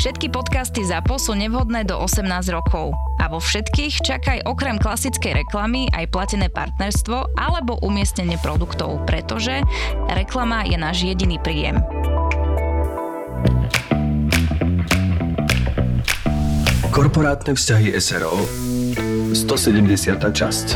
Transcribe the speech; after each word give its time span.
Všetky 0.00 0.32
podcasty 0.32 0.80
ZAPO 0.80 1.20
sú 1.20 1.36
nevhodné 1.36 1.84
do 1.84 1.92
18 1.92 2.24
rokov. 2.56 2.96
A 3.20 3.28
vo 3.28 3.36
všetkých 3.36 4.00
čakaj 4.00 4.48
okrem 4.48 4.80
klasickej 4.80 5.44
reklamy 5.44 5.92
aj 5.92 6.08
platené 6.08 6.48
partnerstvo 6.48 7.36
alebo 7.36 7.76
umiestnenie 7.84 8.40
produktov, 8.40 9.04
pretože 9.04 9.60
reklama 10.08 10.64
je 10.64 10.80
náš 10.80 11.04
jediný 11.04 11.36
príjem. 11.36 11.84
Korporátne 16.88 17.52
vzťahy 17.52 17.92
SRO 18.00 18.40
170. 19.36 20.16
časť 20.16 20.66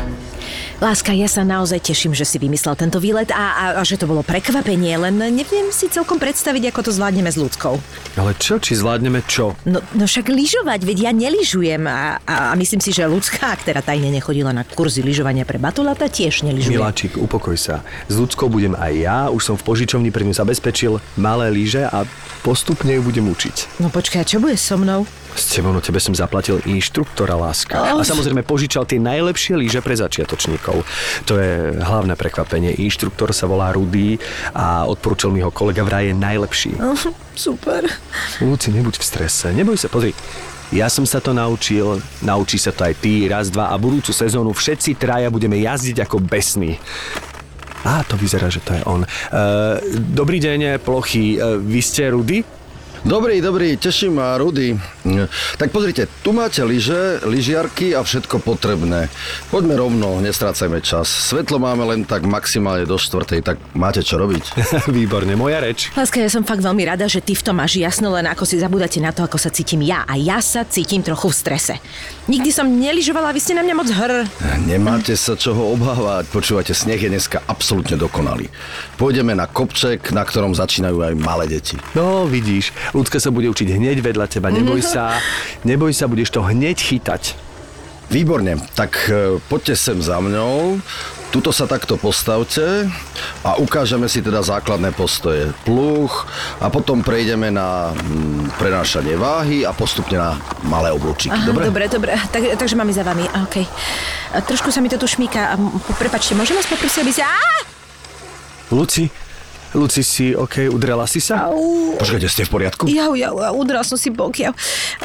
Láska, 0.82 1.14
ja 1.14 1.30
sa 1.30 1.46
naozaj 1.46 1.86
teším, 1.86 2.18
že 2.18 2.26
si 2.26 2.42
vymyslel 2.42 2.74
tento 2.74 2.98
výlet 2.98 3.30
a, 3.30 3.44
a, 3.54 3.64
a 3.78 3.82
že 3.86 3.94
to 3.94 4.10
bolo 4.10 4.26
prekvapenie, 4.26 4.98
len 4.98 5.14
neviem 5.14 5.70
si 5.70 5.86
celkom 5.86 6.18
predstaviť, 6.18 6.74
ako 6.74 6.80
to 6.86 6.90
zvládneme 6.90 7.30
s 7.30 7.38
ľudskou. 7.38 7.78
Ale 8.18 8.34
čo? 8.42 8.58
Či 8.58 8.82
zvládneme 8.82 9.22
čo? 9.30 9.54
No, 9.70 9.78
no 9.94 10.04
však 10.10 10.26
lyžovať, 10.26 10.82
veď 10.82 10.98
ja 11.06 11.12
neližujem 11.14 11.82
a, 11.86 12.18
a, 12.26 12.34
a 12.50 12.54
myslím 12.58 12.82
si, 12.82 12.90
že 12.90 13.06
ľudská, 13.06 13.54
ktorá 13.62 13.86
tajne 13.86 14.10
nechodila 14.10 14.50
na 14.50 14.66
kurzy 14.66 15.06
lyžovania 15.06 15.46
pre 15.46 15.62
batulata, 15.62 16.10
tiež 16.10 16.42
neližuje. 16.42 16.74
Miláčik, 16.74 17.22
upokoj 17.22 17.54
sa. 17.54 17.86
S 18.10 18.18
ľudskou 18.18 18.50
budem 18.50 18.74
aj 18.74 18.92
ja, 18.98 19.18
už 19.30 19.42
som 19.46 19.54
v 19.54 19.62
požičovni 19.62 20.10
pre 20.10 20.26
ňu 20.26 20.34
zabezpečil 20.34 20.98
malé 21.14 21.54
lyže 21.54 21.86
a 21.86 22.02
postupne 22.42 22.90
ju 22.98 23.02
budem 23.06 23.30
učiť. 23.30 23.78
No 23.78 23.94
počkaj, 23.94 24.26
čo 24.26 24.42
bude 24.42 24.58
so 24.58 24.74
mnou? 24.74 25.06
S 25.34 25.50
tebou, 25.50 25.74
no 25.74 25.82
tebe 25.82 25.98
som 25.98 26.14
zaplatil 26.14 26.62
inštruktora, 26.62 27.34
láska. 27.34 27.74
Oh. 27.82 27.98
A 27.98 28.06
samozrejme 28.06 28.46
požičal 28.46 28.86
tie 28.86 29.02
najlepšie 29.02 29.58
lyže 29.58 29.82
pre 29.82 29.98
začiatočníkov. 29.98 30.86
To 31.26 31.32
je 31.36 31.74
hlavné 31.74 32.14
prekvapenie. 32.14 32.78
Inštruktor 32.78 33.34
sa 33.34 33.50
volá 33.50 33.74
Rudy 33.74 34.16
a 34.54 34.86
odporúčal 34.86 35.34
mi 35.34 35.42
ho 35.42 35.50
kolega 35.50 35.82
vraj 35.82 36.10
je 36.10 36.14
najlepší. 36.14 36.72
Oh, 36.78 36.94
super. 37.34 37.82
Luci, 38.38 38.70
nebuď 38.70 38.94
v 38.94 39.04
strese. 39.04 39.50
Neboj 39.50 39.74
sa, 39.74 39.90
pozri. 39.90 40.14
Ja 40.72 40.86
som 40.86 41.04
sa 41.04 41.18
to 41.18 41.36
naučil, 41.36 42.00
naučí 42.24 42.56
sa 42.56 42.72
to 42.72 42.88
aj 42.88 42.94
ty, 42.98 43.28
raz, 43.28 43.52
dva 43.52 43.70
a 43.70 43.76
budúcu 43.76 44.10
sezónu 44.10 44.50
všetci 44.56 44.96
traja 44.96 45.28
budeme 45.28 45.60
jazdiť 45.60 46.02
ako 46.02 46.22
besní. 46.24 46.80
Á, 47.84 48.00
to 48.08 48.16
vyzerá, 48.16 48.48
že 48.48 48.64
to 48.64 48.72
je 48.72 48.82
on. 48.88 49.04
Uh, 49.04 49.76
dobrý 49.92 50.40
deň, 50.40 50.80
plochy. 50.80 51.36
Uh, 51.36 51.60
vy 51.60 51.84
ste 51.84 52.08
Rudy? 52.08 52.40
Dobrý, 53.04 53.44
dobrý, 53.44 53.76
teším 53.76 54.16
ma, 54.16 54.32
Rudy. 54.40 54.80
Tak 55.60 55.68
pozrite, 55.68 56.08
tu 56.24 56.32
máte 56.32 56.64
lyže, 56.64 57.20
lyžiarky 57.28 57.92
a 57.92 58.00
všetko 58.00 58.40
potrebné. 58.40 59.12
Poďme 59.52 59.76
rovno, 59.76 60.24
nestrácajme 60.24 60.80
čas. 60.80 61.12
Svetlo 61.12 61.60
máme 61.60 61.84
len 61.84 62.08
tak 62.08 62.24
maximálne 62.24 62.88
do 62.88 62.96
štvrtej, 62.96 63.44
tak 63.44 63.60
máte 63.76 64.00
čo 64.00 64.16
robiť. 64.16 64.56
Výborne, 64.96 65.36
moja 65.36 65.60
reč. 65.60 65.92
Láska, 65.92 66.16
ja 66.16 66.32
som 66.32 66.48
fakt 66.48 66.64
veľmi 66.64 66.80
rada, 66.88 67.04
že 67.04 67.20
ty 67.20 67.36
v 67.36 67.44
tom 67.44 67.60
máš 67.60 67.76
jasno, 67.76 68.08
len 68.08 68.24
ako 68.24 68.48
si 68.48 68.56
zabudáte 68.56 68.96
na 69.04 69.12
to, 69.12 69.20
ako 69.20 69.36
sa 69.36 69.52
cítim 69.52 69.84
ja. 69.84 70.08
A 70.08 70.16
ja 70.16 70.40
sa 70.40 70.64
cítim 70.64 71.04
trochu 71.04 71.28
v 71.28 71.36
strese. 71.36 71.74
Nikdy 72.24 72.50
som 72.56 72.64
neližovala, 72.64 73.36
vy 73.36 73.40
ste 73.42 73.52
na 73.52 73.60
mňa 73.60 73.74
moc 73.76 73.88
hr. 73.92 74.24
Nemáte 74.64 75.12
sa 75.12 75.36
čoho 75.36 75.76
obávať. 75.76 76.24
Počúvate, 76.32 76.72
sneh 76.72 76.96
je 76.96 77.12
dneska 77.12 77.44
absolútne 77.44 78.00
dokonalý. 78.00 78.48
Pôjdeme 78.96 79.36
na 79.36 79.44
kopček, 79.44 80.08
na 80.08 80.24
ktorom 80.24 80.56
začínajú 80.56 81.04
aj 81.04 81.20
malé 81.20 81.52
deti. 81.52 81.76
No, 81.92 82.24
vidíš, 82.24 82.72
Ľudka 82.96 83.20
sa 83.20 83.28
bude 83.28 83.52
učiť 83.52 83.76
hneď 83.76 84.00
vedľa 84.00 84.24
teba, 84.32 84.48
neboj 84.48 84.80
sa, 84.96 85.20
neboj 85.68 85.92
sa, 85.92 86.08
budeš 86.08 86.32
to 86.32 86.40
hneď 86.40 86.80
chytať. 86.80 87.36
Výborne, 88.08 88.56
tak 88.72 88.96
e, 89.12 89.36
poďte 89.44 89.76
sem 89.76 90.00
za 90.00 90.16
mňou, 90.16 90.80
tuto 91.34 91.50
sa 91.50 91.66
takto 91.66 91.98
postavte 91.98 92.86
a 93.42 93.58
ukážeme 93.58 94.06
si 94.06 94.22
teda 94.22 94.38
základné 94.38 94.94
postoje. 94.94 95.50
Pluch 95.66 96.30
a 96.62 96.70
potom 96.70 97.02
prejdeme 97.02 97.50
na 97.50 97.90
mm, 97.90 98.54
prenášanie 98.54 99.18
váhy 99.18 99.66
a 99.66 99.74
postupne 99.74 100.14
na 100.14 100.38
malé 100.62 100.94
oblúčiky. 100.94 101.34
Aha, 101.34 101.50
dobre? 101.50 101.66
Dobre, 101.66 101.84
dobre. 101.90 102.12
Tak, 102.30 102.54
takže 102.54 102.78
mám 102.78 102.86
za 102.94 103.02
vami. 103.02 103.26
Okay. 103.50 103.66
A 104.30 104.46
trošku 104.46 104.70
sa 104.70 104.78
mi 104.78 104.86
to 104.86 104.94
tu 104.94 105.10
šmíka. 105.10 105.58
Prepačte, 105.98 106.38
môžem 106.38 106.54
vás 106.54 106.70
poprosiť, 106.70 107.02
aby 107.02 107.10
sa... 107.10 107.26
Luci, 108.70 109.10
Luci 109.74 110.06
si, 110.06 110.38
OK, 110.38 110.70
udrela 110.70 111.02
si 111.10 111.18
sa? 111.18 111.50
Au. 111.50 111.98
Počkajte, 111.98 112.30
ste 112.30 112.46
v 112.46 112.50
poriadku? 112.54 112.86
Ja, 112.86 113.10
ja, 113.10 113.34
ja 113.34 113.50
udrela 113.50 113.82
som 113.82 113.98
si 113.98 114.06
bok, 114.06 114.38
ja. 114.38 114.54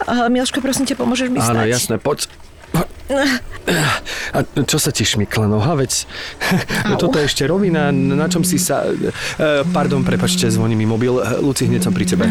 Uh, 0.05 0.29
Miloško, 0.29 0.61
prosím 0.61 0.85
ťa, 0.85 0.93
pomôžeš 0.93 1.33
mi 1.33 1.41
Áno, 1.41 1.65
stať? 1.65 1.73
jasné, 1.73 1.95
poď. 1.97 2.29
A 4.35 4.45
čo 4.65 4.77
sa 4.77 4.93
ti 4.93 5.01
šmykla 5.01 5.49
noha, 5.49 5.73
veď 5.73 6.05
no 6.85 6.95
toto 7.01 7.17
je 7.17 7.25
ešte 7.25 7.43
rovina, 7.49 7.89
na 7.93 8.29
čom 8.29 8.45
si 8.45 8.61
sa... 8.61 8.85
Uh, 8.85 9.65
pardon, 9.73 10.05
prepačte, 10.05 10.45
zvoní 10.49 10.77
mi 10.77 10.85
mobil. 10.85 11.17
Luci, 11.41 11.65
hneď 11.65 11.89
som 11.89 11.93
pri 11.93 12.05
tebe. 12.05 12.29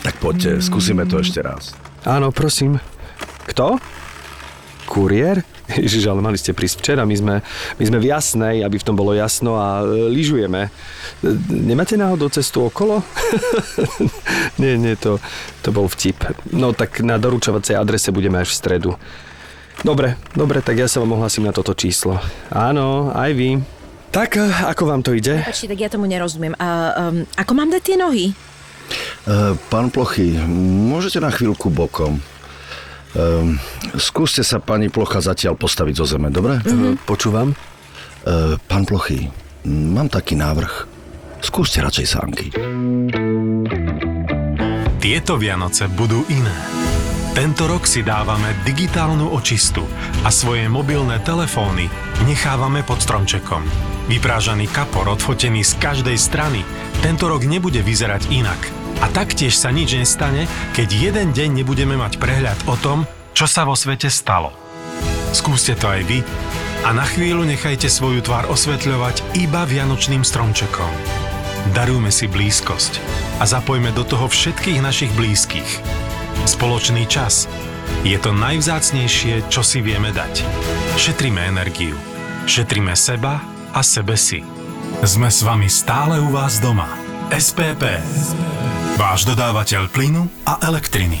Tak 0.00 0.16
poďte, 0.22 0.64
skúsime 0.64 1.04
to 1.04 1.20
ešte 1.20 1.44
raz. 1.44 1.76
Áno, 2.08 2.32
prosím. 2.32 2.80
Kto? 3.50 3.76
Kuriér? 4.86 5.44
Ježiš, 5.66 6.06
ale 6.06 6.22
mali 6.22 6.38
ste 6.38 6.54
prísť 6.54 6.78
včera, 6.78 7.02
my 7.02 7.16
sme, 7.18 7.34
my 7.74 7.84
sme 7.84 7.98
v 7.98 8.08
Jasnej, 8.14 8.62
aby 8.62 8.78
v 8.78 8.86
tom 8.86 8.94
bolo 8.94 9.10
jasno 9.18 9.58
a 9.58 9.82
e, 9.82 10.14
lyžujeme. 10.14 10.70
E, 10.70 10.70
nemáte 11.50 11.98
náhodou 11.98 12.30
cestu 12.30 12.62
okolo? 12.70 13.02
nie, 14.62 14.78
nie, 14.78 14.94
to, 14.94 15.18
to 15.66 15.74
bol 15.74 15.90
vtip. 15.90 16.22
No 16.54 16.70
tak 16.70 17.02
na 17.02 17.18
doručovacej 17.18 17.74
adrese 17.74 18.14
budeme 18.14 18.38
až 18.38 18.54
v 18.54 18.58
stredu. 18.62 18.90
Dobre, 19.84 20.16
dobre, 20.32 20.64
tak 20.64 20.80
ja 20.80 20.88
sa 20.88 21.04
vám 21.04 21.20
ohlasím 21.20 21.48
na 21.48 21.52
toto 21.52 21.76
číslo. 21.76 22.16
Áno, 22.48 23.12
aj 23.12 23.30
vy. 23.36 23.60
Tak, 24.14 24.40
e, 24.40 24.48
ako 24.72 24.82
vám 24.88 25.04
to 25.04 25.12
ide? 25.12 25.44
Počkej, 25.44 25.68
tak 25.76 25.80
ja 25.80 25.88
tomu 25.92 26.08
nerozumiem. 26.08 26.56
A, 26.56 26.96
um, 27.12 27.28
ako 27.36 27.52
mám 27.52 27.68
dať 27.68 27.82
tie 27.84 27.96
nohy? 28.00 28.32
Uh, 29.26 29.58
pán 29.68 29.90
Plochy, 29.90 30.38
môžete 30.88 31.18
na 31.18 31.34
chvíľku 31.34 31.68
bokom. 31.68 32.22
Um, 33.16 33.58
skúste 33.98 34.46
sa, 34.46 34.62
pani 34.62 34.88
Plocha, 34.88 35.18
zatiaľ 35.18 35.58
postaviť 35.58 35.94
zo 35.98 36.06
zeme, 36.06 36.30
dobre? 36.30 36.62
Mm-hmm. 36.62 37.02
Počúvam. 37.04 37.52
Uh, 38.22 38.54
pán 38.70 38.86
Plochy, 38.86 39.26
mám 39.66 40.06
taký 40.06 40.38
návrh. 40.38 40.86
Skúste 41.42 41.82
radšej 41.82 42.06
sánky. 42.06 42.46
Tieto 45.02 45.36
Vianoce 45.36 45.86
budú 45.92 46.24
iné. 46.32 46.85
Tento 47.36 47.68
rok 47.68 47.84
si 47.84 48.00
dávame 48.00 48.56
digitálnu 48.64 49.28
očistu 49.36 49.84
a 50.24 50.32
svoje 50.32 50.72
mobilné 50.72 51.20
telefóny 51.20 51.84
nechávame 52.24 52.80
pod 52.80 53.04
stromčekom. 53.04 53.60
Vyprážaný 54.08 54.72
kapor 54.72 55.12
odfotený 55.12 55.60
z 55.60 55.76
každej 55.76 56.16
strany 56.16 56.64
tento 57.04 57.28
rok 57.28 57.44
nebude 57.44 57.84
vyzerať 57.84 58.32
inak– 58.32 58.60
a 59.00 59.06
taktiež 59.12 59.56
sa 59.56 59.68
nič 59.68 59.92
nestane, 59.92 60.48
keď 60.72 60.88
jeden 60.88 61.28
deň 61.36 61.60
nebudeme 61.60 62.00
mať 62.00 62.16
prehľad 62.16 62.56
o 62.68 62.76
tom, 62.80 63.04
čo 63.36 63.44
sa 63.44 63.68
vo 63.68 63.76
svete 63.76 64.08
stalo. 64.08 64.52
Skúste 65.36 65.76
to 65.76 65.92
aj 65.92 66.00
vy 66.08 66.24
a 66.86 66.96
na 66.96 67.04
chvíľu 67.04 67.44
nechajte 67.44 67.92
svoju 67.92 68.24
tvár 68.24 68.48
osvetľovať 68.48 69.36
iba 69.36 69.68
vianočným 69.68 70.24
stromčekom. 70.24 70.88
Darujme 71.74 72.14
si 72.14 72.30
blízkosť 72.30 73.02
a 73.42 73.44
zapojme 73.44 73.90
do 73.92 74.06
toho 74.06 74.30
všetkých 74.30 74.80
našich 74.80 75.12
blízkych. 75.12 76.05
Spoločný 76.44 77.08
čas 77.08 77.48
je 78.04 78.18
to 78.20 78.36
najvzácnejšie, 78.36 79.48
čo 79.48 79.64
si 79.64 79.80
vieme 79.80 80.12
dať. 80.12 80.44
Šetríme 81.00 81.40
energiu. 81.40 81.96
Šetríme 82.44 82.92
seba 82.92 83.40
a 83.72 83.80
sebe 83.80 84.14
si. 84.18 84.44
Sme 85.00 85.32
s 85.32 85.40
vami 85.40 85.72
stále 85.72 86.20
u 86.20 86.28
vás 86.28 86.60
doma. 86.60 86.92
SPP. 87.32 88.00
Váš 89.00 89.24
dodávateľ 89.24 89.88
plynu 89.92 90.28
a 90.44 90.60
elektriny. 90.64 91.20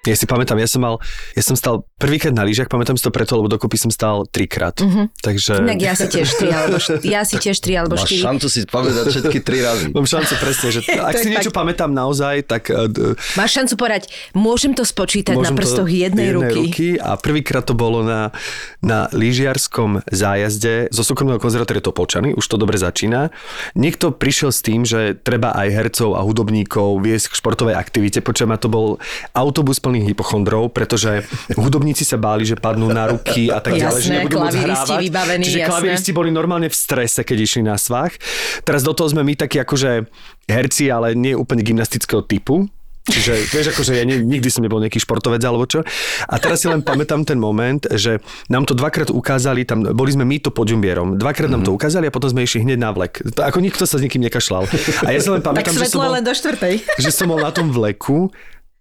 Ja 0.00 0.16
si 0.16 0.24
pamätám, 0.24 0.56
ja 0.56 0.64
som 0.64 0.80
mal, 0.80 0.96
ja 1.36 1.44
som 1.44 1.52
stal 1.52 1.84
prvýkrát 1.94 2.32
na 2.32 2.40
lyžiach, 2.40 2.66
pamätám 2.66 2.96
si 2.96 3.04
to 3.04 3.12
preto, 3.12 3.36
lebo 3.36 3.46
dokopy 3.46 3.76
som 3.76 3.92
stal 3.92 4.24
trikrát. 4.24 4.72
Mm-hmm. 4.74 5.12
Takže... 5.14 5.52
Inak 5.60 5.76
ja 5.78 5.92
si 5.92 6.08
tiež 6.08 6.28
tri, 6.32 6.48
alebo 6.48 6.80
št- 6.80 7.04
ja 7.04 7.20
si 7.20 7.36
tiež 7.36 7.60
tri, 7.60 7.76
alebo 7.76 7.94
Máš 7.94 8.08
štyri. 8.08 8.24
šancu 8.24 8.46
si 8.48 8.60
pamätať 8.64 9.04
všetky 9.06 9.38
tri 9.40 9.60
razy. 9.60 9.92
Mám 9.92 10.08
šancu 10.08 10.32
presne, 10.40 10.68
že 10.70 10.80
ak 11.04 11.12
To 11.12 11.20
si 11.20 11.28
niečo 11.28 11.52
fakt. 11.52 11.60
pamätám 11.60 11.92
naozaj, 11.92 12.48
tak 12.48 12.72
eh, 12.72 13.12
Máš 13.36 13.50
šancu 13.52 13.74
povedať, 13.76 14.02
môžem 14.32 14.72
to 14.72 14.82
spočítať 14.82 15.36
na 15.36 15.44
Môžem 15.44 15.52
to- 15.52 15.60
prstoch 15.60 15.88
jednej, 15.90 16.32
ruky. 16.32 16.56
ruky. 16.56 16.88
A 16.96 17.20
prvýkrát 17.20 17.62
to 17.62 17.76
bolo 17.76 18.00
na, 18.00 18.32
na 18.80 19.04
lyžiarskom 19.10 20.00
zájazde 20.06 20.88
zo 20.88 21.04
súkromného 21.04 21.36
konzervatória 21.36 21.84
Topolčany, 21.84 22.32
už 22.32 22.44
to 22.46 22.56
dobre 22.56 22.74
začína. 22.74 23.28
Niekto 23.74 24.10
prišiel 24.10 24.48
s 24.48 24.64
tým, 24.64 24.82
že 24.82 25.12
treba 25.14 25.52
aj 25.52 25.68
hercov 25.68 26.16
a 26.16 26.24
hudobníkov 26.24 26.98
viesť 26.98 27.28
k 27.28 27.36
športovej 27.36 27.76
aktivite, 27.76 28.18
počujem, 28.20 28.48
a 28.48 28.56
to 28.56 28.66
bol 28.66 28.96
autobus 29.32 29.76
plný 29.90 30.06
hypochondrov, 30.06 30.70
pretože 30.70 31.26
hudobníci 31.52 32.06
sa 32.06 32.14
báli, 32.14 32.46
že 32.46 32.54
padnú 32.54 32.86
na 32.86 33.10
ruky 33.10 33.50
a 33.50 33.58
tak 33.58 33.74
ďalej, 33.74 33.98
že 33.98 34.06
Jasné, 34.06 34.14
nebudú 34.22 34.36
môcť 34.38 34.58
hrávať. 34.62 34.98
vybavení, 35.02 35.42
Čiže 35.42 35.58
jasné. 35.58 35.68
klaviristi 35.68 36.10
boli 36.14 36.30
normálne 36.30 36.70
v 36.70 36.76
strese, 36.76 37.20
keď 37.20 37.36
išli 37.36 37.62
na 37.62 37.74
svach. 37.74 38.14
Teraz 38.62 38.80
do 38.80 38.94
toho 38.94 39.10
sme 39.10 39.20
my 39.20 39.34
takí 39.34 39.58
akože 39.58 40.06
herci, 40.46 40.86
ale 40.88 41.12
nie 41.12 41.34
úplne 41.34 41.60
gymnastického 41.60 42.22
typu. 42.22 42.70
Čiže 43.00 43.32
vieš, 43.48 43.66
akože 43.72 43.96
ja 43.96 44.04
ne, 44.04 44.20
nikdy 44.20 44.46
som 44.46 44.60
nebol 44.60 44.78
nejaký 44.78 45.00
športovec 45.00 45.40
alebo 45.40 45.64
čo. 45.64 45.80
A 46.22 46.36
teraz 46.36 46.62
si 46.62 46.68
len 46.68 46.78
pamätám 46.78 47.24
ten 47.24 47.40
moment, 47.40 47.80
že 47.90 48.20
nám 48.46 48.68
to 48.68 48.76
dvakrát 48.76 49.08
ukázali, 49.08 49.64
tam 49.64 49.82
boli 49.82 50.12
sme 50.12 50.22
my 50.22 50.36
to 50.38 50.52
podiumbierom, 50.52 51.16
dvakrát 51.16 51.48
nám 51.48 51.64
to 51.64 51.72
ukázali 51.72 52.06
a 52.06 52.12
potom 52.12 52.28
sme 52.28 52.44
išli 52.44 52.62
hneď 52.62 52.78
na 52.78 52.92
vlek. 52.92 53.24
To, 53.34 53.40
ako 53.42 53.58
nikto 53.58 53.82
sa 53.82 53.96
s 53.96 54.04
nikým 54.04 54.20
nekašľal. 54.22 54.68
A 55.02 55.10
ja 55.10 55.18
si 55.18 55.26
len 55.26 55.40
Tak 55.40 55.48
pamätám, 55.48 55.74
že 55.74 55.88
som, 55.88 55.98
bol, 55.98 56.12
len 56.12 56.22
do 56.22 56.30
štvrtej. 56.30 56.74
že 57.00 57.10
som 57.10 57.26
bol 57.26 57.40
na 57.40 57.50
tom 57.50 57.72
vleku 57.72 58.28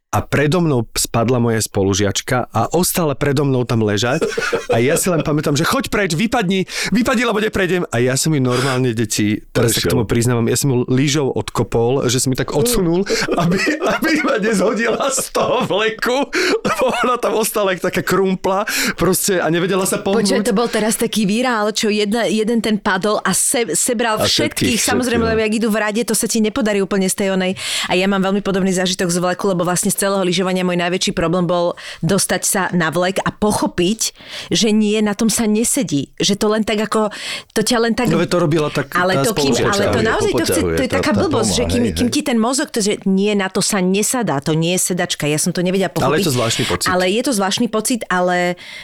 a 0.09 0.25
predo 0.25 0.57
mnou 0.57 0.89
spadla 0.97 1.37
moja 1.37 1.61
spolužiačka 1.61 2.49
a 2.49 2.65
ostala 2.73 3.13
predo 3.13 3.45
mnou 3.45 3.61
tam 3.61 3.85
ležať 3.85 4.25
a 4.73 4.81
ja 4.81 4.97
si 4.97 5.05
len 5.05 5.21
pamätám, 5.21 5.53
že 5.53 5.61
choď 5.61 5.93
preč, 5.93 6.17
vypadni, 6.17 6.65
vypadni, 6.89 7.29
lebo 7.29 7.37
neprejdem. 7.37 7.85
A 7.93 8.01
ja 8.01 8.17
som 8.17 8.33
mi 8.33 8.41
normálne, 8.41 8.97
deti, 8.97 9.37
teraz 9.53 9.77
sa 9.77 9.85
k 9.85 9.93
tomu 9.93 10.09
priznávam, 10.09 10.49
ja 10.49 10.57
som 10.57 10.73
mu 10.73 10.77
lyžou 10.89 11.29
odkopol, 11.29 12.09
že 12.09 12.17
som 12.17 12.33
mi 12.33 12.37
tak 12.37 12.57
odsunul, 12.57 13.05
aby, 13.37 13.57
aby 13.77 14.11
ma 14.25 14.41
nezhodila 14.41 15.13
z 15.13 15.29
toho 15.29 15.69
vleku, 15.69 16.25
lebo 16.65 16.83
ona 17.05 17.21
tam 17.21 17.37
ostala 17.37 17.77
jak 17.77 17.93
taká 17.93 18.01
krumpla 18.01 18.65
proste 18.97 19.37
a 19.37 19.45
nevedela 19.53 19.85
sa 19.85 20.01
pohnúť. 20.01 20.25
Počkaj, 20.25 20.49
to 20.49 20.57
bol 20.57 20.65
teraz 20.65 20.97
taký 20.97 21.29
virál, 21.29 21.69
čo 21.69 21.93
jedna, 21.93 22.25
jeden 22.25 22.65
ten 22.65 22.81
padol 22.81 23.21
a 23.21 23.29
se, 23.37 23.77
sebral 23.77 24.17
A 24.17 24.25
všetkých, 24.25 24.73
všetkých, 24.73 24.79
samozrejme, 24.81 25.21
všetkých, 25.21 25.37
lebo 25.37 25.45
jak 25.45 25.53
idú 25.53 25.67
v 25.69 25.77
rade, 25.77 26.01
to 26.01 26.17
sa 26.17 26.25
ti 26.25 26.41
nepodarí 26.41 26.81
úplne 26.81 27.05
z 27.05 27.13
tej 27.13 27.27
onej. 27.37 27.53
A 27.85 27.93
ja 27.93 28.09
mám 28.09 28.25
veľmi 28.25 28.41
podobný 28.41 28.73
zážitok 28.73 29.13
z 29.13 29.21
vleku, 29.21 29.45
lebo 29.53 29.61
vlastne 29.61 29.93
celého 29.99 30.23
lyžovania 30.23 30.63
môj 30.63 30.79
najväčší 30.79 31.11
problém 31.11 31.43
bol 31.43 31.75
dostať 31.99 32.41
sa 32.47 32.61
na 32.71 32.87
vlek 32.87 33.19
a 33.27 33.35
pochopiť, 33.35 34.15
že 34.47 34.71
nie, 34.71 34.95
na 35.03 35.11
tom 35.11 35.27
sa 35.27 35.43
nesedí. 35.43 36.15
Že 36.15 36.33
to 36.39 36.45
len 36.47 36.63
tak 36.63 36.79
ako, 36.79 37.11
to 37.51 37.61
ťa 37.61 37.77
len 37.83 37.93
tak... 37.93 38.07
No 38.07 38.23
to 38.23 38.39
robila 38.39 38.71
tak 38.71 38.95
ale 38.95 39.25
to, 39.25 39.35
kým, 39.35 39.53
ale 39.65 39.83
to 39.91 39.99
naozaj 39.99 40.31
to, 40.31 40.45
chce, 40.45 40.61
to 40.61 40.83
je 40.85 40.89
tá- 40.91 41.01
taká 41.01 41.11
tá 41.11 41.19
blbosť, 41.25 41.49
že 41.51 41.63
kým, 41.67 41.83
hej, 41.89 41.93
kým 41.97 42.09
ti 42.13 42.21
ten 42.21 42.37
mozog, 42.39 42.69
to, 42.69 42.79
že 42.79 43.01
nie, 43.09 43.33
na 43.33 43.49
to 43.49 43.59
sa 43.59 43.81
nesadá, 43.81 44.39
to 44.39 44.53
nie 44.53 44.77
je 44.77 44.93
sedačka, 44.93 45.25
ja 45.25 45.41
som 45.41 45.51
to 45.51 45.65
nevedela 45.65 45.89
pochopiť. 45.89 46.07
Ale 46.07 46.21
je 46.21 46.27
to 46.29 46.35
zvláštny 46.37 46.63
pocit. 46.69 46.87
Ale 46.87 47.05
je 47.09 47.21
to 47.25 47.31
zvláštny 47.33 47.67
pocit, 47.67 48.01
ale 48.07 48.37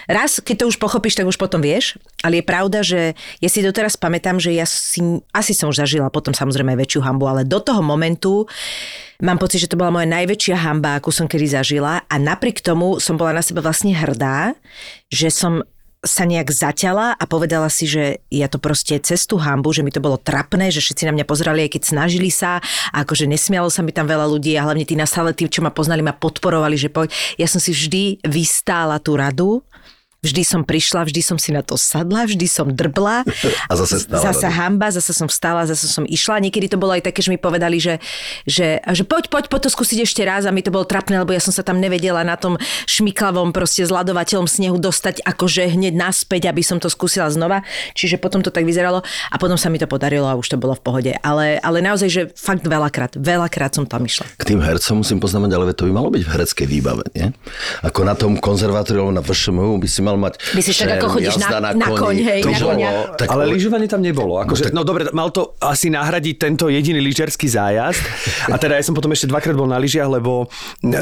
raz, 0.09 0.41
keď 0.41 0.65
to 0.65 0.69
už 0.73 0.77
pochopíš, 0.81 1.15
tak 1.15 1.29
už 1.29 1.37
potom 1.37 1.61
vieš. 1.61 2.01
Ale 2.25 2.41
je 2.41 2.45
pravda, 2.45 2.81
že 2.81 3.13
ja 3.39 3.49
si 3.51 3.61
doteraz 3.61 3.95
pamätám, 3.95 4.41
že 4.41 4.51
ja 4.51 4.65
si, 4.65 4.99
asi 5.29 5.53
som 5.53 5.69
už 5.69 5.85
zažila 5.85 6.09
potom 6.09 6.33
samozrejme 6.33 6.73
väčšiu 6.73 7.05
hambu, 7.05 7.29
ale 7.29 7.41
do 7.45 7.61
toho 7.61 7.85
momentu 7.85 8.49
mám 9.23 9.39
pocit, 9.39 9.63
že 9.63 9.71
to 9.71 9.79
bola 9.79 9.93
moja 9.93 10.07
najväčšia 10.09 10.57
hamba, 10.59 10.99
akú 10.99 11.13
som 11.13 11.29
kedy 11.29 11.47
zažila 11.47 12.03
a 12.07 12.15
napriek 12.15 12.59
tomu 12.59 12.99
som 12.99 13.15
bola 13.15 13.35
na 13.35 13.43
seba 13.43 13.63
vlastne 13.63 13.95
hrdá, 13.95 14.55
že 15.07 15.31
som 15.31 15.63
sa 16.05 16.23
nejak 16.23 16.53
zaťala 16.53 17.17
a 17.17 17.23
povedala 17.25 17.67
si, 17.67 17.89
že 17.89 18.21
ja 18.29 18.45
to 18.45 18.61
proste 18.61 18.93
cez 19.01 19.25
tú 19.25 19.41
hambu, 19.41 19.73
že 19.73 19.81
mi 19.81 19.89
to 19.89 19.99
bolo 19.99 20.21
trapné, 20.21 20.69
že 20.69 20.79
všetci 20.79 21.09
na 21.09 21.13
mňa 21.17 21.25
pozerali, 21.25 21.65
aj 21.65 21.71
keď 21.75 21.83
snažili 21.83 22.29
sa 22.29 22.61
a 22.93 22.97
akože 23.01 23.25
nesmialo 23.25 23.73
sa 23.73 23.81
mi 23.81 23.89
tam 23.89 24.05
veľa 24.05 24.29
ľudí 24.29 24.53
a 24.55 24.63
hlavne 24.69 24.85
tí 24.85 24.93
na 24.93 25.09
sále, 25.09 25.33
tí, 25.33 25.49
čo 25.49 25.65
ma 25.65 25.73
poznali, 25.73 26.05
ma 26.05 26.13
podporovali, 26.13 26.77
že 26.77 26.93
poď. 26.93 27.09
Ja 27.41 27.49
som 27.49 27.57
si 27.57 27.73
vždy 27.73 28.21
vystála 28.21 29.01
tú 29.01 29.17
radu, 29.17 29.65
Vždy 30.25 30.41
som 30.41 30.61
prišla, 30.65 31.05
vždy 31.05 31.21
som 31.21 31.37
si 31.37 31.53
na 31.53 31.61
to 31.61 31.77
sadla, 31.77 32.25
vždy 32.25 32.49
som 32.49 32.65
drbla. 32.73 33.21
A 33.71 33.73
zase 33.77 34.01
stála 34.09 34.33
Zasa 34.33 34.49
hamba, 34.49 34.89
zase 34.89 35.13
som 35.13 35.29
vstala, 35.29 35.69
zase 35.69 35.85
som 35.85 36.01
išla. 36.01 36.41
Niekedy 36.41 36.73
to 36.73 36.81
bolo 36.81 36.97
aj 36.97 37.05
také, 37.05 37.21
že 37.21 37.29
mi 37.29 37.37
povedali, 37.37 37.77
že, 37.77 38.01
že, 38.49 38.81
že 38.81 39.03
poď, 39.05 39.29
poď, 39.29 39.45
poď 39.53 39.61
to 39.67 39.69
skúsiť 39.69 40.01
ešte 40.01 40.21
raz 40.25 40.49
a 40.49 40.51
mi 40.51 40.65
to 40.65 40.73
bolo 40.73 40.83
trapné, 40.89 41.21
lebo 41.21 41.29
ja 41.29 41.41
som 41.41 41.53
sa 41.53 41.61
tam 41.61 41.77
nevedela 41.77 42.25
na 42.25 42.33
tom 42.33 42.57
šmiklavom 42.89 43.53
proste 43.53 43.85
zladovateľom 43.85 44.49
snehu 44.49 44.81
dostať 44.81 45.21
akože 45.21 45.69
hneď 45.77 45.93
naspäť, 45.93 46.49
aby 46.49 46.65
som 46.65 46.81
to 46.81 46.89
skúsila 46.89 47.29
znova. 47.29 47.61
Čiže 47.93 48.17
potom 48.17 48.41
to 48.41 48.49
tak 48.49 48.65
vyzeralo 48.65 49.05
a 49.05 49.35
potom 49.37 49.59
sa 49.61 49.69
mi 49.69 49.77
to 49.77 49.85
podarilo 49.85 50.25
a 50.25 50.33
už 50.33 50.55
to 50.55 50.57
bolo 50.57 50.73
v 50.73 50.81
pohode. 50.81 51.11
Ale, 51.21 51.61
ale 51.61 51.85
naozaj, 51.85 52.09
že 52.09 52.21
fakt 52.33 52.65
veľakrát, 52.65 53.13
veľakrát 53.19 53.77
som 53.77 53.85
tam 53.85 54.07
išla. 54.09 54.25
K 54.41 54.55
tým 54.55 54.59
hercom 54.63 55.05
musím 55.05 55.21
poznamenať, 55.21 55.53
ale 55.53 55.75
to 55.77 55.85
by 55.85 55.91
malo 55.93 56.09
byť 56.09 56.23
v 56.25 56.29
hereckej 56.31 56.67
výbave, 56.67 57.03
nie? 57.13 57.29
Ako 57.85 58.01
na 58.07 58.17
tom 58.17 58.39
konzervatóriu 58.39 59.11
na 59.11 59.21
VŠMU 59.21 59.77
by 59.77 59.87
si 59.89 59.99
mal 60.01 60.14
mať 60.17 60.33
Myslíš, 60.55 60.75
tak 60.83 60.89
ako 60.99 61.07
chodíš 61.19 61.35
jazda 61.39 61.59
na- 61.59 61.75
na 61.75 61.87
koň, 61.91 62.15
hej, 62.21 62.39
to 62.41 62.49
na 62.51 62.59
bolo, 62.59 62.89
tak 63.15 63.27
Ale 63.31 63.43
lyžovanie 63.51 63.87
tam 63.87 64.01
nebolo. 64.01 64.39
Akože, 64.41 64.71
no, 64.71 64.81
dobre, 64.83 65.07
mal 65.11 65.29
to 65.29 65.55
asi 65.59 65.91
nahradiť 65.91 66.35
tento 66.35 66.67
jediný 66.67 66.99
lyžiarsky 66.99 67.47
zájazd. 67.47 68.01
A 68.51 68.55
teda 68.57 68.79
ja 68.79 68.83
som 68.83 68.95
potom 68.95 69.11
ešte 69.11 69.27
dvakrát 69.27 69.55
bol 69.55 69.67
na 69.67 69.77
lyžiach, 69.77 70.07
lebo 70.07 70.47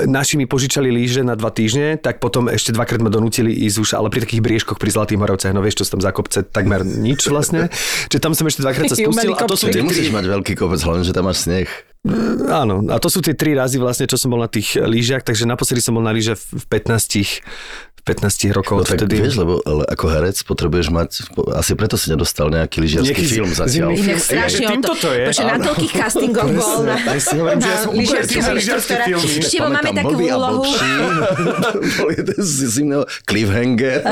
naši 0.08 0.36
mi 0.36 0.46
požičali 0.46 0.90
lyže 0.90 1.22
na 1.22 1.34
dva 1.34 1.50
týždne, 1.50 1.98
tak 1.98 2.20
potom 2.20 2.50
ešte 2.50 2.74
dvakrát 2.74 3.00
ma 3.00 3.10
donútili 3.10 3.54
ísť 3.66 3.78
už, 3.80 3.90
ale 3.96 4.08
pri 4.10 4.24
takých 4.24 4.42
briežkoch 4.44 4.78
pri 4.78 4.90
Zlatých 4.92 5.20
Moravciach, 5.20 5.54
no 5.54 5.62
vieš, 5.62 5.82
čo 5.82 5.94
tam 5.94 6.02
za 6.02 6.12
kopce, 6.12 6.44
takmer 6.44 6.82
nič 6.84 7.30
vlastne. 7.30 7.70
Čiže 8.10 8.22
tam 8.22 8.34
som 8.34 8.46
ešte 8.50 8.62
dvakrát 8.66 8.90
sa 8.90 8.98
spustil 9.02 9.34
a 9.34 9.44
to 9.46 9.56
sú 9.56 9.66
Ty 9.70 9.80
tie 9.80 9.84
musíš 9.86 10.10
tri, 10.10 10.16
mať 10.16 10.26
veľký 10.30 10.54
kopec, 10.58 10.80
hlavne, 10.82 11.04
že 11.06 11.14
tam 11.14 11.26
máš 11.30 11.46
sneh. 11.46 11.70
áno, 12.52 12.84
a 12.92 13.00
to 13.00 13.08
sú 13.08 13.24
tie 13.24 13.32
tri 13.32 13.56
razy 13.56 13.80
vlastne, 13.80 14.06
čo 14.12 14.20
som 14.20 14.28
bol 14.28 14.44
na 14.44 14.52
tých 14.52 14.76
lyžiach, 14.76 15.24
takže 15.24 15.48
naposledy 15.48 15.80
som 15.80 15.96
bol 15.96 16.04
na 16.04 16.12
lyže 16.12 16.36
v 16.36 16.64
15 16.68 17.40
v 17.93 17.93
15 18.04 18.52
rokov. 18.52 18.76
No 18.76 18.84
tak 18.84 19.00
vtedy. 19.00 19.16
vieš, 19.16 19.40
lebo 19.40 19.64
ale 19.64 19.88
ako 19.88 20.06
herec 20.12 20.36
potrebuješ 20.44 20.92
mať, 20.92 21.10
asi 21.56 21.72
preto 21.72 21.96
si 21.96 22.12
nedostal 22.12 22.52
nejaký 22.52 22.84
lyžiarsky 22.84 23.24
film 23.24 23.48
zatiaľ. 23.56 23.96
Inak 23.96 24.20
strašne 24.20 24.44
Ja, 24.44 24.48
že 24.52 24.60
týmto 24.76 24.92
o 24.92 24.96
to 25.00 25.10
je. 25.16 25.24
Pretože 25.24 25.44
na 25.48 25.58
toľkých 25.64 25.94
castingoch 25.96 26.50
bol 26.52 26.84
na, 26.84 26.96
lyžiarske 27.96 28.40
inštruktora. 28.44 29.08
máme 29.72 29.92
takú 29.96 30.16
úlohu. 30.20 30.68
Bol 32.04 32.10
jeden 32.12 32.40
z 32.44 32.52
zimného 32.68 33.04
Cliffhanger. 33.24 34.04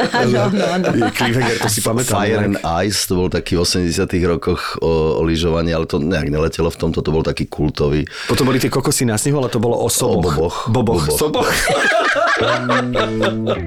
Cliffhanger, 1.19 1.57
to 1.59 1.67
si 1.67 1.83
pamätám. 1.83 2.15
Fire 2.15 2.41
and 2.47 2.57
Ice, 2.87 3.03
to 3.11 3.19
bol 3.19 3.27
taký 3.27 3.59
v 3.59 3.67
80 3.67 4.07
rokoch 4.23 4.79
o, 4.79 5.19
o 5.19 5.21
lyžovaní, 5.27 5.75
ale 5.75 5.83
to 5.83 5.99
nejak 5.99 6.31
neletelo 6.31 6.71
v 6.71 6.77
tomto, 6.79 7.03
to 7.03 7.11
bol 7.11 7.27
taký 7.27 7.43
kultový. 7.51 8.07
Potom 8.31 8.47
boli 8.47 8.63
tie 8.63 8.71
kokosy 8.71 9.03
na 9.03 9.19
snehu, 9.19 9.35
ale 9.43 9.51
to 9.51 9.59
bolo 9.59 9.75
o 9.75 9.91
soboch. 9.91 10.31
boboch. 10.31 10.71
Boboch. 10.71 11.03
Boboch. 11.11 11.19
Soboch. 11.19 11.51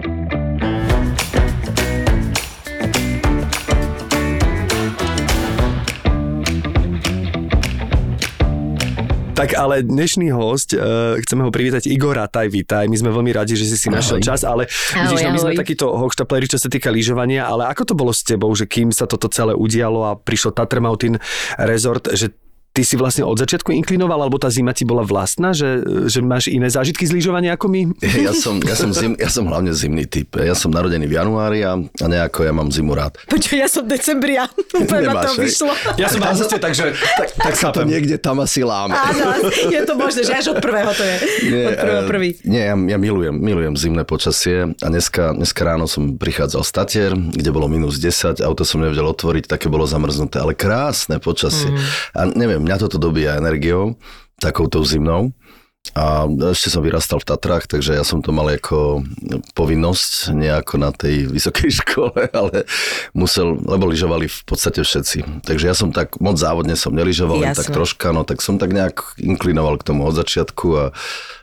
Tak 9.39 9.55
ale 9.55 9.87
dnešný 9.87 10.35
host, 10.35 10.75
uh, 10.75 11.15
chceme 11.23 11.47
ho 11.47 11.51
privítať 11.55 11.87
Igora 11.87 12.27
Taj, 12.27 12.51
vítaj. 12.51 12.91
My 12.91 12.99
sme 12.99 13.07
veľmi 13.07 13.31
radi, 13.31 13.55
že 13.55 13.71
si 13.71 13.79
si 13.79 13.87
našiel 13.87 14.19
Ahoj. 14.19 14.27
čas, 14.27 14.43
ale 14.43 14.67
Ahoj, 14.67 15.15
vidíš, 15.15 15.21
no, 15.23 15.31
my 15.31 15.39
sme 15.39 15.51
takíto 15.55 15.95
hochštapleri, 15.95 16.51
čo 16.51 16.59
sa 16.59 16.67
týka 16.67 16.91
lyžovania, 16.91 17.47
ale 17.47 17.71
ako 17.71 17.87
to 17.87 17.93
bolo 17.95 18.11
s 18.11 18.19
tebou, 18.27 18.51
že 18.51 18.67
kým 18.67 18.91
sa 18.91 19.07
toto 19.07 19.31
celé 19.31 19.55
udialo 19.55 20.11
a 20.11 20.19
prišiel 20.19 20.51
Tatra 20.51 20.83
Mountain 20.83 21.23
Resort, 21.55 22.11
že 22.19 22.35
ty 22.79 22.87
si 22.87 22.95
vlastne 22.95 23.27
od 23.27 23.35
začiatku 23.35 23.75
inklinoval, 23.75 24.23
alebo 24.23 24.39
tá 24.39 24.47
zima 24.47 24.71
ti 24.71 24.87
bola 24.87 25.03
vlastná, 25.03 25.51
že, 25.51 25.83
že 26.07 26.23
máš 26.23 26.47
iné 26.47 26.71
zážitky 26.71 27.03
z 27.03 27.11
lyžovania 27.11 27.59
ako 27.59 27.67
my? 27.67 27.81
Ja 28.29 28.31
som, 28.31 28.63
ja, 28.63 28.75
som 28.75 28.95
zim, 28.99 29.19
ja 29.19 29.27
som 29.27 29.43
hlavne 29.51 29.75
zimný 29.75 30.07
typ. 30.07 30.39
Ja 30.39 30.55
som 30.55 30.71
narodený 30.71 31.11
v 31.11 31.19
januári 31.19 31.59
a, 31.67 31.75
a 31.75 32.05
nejako 32.07 32.47
ja 32.47 32.55
mám 32.55 32.71
zimu 32.71 32.95
rád. 32.95 33.19
Počuj, 33.27 33.59
ja 33.59 33.67
som 33.67 33.83
decembria. 33.83 34.47
Úplne 34.79 35.11
ma 35.11 35.27
to 35.27 35.35
vyšlo. 35.35 35.75
Ja 35.99 36.07
som 36.07 36.23
auguste, 36.23 36.55
takže 36.55 36.95
tak, 36.95 37.27
tak 37.35 37.53
To 37.59 37.59
chápem. 37.67 37.91
niekde 37.91 38.15
tam 38.15 38.39
asi 38.39 38.63
láme. 38.63 38.95
Áno, 38.95 39.51
je 39.51 39.81
to 39.83 39.93
možné, 39.99 40.23
že 40.23 40.31
až 40.39 40.55
od 40.55 40.63
prvého 40.63 40.91
to 40.95 41.03
je. 41.03 41.15
od 41.67 41.75
prvého 41.75 42.03
eh, 42.05 42.07
prvý. 42.07 42.29
Nie, 42.47 42.71
ja, 42.71 42.75
ja 42.79 42.97
milujem, 42.99 43.35
milujem 43.35 43.73
zimné 43.75 44.07
počasie 44.07 44.71
a 44.79 44.87
dneska, 44.87 45.35
dneska 45.35 45.61
ráno 45.67 45.83
som 45.89 46.15
prichádzal 46.15 46.63
z 46.63 46.71
Tatier, 46.71 47.11
kde 47.15 47.49
bolo 47.51 47.67
minus 47.67 47.99
10, 47.99 48.39
auto 48.39 48.63
som 48.63 48.79
nevedel 48.79 49.03
otvoriť, 49.03 49.51
také 49.51 49.67
bolo 49.67 49.83
zamrznuté, 49.83 50.39
ale 50.39 50.55
krásne 50.55 51.19
počasie. 51.19 51.71
Mhm. 51.71 51.83
A 52.15 52.19
neviem, 52.35 52.68
mňa 52.69 52.85
toto 52.85 53.01
dobíja 53.01 53.41
energiou, 53.41 53.97
takouto 54.37 54.85
zimnou. 54.85 55.33
A 55.97 56.29
ešte 56.53 56.69
som 56.69 56.85
vyrastal 56.85 57.17
v 57.17 57.33
Tatrách, 57.33 57.65
takže 57.65 57.97
ja 57.97 58.05
som 58.05 58.21
to 58.21 58.29
mal 58.29 58.45
ako 58.45 59.01
povinnosť, 59.57 60.37
nejako 60.37 60.75
na 60.77 60.93
tej 60.93 61.25
vysokej 61.33 61.71
škole, 61.81 62.29
ale 62.29 62.69
musel, 63.17 63.57
lebo 63.57 63.89
lyžovali 63.89 64.29
v 64.29 64.41
podstate 64.45 64.85
všetci. 64.85 65.41
Takže 65.49 65.65
ja 65.65 65.73
som 65.73 65.89
tak 65.89 66.21
moc 66.21 66.37
závodne 66.37 66.77
som 66.77 66.93
nelyžoval, 66.93 67.41
len 67.41 67.57
tak 67.57 67.73
troška, 67.73 68.13
no 68.13 68.21
tak 68.21 68.45
som 68.45 68.61
tak 68.61 68.69
nejak 68.69 69.17
inklinoval 69.17 69.81
k 69.81 69.87
tomu 69.89 70.05
od 70.05 70.13
začiatku 70.13 70.67
a, 70.77 70.83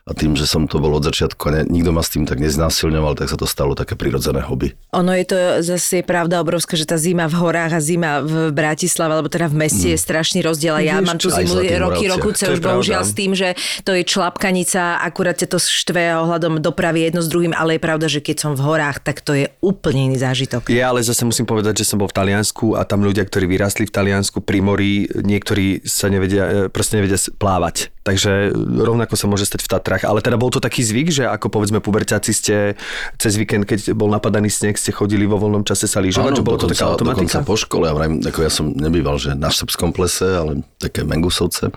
a 0.07 0.15
tým, 0.15 0.39
že 0.39 0.47
som 0.47 0.71
to 0.71 0.79
bol 0.79 0.95
od 0.95 1.03
začiatku, 1.03 1.43
a 1.47 1.51
ne, 1.51 1.61
nikto 1.67 1.91
ma 1.91 1.99
s 1.99 2.15
tým 2.15 2.23
tak 2.23 2.39
neznásilňoval, 2.39 3.19
tak 3.19 3.27
sa 3.27 3.35
to 3.35 3.43
stalo 3.43 3.75
také 3.75 3.99
prirodzené 3.99 4.39
hobby. 4.39 4.79
Ono 4.95 5.11
je 5.11 5.27
to 5.27 5.37
zase 5.67 6.07
pravda 6.07 6.39
obrovská, 6.39 6.79
že 6.79 6.87
tá 6.87 6.95
zima 6.95 7.27
v 7.27 7.35
horách 7.35 7.75
a 7.75 7.81
zima 7.83 8.23
v 8.23 8.55
Bratislave, 8.55 9.19
alebo 9.19 9.27
teda 9.27 9.51
v 9.51 9.67
meste 9.67 9.91
je 9.91 9.99
strašný 9.99 10.47
rozdiel. 10.47 10.79
A 10.79 10.81
ja 10.81 11.03
Vieš 11.03 11.07
mám 11.11 11.19
tu 11.19 11.27
zimu 11.27 11.59
roky, 11.59 11.75
Moravciach. 12.07 12.15
rokuce 12.23 12.43
už 12.47 12.61
bohužiaľ 12.63 13.03
pravda. 13.03 13.11
s 13.11 13.19
tým, 13.19 13.31
že 13.35 13.49
to 13.83 13.91
je 13.93 14.03
člapkanica, 14.07 15.03
akurát 15.03 15.35
to 15.35 15.59
štve 15.59 16.23
ohľadom 16.23 16.63
dopravy 16.63 17.11
jedno 17.11 17.19
s 17.19 17.27
druhým, 17.27 17.51
ale 17.51 17.75
je 17.75 17.83
pravda, 17.83 18.07
že 18.07 18.23
keď 18.23 18.37
som 18.39 18.53
v 18.55 18.63
horách, 18.63 19.03
tak 19.03 19.27
to 19.27 19.35
je 19.35 19.51
úplne 19.59 20.15
iný 20.15 20.23
zážitok. 20.23 20.71
Je, 20.71 20.79
ale 20.79 21.03
zase 21.03 21.27
musím 21.27 21.51
povedať, 21.51 21.83
že 21.83 21.89
som 21.91 21.99
bol 21.99 22.07
v 22.07 22.15
Taliansku 22.15 22.79
a 22.79 22.87
tam 22.87 23.03
ľudia, 23.03 23.27
ktorí 23.27 23.51
vyrástli 23.51 23.91
v 23.91 23.93
Taliansku 23.93 24.39
pri 24.39 24.63
mori, 24.63 25.11
niektorí 25.11 25.83
sa 25.83 26.07
nevedia, 26.07 26.45
e, 26.47 26.71
proste 26.71 27.03
nevedia 27.03 27.19
s- 27.19 27.27
plávať. 27.27 27.91
Takže 28.07 28.55
rovnako 28.55 29.19
sa 29.19 29.27
môže 29.27 29.51
stať 29.51 29.67
v 29.67 29.71
Tatrách. 29.75 30.07
Ale 30.07 30.23
teda 30.23 30.39
bol 30.39 30.55
to 30.55 30.63
taký 30.63 30.87
zvyk, 30.87 31.11
že 31.11 31.25
ako 31.27 31.51
povedzme 31.51 31.83
puberťáci 31.83 32.31
ste 32.31 32.79
cez 33.19 33.35
víkend, 33.35 33.67
keď 33.67 33.99
bol 33.99 34.07
napadaný 34.07 34.47
sneh, 34.47 34.79
ste 34.79 34.95
chodili 34.95 35.27
vo 35.27 35.43
voľnom 35.43 35.67
čase 35.67 35.91
sa 35.91 35.99
lyžovať, 35.99 36.39
že 36.39 36.47
bolo 36.47 36.63
to 36.63 36.71
taká 36.71 36.95
automatika? 36.95 37.43
dokonca 37.43 37.43
po 37.43 37.57
škole, 37.59 37.91
ja 37.91 37.95
vrajím, 37.99 38.23
ako 38.23 38.41
ja 38.47 38.53
som 38.55 38.71
nebýval, 38.71 39.19
že 39.19 39.35
na 39.35 39.51
srbskom 39.51 39.91
plese, 39.91 40.39
ale 40.39 40.63
také 40.79 41.03
Mengusovce, 41.03 41.75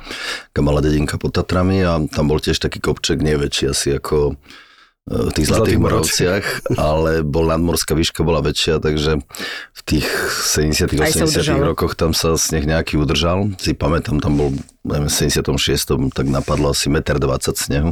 taká 0.54 0.62
malá 0.62 0.86
dedinka 0.86 1.18
pod 1.18 1.34
Tatrami 1.34 1.82
a 1.82 1.98
tam 2.14 2.30
bol 2.30 2.38
tiež 2.38 2.62
taký 2.62 2.78
kopček, 2.78 3.26
nie 3.26 3.34
väčší 3.34 3.74
asi 3.74 3.98
ako 3.98 4.38
v 5.10 5.32
tých 5.34 5.48
Zlatých 5.50 5.80
Zlatých 5.80 5.80
Moravciach, 5.82 6.46
ale 6.78 7.26
bol 7.26 7.50
nadmorská 7.50 7.98
výška 7.98 8.22
bola 8.22 8.46
väčšia, 8.46 8.78
takže 8.78 9.24
v 9.74 9.82
tých 9.82 10.06
70 10.06 11.02
Aj 11.02 11.10
sa 11.10 11.26
80 11.26 11.34
udržalo. 11.34 11.62
rokoch 11.66 11.94
tam 11.98 12.12
sa 12.14 12.38
sneh 12.38 12.68
nejaký 12.68 13.00
udržal. 13.00 13.50
Si 13.58 13.74
pamätám, 13.74 14.22
tam 14.22 14.38
bol 14.38 14.50
neviem, 14.86 15.10
v 15.10 15.14
76. 15.14 16.14
tak 16.14 16.26
napadlo 16.30 16.78
asi 16.78 16.94
1,20 16.94 17.26
m 17.26 17.56
snehu. 17.58 17.90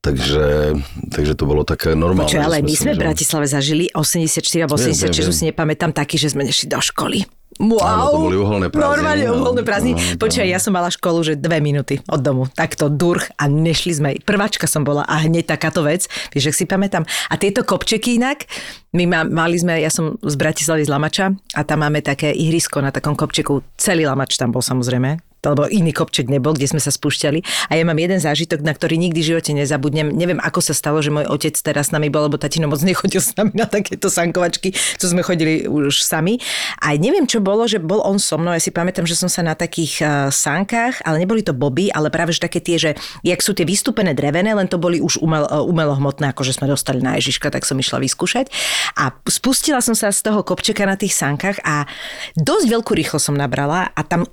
Takže, 0.00 0.72
takže 1.12 1.32
to 1.36 1.44
bolo 1.44 1.60
také 1.60 1.92
normálne. 1.92 2.32
Že 2.32 2.40
ale 2.40 2.64
my 2.64 2.72
sme 2.72 2.92
v. 2.96 3.04
Bratislave 3.04 3.44
zažili 3.44 3.84
84 3.92 4.64
alebo 4.64 4.80
Viem, 4.80 4.96
86, 4.96 5.12
viem, 5.12 5.28
už 5.28 5.36
si 5.36 5.44
nepamätám 5.52 5.92
taký, 5.92 6.16
že 6.16 6.32
sme 6.32 6.48
nešli 6.48 6.72
do 6.72 6.80
školy. 6.80 7.28
Wow, 7.60 7.84
Áno, 7.84 8.04
to 8.08 8.24
boli 8.32 8.38
uholné 8.40 8.72
prázdniny, 8.72 8.96
Normálne 8.96 9.24
no. 9.28 9.36
uholné 9.36 9.60
prázdniny. 9.60 9.96
No, 10.00 10.16
Počkaj, 10.16 10.48
ja 10.48 10.56
som 10.56 10.72
mala 10.72 10.88
školu, 10.88 11.20
že 11.20 11.32
dve 11.36 11.60
minúty 11.60 12.00
od 12.08 12.24
domu. 12.24 12.48
Takto 12.48 12.88
durch 12.88 13.28
a 13.36 13.44
nešli 13.44 13.92
sme. 13.92 14.08
Prváčka 14.24 14.64
som 14.64 14.80
bola 14.80 15.04
a 15.04 15.20
hneď 15.20 15.52
takáto 15.52 15.84
vec. 15.84 16.08
Vieš, 16.32 16.48
ak 16.48 16.56
si 16.56 16.64
pamätám. 16.64 17.04
A 17.28 17.36
tieto 17.36 17.60
kopčeky 17.60 18.16
inak, 18.16 18.48
my 18.96 19.04
ma, 19.04 19.20
mali 19.28 19.60
sme, 19.60 19.76
ja 19.76 19.92
som 19.92 20.16
z 20.24 20.34
Bratislavy 20.40 20.88
z 20.88 20.90
Lamača 20.96 21.36
a 21.52 21.60
tam 21.60 21.84
máme 21.84 22.00
také 22.00 22.32
ihrisko 22.32 22.80
na 22.80 22.88
takom 22.88 23.12
kopčeku. 23.12 23.60
Celý 23.76 24.08
Lamač 24.08 24.40
tam 24.40 24.48
bol 24.48 24.64
samozrejme 24.64 25.29
lebo 25.44 25.68
iný 25.68 25.96
kopček 25.96 26.28
nebol, 26.28 26.52
kde 26.52 26.68
sme 26.68 26.80
sa 26.82 26.92
spúšťali. 26.92 27.70
A 27.72 27.80
ja 27.80 27.84
mám 27.88 27.96
jeden 27.96 28.20
zážitok, 28.20 28.60
na 28.60 28.76
ktorý 28.76 29.00
nikdy 29.00 29.20
v 29.20 29.28
živote 29.36 29.50
nezabudnem. 29.56 30.12
Neviem, 30.12 30.40
ako 30.40 30.60
sa 30.60 30.74
stalo, 30.76 31.00
že 31.00 31.08
môj 31.08 31.28
otec 31.28 31.56
teraz 31.56 31.88
s 31.88 31.92
nami 31.94 32.12
bol, 32.12 32.28
lebo 32.28 32.36
tatino 32.36 32.68
moc 32.68 32.80
nechodil 32.84 33.22
s 33.24 33.32
nami 33.36 33.56
na 33.56 33.64
takéto 33.64 34.12
sankovačky, 34.12 34.72
co 34.72 35.06
sme 35.06 35.24
chodili 35.24 35.64
už 35.64 36.04
sami. 36.04 36.36
A 36.84 36.92
neviem, 36.96 37.24
čo 37.24 37.40
bolo, 37.40 37.64
že 37.64 37.80
bol 37.80 38.04
on 38.04 38.20
so 38.20 38.36
mnou. 38.36 38.52
Ja 38.52 38.62
si 38.62 38.72
pamätám, 38.74 39.08
že 39.08 39.16
som 39.16 39.32
sa 39.32 39.40
na 39.40 39.56
takých 39.56 40.04
uh, 40.04 40.08
sankách, 40.28 41.04
ale 41.04 41.22
neboli 41.22 41.40
to 41.40 41.56
boby, 41.56 41.88
ale 41.92 42.12
práve 42.12 42.36
že 42.36 42.44
také 42.44 42.60
tie, 42.60 42.76
že 42.76 42.90
jak 43.24 43.40
sú 43.40 43.56
tie 43.56 43.64
vystúpené 43.64 44.12
drevené, 44.12 44.52
len 44.52 44.68
to 44.68 44.76
boli 44.76 45.00
už 45.00 45.20
umel, 45.24 45.48
uh, 45.48 45.64
umelohmotné, 45.64 46.32
ako 46.32 46.44
že 46.44 46.56
sme 46.56 46.68
dostali 46.68 47.00
na 47.00 47.16
Ježiška, 47.16 47.48
tak 47.48 47.64
som 47.64 47.76
išla 47.80 48.00
vyskúšať. 48.00 48.52
A 48.96 49.14
spustila 49.28 49.80
som 49.80 49.96
sa 49.96 50.12
z 50.12 50.20
toho 50.24 50.44
kopčeka 50.44 50.84
na 50.84 50.98
tých 50.98 51.16
sankách 51.16 51.62
a 51.64 51.88
dosť 52.36 52.66
veľkú 52.68 52.92
rýchlosť 52.96 53.24
som 53.30 53.36
nabrala 53.36 53.92
a 53.92 54.00
tam 54.02 54.26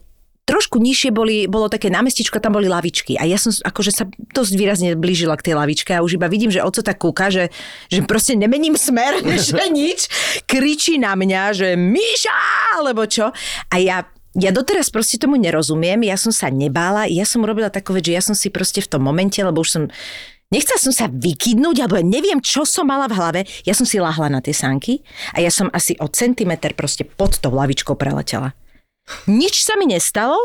trošku 0.48 0.80
nižšie 0.80 1.12
boli, 1.12 1.44
bolo 1.52 1.68
také 1.68 1.92
námestičko, 1.92 2.40
tam 2.40 2.56
boli 2.56 2.72
lavičky. 2.72 3.20
A 3.20 3.28
ja 3.28 3.36
som 3.36 3.52
akože 3.52 3.92
sa 3.92 4.08
dosť 4.32 4.54
výrazne 4.56 4.96
blížila 4.96 5.36
k 5.36 5.52
tej 5.52 5.60
lavičke 5.60 5.92
a 5.92 6.00
už 6.00 6.16
iba 6.16 6.32
vidím, 6.32 6.48
že 6.48 6.64
oco 6.64 6.80
tak 6.80 7.04
kúka, 7.04 7.28
že, 7.28 7.52
že 7.92 8.08
proste 8.08 8.40
nemením 8.40 8.80
smer, 8.80 9.20
že 9.52 9.68
nič. 9.68 10.08
Kričí 10.48 10.96
na 10.96 11.20
mňa, 11.20 11.42
že 11.52 11.68
Míša, 11.76 12.40
alebo 12.80 13.04
čo. 13.04 13.36
A 13.68 13.76
ja 13.78 14.08
ja 14.38 14.54
doteraz 14.54 14.94
proste 14.94 15.18
tomu 15.18 15.34
nerozumiem, 15.42 16.06
ja 16.06 16.14
som 16.14 16.30
sa 16.30 16.54
nebála, 16.54 17.10
ja 17.10 17.26
som 17.26 17.42
robila 17.42 17.74
takové, 17.74 18.06
že 18.06 18.14
ja 18.14 18.22
som 18.22 18.38
si 18.38 18.54
proste 18.54 18.86
v 18.86 18.90
tom 18.94 19.02
momente, 19.02 19.42
lebo 19.42 19.66
už 19.66 19.70
som 19.74 19.84
Nechcela 20.48 20.80
som 20.80 20.96
sa 20.96 21.12
vykydnúť, 21.12 21.84
alebo 21.84 22.00
ja 22.00 22.08
neviem, 22.08 22.40
čo 22.40 22.64
som 22.64 22.88
mala 22.88 23.12
v 23.12 23.20
hlave. 23.20 23.42
Ja 23.68 23.76
som 23.76 23.84
si 23.84 24.00
lahla 24.00 24.32
na 24.32 24.40
tie 24.40 24.56
sánky 24.56 25.04
a 25.36 25.44
ja 25.44 25.52
som 25.52 25.68
asi 25.76 26.00
o 26.00 26.08
centimeter 26.08 26.72
proste 26.72 27.04
pod 27.04 27.36
tou 27.44 27.52
lavičkou 27.52 28.00
preletela. 28.00 28.56
Nič 29.28 29.64
sa 29.64 29.80
mi 29.80 29.88
nestalo 29.88 30.36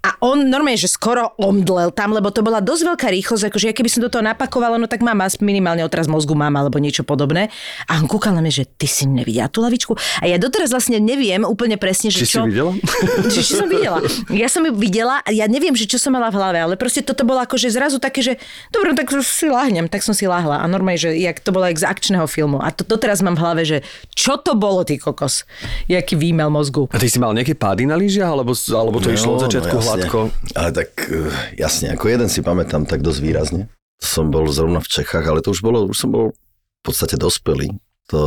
a 0.00 0.16
on 0.24 0.48
normálne, 0.48 0.80
že 0.80 0.88
skoro 0.88 1.36
omdlel 1.36 1.92
tam, 1.92 2.16
lebo 2.16 2.32
to 2.32 2.40
bola 2.40 2.64
dosť 2.64 2.82
veľká 2.88 3.08
rýchlosť, 3.12 3.52
akože 3.52 3.68
ja 3.68 3.74
keby 3.76 3.88
som 3.92 4.00
do 4.00 4.08
toho 4.08 4.24
napakovala, 4.24 4.80
no 4.80 4.88
tak 4.88 5.04
mám 5.04 5.20
minimálne 5.44 5.84
otraz 5.84 6.08
mozgu 6.08 6.32
mám 6.32 6.56
alebo 6.56 6.80
niečo 6.80 7.04
podobné. 7.04 7.52
A 7.92 8.00
on 8.00 8.08
kúkal 8.08 8.32
na 8.32 8.40
mňa, 8.40 8.52
že 8.52 8.64
ty 8.64 8.88
si 8.88 9.04
nevidela 9.04 9.52
tú 9.52 9.60
lavičku. 9.60 9.92
A 10.20 10.24
ja 10.24 10.40
doteraz 10.40 10.72
vlastne 10.72 10.96
neviem 10.96 11.44
úplne 11.44 11.76
presne, 11.76 12.08
že 12.08 12.24
Či 12.24 12.26
si 12.26 12.36
čo... 12.40 12.48
videla? 12.48 12.72
Že 13.30 13.40
či 13.44 13.52
som 13.52 13.68
videla. 13.68 13.98
Ja 14.32 14.48
som 14.48 14.64
ju 14.64 14.72
videla 14.74 15.20
a 15.20 15.30
ja 15.30 15.44
neviem, 15.44 15.76
že 15.76 15.84
čo 15.84 16.00
som 16.00 16.16
mala 16.16 16.32
v 16.32 16.40
hlave, 16.40 16.58
ale 16.58 16.74
proste 16.80 17.04
toto 17.04 17.22
bolo 17.22 17.44
akože 17.44 17.68
zrazu 17.68 18.00
také, 18.00 18.24
že 18.24 18.40
dobre, 18.72 18.96
tak 18.96 19.12
si 19.20 19.46
láhnem, 19.46 19.86
tak 19.86 20.00
som 20.00 20.16
si 20.16 20.24
láhla. 20.24 20.62
A 20.62 20.64
normálne, 20.66 20.98
že 20.98 21.12
jak 21.14 21.38
to 21.42 21.52
bolo 21.52 21.68
jak 21.68 21.78
z 21.78 21.86
akčného 21.86 22.24
filmu. 22.26 22.58
A 22.62 22.72
to, 22.72 22.82
to 22.82 22.96
teraz 22.96 23.20
mám 23.20 23.36
v 23.36 23.42
hlave, 23.44 23.62
že 23.68 23.78
čo 24.16 24.40
to 24.40 24.56
bolo, 24.56 24.82
ty 24.88 24.96
kokos? 24.96 25.44
Jaký 25.86 26.16
výmel 26.16 26.48
mozgu. 26.48 26.88
A 26.90 26.96
ty 26.96 27.10
si 27.10 27.20
mal 27.20 27.34
nejaké 27.36 27.52
pády 27.58 27.89
na 27.90 27.98
lyžiach, 27.98 28.30
alebo, 28.30 28.54
alebo 28.54 28.98
to 29.02 29.10
išlo 29.10 29.36
od 29.36 29.50
začiatku 29.50 29.74
jasne. 29.74 29.86
hladko? 29.90 30.18
Ale 30.54 30.70
tak 30.70 30.90
eh, 31.10 31.34
jasne, 31.58 31.90
ako 31.98 32.06
jeden 32.06 32.28
si 32.30 32.40
pamätám 32.40 32.86
tak 32.86 33.02
dosť 33.02 33.20
výrazne. 33.20 33.62
Som 33.98 34.30
bol 34.30 34.46
zrovna 34.48 34.78
v 34.78 34.88
Čechách, 34.88 35.26
ale 35.26 35.42
to 35.42 35.50
už 35.50 35.60
bolo, 35.60 35.84
už 35.84 35.98
som 35.98 36.14
bol 36.14 36.32
v 36.32 36.82
podstate 36.86 37.18
dospelý. 37.18 37.76
To 38.10 38.22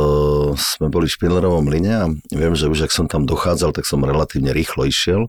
sme 0.56 0.88
boli 0.88 1.10
v 1.10 1.16
Špindlerovom 1.16 1.66
mlyne 1.66 1.92
a 1.92 2.04
viem, 2.32 2.54
že 2.56 2.70
už 2.70 2.88
ak 2.88 2.92
som 2.94 3.04
tam 3.04 3.28
dochádzal, 3.28 3.76
tak 3.76 3.84
som 3.84 4.00
relatívne 4.00 4.54
rýchlo 4.54 4.88
išiel. 4.88 5.28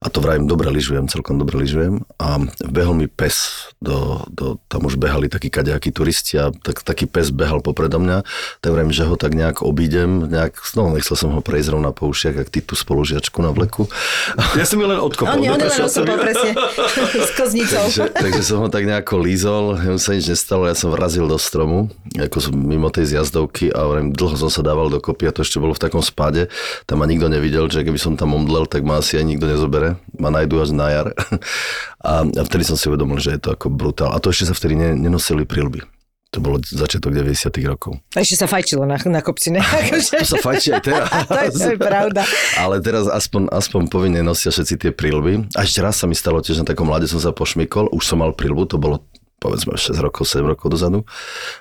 A 0.00 0.08
to 0.08 0.24
vrajím, 0.24 0.48
dobre 0.48 0.72
lyžujem, 0.72 1.12
celkom 1.12 1.36
dobre 1.36 1.60
lyžujem. 1.60 2.00
A 2.16 2.40
behol 2.64 2.96
mi 2.96 3.04
pes, 3.04 3.68
do, 3.84 4.24
do, 4.32 4.56
tam 4.64 4.88
už 4.88 4.96
behali 4.96 5.28
takí 5.28 5.52
kadejakí 5.52 5.92
turisti 5.92 6.40
a 6.40 6.48
tak, 6.48 6.80
taký 6.80 7.04
pes 7.04 7.28
behal 7.28 7.60
popredo 7.60 8.00
mňa. 8.00 8.24
Tak 8.64 8.72
vrajím, 8.72 8.96
že 8.96 9.04
ho 9.04 9.20
tak 9.20 9.36
nejak 9.36 9.60
obídem, 9.60 10.24
nejak, 10.24 10.56
no 10.72 10.88
nechcel 10.96 11.20
som 11.20 11.36
ho 11.36 11.44
prejsť 11.44 11.76
rovna 11.76 11.92
po 11.92 12.08
ušiach, 12.08 12.32
ak 12.32 12.48
ty 12.48 12.64
tú 12.64 12.80
spolužiačku 12.80 13.44
na 13.44 13.52
vleku. 13.52 13.92
Ja 14.56 14.64
som 14.64 14.80
ju 14.80 14.88
len 14.88 14.96
odkopol. 14.96 15.36
On, 15.36 15.52
on 15.52 15.60
len 15.60 15.68
ju. 15.68 16.16
presne 16.16 16.50
s 17.28 17.30
koznicou. 17.36 17.84
takže, 17.92 18.04
takže 18.16 18.40
som 18.40 18.64
ho 18.64 18.72
tak 18.72 18.88
nejako 18.88 19.20
lízol, 19.20 19.76
jemu 19.84 20.00
sa 20.00 20.16
nič 20.16 20.32
nestalo, 20.32 20.64
ja 20.64 20.72
som 20.72 20.96
vrazil 20.96 21.28
do 21.28 21.36
stromu, 21.36 21.92
ako 22.16 22.56
mimo 22.56 22.88
tej 22.88 23.20
zjazdovky 23.20 23.68
a 23.68 23.84
hovorím, 23.84 24.16
dlho 24.16 24.32
som 24.40 24.48
sa 24.48 24.64
dával 24.64 24.88
dokopy 24.88 25.28
a 25.28 25.32
to 25.36 25.44
ešte 25.44 25.60
bolo 25.60 25.76
v 25.76 25.84
takom 25.84 26.00
spade, 26.00 26.48
tam 26.88 27.04
ma 27.04 27.06
nikto 27.06 27.28
nevidel, 27.28 27.68
že 27.68 27.84
keby 27.84 28.00
som 28.00 28.16
tam 28.16 28.32
omdlel, 28.32 28.64
tak 28.64 28.80
ma 28.80 29.04
asi 29.04 29.20
aj 29.20 29.28
nikto 29.28 29.44
nezobere, 29.44 29.89
ma 30.18 30.28
nájdu 30.28 30.60
až 30.60 30.70
na 30.74 30.86
jar. 30.90 31.08
A, 32.00 32.24
a 32.24 32.42
vtedy 32.48 32.64
som 32.64 32.80
si 32.80 32.88
uvedomil, 32.88 33.20
že 33.20 33.36
je 33.36 33.40
to 33.44 33.52
ako 33.52 33.68
brutál. 33.68 34.08
A 34.10 34.18
to 34.24 34.32
ešte 34.32 34.48
sa 34.48 34.54
vtedy 34.56 34.72
ne, 34.72 34.96
nenosili 34.96 35.44
prilby. 35.44 35.84
To 36.30 36.38
bolo 36.38 36.62
začiatok 36.62 37.10
90 37.12 37.50
rokov. 37.66 37.98
A 38.14 38.22
ešte 38.22 38.40
sa 38.40 38.46
fajčilo 38.48 38.86
na, 38.86 38.96
na 38.96 39.20
kopci, 39.20 39.50
ne? 39.50 39.60
Akože- 39.84 40.22
To 40.22 40.28
sa 40.32 40.38
fajčí 40.40 40.68
aj 40.72 40.82
teraz. 40.86 41.06
to, 41.28 41.36
je, 41.36 41.48
to 41.52 41.66
je 41.74 41.78
pravda. 41.78 42.22
Ale 42.56 42.78
teraz 42.80 43.04
aspoň, 43.10 43.50
aspoň 43.52 43.82
povinne 43.90 44.22
nosia 44.22 44.48
všetci 44.48 44.74
tie 44.78 44.90
prílby. 44.94 45.52
A 45.52 45.66
ešte 45.66 45.82
raz 45.84 45.98
sa 46.00 46.08
mi 46.08 46.14
stalo 46.16 46.38
tiež 46.40 46.62
na 46.62 46.70
takom 46.70 46.86
mlade 46.88 47.04
som 47.10 47.18
sa 47.20 47.34
pošmykol, 47.34 47.92
už 47.92 48.00
som 48.00 48.22
mal 48.22 48.30
prílbu, 48.32 48.64
to 48.64 48.78
bolo 48.78 49.04
povedzme 49.40 49.72
6 49.74 49.96
rokov, 50.04 50.28
7 50.28 50.44
rokov 50.44 50.68
dozadu 50.68 51.08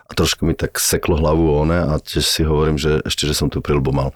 a 0.06 0.12
trošku 0.12 0.44
mi 0.44 0.52
tak 0.52 0.76
seklo 0.78 1.16
hlavu 1.16 1.64
one 1.64 1.80
a 1.80 1.96
tiež 1.98 2.26
si 2.28 2.44
hovorím, 2.44 2.76
že 2.76 3.00
ešte, 3.08 3.24
že 3.24 3.34
som 3.34 3.48
tú 3.48 3.64
prílbu 3.64 3.96
mal. 3.96 4.12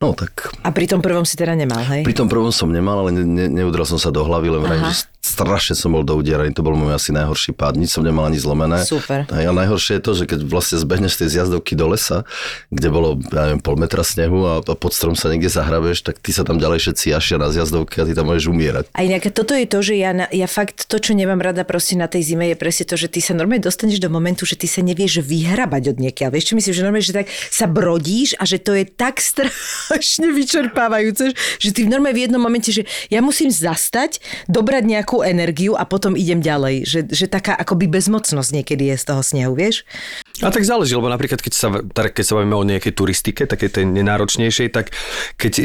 No 0.00 0.16
tak 0.16 0.48
A 0.64 0.72
pri 0.72 0.88
tom 0.88 1.04
prvom 1.04 1.28
si 1.28 1.36
teda 1.36 1.52
nemal, 1.52 1.84
hej? 1.84 2.02
pri 2.08 2.16
tom 2.16 2.32
prvom 2.32 2.48
som 2.48 2.72
nemal, 2.72 3.04
ale 3.04 3.12
ne, 3.12 3.24
ne, 3.28 3.46
neudral 3.52 3.84
som 3.84 4.00
sa 4.00 4.08
do 4.08 4.24
hlavy, 4.24 4.48
len 4.48 4.62
vrajím, 4.64 4.88
že 4.88 5.04
strašne 5.22 5.78
som 5.78 5.94
bol 5.94 6.02
do 6.02 6.18
udieraný, 6.18 6.50
to 6.50 6.66
bol 6.66 6.74
môj 6.74 6.98
asi 6.98 7.14
najhorší 7.14 7.54
pád, 7.54 7.78
nič 7.78 7.94
som 7.94 8.02
nemal 8.02 8.26
ani 8.26 8.42
zlomené. 8.42 8.82
Super. 8.82 9.22
A 9.30 9.54
najhoršie 9.54 9.98
je 9.98 10.02
to, 10.02 10.12
že 10.18 10.24
keď 10.26 10.40
vlastne 10.44 10.82
zbehneš 10.82 11.14
z 11.14 11.18
tej 11.24 11.28
zjazdovky 11.38 11.78
do 11.78 11.86
lesa, 11.94 12.26
kde 12.74 12.88
bolo, 12.90 13.14
ja 13.30 13.46
neviem, 13.46 13.62
pol 13.62 13.78
metra 13.78 14.02
snehu 14.02 14.42
a, 14.44 14.54
a 14.60 14.74
pod 14.74 14.92
strom 14.92 15.14
sa 15.14 15.30
niekde 15.30 15.46
zahrabeš, 15.46 16.02
tak 16.02 16.18
ty 16.18 16.34
sa 16.34 16.42
tam 16.42 16.58
ďalej 16.58 16.82
všetci 16.84 17.14
jašia 17.14 17.38
na 17.38 17.54
zjazdovke 17.54 18.02
a 18.02 18.04
ty 18.04 18.18
tam 18.18 18.28
môžeš 18.28 18.50
umierať. 18.50 18.84
A 18.98 19.06
inak 19.06 19.30
toto 19.30 19.54
je 19.54 19.66
to, 19.70 19.78
že 19.80 19.94
ja, 19.94 20.10
na, 20.10 20.26
ja 20.34 20.50
fakt 20.50 20.90
to, 20.90 20.98
čo 20.98 21.14
nemám 21.14 21.38
rada 21.38 21.62
proste 21.62 21.94
na 21.94 22.10
tej 22.10 22.34
zime, 22.34 22.50
je 22.50 22.58
presne 22.58 22.84
to, 22.84 22.98
že 22.98 23.06
ty 23.06 23.22
sa 23.22 23.32
normálne 23.32 23.62
dostaneš 23.62 24.02
do 24.02 24.10
momentu, 24.10 24.42
že 24.42 24.58
ty 24.58 24.66
sa 24.66 24.82
nevieš 24.82 25.22
vyhrabať 25.22 25.94
od 25.94 25.96
niekiaľ. 26.02 26.34
Vieš 26.34 26.52
čo 26.52 26.54
myslím, 26.58 26.74
že 26.74 26.82
normálne, 26.84 27.06
že 27.06 27.16
tak 27.16 27.26
sa 27.30 27.70
brodíš 27.70 28.34
a 28.36 28.44
že 28.44 28.58
to 28.58 28.74
je 28.74 28.84
tak 28.84 29.22
strašne 29.32 30.34
vyčerpávajúce, 30.34 31.32
že 31.62 31.70
ty 31.70 31.86
normálne 31.86 32.18
v 32.18 32.22
jednom 32.28 32.42
momente, 32.42 32.68
že 32.74 32.84
ja 33.08 33.24
musím 33.24 33.48
zastať, 33.48 34.18
dobrať 34.50 34.82
nejakú 34.84 35.11
takú 35.12 35.28
energiu 35.28 35.76
a 35.76 35.84
potom 35.84 36.16
idem 36.16 36.40
ďalej. 36.40 36.88
Že, 36.88 37.00
že 37.12 37.26
taká 37.28 37.52
akoby 37.52 37.84
bezmocnosť 37.84 38.48
niekedy 38.56 38.88
je 38.88 38.96
z 38.96 39.04
toho 39.04 39.20
snehu, 39.20 39.52
vieš? 39.52 39.84
A 40.40 40.48
tak 40.48 40.64
záleží, 40.64 40.96
lebo 40.96 41.12
napríklad 41.12 41.44
keď 41.44 41.52
sa, 41.52 41.68
keď 41.92 42.24
sa 42.24 42.32
bavíme 42.40 42.56
o 42.56 42.64
nejakej 42.64 42.96
turistike, 42.96 43.44
také 43.44 43.68
tej 43.68 43.84
nenáročnejšej, 43.92 44.72
tak 44.72 44.96
keď 45.36 45.52
e, 45.60 45.64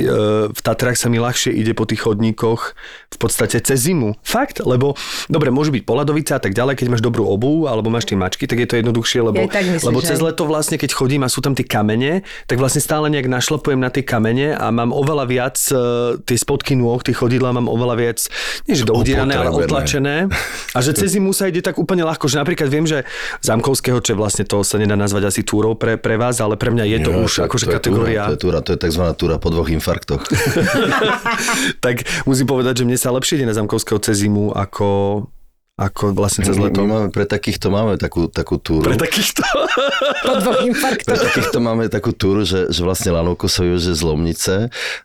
v 0.51 0.59
Tatrách 0.59 0.99
sa 0.99 1.07
mi 1.07 1.23
ľahšie 1.23 1.55
ide 1.55 1.71
po 1.71 1.87
tých 1.87 2.03
chodníkoch 2.03 2.75
v 3.07 3.17
podstate 3.17 3.63
cez 3.63 3.87
zimu. 3.87 4.19
Fakt, 4.19 4.59
lebo 4.59 4.99
dobre, 5.31 5.47
môže 5.47 5.71
byť 5.71 5.87
poladovica 5.87 6.35
a 6.35 6.41
tak 6.43 6.51
ďalej, 6.51 6.83
keď 6.83 6.87
máš 6.91 7.01
dobrú 7.01 7.23
obu 7.23 7.71
alebo 7.71 7.87
máš 7.87 8.11
tie 8.11 8.19
mačky, 8.19 8.51
tak 8.51 8.59
je 8.59 8.67
to 8.67 8.75
jednoduchšie, 8.83 9.23
lebo, 9.23 9.47
Ja 9.47 9.63
myslím, 9.63 9.95
lebo 9.95 10.03
cez 10.03 10.19
leto 10.19 10.43
vlastne, 10.43 10.75
keď 10.75 10.91
chodím 10.91 11.23
a 11.23 11.31
sú 11.31 11.39
tam 11.39 11.55
tie 11.55 11.63
kamene, 11.63 12.27
tak 12.51 12.59
vlastne 12.59 12.83
stále 12.83 13.07
nejak 13.07 13.31
našlapujem 13.31 13.79
na 13.79 13.87
tie 13.87 14.03
kamene 14.03 14.51
a 14.51 14.67
mám 14.75 14.91
oveľa 14.91 15.25
viac 15.31 15.55
e, 15.71 16.19
tie 16.27 16.35
spodky 16.35 16.75
nôh, 16.75 16.99
tie 16.99 17.15
chodidla 17.15 17.55
mám 17.55 17.71
oveľa 17.71 17.95
viac, 17.95 18.19
nie 18.67 18.75
že 18.75 18.83
doudirané, 18.83 19.36
ale 19.37 19.49
otlačené. 19.53 20.15
A 20.73 20.79
že 20.81 20.91
cez 20.97 21.13
zimu 21.17 21.31
sa 21.31 21.49
ide 21.49 21.61
tak 21.61 21.77
úplne 21.77 22.03
ľahko, 22.05 22.25
že 22.25 22.41
napríklad 22.41 22.69
viem, 22.69 22.85
že 22.85 23.05
Zamkovského, 23.45 24.01
čo 24.01 24.17
vlastne 24.17 24.43
to 24.43 24.61
sa 24.65 24.81
nedá 24.81 24.97
nazvať 24.97 25.29
asi 25.29 25.41
túrou 25.45 25.77
pre, 25.77 25.97
pre 25.97 26.17
vás, 26.17 26.41
ale 26.41 26.57
pre 26.57 26.73
mňa 26.73 26.85
je 26.85 26.97
to 27.05 27.11
Jo, 27.13 27.23
už 27.23 27.33
akože 27.45 27.65
to 27.69 27.73
kategória. 27.77 28.25
Túra, 28.25 28.29
to 28.29 28.33
je 28.33 28.41
túra, 28.41 28.59
to 28.61 28.69
je 28.73 28.79
tzv. 28.81 29.03
túra 29.15 29.35
po 29.37 29.49
dvoch 29.53 29.69
infarktoch. 29.69 30.21
tak 31.85 32.03
musím 32.25 32.47
povedať, 32.49 32.81
že 32.81 32.87
mne 32.89 32.97
sa 32.97 33.13
lepšie 33.13 33.41
ide 33.41 33.47
na 33.49 33.55
Zamkovského 33.55 34.01
cez 34.01 34.25
zimu 34.25 34.53
ako, 34.53 34.87
ako 35.77 36.17
vlastne 36.17 36.41
cez 36.41 36.57
leto. 36.57 36.81
my 36.81 36.89
máme, 36.89 37.07
pre 37.13 37.29
takýchto 37.29 37.69
máme 37.69 38.01
takú, 38.01 38.25
takú 38.25 38.57
túru. 38.57 38.81
Pre 38.81 38.97
takýchto. 38.97 39.45
Po 40.25 40.33
dvoch 40.41 40.65
Pre 41.05 41.17
takýchto 41.21 41.61
máme 41.61 41.85
takú 41.85 42.17
túru, 42.17 42.41
že, 42.41 42.73
že 42.73 42.81
vlastne 42.81 43.13
lanovku 43.13 43.45
sa 43.45 43.61
využije 43.61 43.93
z 43.93 44.01
Lomnice 44.01 44.53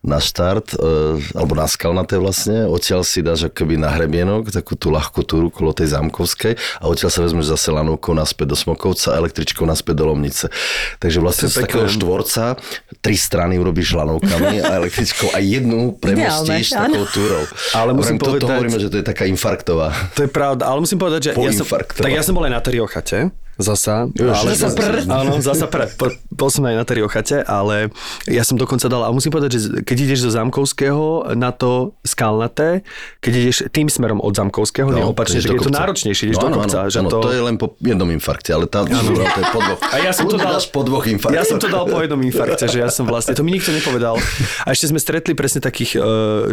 na 0.00 0.16
štart, 0.16 0.72
e, 0.72 1.20
alebo 1.36 1.52
na 1.52 1.68
Skalnaté 1.68 2.16
vlastne, 2.16 2.64
odtiaľ 2.64 3.04
si 3.04 3.20
dáš 3.20 3.52
akoby 3.52 3.76
na 3.76 3.92
hrebienok, 3.92 4.48
takú 4.48 4.72
tú 4.72 4.88
ľahkú 4.88 5.20
túru 5.28 5.52
kolo 5.52 5.76
tej 5.76 5.92
Zámkovskej 5.92 6.56
a 6.80 6.88
odtiaľ 6.88 7.10
sa 7.12 7.20
vezmeš 7.20 7.52
zase 7.52 7.68
lanovkou 7.68 8.16
naspäť 8.16 8.46
do 8.48 8.56
Smokovca 8.56 9.12
a 9.12 9.20
električkou 9.20 9.68
naspäť 9.68 10.00
do 10.00 10.08
Lomnice. 10.08 10.48
Takže 10.96 11.20
To 11.20 11.24
vlastne 11.28 11.46
je 11.48 11.52
z 11.52 11.56
takého 11.68 11.84
štvorca 11.84 12.56
tri 13.04 13.16
strany 13.20 13.60
urobíš 13.60 13.92
lanovkami 13.92 14.64
a 14.64 14.72
električkou 14.80 15.36
a 15.36 15.38
jednu 15.44 16.00
premostíš 16.00 16.72
Ideálne, 16.72 16.96
takou 16.96 17.04
túrou. 17.12 17.44
Ale 17.76 17.90
musím 17.92 18.16
hovorím, 18.16 18.24
toto 18.24 18.32
povedať- 18.32 18.56
hovoríme, 18.56 18.78
že 18.80 18.88
to 18.88 18.96
je 18.96 19.04
taká 19.04 19.24
infarktová. 19.28 19.92
To 20.16 20.24
je 20.24 20.30
pravda, 20.32 20.61
ale 20.62 20.78
musím 20.80 20.98
povedať, 21.02 21.20
že 21.20 21.30
Po 21.34 21.44
ja 21.44 21.52
som, 21.52 21.66
tak 21.66 22.10
ja 22.10 22.22
som 22.22 22.32
bol 22.32 22.46
aj 22.46 22.52
na 22.54 22.60
Teriochate, 22.62 23.34
zasa. 23.60 24.08
Ježiš, 24.12 24.56
zasa 24.56 24.68
prr. 24.72 24.94
Áno, 25.08 25.32
zasa. 25.44 25.66
Po, 25.68 26.08
bol 26.32 26.48
som 26.48 26.64
aj 26.68 26.74
na 26.78 26.84
Teriochate, 26.84 27.44
ale 27.44 27.92
ja 28.24 28.44
som 28.44 28.56
dokonca 28.56 28.88
dal, 28.88 29.04
a 29.04 29.10
musím 29.12 29.32
povedať, 29.32 29.50
že 29.56 29.58
keď 29.84 29.96
ideš 30.08 30.28
zo 30.28 30.30
Zamkovského 30.32 31.34
na 31.36 31.52
to 31.52 31.96
skalnaté, 32.04 32.86
keď 33.20 33.32
ideš 33.32 33.56
tým 33.68 33.88
smerom 33.92 34.18
od 34.20 34.32
Zamkovského, 34.32 34.88
no, 34.88 34.96
neopačne, 34.96 35.44
do 35.44 35.56
je 35.56 35.68
to 35.68 35.72
náročnejšie, 35.72 36.32
ideš 36.32 36.38
no, 36.40 36.42
do 36.42 36.48
áno, 36.48 36.56
kopca. 36.62 36.76
Áno, 36.84 36.88
že 36.88 36.98
áno, 37.00 37.10
to... 37.10 37.18
to 37.20 37.30
je 37.32 37.42
len 37.42 37.56
po 37.60 37.66
jednom 37.80 38.08
infarkte, 38.08 38.50
ale 38.52 38.64
tam 38.68 38.88
to 38.88 39.40
je 39.40 39.46
po 39.52 39.60
dvoch. 39.60 39.80
A 39.92 39.96
ja 40.00 40.12
som 40.12 40.24
to 40.28 40.36
dal- 40.40 40.70
po 40.72 40.80
dvoch 40.86 41.04
infarktoch. 41.08 41.36
Ja 41.36 41.44
som 41.44 41.58
to 41.60 41.68
dal 41.68 41.84
po 41.88 41.98
jednom 42.00 42.20
infarkte, 42.22 42.64
že 42.68 42.78
ja 42.80 42.88
som 42.88 43.04
vlastne, 43.04 43.36
to 43.36 43.44
mi 43.44 43.52
nikto 43.52 43.72
nepovedal. 43.74 44.16
A 44.64 44.68
ešte 44.72 44.88
sme 44.88 45.00
stretli 45.00 45.36
presne 45.36 45.60
takých 45.60 45.98
uh, 45.98 46.04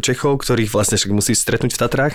Čechov, 0.03 0.41
ktorých 0.41 0.71
vlastne 0.71 0.99
však 0.99 1.11
musí 1.13 1.35
stretnúť 1.35 1.75
v 1.75 1.79
Tatrách. 1.79 2.13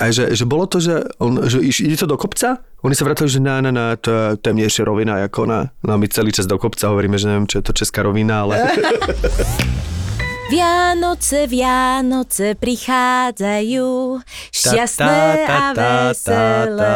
A 0.00 0.10
že, 0.10 0.32
že 0.32 0.44
bolo 0.48 0.64
to, 0.66 0.82
že, 0.82 1.06
on, 1.20 1.44
že 1.46 1.62
ide 1.62 1.96
to 1.98 2.08
do 2.08 2.16
kopca? 2.18 2.64
Oni 2.84 2.94
sa 2.94 3.02
vrátili, 3.02 3.26
že 3.26 3.40
na, 3.42 3.58
na, 3.58 3.74
na, 3.74 3.86
to 3.98 4.12
temnejšia 4.40 4.82
rovina, 4.86 5.20
ako 5.24 5.48
na, 5.48 5.60
no 5.84 5.96
my 5.96 6.06
celý 6.08 6.30
čas 6.32 6.48
do 6.48 6.56
kopca 6.56 6.88
hovoríme, 6.90 7.16
že 7.16 7.28
neviem, 7.28 7.48
čo 7.48 7.60
je 7.60 7.64
to 7.64 7.72
česká 7.76 8.04
rovina, 8.04 8.44
ale 8.46 8.54
Vianoce, 10.46 11.50
Vianoce 11.50 12.54
prichádzajú, 12.54 14.22
šťastné 14.54 15.18
a 15.42 15.74
veselé. 15.74 16.86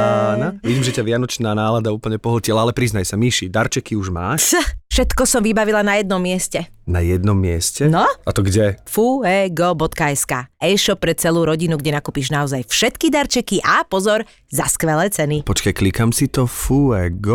Vidím, 0.62 0.86
že 0.86 0.94
ťa 0.94 1.02
vianočná 1.02 1.50
nálada 1.50 1.90
úplne 1.90 2.22
pohltila, 2.22 2.62
ale 2.62 2.70
priznaj 2.70 3.10
sa, 3.10 3.18
Míši, 3.18 3.50
darčeky 3.50 3.98
už 3.98 4.14
máš 4.14 4.54
Všetko 4.86 5.26
som 5.26 5.42
vybavila 5.42 5.82
na 5.82 5.98
jednom 5.98 6.22
mieste. 6.22 6.70
na 6.86 7.02
jednom 7.02 7.34
mieste? 7.34 7.90
No? 7.90 8.06
A 8.06 8.30
to 8.30 8.46
kde? 8.46 8.78
fuego.sk 8.86 10.32
E-shop 10.62 10.98
pre 11.02 11.18
celú 11.18 11.42
rodinu, 11.42 11.74
kde 11.74 11.94
nakúpiš 11.94 12.30
naozaj 12.30 12.70
všetky 12.70 13.10
darčeky 13.10 13.58
a 13.66 13.82
pozor, 13.82 14.22
za 14.46 14.70
skvelé 14.70 15.10
ceny. 15.10 15.42
Počkaj, 15.42 15.74
klikám 15.74 16.14
si 16.14 16.30
to 16.30 16.46
fuego.sk 16.46 17.26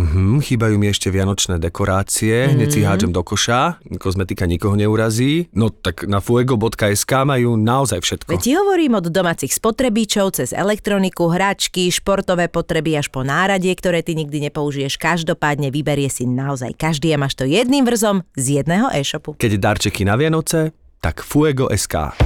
Mhm, 0.00 0.40
chýbajú 0.40 0.80
mi 0.80 0.88
ešte 0.88 1.12
vianočné 1.12 1.60
dekorácie, 1.60 2.48
mm. 2.48 2.50
hneď 2.56 2.68
si 2.72 2.80
hádžem 2.80 3.12
do 3.12 3.20
koša, 3.20 3.76
kozmetika 4.00 4.48
nikoho 4.48 4.72
neurazí. 4.72 5.52
No 5.52 5.68
tak 5.68 6.08
na 6.08 6.24
fuego.sk 6.24 7.12
majú 7.28 7.60
naozaj 7.60 8.00
všetko. 8.00 8.32
Veď 8.32 8.40
ti 8.40 8.52
hovorím 8.56 8.96
od 8.96 9.12
domácich 9.12 9.52
spotrebíčov 9.52 10.40
cez 10.40 10.56
elektroniku, 10.56 11.28
hračky, 11.28 11.92
športové 11.92 12.48
potreby 12.48 12.96
až 12.96 13.12
po 13.12 13.20
náradie, 13.20 13.76
ktoré 13.76 14.00
ty 14.00 14.16
nikdy 14.16 14.48
nepoužiješ. 14.48 14.96
Každopádne 14.96 15.68
vyberie 15.68 16.08
si 16.08 16.24
naozaj 16.24 16.80
každý 16.80 17.12
a 17.12 17.20
máš 17.20 17.36
to 17.36 17.44
jedným 17.44 17.84
vrzom 17.84 18.24
z 18.40 18.64
jedného 18.64 18.88
e-shopu. 18.96 19.36
Keď 19.36 19.52
darčeky 19.60 20.08
na 20.08 20.16
Vianoce, 20.16 20.72
tak 21.04 21.20
fuego.sk. 21.20 22.16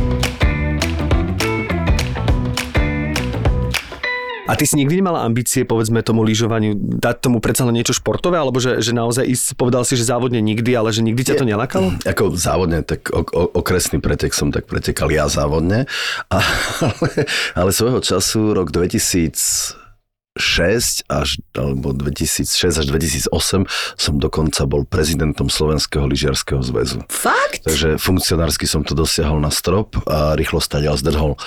A 4.54 4.56
ty 4.56 4.70
si 4.70 4.78
nikdy 4.78 5.02
nemala 5.02 5.26
ambície, 5.26 5.66
povedzme 5.66 6.06
tomu 6.06 6.22
lyžovaniu, 6.22 6.78
dať 6.78 7.26
tomu 7.26 7.42
predsa 7.42 7.66
len 7.66 7.74
niečo 7.74 7.90
športové, 7.90 8.38
alebo 8.38 8.62
že, 8.62 8.78
že 8.78 8.94
naozaj 8.94 9.26
ísť, 9.26 9.58
povedal 9.58 9.82
si, 9.82 9.98
že 9.98 10.06
závodne 10.06 10.38
nikdy, 10.38 10.70
ale 10.78 10.94
že 10.94 11.02
nikdy 11.02 11.26
ťa 11.26 11.42
to 11.42 11.44
nelakalo? 11.44 11.90
Ako 12.06 12.38
závodne, 12.38 12.86
tak 12.86 13.10
o, 13.10 13.26
o, 13.26 13.50
okresný 13.50 13.98
pretek 13.98 14.30
som 14.30 14.54
tak 14.54 14.70
pretekal 14.70 15.10
ja 15.10 15.26
závodne, 15.26 15.90
ale, 16.30 17.10
ale 17.58 17.70
svojho 17.74 17.98
času 17.98 18.54
rok 18.54 18.70
2006 20.34 21.06
až, 21.06 21.38
alebo 21.54 21.94
2006 21.94 22.82
až 22.82 22.86
2008 22.90 23.70
som 23.94 24.14
dokonca 24.18 24.66
bol 24.66 24.82
prezidentom 24.82 25.46
Slovenského 25.46 26.10
lyžiarského 26.10 26.58
zväzu. 26.58 27.06
Fakt? 27.06 27.62
Takže 27.62 28.02
funkcionársky 28.02 28.66
som 28.66 28.82
to 28.82 28.98
dosiahol 28.98 29.38
na 29.38 29.54
strop 29.54 29.94
a 30.10 30.34
rýchlo 30.34 30.58
stadiaľ 30.58 30.98
zdrhol. 30.98 31.38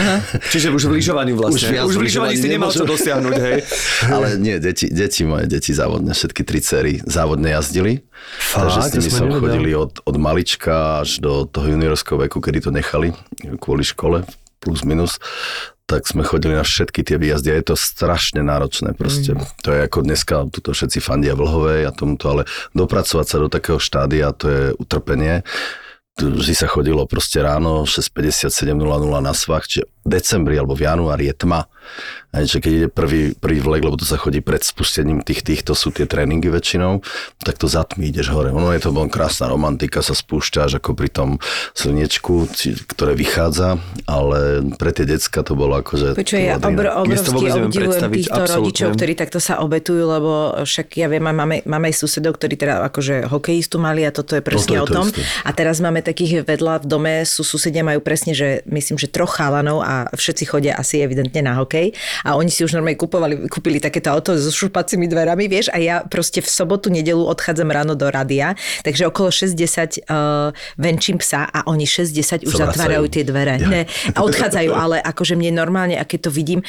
Čiže 0.52 0.68
už 0.68 0.92
v 0.92 1.00
lyžovaní 1.00 1.32
vlastne. 1.32 1.80
Už 1.80 1.88
už 1.88 1.96
v 1.96 2.02
lyžovaní 2.04 2.36
si 2.36 2.52
nemal 2.52 2.68
čo 2.68 2.84
nemôžem. 2.84 2.92
dosiahnuť, 2.92 3.36
hej. 3.40 3.58
Ale 4.14 4.28
nie, 4.36 4.60
deti, 4.60 4.92
deti 4.92 5.24
moje, 5.24 5.48
deti 5.48 5.72
závodne, 5.72 6.12
všetky 6.12 6.44
tri 6.44 6.60
cery 6.60 6.92
závodne 7.08 7.56
jazdili. 7.56 8.04
Fakt? 8.36 8.68
takže 8.68 8.78
s 8.84 8.90
nimi 9.00 9.10
som 9.16 9.26
nevedel. 9.32 9.40
chodili 9.40 9.70
od, 9.72 9.92
od 10.04 10.16
malička 10.20 11.00
až 11.00 11.24
do 11.24 11.48
toho 11.48 11.72
juniorského 11.72 12.20
veku, 12.28 12.44
kedy 12.44 12.68
to 12.68 12.68
nechali 12.68 13.16
kvôli 13.56 13.80
škole, 13.80 14.28
plus 14.60 14.84
minus 14.84 15.16
tak 15.86 16.10
sme 16.10 16.26
chodili 16.26 16.58
na 16.58 16.66
všetky 16.66 17.06
tie 17.06 17.16
výjazdy 17.16 17.54
a 17.54 17.58
je 17.62 17.66
to 17.70 17.76
strašne 17.78 18.42
náročné 18.42 18.92
proste. 18.98 19.38
Mm. 19.38 19.46
To 19.62 19.68
je 19.70 19.80
ako 19.86 19.98
dneska, 20.02 20.34
tuto 20.50 20.74
všetci 20.74 20.98
fandia 20.98 21.38
Vlhovej 21.38 21.86
a 21.86 21.94
tomuto, 21.94 22.26
ale 22.34 22.42
dopracovať 22.74 23.26
sa 23.26 23.36
do 23.38 23.46
takého 23.46 23.78
štádia, 23.78 24.34
to 24.34 24.46
je 24.50 24.62
utrpenie. 24.82 25.46
Vždy 26.18 26.54
sa 26.58 26.66
chodilo 26.66 27.06
proste 27.06 27.38
ráno 27.38 27.86
6.50, 27.86 28.50
7.00 28.50 28.74
na 29.22 29.30
svach, 29.30 29.70
čiže 29.70 29.86
decembri 30.06 30.56
alebo 30.56 30.78
v 30.78 30.86
januári 30.86 31.28
je 31.28 31.34
tma. 31.34 31.66
Že 32.34 32.58
keď 32.58 32.72
ide 32.74 32.88
prvý, 32.90 33.20
prvý 33.38 33.62
vlek, 33.62 33.86
lebo 33.86 33.94
to 33.94 34.02
sa 34.02 34.18
chodí 34.18 34.42
pred 34.42 34.58
spustením 34.60 35.22
tých, 35.22 35.46
týchto 35.46 35.72
sú 35.72 35.94
tie 35.94 36.04
tréningy 36.04 36.50
väčšinou, 36.50 36.98
tak 37.46 37.62
to 37.62 37.70
za 37.70 37.86
tmy 37.86 38.10
ideš 38.10 38.34
hore. 38.34 38.50
Ono 38.50 38.74
je 38.74 38.82
to 38.82 38.90
veľmi 38.90 39.08
krásna 39.08 39.46
romantika, 39.46 40.02
sa 40.02 40.12
spúšťaš 40.12 40.82
ako 40.82 40.98
pri 40.98 41.08
tom 41.14 41.28
slniečku, 41.78 42.50
či- 42.52 42.74
ktoré 42.90 43.14
vychádza, 43.14 43.78
ale 44.04 44.66
pre 44.76 44.90
tie 44.90 45.06
decka 45.06 45.46
to 45.46 45.54
bolo 45.54 45.78
akože... 45.78 46.18
Počuj, 46.18 46.40
ja 46.42 46.58
obr- 46.58 46.92
obrovsky 47.06 47.46
obdivujem 47.54 48.10
týchto 48.12 48.34
absolútne. 48.34 48.58
rodičov, 48.58 48.88
ktorí 48.98 49.12
takto 49.14 49.38
sa 49.38 49.62
obetujú, 49.62 50.02
lebo 50.04 50.32
však 50.66 50.98
ja 50.98 51.06
viem, 51.06 51.22
máme, 51.22 51.62
máme 51.64 51.86
aj 51.88 51.96
susedov, 52.02 52.36
ktorí 52.36 52.58
teda 52.58 52.84
akože 52.90 53.30
hokejistu 53.32 53.80
mali 53.80 54.04
a 54.04 54.12
toto 54.12 54.36
je 54.36 54.42
presne 54.44 54.76
je 54.76 54.82
o 54.82 54.86
to 54.90 54.92
tom. 54.92 55.06
isté. 55.08 55.24
A 55.46 55.54
teraz 55.56 55.80
máme 55.80 56.04
takých 56.04 56.44
vedľa 56.44 56.84
v 56.84 56.86
dome, 56.90 57.14
sú 57.24 57.46
susedia, 57.46 57.86
majú 57.86 58.04
presne, 58.04 58.36
že 58.36 58.60
myslím, 58.68 59.00
že 59.00 59.08
troch 59.08 59.40
chalanov 59.40 59.80
a 59.80 59.95
všetci 60.12 60.44
chodia 60.44 60.76
asi 60.76 61.00
evidentne 61.00 61.40
na 61.40 61.56
hokej 61.56 61.96
a 62.26 62.36
oni 62.36 62.52
si 62.52 62.60
už 62.66 62.76
normálne 62.76 63.00
kupovali, 63.00 63.48
kúpili 63.48 63.80
takéto 63.80 64.12
auto 64.12 64.36
so 64.36 64.52
šupacími 64.52 65.08
dverami, 65.08 65.48
vieš, 65.48 65.72
a 65.72 65.78
ja 65.80 65.96
proste 66.04 66.44
v 66.44 66.48
sobotu, 66.48 66.92
nedelu 66.92 67.22
odchádzam 67.22 67.72
ráno 67.72 67.96
do 67.96 68.10
radia, 68.10 68.52
takže 68.84 69.08
okolo 69.08 69.32
60 69.32 69.56
uh, 69.56 70.52
venčím 70.76 71.16
psa 71.16 71.48
a 71.48 71.64
oni 71.70 71.88
60 71.88 72.44
už 72.44 72.52
vracajú. 72.52 72.58
zatvárajú 72.60 73.04
tie 73.08 73.24
dvere. 73.24 73.54
Ja. 73.56 73.68
Ne, 73.68 73.82
a 74.12 74.18
odchádzajú, 74.20 74.70
ale 74.76 74.96
akože 75.00 75.38
mne 75.38 75.56
normálne, 75.56 75.96
a 75.96 76.04
keď 76.04 76.28
to 76.28 76.30
vidím, 76.34 76.60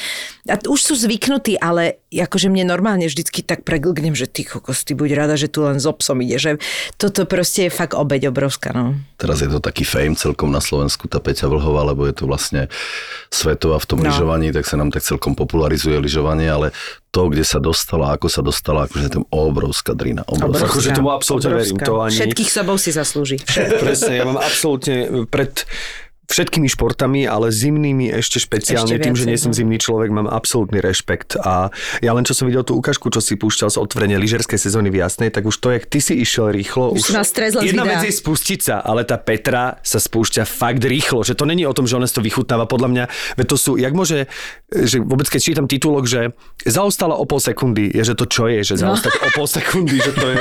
a 0.48 0.56
už 0.56 0.80
sú 0.80 0.94
zvyknutí, 0.96 1.60
ale 1.60 2.00
akože 2.10 2.48
mne 2.48 2.64
normálne 2.66 3.04
vždycky 3.04 3.40
tak 3.40 3.62
preglgnem, 3.62 4.12
že 4.12 4.24
ty 4.24 4.40
kokos, 4.40 4.80
ty 4.80 4.92
buď 4.92 5.10
rada, 5.14 5.34
že 5.34 5.46
tu 5.46 5.60
len 5.60 5.76
so 5.76 5.92
psom 5.92 6.18
ide, 6.18 6.36
že 6.36 6.50
toto 6.94 7.24
proste 7.24 7.66
je 7.66 7.70
fakt 7.70 7.92
obeď 7.92 8.28
obrovská, 8.28 8.72
no. 8.72 8.96
Teraz 9.14 9.38
je 9.38 9.46
to 9.46 9.58
taký 9.58 9.82
fame 9.82 10.14
celkom 10.14 10.48
na 10.48 10.58
Slovensku, 10.58 11.04
tá 11.04 11.18
Peťa 11.18 11.44
Vlhová, 11.46 11.84
lebo 11.84 12.02
je 12.02 12.14
to 12.14 12.24
vlastne 12.24 12.72
svetová 13.28 13.76
v 13.76 13.86
tom 13.86 13.98
No. 13.98 14.08
lyžovaní, 14.08 14.48
tak 14.48 14.64
sa 14.64 14.74
nám 14.74 14.88
tak 14.88 15.02
celkom 15.02 15.34
popularizuje 15.34 15.98
lyžovanie, 15.98 16.46
ale 16.46 16.72
to, 17.08 17.26
kde 17.26 17.42
sa 17.42 17.58
dostala, 17.58 18.14
ako 18.14 18.26
sa 18.26 18.40
dostala, 18.40 18.84
akože 18.84 19.04
je 19.04 19.14
tam 19.14 19.24
obrovská 19.28 19.92
drina. 19.92 20.24
Obrovská. 20.24 20.64
Akože 20.66 20.88
tomu 20.92 21.10
absolútne 21.10 21.52
verím, 21.52 21.76
to 21.76 21.98
ani- 21.98 22.14
Všetkých 22.14 22.50
sobou 22.50 22.76
si 22.76 22.88
zaslúži. 22.90 23.36
Presne, 23.76 24.12
ja 24.14 24.24
mám 24.24 24.38
absolútne 24.38 25.26
pred 25.26 25.68
všetkými 26.28 26.68
športami, 26.68 27.24
ale 27.24 27.48
zimnými 27.48 28.12
ešte 28.12 28.36
špeciálne, 28.36 29.00
Ešte 29.00 29.04
tým, 29.08 29.16
že 29.16 29.24
nie 29.24 29.40
som 29.40 29.50
no. 29.50 29.56
zimný 29.56 29.80
človek, 29.80 30.12
mám 30.12 30.28
absolútny 30.28 30.84
rešpekt. 30.84 31.40
A 31.40 31.72
ja 32.04 32.12
len 32.12 32.28
čo 32.28 32.36
som 32.36 32.44
videl 32.44 32.68
tú 32.68 32.76
ukážku, 32.76 33.08
čo 33.08 33.24
si 33.24 33.40
púšťal 33.40 33.72
z 33.72 33.80
otvorenia 33.80 34.20
lyžerskej 34.20 34.60
sezóny 34.60 34.92
v 34.92 35.00
Jasnej, 35.00 35.32
tak 35.32 35.48
už 35.48 35.56
to, 35.56 35.72
jak 35.72 35.88
ty 35.88 36.04
si 36.04 36.20
išiel 36.20 36.52
rýchlo. 36.52 36.92
Už 36.92 37.08
z 37.08 37.16
Jedna 37.64 37.88
vec 37.88 38.04
je 38.04 38.12
spustiť 38.12 38.60
sa, 38.60 38.76
ale 38.84 39.08
tá 39.08 39.16
Petra 39.16 39.80
sa 39.80 39.96
spúšťa 39.96 40.44
fakt 40.44 40.84
rýchlo, 40.84 41.24
že 41.24 41.32
to 41.32 41.48
není 41.48 41.64
o 41.64 41.72
tom, 41.72 41.88
že 41.88 41.96
ona 41.96 42.04
si 42.04 42.12
to 42.12 42.20
vychutnáva. 42.20 42.68
Podľa 42.68 42.88
mňa, 42.92 43.04
veď 43.40 43.46
to 43.48 43.56
sú, 43.56 43.70
jak 43.80 43.96
môže, 43.96 44.28
že 44.68 45.00
vôbec 45.00 45.24
keď 45.24 45.40
čítam 45.40 45.64
titulok, 45.64 46.04
že 46.04 46.36
zaostala 46.62 47.16
o 47.16 47.24
pol 47.24 47.40
sekundy, 47.40 47.88
je, 47.88 48.04
že 48.04 48.12
to 48.12 48.28
čo 48.28 48.52
je, 48.52 48.60
že 48.60 48.74
No. 48.76 48.92
zaostať 48.92 49.12
o 49.16 49.28
pol 49.32 49.48
sekundy, 49.48 49.96
že 49.96 50.12
to 50.12 50.26
je, 50.28 50.40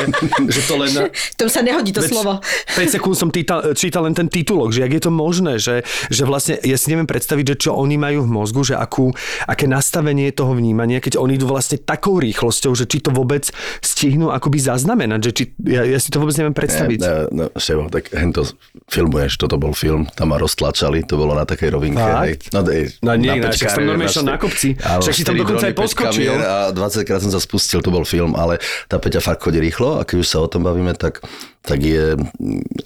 že 0.51 0.61
to 0.67 0.73
len... 0.75 0.91
V 1.07 1.35
tom 1.39 1.47
sa 1.47 1.63
nehodí 1.63 1.95
to 1.95 2.03
Veď 2.03 2.11
slovo. 2.11 2.43
5 2.75 2.95
sekúnd 2.99 3.15
som 3.15 3.31
týtal, 3.31 3.71
čítal 3.71 4.03
len 4.03 4.11
ten 4.11 4.27
titulok, 4.27 4.75
že 4.75 4.83
jak 4.83 4.91
je 4.91 5.01
to 5.01 5.11
možné, 5.15 5.63
že, 5.63 5.87
že 6.11 6.27
vlastne 6.27 6.59
ja 6.59 6.75
si 6.75 6.91
neviem 6.91 7.07
predstaviť, 7.07 7.55
že 7.55 7.71
čo 7.71 7.79
oni 7.79 7.95
majú 7.95 8.27
v 8.27 8.29
mozgu, 8.29 8.67
že 8.67 8.75
akú, 8.75 9.15
aké 9.47 9.63
nastavenie 9.63 10.27
toho 10.35 10.51
vnímania, 10.51 10.99
keď 10.99 11.15
oni 11.15 11.39
idú 11.39 11.47
vlastne 11.47 11.79
takou 11.79 12.19
rýchlosťou, 12.19 12.75
že 12.75 12.83
či 12.83 12.99
to 12.99 13.15
vôbec 13.15 13.47
stihnú 13.79 14.27
akoby 14.27 14.59
zaznamenať, 14.59 15.19
že 15.23 15.31
či, 15.31 15.43
ja, 15.63 15.87
ja 15.87 15.99
si 16.03 16.11
to 16.11 16.19
vôbec 16.19 16.35
neviem 16.35 16.51
predstaviť. 16.51 16.99
Ne, 16.99 17.07
ne, 17.07 17.23
no, 17.31 17.43
Ševo, 17.55 17.87
tak 17.87 18.11
hento 18.11 18.43
filmuješ, 18.91 19.39
toto 19.39 19.55
bol 19.55 19.71
film, 19.71 20.03
tam 20.11 20.35
ma 20.35 20.37
roztlačali, 20.37 21.07
to 21.07 21.15
bolo 21.15 21.31
na 21.31 21.47
takej 21.47 21.69
rovinke. 21.71 22.03
Fakt? 22.03 22.27
Hej. 22.27 22.35
No, 22.51 22.59
dej, 22.61 22.91
No 22.99 23.15
nie, 23.15 23.31
ináč, 23.31 23.55
Peťkári, 23.55 23.57
však 23.57 23.69
som 23.71 23.83
normálne 23.87 24.16
vlastne. 24.21 24.33
na 24.33 24.37
kopci. 24.41 24.69
Áno, 24.81 25.01
Však 25.03 25.15
si 25.15 25.23
tam 25.27 25.37
dokonca 25.37 25.65
aj 25.67 25.75
poskočil. 25.75 26.33
A 26.37 26.71
20 26.73 27.07
krát 27.07 27.21
som 27.21 27.31
sa 27.33 27.41
spustil, 27.41 27.83
to 27.83 27.93
bol 27.93 28.07
film, 28.07 28.33
ale 28.33 28.57
tá 28.89 28.97
Peťa 28.97 29.21
fakt 29.21 29.43
chodí 29.43 29.61
rýchlo 29.61 29.99
a 29.99 30.05
keď 30.07 30.17
už 30.23 30.27
sa 30.27 30.37
o 30.41 30.47
tom 30.47 30.65
bavíme, 30.65 30.93
tak, 30.97 31.21
tak 31.61 31.79
je, 31.83 32.17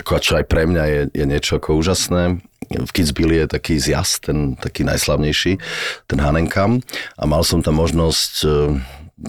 ako 0.04 0.20
čo 0.20 0.38
aj 0.41 0.46
pre 0.50 0.67
mňa 0.67 0.84
je, 0.88 1.02
je 1.15 1.26
niečo 1.26 1.58
ako 1.62 1.80
úžasné. 1.80 2.41
V 2.72 2.91
Kitzbühel 2.96 3.44
je 3.44 3.46
taký 3.52 3.76
zjazd, 3.76 4.32
ten 4.32 4.56
taký 4.56 4.88
najslavnejší, 4.88 5.60
ten 6.08 6.20
Hanenkam 6.24 6.80
a 7.20 7.24
mal 7.28 7.44
som 7.44 7.60
tam 7.60 7.82
možnosť 7.84 8.34
e, 8.48 8.50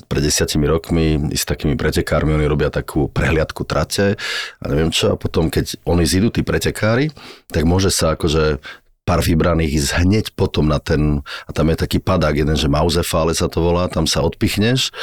pred 0.09 0.23
desiatimi 0.25 0.65
rokmi 0.65 1.35
s 1.35 1.45
takými 1.45 1.77
pretekármi, 1.77 2.33
oni 2.33 2.47
robia 2.49 2.73
takú 2.73 3.11
prehliadku 3.13 3.67
trate 3.69 4.17
a 4.61 4.65
neviem 4.69 4.89
čo, 4.89 5.15
a 5.15 5.21
potom 5.21 5.53
keď 5.53 5.77
oni 5.85 6.05
zídu, 6.09 6.33
tí 6.33 6.41
pretekári, 6.41 7.13
tak 7.53 7.69
môže 7.69 7.93
sa 7.93 8.17
akože 8.17 8.63
pár 9.03 9.19
vybraných 9.19 9.83
ísť 9.83 9.91
hneď 10.07 10.27
potom 10.39 10.71
na 10.71 10.79
ten, 10.79 11.27
a 11.47 11.51
tam 11.51 11.75
je 11.75 11.77
taký 11.77 11.99
padák 11.99 12.39
jeden, 12.39 12.55
že 12.55 12.71
Mausefále 12.71 13.35
sa 13.35 13.51
to 13.51 13.59
volá, 13.59 13.91
tam 13.91 14.07
sa 14.07 14.23
odpichneš 14.23 14.95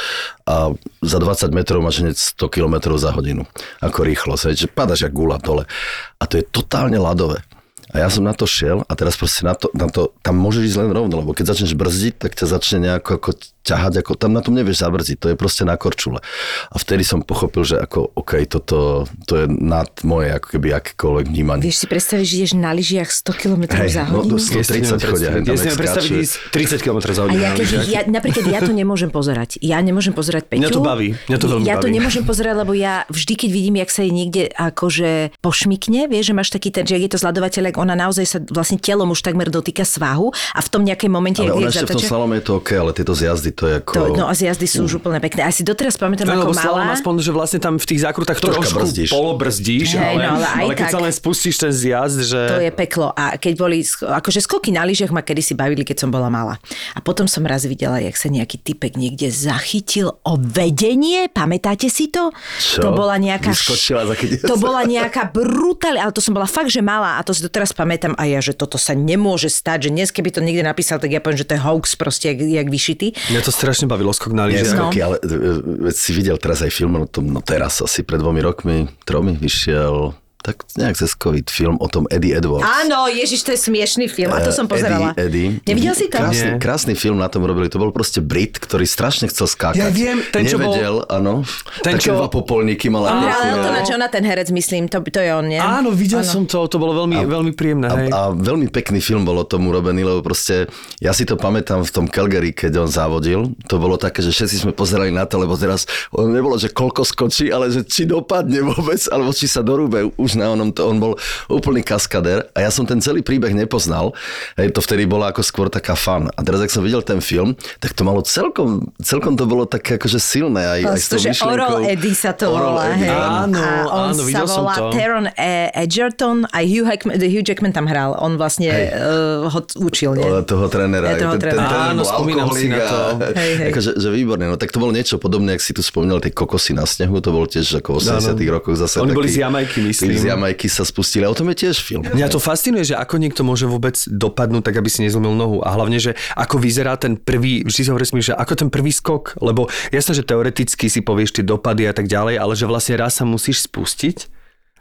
a 0.48 0.72
za 1.04 1.18
20 1.20 1.52
metrov 1.52 1.84
máš 1.84 2.00
hneď 2.00 2.16
100 2.16 2.48
km 2.48 2.96
za 2.96 3.12
hodinu. 3.12 3.44
Ako 3.84 4.00
rýchlo, 4.04 4.40
že 4.40 4.72
padaš 4.72 5.04
jak 5.04 5.12
gula 5.12 5.36
dole. 5.36 5.68
A 6.16 6.24
to 6.24 6.40
je 6.40 6.44
totálne 6.48 6.96
ľadové. 6.96 7.44
A 7.90 8.06
ja 8.06 8.08
som 8.08 8.22
na 8.22 8.30
to 8.30 8.46
šiel 8.46 8.86
a 8.86 8.92
teraz 8.94 9.18
proste 9.18 9.42
na 9.42 9.58
to, 9.58 9.66
na 9.74 9.90
to 9.90 10.14
tam 10.22 10.38
môžeš 10.38 10.62
ísť 10.62 10.78
len 10.78 10.90
rovno, 10.94 11.26
lebo 11.26 11.34
keď 11.34 11.54
začneš 11.54 11.74
brzdiť, 11.74 12.22
tak 12.22 12.38
ťa 12.38 12.46
začne 12.46 12.78
nejako 12.86 13.18
ako 13.18 13.30
ťahať, 13.62 14.00
ako 14.00 14.16
tam 14.16 14.32
na 14.32 14.40
tom 14.40 14.52
nevieš 14.52 14.80
zabrzdiť, 14.80 15.16
to 15.16 15.26
je 15.28 15.36
proste 15.36 15.62
na 15.62 15.74
korčule. 15.74 16.18
A 16.66 16.76
vtedy 16.76 17.02
som 17.02 17.20
pochopil, 17.20 17.62
že 17.62 17.76
ako, 17.76 18.12
OK, 18.14 18.40
toto 18.46 19.04
to 19.24 19.34
je 19.34 19.46
nad 19.46 19.88
moje 20.02 20.32
ako 20.32 20.46
keby 20.50 20.68
akékoľvek 20.74 21.24
vnímanie. 21.26 21.62
Vieš 21.62 21.78
si 21.78 21.86
predstaviť, 21.86 22.24
že 22.24 22.34
ideš 22.36 22.52
na 22.54 22.70
lyžiach 22.70 23.06
100 23.06 23.30
km 23.36 23.62
Hej, 23.70 23.90
za 23.92 24.04
no, 24.06 24.20
hodinu? 24.20 24.34
to 24.34 24.42
130 24.42 24.96
chodia, 25.02 25.28
Ja 25.38 25.54
si 25.54 25.68
predstaviť 25.70 26.08
skáču. 26.08 26.24
ísť 26.24 26.34
30 26.80 26.84
km 26.84 26.98
za 27.06 27.20
A 27.20 27.24
hodinu. 27.24 27.38
ja, 27.38 27.50
na 27.50 27.56
keď, 27.56 27.68
ja, 27.86 28.00
napríklad 28.04 28.44
ja 28.46 28.60
to 28.60 28.72
nemôžem 28.72 29.10
pozerať. 29.10 29.60
Ja 29.60 29.78
nemôžem 29.78 30.12
pozerať 30.12 30.48
Peťu. 30.48 30.60
Mňa 30.60 30.70
to 30.70 30.80
baví, 30.80 31.08
mňa 31.28 31.38
to 31.38 31.46
veľmi 31.46 31.64
Ja 31.64 31.76
to 31.76 31.86
baví. 31.86 31.94
nemôžem 31.94 32.24
pozerať, 32.24 32.54
lebo 32.56 32.72
ja 32.72 33.04
vždy, 33.06 33.32
keď 33.36 33.50
vidím, 33.50 33.74
jak 33.76 33.90
sa 33.90 34.00
jej 34.00 34.10
niekde 34.10 34.42
akože 34.50 35.10
pošmikne, 35.40 36.08
vieš, 36.08 36.30
že 36.30 36.34
máš 36.34 36.48
taký 36.48 36.72
ten, 36.72 36.84
že 36.84 36.96
je 36.96 37.08
to 37.08 37.18
zladovateľ, 37.18 37.76
ona 37.76 37.92
naozaj 37.94 38.24
sa 38.24 38.38
vlastne 38.48 38.80
telom 38.80 39.10
už 39.10 39.20
takmer 39.20 39.46
dotýka 39.46 39.84
svahu 39.84 40.30
a 40.30 40.60
v 40.60 40.68
tom 40.68 40.82
nejakej 40.82 41.10
momente, 41.10 41.40
Ale 41.40 41.52
ona 41.52 41.68
ešte 41.68 41.86
v 41.86 41.94
tom 41.94 42.02
slalome 42.02 42.40
je 42.40 42.44
to 42.46 42.52
OK, 42.56 42.70
ale 42.72 42.90
tieto 42.90 43.12
zjazdy 43.12 43.49
to 43.52 43.64
je 43.66 43.74
ako... 43.80 43.92
to, 43.92 44.02
no 44.16 44.24
a 44.26 44.32
zjazdy 44.32 44.66
sú 44.66 44.86
už 44.86 44.98
úplne 44.98 45.20
pekné. 45.20 45.44
A 45.44 45.50
si 45.50 45.62
doteraz 45.62 45.96
pamätám, 45.96 46.26
No, 46.26 46.46
ako 46.46 46.54
malá. 46.54 46.94
aspoň, 46.94 47.14
že 47.20 47.30
vlastne 47.30 47.58
tam 47.58 47.74
v 47.76 47.86
tých 47.86 48.00
zákrutách 48.02 48.38
Troška 48.38 48.56
trošku 48.62 48.78
brzdíš. 48.86 49.10
polobrzdíš, 49.10 49.88
Hej, 49.96 50.14
ale, 50.16 50.22
no, 50.22 50.32
ale 50.38 50.46
aj 50.46 50.62
ale 50.62 50.72
keď 50.74 50.86
tak. 50.86 50.94
sa 50.94 51.00
len 51.02 51.12
spustíš 51.12 51.56
ten 51.58 51.72
zjazd, 51.74 52.18
že... 52.24 52.40
To 52.46 52.58
je 52.62 52.72
peklo. 52.72 53.08
A 53.12 53.34
keď 53.36 53.52
boli, 53.58 53.82
akože 53.84 54.40
skoky 54.40 54.70
na 54.70 54.86
lyžiach 54.86 55.10
ma 55.10 55.20
kedysi 55.20 55.58
bavili, 55.58 55.82
keď 55.82 56.06
som 56.06 56.10
bola 56.10 56.30
malá. 56.30 56.56
A 56.94 57.02
potom 57.02 57.26
som 57.26 57.42
raz 57.42 57.66
videla, 57.66 57.98
jak 57.98 58.14
sa 58.14 58.30
nejaký 58.30 58.60
typek 58.60 58.94
niekde 58.94 59.28
zachytil 59.30 60.16
o 60.22 60.32
vedenie. 60.38 61.26
Pamätáte 61.28 61.90
si 61.90 62.08
to? 62.08 62.30
Čo? 62.58 62.86
To 62.86 62.90
bola 62.94 63.18
nejaká... 63.18 63.50
Vyskočila 63.50 64.06
To 64.46 64.56
bola 64.56 64.86
nejaká 64.86 65.30
brutál, 65.30 65.98
ale 65.98 66.12
to 66.14 66.22
som 66.22 66.32
bola 66.32 66.46
fakt, 66.46 66.70
že 66.70 66.80
malá 66.80 67.18
a 67.18 67.24
to 67.26 67.34
si 67.34 67.42
doteraz 67.42 67.74
pamätám 67.74 68.14
a 68.14 68.24
ja, 68.26 68.38
že 68.38 68.54
toto 68.54 68.78
sa 68.78 68.92
nemôže 68.92 69.50
stať, 69.50 69.88
že 69.88 69.90
dnes 69.90 70.08
keby 70.14 70.30
to 70.30 70.40
niekde 70.44 70.62
napísal, 70.62 71.00
tak 71.02 71.10
ja 71.10 71.18
poviem, 71.18 71.40
že 71.40 71.48
to 71.48 71.54
je 71.56 71.62
hoax 71.62 71.96
proste, 71.98 72.30
jak, 72.32 72.38
jak 72.40 72.68
vyšitý. 72.68 73.16
Mňa 73.40 73.48
to 73.48 73.56
strašne 73.56 73.86
bavilo, 73.88 74.12
skok 74.12 74.36
na 74.36 74.44
lyžiach. 74.44 74.76
No. 74.76 74.92
ale 74.92 75.16
e, 75.24 75.88
veď 75.88 75.96
si 75.96 76.12
videl 76.12 76.36
teraz 76.36 76.60
aj 76.60 76.76
film 76.76 77.00
o 77.00 77.08
tom, 77.08 77.32
no 77.32 77.40
teraz 77.40 77.80
asi 77.80 78.04
pred 78.04 78.20
dvomi 78.20 78.44
rokmi, 78.44 78.84
tromi, 79.08 79.32
vyšiel 79.40 80.12
tak 80.40 80.64
nejak 80.74 80.96
cez 80.96 81.12
COVID 81.12 81.46
film 81.46 81.76
o 81.76 81.86
tom 81.86 82.08
Eddie 82.08 82.32
Edwards. 82.32 82.64
Áno, 82.64 83.06
Ježiš, 83.06 83.44
to 83.44 83.52
je 83.52 83.60
smiešný 83.60 84.08
film 84.08 84.32
a 84.32 84.40
to 84.40 84.50
som 84.50 84.64
pozerala. 84.64 85.12
Eh, 85.14 85.28
Eddie, 85.28 85.46
Eddie. 85.60 85.68
Nevidel 85.68 85.94
si 85.94 86.06
to? 86.08 86.16
Krásny, 86.16 86.48
Nie. 86.48 86.58
krásny 86.58 86.94
film 86.94 87.16
na 87.16 87.28
tom 87.28 87.44
robili. 87.44 87.68
To 87.68 87.76
bol 87.76 87.90
proste 87.90 88.18
Brit, 88.18 88.56
ktorý 88.56 88.84
strašne 88.84 89.28
chcel 89.28 89.44
skákať. 89.44 89.76
Ja 89.78 89.92
viem, 89.92 90.24
ten, 90.26 90.44
čo 90.44 90.56
bol- 90.56 90.72
Nevedel, 90.72 91.04
áno. 91.06 91.44
Ten, 91.80 92.00
čo- 92.00 92.16
dva 92.16 92.26
popolníky 92.26 92.88
mal. 92.88 93.04
On 93.04 93.12
ako- 93.12 93.26
hral 93.26 93.42
Eltona 93.52 93.80
Johna, 93.84 94.06
ten 94.08 94.24
herec, 94.24 94.48
myslím, 94.48 94.88
to, 94.88 95.00
to 95.02 95.20
je 95.20 95.30
on, 95.30 95.44
nie? 95.44 95.60
Áno, 95.60 95.92
videl 95.92 96.24
som 96.24 96.48
to, 96.48 96.64
to 96.66 96.76
bolo 96.76 96.96
veľmi, 96.96 97.20
veľmi 97.20 97.52
príjemné. 97.52 97.86
Hej. 97.90 98.08
A, 98.10 98.16
a 98.16 98.32
veľmi 98.32 98.72
pekný 98.72 98.98
film 98.98 99.22
bol 99.22 99.36
o 99.36 99.44
tom 99.44 99.68
urobený, 99.68 100.02
lebo 100.02 100.24
proste 100.24 100.66
ja 100.98 101.12
si 101.12 101.28
to 101.28 101.36
pamätám 101.36 101.84
v 101.84 101.90
tom 101.90 102.06
Calgary, 102.08 102.56
keď 102.56 102.80
on 102.80 102.88
závodil. 102.88 103.52
To 103.68 103.76
bolo 103.76 104.00
také, 104.00 104.20
že 104.20 104.32
všetci 104.32 104.64
sme 104.64 104.72
pozerali 104.72 105.12
na 105.12 105.28
to, 105.28 105.36
lebo 105.36 105.52
teraz 105.54 105.84
on 106.10 106.32
nebolo, 106.32 106.56
že 106.56 106.72
koľko 106.72 107.04
skočí, 107.04 107.52
ale 107.52 107.68
že 107.68 107.84
či 107.84 108.08
dopadne 108.08 108.64
vôbec, 108.64 109.00
alebo 109.08 109.30
či 109.30 109.44
sa 109.44 109.60
dorúbe 109.60 110.08
na 110.34 110.52
onom. 110.52 110.70
To, 110.74 110.90
on 110.90 110.98
bol 110.98 111.12
úplný 111.46 111.80
kaskader 111.80 112.50
a 112.52 112.58
ja 112.62 112.70
som 112.70 112.84
ten 112.84 112.98
celý 112.98 113.22
príbeh 113.22 113.54
nepoznal. 113.54 114.12
Hej, 114.54 114.74
to 114.74 114.80
vtedy 114.82 115.06
bola 115.06 115.30
ako 115.30 115.42
skôr 115.42 115.66
taká 115.70 115.94
fan. 115.94 116.28
A 116.34 116.40
teraz, 116.42 116.60
ak 116.60 116.70
som 116.70 116.82
videl 116.82 117.00
ten 117.02 117.18
film, 117.18 117.54
tak 117.78 117.94
to 117.94 118.02
malo 118.02 118.20
celkom, 118.22 118.90
celkom 119.00 119.34
to 119.34 119.44
bolo 119.46 119.64
také 119.64 119.96
akože 119.96 120.18
silné 120.18 120.62
aj, 120.66 120.80
aj 120.86 120.98
s 120.98 121.06
tou 121.08 121.18
že 121.18 121.30
myšlienkou. 121.32 121.54
Oral 121.56 121.76
Eddie 121.86 122.16
sa 122.16 122.30
to 122.36 122.46
Oral 122.50 122.76
volá. 122.76 122.82
Eddie, 122.92 123.08
hej. 123.08 123.14
áno. 123.14 123.60
a 123.60 123.94
on 123.94 124.10
áno, 124.12 124.20
sa 124.20 124.24
videl 124.26 124.46
som 124.46 124.62
volá 124.62 124.74
to. 124.76 124.86
Taron 124.92 125.26
E- 125.34 125.70
Edgerton 125.74 126.44
a 126.50 126.58
Hugh 126.62 126.86
Jackman, 126.86 127.16
Hugh 127.16 127.46
Jackman 127.46 127.72
tam 127.72 127.86
hral. 127.88 128.14
On 128.18 128.34
vlastne 128.36 128.68
uh, 128.70 129.46
ho 129.48 129.60
učil, 129.80 130.18
nie? 130.18 130.26
O, 130.26 130.42
toho 130.42 130.66
trénera. 130.68 131.16
Toho 131.16 131.36
ten, 131.36 131.40
ten, 131.40 131.50
trénera. 131.50 131.68
tréner 131.68 131.90
Áno, 131.94 132.02
bol 132.02 132.10
spomínam 132.10 132.48
si 132.52 132.66
na 132.68 132.78
to. 132.84 132.98
Hej, 133.40 133.52
hej. 133.56 133.68
Akože, 133.72 133.90
že 133.96 134.08
výborné. 134.10 134.44
No 134.50 134.56
tak 134.58 134.70
to 134.74 134.78
bolo 134.82 134.92
niečo 134.92 135.16
podobné, 135.16 135.56
ak 135.56 135.62
si 135.62 135.72
tu 135.72 135.80
spomínal, 135.80 136.18
tie 136.20 136.34
kokosy 136.34 136.74
na 136.76 136.84
snehu, 136.84 137.22
to 137.22 137.30
bol 137.30 137.46
tiež 137.46 137.80
ako 137.80 137.96
v 137.96 138.10
80 138.20 138.36
rokoch 138.50 138.76
zase. 138.76 139.00
Oni 139.00 139.14
boli 139.14 139.30
taký- 139.30 139.40
z 139.40 139.42
Jamajky, 139.46 139.78
myslím. 139.86 140.08
Z 140.20 140.28
Jamajky 140.28 140.68
sa 140.68 140.84
spustili. 140.84 141.24
A 141.24 141.32
o 141.32 141.36
tom 141.36 141.48
je 141.50 141.66
tiež 141.66 141.80
film. 141.80 142.04
Mňa 142.04 142.28
to 142.28 142.36
fascinuje, 142.36 142.84
že 142.84 142.96
ako 142.96 143.16
niekto 143.16 143.40
môže 143.40 143.64
vôbec 143.64 143.96
dopadnúť 144.04 144.68
tak, 144.68 144.76
aby 144.76 144.88
si 144.92 145.00
nezlomil 145.00 145.32
nohu. 145.32 145.58
A 145.64 145.72
hlavne, 145.72 145.96
že 145.96 146.12
ako 146.36 146.60
vyzerá 146.60 147.00
ten 147.00 147.16
prvý, 147.16 147.64
vždy 147.64 147.80
si 147.80 147.88
hovoríš 147.88 148.12
mi, 148.12 148.20
že 148.20 148.36
ako 148.36 148.66
ten 148.66 148.68
prvý 148.68 148.92
skok, 148.92 149.40
lebo 149.40 149.72
jasné, 149.88 150.12
že 150.12 150.28
teoreticky 150.28 150.92
si 150.92 151.00
povieš 151.00 151.40
tie 151.40 151.44
dopady 151.44 151.88
a 151.88 151.96
tak 151.96 152.06
ďalej, 152.06 152.36
ale 152.36 152.52
že 152.52 152.68
vlastne 152.68 153.00
raz 153.00 153.16
sa 153.16 153.24
musíš 153.24 153.64
spustiť 153.64 154.40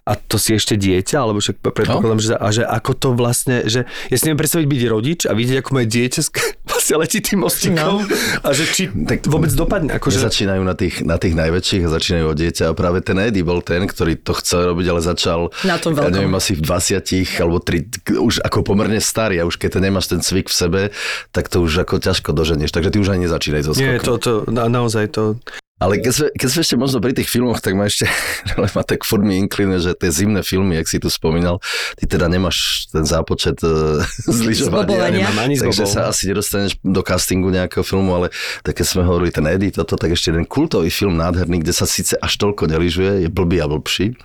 a 0.09 0.17
to 0.17 0.41
si 0.41 0.57
ešte 0.57 0.73
dieťa, 0.73 1.17
alebo 1.21 1.37
však 1.37 1.61
predpokladám, 1.61 2.17
že, 2.17 2.33
a 2.33 2.47
že 2.49 2.63
ako 2.65 2.91
to 2.97 3.09
vlastne, 3.13 3.69
že 3.69 3.85
ja 3.85 4.15
si 4.17 4.25
neviem 4.25 4.41
predstaviť 4.41 4.65
byť 4.65 4.81
rodič 4.89 5.19
a 5.29 5.37
vidieť, 5.37 5.61
ako 5.61 5.69
moje 5.77 5.87
dieťa 5.93 6.21
sk- 6.25 6.57
vlastne 6.89 7.05
letí 7.05 7.19
tým 7.21 7.45
mostikom 7.45 8.01
a 8.41 8.49
že 8.49 8.63
či 8.65 8.83
tak 9.05 9.21
vôbec 9.29 9.53
dopadne. 9.53 9.93
Akože, 9.93 10.25
Začínajú 10.25 10.61
na 10.65 10.73
tých, 10.73 11.05
na 11.05 11.21
tých 11.21 11.37
najväčších 11.37 11.85
a 11.85 11.89
začínajú 11.93 12.25
od 12.33 12.37
dieťa 12.37 12.63
a 12.69 12.73
práve 12.73 13.05
ten 13.05 13.17
Eddie 13.21 13.45
bol 13.45 13.61
ten, 13.61 13.85
ktorý 13.85 14.17
to 14.17 14.33
chcel 14.41 14.73
robiť, 14.73 14.85
ale 14.89 15.01
začal 15.05 15.53
Na 15.65 15.77
tom 15.77 15.93
ja 15.93 16.09
neviem, 16.09 16.33
asi 16.33 16.57
v 16.57 16.65
20 16.65 17.45
alebo 17.45 17.61
3, 17.61 18.17
už 18.17 18.41
ako 18.41 18.65
pomerne 18.65 18.97
starý 18.97 19.37
a 19.41 19.45
už 19.45 19.61
keď 19.61 19.77
nemáš 19.77 20.09
ten 20.09 20.21
cvik 20.23 20.49
v 20.49 20.55
sebe, 20.55 20.81
tak 21.29 21.47
to 21.51 21.61
už 21.61 21.85
ako 21.85 22.01
ťažko 22.01 22.33
doženieš, 22.33 22.73
takže 22.73 22.89
ty 22.89 22.97
už 22.97 23.13
ani 23.13 23.29
nezačínaj 23.29 23.61
so 23.69 23.73
nie, 23.77 24.01
skokom. 24.01 24.05
to, 24.05 24.13
to, 24.17 24.31
na, 24.49 24.65
naozaj 24.65 25.05
to, 25.13 25.37
Ale 25.79 26.03
keď 26.03 26.13
sme, 26.13 26.27
keď 26.35 26.47
sme 26.51 26.61
ešte 26.67 26.75
možno 26.75 26.97
pri 26.99 27.15
tých 27.15 27.31
filmoch, 27.31 27.63
tak 27.63 27.79
ma 27.79 27.87
ešte, 27.87 28.03
ale 28.59 28.67
ma 28.75 28.83
tak 28.83 29.07
furt 29.07 29.23
mi 29.23 29.39
inklinuje, 29.39 29.79
že 29.79 29.91
tie 29.95 30.11
zimné 30.11 30.43
filmy, 30.43 30.75
jak 30.75 30.91
si 30.91 30.99
tu 30.99 31.07
spomínal, 31.07 31.63
ty 31.95 32.03
teda 32.03 32.27
nemáš 32.27 32.91
ten 32.91 33.07
zápočet 33.07 33.63
uh, 33.63 34.03
zlyžovania. 34.27 35.07
Nemám 35.07 35.39
ani 35.39 35.55
takže 35.55 35.87
sa 35.87 36.11
asi 36.11 36.27
nedostaneš 36.27 36.75
do 36.83 36.99
castingu 36.99 37.47
nejakého 37.47 37.87
filmu, 37.87 38.11
ale 38.11 38.27
tak 38.61 38.83
keď 38.83 38.85
sme 38.91 39.01
hovorili 39.07 39.31
ten 39.31 39.47
Eddie, 39.47 39.71
toto, 39.71 39.95
tak 39.95 40.11
ešte 40.11 40.35
jeden 40.35 40.43
kultový 40.43 40.91
film 40.91 41.15
nádherný, 41.15 41.63
kde 41.63 41.71
sa 41.71 41.87
síce 41.87 42.19
až 42.19 42.35
toľko 42.35 42.67
neližuje, 42.67 43.23
je 43.23 43.29
blbý 43.31 43.63
a 43.63 43.71
blbší. 43.71 44.19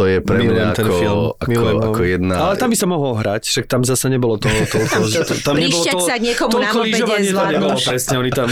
To 0.00 0.08
je 0.08 0.18
pre 0.24 0.40
Milujem 0.40 0.64
mňa 0.64 0.72
ten 0.72 0.86
ako, 0.88 0.96
film. 0.96 1.20
ako, 1.36 1.50
Milujem 1.52 1.76
ako 1.84 2.00
jedna... 2.08 2.34
Ale 2.40 2.54
tam 2.56 2.68
by 2.72 2.76
sa 2.80 2.88
mohol 2.88 3.12
hrať, 3.20 3.42
však 3.52 3.64
tam 3.68 3.84
zase 3.84 4.08
nebolo 4.08 4.40
toho 4.40 4.56
toľko. 4.64 4.96
tam 5.46 5.54
nebolo 5.60 5.84
to, 5.84 5.98
sa 6.00 6.16
niekomu 6.16 6.56
na 6.56 6.72
zvládnuš. 6.72 7.52
nebolo, 7.52 7.76
presne, 7.76 8.14
oni 8.16 8.32
tam... 8.32 8.48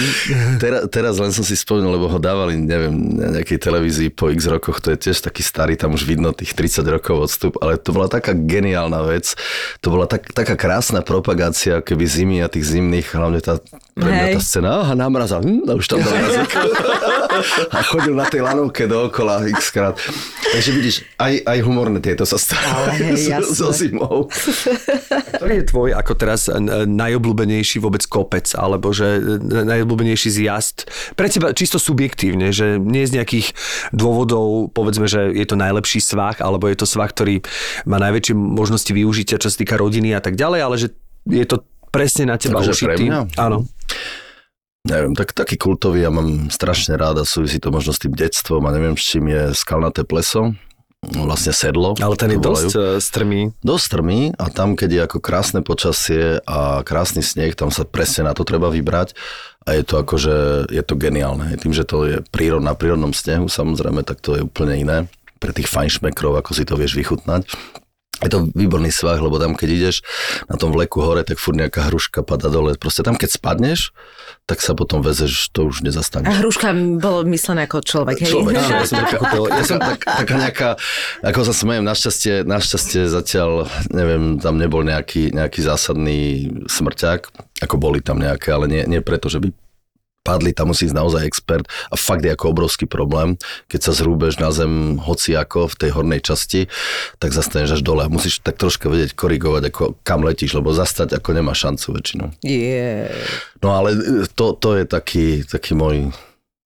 Teraz, 0.61 0.80
teraz 0.92 1.14
len 1.16 1.32
som 1.32 1.40
si 1.40 1.56
spomenul, 1.56 1.96
lebo 1.96 2.12
ho 2.12 2.20
dávali, 2.20 2.61
neviem, 2.61 2.92
na 3.16 3.40
nejakej 3.40 3.64
televízii 3.64 4.12
po 4.12 4.28
x 4.28 4.44
rokoch, 4.44 4.84
to 4.84 4.92
je 4.92 5.08
tiež 5.08 5.24
taký 5.24 5.40
starý, 5.40 5.80
tam 5.80 5.96
už 5.96 6.04
vidno 6.04 6.37
tých 6.37 6.52
30 6.52 6.84
rokov 6.84 7.16
odstup, 7.16 7.56
ale 7.64 7.80
to 7.80 7.96
bola 7.96 8.12
taká 8.12 8.37
geniálna 8.37 9.00
vec, 9.08 9.32
to 9.80 9.88
bola 9.88 10.04
tak, 10.04 10.28
taká 10.37 10.52
krásna 10.52 11.00
propagácia, 11.00 11.80
keby 11.80 12.04
zimy 12.04 12.37
a 12.44 12.52
tých 12.52 12.76
zimných, 12.76 13.08
hlavne 13.16 13.40
tá, 13.40 13.56
pre 13.98 14.11
mňa 14.14 14.26
tá 14.38 14.40
scéna, 14.40 14.70
aha, 14.87 14.94
namrazal, 14.94 15.42
hm, 15.42 15.66
a 15.66 15.74
už 15.74 15.87
tam 15.90 15.98
dal 15.98 16.14
jazyk. 16.14 16.50
a 17.74 17.78
chodil 17.82 18.14
na 18.14 18.26
tej 18.30 18.46
lanovke 18.46 18.87
dookola 18.87 19.42
x 19.50 19.74
krát. 19.74 19.98
Takže 20.54 20.70
vidíš, 20.70 20.96
aj, 21.18 21.42
aj 21.42 21.58
humorné 21.66 21.98
tieto 21.98 22.22
sa 22.22 22.38
stávajú 22.38 23.18
so, 23.42 23.74
zimou. 23.78 24.30
Ktorý 25.38 25.54
je 25.62 25.64
tvoj 25.66 25.88
ako 25.98 26.12
teraz 26.14 26.46
najobľúbenejší 26.87 27.82
vôbec 27.82 28.06
kopec, 28.06 28.46
alebo 28.54 28.94
že 28.94 29.18
najobľúbenejší 29.42 30.30
zjazd? 30.30 30.87
Pre 31.18 31.26
teba 31.26 31.50
čisto 31.50 31.82
subjektívne, 31.82 32.54
že 32.54 32.78
nie 32.78 33.02
z 33.02 33.18
nejakých 33.18 33.52
dôvodov, 33.90 34.70
povedzme, 34.72 35.11
že 35.11 35.34
je 35.34 35.46
to 35.46 35.58
najlepší 35.58 35.98
svah, 35.98 36.38
alebo 36.38 36.70
je 36.70 36.78
to 36.78 36.87
svah, 36.87 37.11
ktorý 37.11 37.42
má 37.82 37.98
najväčšie 37.98 38.34
možnosti 38.34 38.90
využitia, 38.94 39.42
čo 39.42 39.50
sa 39.50 39.58
týka 39.58 39.74
rodiny 39.74 40.14
a 40.14 40.22
tak 40.22 40.38
ďalej, 40.38 40.61
ale 40.62 40.76
že 40.78 40.88
je 41.28 41.44
to 41.44 41.66
presne 41.88 42.31
na 42.31 42.37
teba 42.37 42.61
pre 42.61 42.72
ušitý. 42.72 43.11
Áno. 43.37 43.66
Neviem, 44.88 45.12
tak, 45.12 45.37
taký 45.37 45.61
kultový, 45.61 46.07
ja 46.07 46.09
mám 46.09 46.48
strašne 46.48 46.96
rád 46.96 47.20
a 47.20 47.24
súvisí 47.29 47.61
to 47.61 47.68
možno 47.68 47.92
s 47.92 48.01
tým 48.01 48.14
detstvom 48.14 48.64
a 48.64 48.72
neviem, 48.72 48.96
s 48.96 49.05
čím 49.05 49.29
je 49.29 49.53
skalnaté 49.53 50.01
pleso, 50.07 50.57
vlastne 51.03 51.53
sedlo. 51.53 51.92
Ale 52.01 52.16
ten 52.16 52.33
je 52.35 52.40
dosť 52.40 52.72
volajú. 52.74 52.96
e, 52.96 53.03
strmý. 53.03 53.40
Dosť 53.61 53.85
strmý 53.85 54.20
a 54.35 54.44
tam, 54.48 54.74
keď 54.74 54.90
je 54.90 55.01
ako 55.05 55.18
krásne 55.20 55.61
počasie 55.61 56.40
a 56.42 56.81
krásny 56.83 57.20
sneh, 57.20 57.53
tam 57.53 57.68
sa 57.68 57.85
presne 57.85 58.27
na 58.27 58.33
to 58.33 58.42
treba 58.42 58.72
vybrať 58.72 59.12
a 59.68 59.77
je 59.77 59.83
to 59.85 60.01
akože, 60.01 60.37
je 60.72 60.83
to 60.83 60.94
geniálne. 60.96 61.53
Tým, 61.61 61.77
že 61.77 61.85
to 61.85 62.09
je 62.09 62.16
prírod, 62.33 62.64
na 62.64 62.72
prírodnom 62.72 63.12
snehu, 63.12 63.46
samozrejme, 63.46 64.03
tak 64.03 64.24
to 64.24 64.40
je 64.40 64.42
úplne 64.46 64.74
iné. 64.74 64.98
Pre 65.38 65.53
tých 65.55 65.70
fajnšmekrov, 65.70 66.35
ako 66.40 66.51
si 66.57 66.64
to 66.66 66.74
vieš 66.74 66.98
vychutnať. 66.98 67.46
Je 68.18 68.31
to 68.35 68.50
výborný 68.50 68.90
svah, 68.90 69.18
lebo 69.22 69.38
tam, 69.38 69.54
keď 69.54 69.68
ideš 69.70 69.96
na 70.50 70.59
tom 70.59 70.74
vleku 70.74 70.98
hore, 70.98 71.22
tak 71.22 71.38
furt 71.38 71.54
nejaká 71.54 71.87
hruška 71.87 72.26
pada 72.26 72.50
dole. 72.50 72.74
Proste 72.74 73.07
tam, 73.07 73.14
keď 73.14 73.38
spadneš, 73.38 73.94
tak 74.48 74.59
sa 74.59 74.74
potom 74.74 75.04
vezeš, 75.04 75.54
to 75.54 75.70
už 75.70 75.87
A 75.87 75.92
nezastaneš. 75.92 76.40
hruška 76.42 76.74
bolo 76.98 77.22
myslené 77.31 77.70
ako 77.70 77.78
človek, 77.85 78.16
hej? 78.26 78.33
Človek, 78.35 78.54
áno, 78.59 78.74
ja 78.74 78.87
som 78.88 78.98
tak 78.98 79.11
pochopil. 79.22 79.44
ja 79.54 79.64
som 79.64 79.78
tak, 79.78 79.98
taká 80.02 80.35
nejaká, 80.35 80.68
ako 81.22 81.40
sa 81.46 81.54
smejem, 81.54 81.85
našťastie, 81.87 82.35
našťastie 82.42 83.00
zatiaľ, 83.07 83.70
neviem, 83.94 84.42
tam 84.42 84.59
nebol 84.59 84.83
nejaký, 84.83 85.31
nejaký 85.31 85.61
zásadný 85.62 86.50
smrťák, 86.66 87.20
ako 87.62 87.74
boli 87.78 88.02
tam 88.02 88.18
nejaké, 88.18 88.50
ale 88.50 88.66
nie, 88.66 88.83
nie 88.88 88.98
preto, 88.98 89.31
že 89.31 89.38
by 89.38 89.52
padli, 90.28 90.52
tam 90.52 90.76
musí 90.76 90.84
ísť 90.84 90.98
naozaj 91.00 91.24
expert 91.24 91.64
a 91.88 91.96
fakt 91.96 92.20
je 92.20 92.36
ako 92.36 92.52
obrovský 92.52 92.84
problém, 92.84 93.40
keď 93.72 93.88
sa 93.88 93.92
zrúbeš 93.96 94.36
na 94.36 94.52
zem 94.52 95.00
hociako 95.00 95.72
v 95.72 95.78
tej 95.80 95.90
hornej 95.96 96.20
časti, 96.20 96.68
tak 97.16 97.32
zastaneš 97.32 97.80
až 97.80 97.82
dole 97.82 98.04
musíš 98.12 98.44
tak 98.44 98.60
troška 98.60 98.92
vedieť 98.92 99.16
korigovať, 99.16 99.62
ako 99.72 99.82
kam 100.04 100.20
letíš, 100.28 100.60
lebo 100.60 100.76
zastať 100.76 101.16
ako 101.16 101.28
nemá 101.32 101.56
šancu 101.56 101.96
väčšinou. 101.96 102.28
Yeah. 102.44 103.08
No 103.64 103.72
ale 103.72 103.96
to, 104.36 104.52
to 104.52 104.76
je 104.76 104.84
taký, 104.84 105.48
taký 105.48 105.72
môj 105.72 106.12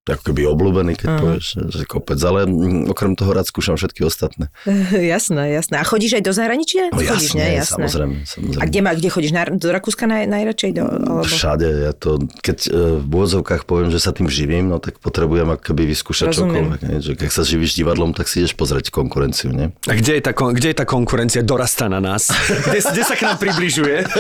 ako 0.03 0.35
keby 0.35 0.51
obľúbený, 0.51 0.99
keď 0.99 1.09
uh-huh. 1.15 1.23
povieš, 1.23 1.47
že, 1.71 1.87
kopec, 1.87 2.19
ale 2.27 2.43
mm, 2.43 2.91
okrem 2.91 3.15
toho 3.15 3.31
rád 3.31 3.47
skúšam 3.47 3.79
všetky 3.79 4.03
ostatné. 4.03 4.51
jasné, 5.15 5.55
jasné. 5.55 5.79
A 5.79 5.87
chodíš 5.87 6.19
aj 6.19 6.27
do 6.27 6.35
zahraničia? 6.35 6.91
No 6.91 6.99
chodíš, 6.99 7.39
ne? 7.39 7.63
samozrejme, 7.63 8.27
samozrejme. 8.27 8.59
A 8.59 8.65
kde, 8.67 8.81
ma, 8.83 8.99
kde 8.99 9.09
chodíš? 9.15 9.31
Na, 9.31 9.47
do 9.47 9.71
Rakúska 9.71 10.11
naj, 10.11 10.27
najradšej? 10.27 10.71
Do, 10.75 10.85
alebo... 10.91 11.23
Všade, 11.23 11.69
ja 11.87 11.93
to, 11.95 12.19
keď 12.43 12.59
e, 12.67 12.99
v 12.99 13.11
úvodzovkách 13.15 13.63
poviem, 13.63 13.95
že 13.95 14.03
sa 14.03 14.11
tým 14.11 14.27
živím, 14.27 14.75
no 14.75 14.83
tak 14.83 14.99
potrebujem 14.99 15.55
akoby 15.55 15.95
vyskúšať 15.95 16.35
Rozumiem. 16.35 16.51
čokoľvek. 16.51 16.81
Že 16.99 17.13
keď 17.23 17.31
sa 17.31 17.43
živíš 17.47 17.79
divadlom, 17.79 18.11
tak 18.11 18.27
si 18.27 18.43
ideš 18.43 18.59
pozrieť 18.59 18.91
konkurenciu, 18.91 19.55
nie? 19.55 19.71
A 19.87 19.95
kde 19.95 20.19
je 20.19 20.23
tá, 20.27 20.35
kde 20.35 20.75
je 20.75 20.77
tá 20.83 20.87
konkurencia 20.87 21.47
dorastá 21.47 21.87
na 21.87 22.03
nás? 22.03 22.27
kde, 22.51 22.83
kde 22.83 23.03
sa 23.07 23.15
k 23.15 23.23
nám 23.23 23.39
približuje? 23.39 24.03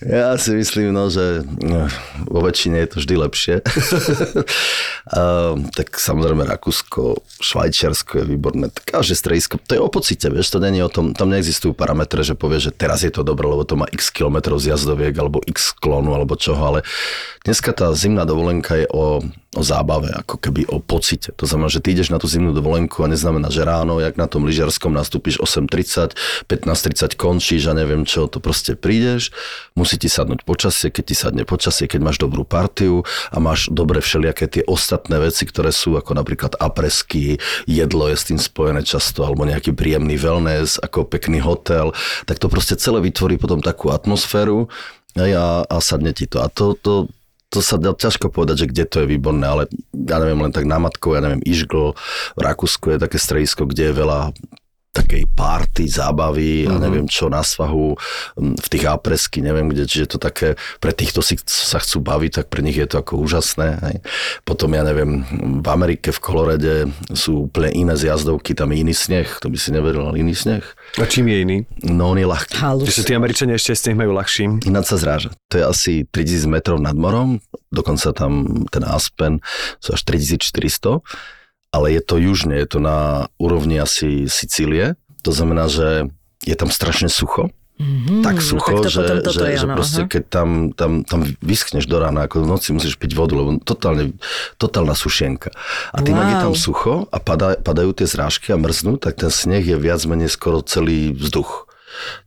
Ja 0.00 0.34
si 0.40 0.56
myslím, 0.56 0.90
no, 0.90 1.12
že 1.12 1.44
no, 1.62 1.86
vo 2.26 2.40
väčšine 2.42 2.82
je 2.82 2.88
to 2.88 2.96
vždy 3.04 3.14
lepšie. 3.20 3.54
uh, 5.12 5.56
tak 5.72 5.96
samozrejme 5.96 6.46
Rakúsko, 6.46 7.22
Švajčiarsko 7.40 8.20
je 8.20 8.24
výborné. 8.24 8.66
Že 8.90 9.14
stredisko, 9.16 9.54
to 9.62 9.76
je 9.76 9.80
o 9.80 9.88
pocite, 9.88 10.26
vieš, 10.28 10.52
to 10.54 10.58
není 10.58 10.82
o 10.84 10.92
tom, 10.92 11.12
tam 11.16 11.32
neexistujú 11.32 11.72
parametre, 11.72 12.20
že 12.22 12.38
povieš, 12.38 12.70
že 12.70 12.72
teraz 12.76 13.02
je 13.06 13.12
to 13.12 13.24
dobré, 13.24 13.48
lebo 13.48 13.64
to 13.64 13.78
má 13.78 13.86
x 13.90 14.12
kilometrov 14.12 14.60
zjazdoviek, 14.60 15.14
alebo 15.16 15.40
x 15.44 15.74
sklonu, 15.74 16.12
alebo 16.12 16.36
čoho, 16.36 16.60
ale 16.60 16.80
dneska 17.46 17.72
tá 17.72 17.92
zimná 17.96 18.28
dovolenka 18.28 18.76
je 18.76 18.86
o, 18.90 19.24
o 19.50 19.66
zábave, 19.66 20.14
ako 20.14 20.38
keby 20.38 20.62
o 20.70 20.78
pocite. 20.78 21.34
To 21.34 21.42
znamená, 21.42 21.66
že 21.66 21.82
ty 21.82 21.90
ideš 21.90 22.14
na 22.14 22.22
tú 22.22 22.30
zimnú 22.30 22.54
dovolenku 22.54 23.02
a 23.02 23.10
neznamená, 23.10 23.50
že 23.50 23.66
ráno, 23.66 23.98
jak 23.98 24.14
na 24.14 24.30
tom 24.30 24.46
lyžiarskom 24.46 24.94
nastúpiš 24.94 25.42
8.30, 25.42 26.14
15.30 26.46 27.18
končíš 27.18 27.66
a 27.66 27.74
neviem 27.74 28.06
čo, 28.06 28.30
to 28.30 28.38
proste 28.38 28.78
prídeš, 28.78 29.34
musí 29.74 29.98
ti 29.98 30.06
sadnúť 30.06 30.46
počasie, 30.46 30.94
keď 30.94 31.02
ti 31.02 31.14
sadne 31.18 31.42
počasie, 31.42 31.90
keď 31.90 31.98
máš 31.98 32.22
dobrú 32.22 32.46
partiu 32.46 33.02
a 33.34 33.42
máš 33.42 33.66
dobre 33.74 33.98
všelijaké 33.98 34.46
tie 34.46 34.62
ostatné 34.70 35.18
veci, 35.18 35.42
ktoré 35.50 35.74
sú 35.74 35.98
ako 35.98 36.14
napríklad 36.14 36.54
apresky, 36.62 37.42
jedlo 37.66 38.06
je 38.06 38.16
s 38.22 38.30
tým 38.30 38.38
spojené 38.38 38.86
často, 38.86 39.26
alebo 39.26 39.42
nejaký 39.50 39.74
príjemný 39.74 40.14
wellness, 40.14 40.78
ako 40.78 41.10
pekný 41.10 41.42
hotel, 41.42 41.90
tak 42.22 42.38
to 42.38 42.46
proste 42.46 42.78
celé 42.78 43.02
vytvorí 43.02 43.34
potom 43.34 43.58
takú 43.58 43.90
atmosféru 43.90 44.70
a, 45.18 45.66
a 45.66 45.76
sadne 45.82 46.14
ti 46.14 46.30
to. 46.30 46.38
A 46.38 46.46
to, 46.46 46.78
to, 46.78 47.10
to 47.50 47.58
sa 47.58 47.76
dá 47.76 47.90
ťažko 47.90 48.30
povedať, 48.30 48.64
že 48.64 48.70
kde 48.70 48.84
to 48.86 48.96
je 49.02 49.10
výborné, 49.10 49.42
ale 49.42 49.62
ja 49.90 50.22
neviem, 50.22 50.38
len 50.38 50.54
tak 50.54 50.70
námatkou, 50.70 51.18
ja 51.18 51.20
neviem, 51.20 51.42
Ižgl 51.42 51.98
v 52.38 52.40
Rakúsku 52.40 52.94
je 52.94 53.02
také 53.02 53.18
stredisko, 53.18 53.66
kde 53.66 53.90
je 53.90 53.98
veľa 53.98 54.30
takej 54.90 55.30
party, 55.38 55.86
zábavy 55.86 56.66
a 56.66 56.74
neviem 56.82 57.06
čo 57.06 57.30
na 57.30 57.46
svahu, 57.46 57.94
v 58.36 58.66
tých 58.66 58.90
ápresky, 58.90 59.38
neviem 59.38 59.70
kde, 59.70 59.86
čiže 59.86 60.16
to 60.16 60.18
také, 60.18 60.58
pre 60.82 60.90
tých, 60.90 61.14
kto 61.14 61.22
si 61.22 61.38
sa 61.46 61.78
chcú 61.78 62.02
baviť, 62.02 62.42
tak 62.42 62.46
pre 62.50 62.58
nich 62.58 62.74
je 62.74 62.90
to 62.90 62.98
ako 62.98 63.22
úžasné. 63.22 63.78
Hej. 63.86 63.96
Potom 64.42 64.74
ja 64.74 64.82
neviem, 64.82 65.22
v 65.62 65.68
Amerike, 65.70 66.10
v 66.10 66.18
Kolorede 66.18 66.76
sú 67.14 67.46
úplne 67.46 67.70
iné 67.70 67.94
zjazdovky, 67.94 68.58
tam 68.58 68.74
je 68.74 68.82
iný 68.82 68.94
sneh, 68.94 69.30
to 69.38 69.46
by 69.46 69.58
si 69.62 69.70
neveril, 69.70 70.10
ale 70.10 70.26
iný 70.26 70.34
sneh. 70.34 70.66
A 70.98 71.06
čím 71.06 71.30
je 71.30 71.38
iný? 71.38 71.58
No 71.86 72.10
on 72.10 72.18
je 72.18 72.26
ľahký. 72.26 72.58
Že 72.58 72.94
sú 72.98 73.02
tí 73.06 73.14
Američania 73.14 73.54
ešte 73.54 73.94
nich 73.94 74.00
majú 74.02 74.10
ľahším. 74.18 74.66
Ináč 74.66 74.90
sa 74.90 74.98
zráža. 74.98 75.30
To 75.54 75.62
je 75.62 75.64
asi 75.70 75.92
3000 76.10 76.50
metrov 76.50 76.82
nad 76.82 76.98
morom, 76.98 77.38
dokonca 77.70 78.10
tam 78.10 78.66
ten 78.74 78.82
Aspen 78.82 79.38
sú 79.78 79.94
až 79.94 80.02
3400, 80.02 80.98
ale 81.70 81.94
je 81.94 82.02
to 82.02 82.18
južne, 82.18 82.54
je 82.54 82.66
to 82.66 82.78
na 82.82 83.30
úrovni 83.38 83.78
asi 83.78 84.26
Sicílie. 84.26 84.98
To 85.22 85.30
znamená, 85.30 85.70
že 85.70 86.10
je 86.42 86.56
tam 86.58 86.70
strašne 86.72 87.06
sucho. 87.06 87.54
Mm, 87.80 88.20
tak 88.20 88.44
sucho, 88.44 88.76
no, 88.76 88.84
tak 88.84 88.84
to 88.84 88.90
že, 88.92 89.04
toto 89.24 89.32
že, 89.32 89.40
je, 89.40 89.56
že 89.56 89.64
áno, 89.64 89.76
proste 89.80 90.02
aha. 90.04 90.10
keď 90.12 90.22
tam, 90.28 90.48
tam, 90.76 91.00
tam 91.00 91.24
vyschneš 91.40 91.88
do 91.88 91.96
rána, 91.96 92.28
ako 92.28 92.44
v 92.44 92.50
noci 92.52 92.76
musíš 92.76 93.00
piť 93.00 93.16
vodu, 93.16 93.32
lebo 93.32 93.56
totálne, 93.56 94.12
totálna 94.60 94.92
sušienka. 94.92 95.48
A 95.96 96.04
tým, 96.04 96.12
ak 96.12 96.28
je 96.28 96.36
tam 96.44 96.52
Wow. 96.52 96.60
sucho 96.60 96.94
a 97.08 97.16
padá, 97.16 97.56
padajú 97.56 97.96
tie 97.96 98.04
zrážky 98.04 98.52
a 98.52 98.60
mrznú, 98.60 99.00
tak 99.00 99.16
ten 99.16 99.32
sneh 99.32 99.64
je 99.64 99.80
viac 99.80 100.04
menej 100.04 100.28
skoro 100.28 100.60
celý 100.60 101.16
vzduch. 101.16 101.72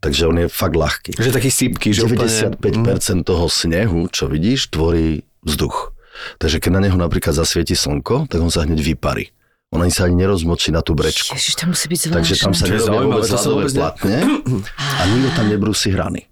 Takže 0.01 0.25
on 0.25 0.38
je 0.41 0.47
fakt 0.49 0.73
ľahký. 0.73 1.21
Že 1.21 1.38
taký 1.38 1.51
sípky, 1.53 1.93
že 1.93 2.10
úplne... 2.10 2.25
95% 2.58 3.21
toho 3.21 3.45
snehu, 3.45 4.10
čo 4.10 4.25
vidíš, 4.25 4.73
tvorí 4.73 5.21
vzduch. 5.45 5.93
Takže 6.38 6.58
keď 6.62 6.71
na 6.78 6.82
neho 6.86 6.97
napríklad 6.97 7.34
zasvieti 7.34 7.73
slnko, 7.73 8.30
tak 8.30 8.39
on 8.41 8.54
sa 8.54 8.63
hneď 8.63 8.80
vyparí. 8.80 9.34
On 9.73 9.82
ani 9.82 9.89
sa 9.89 10.06
ani 10.06 10.21
nerozmočí 10.21 10.69
na 10.69 10.86
tú 10.86 10.93
brečku. 10.93 11.34
Ježiš, 11.34 11.58
to 11.58 11.65
musí 11.65 11.89
byť 11.89 11.99
zvláštne. 12.06 12.17
Takže 12.21 12.36
tam 12.38 12.54
sa 12.54 12.65
nerobia 12.69 13.02
vôbec 13.10 13.26
ľadové 13.26 13.65
platne 13.73 14.17
a 15.02 15.04
nikto 15.10 15.30
tam 15.34 15.45
nebrúsi 15.49 15.89
hrany. 15.89 16.30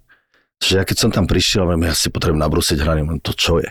Čiže 0.61 0.75
ja 0.77 0.83
keď 0.85 0.97
som 1.01 1.09
tam 1.09 1.25
prišiel, 1.25 1.65
viem, 1.73 1.89
ja 1.89 1.97
si 1.97 2.13
potrebujem 2.13 2.37
nabrúsiť 2.37 2.77
hrany, 2.77 3.01
len 3.01 3.17
to 3.17 3.33
čo 3.33 3.57
je? 3.57 3.65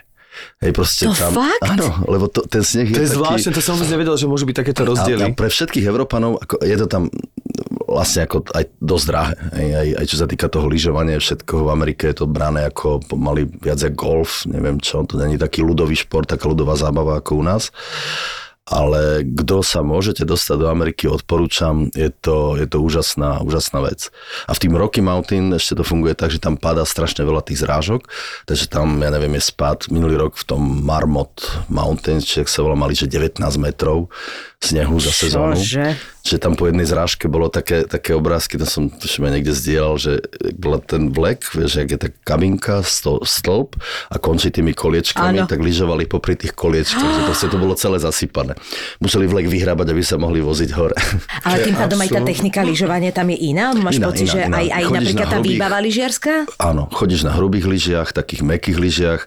Hej, 0.59 0.73
proste 0.75 1.07
To 1.07 1.14
tam, 1.14 1.38
fakt? 1.38 1.62
Áno, 1.62 1.87
lebo 2.11 2.27
to, 2.27 2.42
ten 2.51 2.66
sneh 2.66 2.90
je, 2.90 2.96
To 2.99 3.03
je 3.03 3.11
taký... 3.11 3.16
zvláštne, 3.18 3.51
to 3.55 3.62
som 3.62 3.79
vôbec 3.79 3.90
nevedel, 3.94 4.14
že 4.18 4.27
môžu 4.27 4.44
byť 4.51 4.57
takéto 4.59 4.83
A, 4.83 4.85
a 4.87 4.90
rozdiely. 4.90 5.23
pre 5.38 5.49
všetkých 5.53 5.85
Európanov 5.87 6.42
ako, 6.42 6.55
je 6.66 6.77
to 6.81 6.87
tam 6.90 7.03
vlastne 7.90 8.22
ako 8.24 8.46
aj 8.55 8.64
dosť 8.79 9.05
drahé. 9.11 9.35
Aj, 9.50 9.68
aj, 9.83 9.88
aj 9.98 10.07
čo 10.07 10.16
sa 10.22 10.26
týka 10.31 10.46
toho 10.46 10.70
lyžovania 10.70 11.18
všetkoho 11.18 11.66
v 11.66 11.72
Amerike 11.74 12.14
je 12.14 12.22
to 12.22 12.31
brané 12.31 12.70
ako 12.70 13.03
pomaly 13.03 13.50
viac 13.59 13.83
ako 13.83 13.98
golf, 13.98 14.46
neviem 14.46 14.79
čo, 14.79 15.03
to 15.03 15.18
není 15.18 15.35
taký 15.35 15.66
ľudový 15.66 15.98
šport, 15.98 16.31
taká 16.31 16.46
ľudová 16.46 16.79
zábava 16.79 17.18
ako 17.18 17.42
u 17.42 17.44
nás. 17.44 17.74
Ale 18.70 19.26
kto 19.26 19.66
sa 19.66 19.83
môžete 19.83 20.22
dostať 20.22 20.62
do 20.62 20.70
Ameriky, 20.70 21.11
odporúčam, 21.11 21.90
je 21.90 22.07
to, 22.07 22.55
je 22.55 22.70
to 22.70 22.79
úžasná, 22.79 23.42
úžasná 23.42 23.83
vec. 23.83 24.14
A 24.46 24.55
v 24.55 24.62
tým 24.62 24.79
Rocky 24.79 25.03
Mountain 25.03 25.50
ešte 25.59 25.74
to 25.74 25.83
funguje 25.83 26.14
tak, 26.14 26.31
že 26.31 26.38
tam 26.38 26.55
padá 26.55 26.87
strašne 26.87 27.26
veľa 27.26 27.42
tých 27.42 27.66
zrážok, 27.66 28.07
takže 28.46 28.70
tam, 28.70 29.03
ja 29.03 29.11
neviem, 29.11 29.35
je 29.35 29.42
spad. 29.42 29.90
Minulý 29.90 30.22
rok 30.22 30.38
v 30.38 30.55
tom 30.55 30.62
Marmot 30.87 31.66
Mountain, 31.66 32.22
či 32.22 32.46
ak 32.46 32.48
sa 32.53 32.62
volá, 32.62 32.79
mali, 32.79 32.94
že 32.94 33.11
19 33.11 33.42
metrov 33.59 34.07
snehu 34.62 35.03
za 35.03 35.18
sezónu. 35.18 35.59
Čože? 35.59 35.98
Že 36.20 36.37
tam 36.37 36.52
po 36.52 36.66
jednej 36.66 36.85
zrážke 36.85 37.26
bolo 37.26 37.48
také, 37.48 37.85
také 37.85 38.12
obrázky, 38.12 38.54
to 38.54 38.64
som 38.64 38.87
tuším 38.87 39.26
aj 39.26 39.33
niekde 39.33 39.52
zdieľal, 39.52 39.94
že 39.96 40.12
bola 40.54 40.78
ten 40.78 41.09
vlek, 41.09 41.44
vieš, 41.50 41.78
jak 41.78 41.88
je 41.88 41.98
tá 41.98 42.09
kabinka, 42.22 42.83
sto, 42.83 43.20
stĺp 43.20 43.76
a 44.09 44.16
končí 44.16 44.50
tými 44.50 44.72
koliečkami, 44.72 45.40
Áno. 45.40 45.48
tak 45.48 45.59
lyžovali 45.59 46.04
popri 46.04 46.35
tých 46.35 46.52
koliečkách, 46.52 47.00
že 47.11 47.22
proste 47.24 47.46
to 47.46 47.56
bolo 47.56 47.72
celé 47.72 47.96
zasypané. 47.96 48.52
Museli 48.98 49.24
vlek 49.24 49.46
vyhrábať, 49.46 49.87
aby 49.90 50.02
sa 50.02 50.16
mohli 50.16 50.40
voziť 50.40 50.70
hore. 50.74 50.96
Ale 51.42 51.62
tým 51.62 51.74
pádom 51.74 51.96
aj 51.96 52.11
tá 52.11 52.20
technika 52.20 52.61
lyžovania 52.61 53.11
tam 53.11 53.30
je 53.30 53.38
iná? 53.40 53.72
Máš 53.72 53.96
Iná, 53.96 54.06
pocit, 54.06 54.26
iná, 54.26 54.33
že 54.33 54.40
iná. 54.44 54.56
aj, 54.59 54.66
aj 54.66 54.83
Chodíš 54.83 54.92
napríklad 54.92 55.20
na 55.20 55.24
tá 55.24 55.37
hrubých- 55.38 55.52
výbava 55.56 55.78
lyžiarska? 55.80 56.33
Áno, 56.59 56.83
chodíš 56.90 57.20
na 57.22 57.33
hrubých 57.33 57.64
lyžiach, 57.64 58.09
takých 58.11 58.42
mekých 58.42 58.76
lyžiach, 58.76 59.20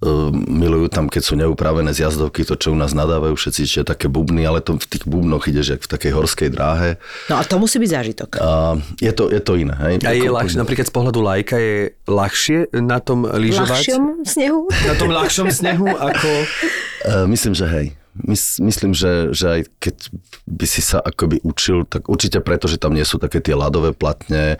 uh, 0.00 0.30
milujú 0.32 0.86
tam, 0.88 1.08
keď 1.08 1.22
sú 1.22 1.34
neupravené 1.34 1.90
zjazdovky, 1.90 2.44
to, 2.44 2.54
čo 2.54 2.70
u 2.70 2.78
nás 2.78 2.92
nadávajú 2.92 3.34
všetci, 3.34 3.62
že 3.64 3.76
je 3.82 3.86
také 3.86 4.06
bubny, 4.06 4.44
ale 4.44 4.60
to 4.60 4.76
v 4.76 4.86
tých 4.86 5.02
bubnoch 5.02 5.48
ideš 5.48 5.74
jak 5.74 5.80
v 5.82 5.90
takej 5.90 6.12
horskej 6.12 6.35
dráhe. 6.52 7.00
No 7.32 7.40
a 7.40 7.42
to 7.48 7.56
musí 7.56 7.80
byť 7.80 7.90
zážitok. 7.90 8.30
A 8.36 8.76
je 9.00 9.12
to, 9.16 9.32
je 9.32 9.40
to 9.40 9.56
iné. 9.56 9.72
Hej? 9.80 10.04
A 10.04 10.12
je 10.12 10.28
Ako- 10.28 10.36
ľahšie, 10.36 10.56
napríklad 10.60 10.86
z 10.86 10.92
pohľadu 10.92 11.20
lajka 11.24 11.56
je 11.56 11.76
ľahšie 12.04 12.58
na 12.84 13.00
tom 13.00 13.24
lyžovať? 13.24 13.72
ľahšom 13.72 14.04
snehu? 14.28 14.60
Na 14.68 14.94
tom 15.00 15.08
ľahšom 15.08 15.48
snehu 15.48 15.88
ako... 15.88 16.28
Uh, 17.08 17.24
myslím, 17.32 17.56
že 17.56 17.64
hej. 17.64 17.86
Mys, 18.16 18.56
myslím, 18.64 18.96
že, 18.96 19.28
že 19.36 19.60
aj 19.60 19.60
keď 19.76 19.96
by 20.48 20.64
si 20.64 20.80
sa 20.80 21.04
akoby 21.04 21.44
učil, 21.44 21.84
tak 21.84 22.08
určite 22.08 22.40
preto, 22.40 22.64
že 22.64 22.80
tam 22.80 22.96
nie 22.96 23.04
sú 23.04 23.20
také 23.20 23.44
tie 23.44 23.52
ľadové 23.52 23.92
platne. 23.92 24.56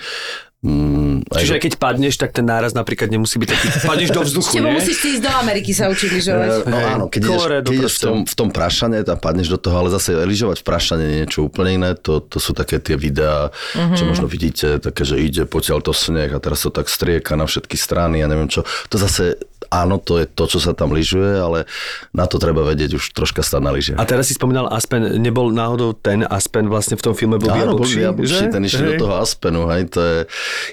Mm, 0.66 1.22
aj 1.30 1.38
Čiže 1.38 1.54
aj 1.54 1.62
keď 1.62 1.74
padneš, 1.78 2.14
tak 2.18 2.34
ten 2.34 2.42
náraz 2.42 2.74
napríklad 2.74 3.06
nemusí 3.06 3.38
byť 3.38 3.48
taký... 3.48 3.66
Padneš 3.86 4.10
do 4.10 4.20
vzduchu, 4.20 4.58
Tebo 4.58 4.66
nie? 4.66 4.74
musíš 4.74 4.98
ísť 4.98 5.22
do 5.22 5.30
Ameriky 5.30 5.70
sa 5.70 5.86
učiť 5.86 6.10
lyžovať. 6.10 6.48
No 6.66 6.74
Hej, 6.74 6.86
áno, 6.90 7.04
keď 7.06 7.20
ideš, 7.22 7.42
keď 7.46 7.70
ideš 7.70 7.94
v, 7.94 8.00
tom, 8.02 8.18
v 8.26 8.34
tom 8.34 8.48
prašane, 8.50 8.96
tam 9.00 9.14
padneš 9.16 9.48
do 9.48 9.58
toho, 9.58 9.76
ale 9.78 9.88
zase 9.88 10.18
lyžovať 10.18 10.58
v 10.58 10.66
prašane 10.66 11.02
je 11.04 11.14
niečo 11.22 11.46
úplne 11.46 11.70
iné. 11.72 11.90
To, 12.02 12.18
to 12.18 12.42
sú 12.42 12.50
také 12.50 12.82
tie 12.82 12.98
videá, 12.98 13.54
Mhm. 13.72 13.94
čo 13.94 14.04
možno 14.04 14.26
vidíte, 14.26 14.82
také, 14.82 15.06
že 15.06 15.16
ide 15.16 15.46
potiaľ 15.46 15.78
to 15.80 15.94
sneh 15.94 16.28
a 16.28 16.38
teraz 16.38 16.60
to 16.60 16.74
tak 16.74 16.88
strieka 16.88 17.38
na 17.38 17.46
všetky 17.46 17.76
strany 17.76 18.20
a 18.20 18.26
neviem 18.26 18.48
čo. 18.48 18.62
To 18.90 18.96
zase, 18.96 19.38
áno, 19.68 19.96
to 19.96 20.16
je 20.16 20.26
to, 20.26 20.44
čo 20.46 20.58
sa 20.58 20.72
tam 20.72 20.90
lyžuje, 20.90 21.32
ale 21.32 21.58
na 22.10 22.24
to 22.24 22.36
treba 22.36 22.62
vedieť 22.62 22.94
už 22.94 23.12
troška 23.12 23.40
stať 23.40 23.60
na 23.60 23.70
lyžiach. 23.70 23.96
A 23.96 24.04
teraz 24.04 24.26
si 24.26 24.34
spomínal 24.34 24.68
Aspen, 24.68 25.16
nebol 25.16 25.48
náhodou 25.48 25.92
ten 25.92 26.22
Aspen 26.22 26.66
vlastne 26.66 26.94
v 26.94 27.02
tom 27.02 27.12
filme 27.12 27.36
bol 27.36 27.48
Áno, 27.48 27.74
bol 27.74 27.86
že? 27.86 28.46
ten 28.46 28.62
išiel 28.62 28.94
do 28.94 29.06
toho 29.06 29.14
Aspenu, 29.16 29.66
hej, 29.68 29.88
to 29.88 29.98
je, 29.98 30.16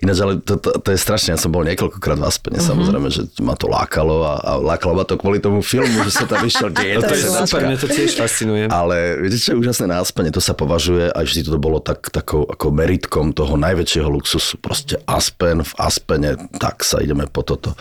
ináč, 0.02 0.18
ale 0.20 0.34
to, 0.38 0.56
to, 0.56 0.70
to 0.76 0.90
je 0.90 1.00
strašne, 1.00 1.32
ja 1.32 1.40
som 1.40 1.50
bol 1.50 1.64
niekoľkokrát 1.64 2.16
v 2.16 2.26
Aspene, 2.26 2.52
Mhm. 2.54 2.66
samozrejme, 2.66 3.08
že 3.10 3.22
ma 3.40 3.54
to 3.54 3.66
lákalo 3.66 4.22
a, 4.22 4.34
a 4.38 4.52
lákalo 4.56 4.94
ma 4.94 5.04
to 5.04 5.16
kvôli 5.16 5.40
tomu 5.40 5.60
filmu, 5.60 6.04
že 6.04 6.12
sa 6.14 6.26
tam 6.26 6.44
išiel 6.44 6.70
deť. 6.76 6.96
No 6.96 7.02
to 7.02 7.16
je 7.16 7.24
super, 7.26 7.62
mňa 7.64 7.78
to 7.78 7.88
tiež 7.88 8.12
fascinuje. 8.14 8.64
Ale 8.68 8.96
viete, 9.20 9.40
čo 9.40 9.54
je 9.54 9.60
úžasné 9.60 9.88
na 9.88 9.98
Aspene? 9.98 10.30
To 10.30 10.38
sa 10.38 10.54
považuje, 10.54 11.08
aj 11.08 11.24
vždy 11.24 11.40
to 11.46 11.58
bolo 11.58 11.80
tak, 11.80 12.10
takou 12.10 12.44
ako 12.44 12.70
meritkom 12.70 13.32
toho 13.32 13.56
najväčšieho 13.56 14.06
luxusu. 14.06 14.60
Proste 14.60 15.00
Aspen, 15.06 15.64
v 15.64 15.74
Aspene, 15.78 16.30
tak 16.54 16.84
sa 16.84 17.00
ideme 17.00 17.26
po 17.26 17.42
toto. 17.42 17.74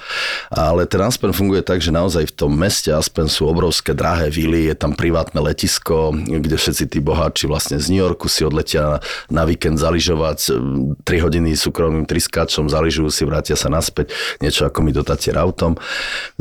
Ale 0.49 0.87
ten 0.87 1.02
Aspen 1.03 1.35
funguje 1.35 1.61
tak, 1.67 1.83
že 1.83 1.91
naozaj 1.91 2.31
v 2.31 2.35
tom 2.35 2.53
meste 2.55 2.95
Aspen 2.95 3.27
sú 3.27 3.51
obrovské 3.51 3.93
drahé 3.93 4.31
vily, 4.31 4.71
je 4.71 4.77
tam 4.79 4.95
privátne 4.95 5.43
letisko, 5.43 6.15
kde 6.15 6.57
všetci 6.57 6.85
tí 6.87 6.99
boháči 7.03 7.51
vlastne 7.51 7.77
z 7.83 7.91
New 7.91 8.01
Yorku 8.01 8.31
si 8.31 8.47
odletia 8.47 9.03
na, 9.29 9.43
víkend 9.43 9.77
zaližovať 9.77 10.55
3 11.03 11.25
hodiny 11.25 11.59
súkromným 11.59 12.07
triskáčom, 12.07 12.71
zaližujú 12.71 13.11
si, 13.11 13.23
vrátia 13.27 13.59
sa 13.59 13.67
naspäť, 13.67 14.15
niečo 14.39 14.65
ako 14.65 14.79
mi 14.87 14.95
do 14.95 15.03
Tatier 15.03 15.35
autom. 15.37 15.75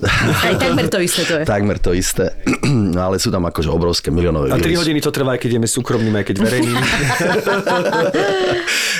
Aj 0.02 0.56
takmer 0.56 0.88
to 0.88 1.02
isté 1.02 1.22
to 1.26 1.34
je. 1.42 1.44
Takmer 1.44 1.78
to 1.82 1.92
isté. 1.98 2.32
No 2.92 3.08
ale 3.08 3.24
sú 3.24 3.32
tam 3.32 3.48
akože 3.48 3.72
obrovské 3.72 4.12
miliónové 4.12 4.52
A 4.52 4.60
3 4.60 4.68
vily. 4.68 4.76
hodiny 4.76 5.00
to 5.00 5.12
trvá, 5.16 5.36
aj 5.36 5.40
keď 5.44 5.50
ideme 5.56 5.68
súkromným, 5.70 6.16
aj 6.18 6.26
keď 6.28 6.36
verejným. 6.44 6.78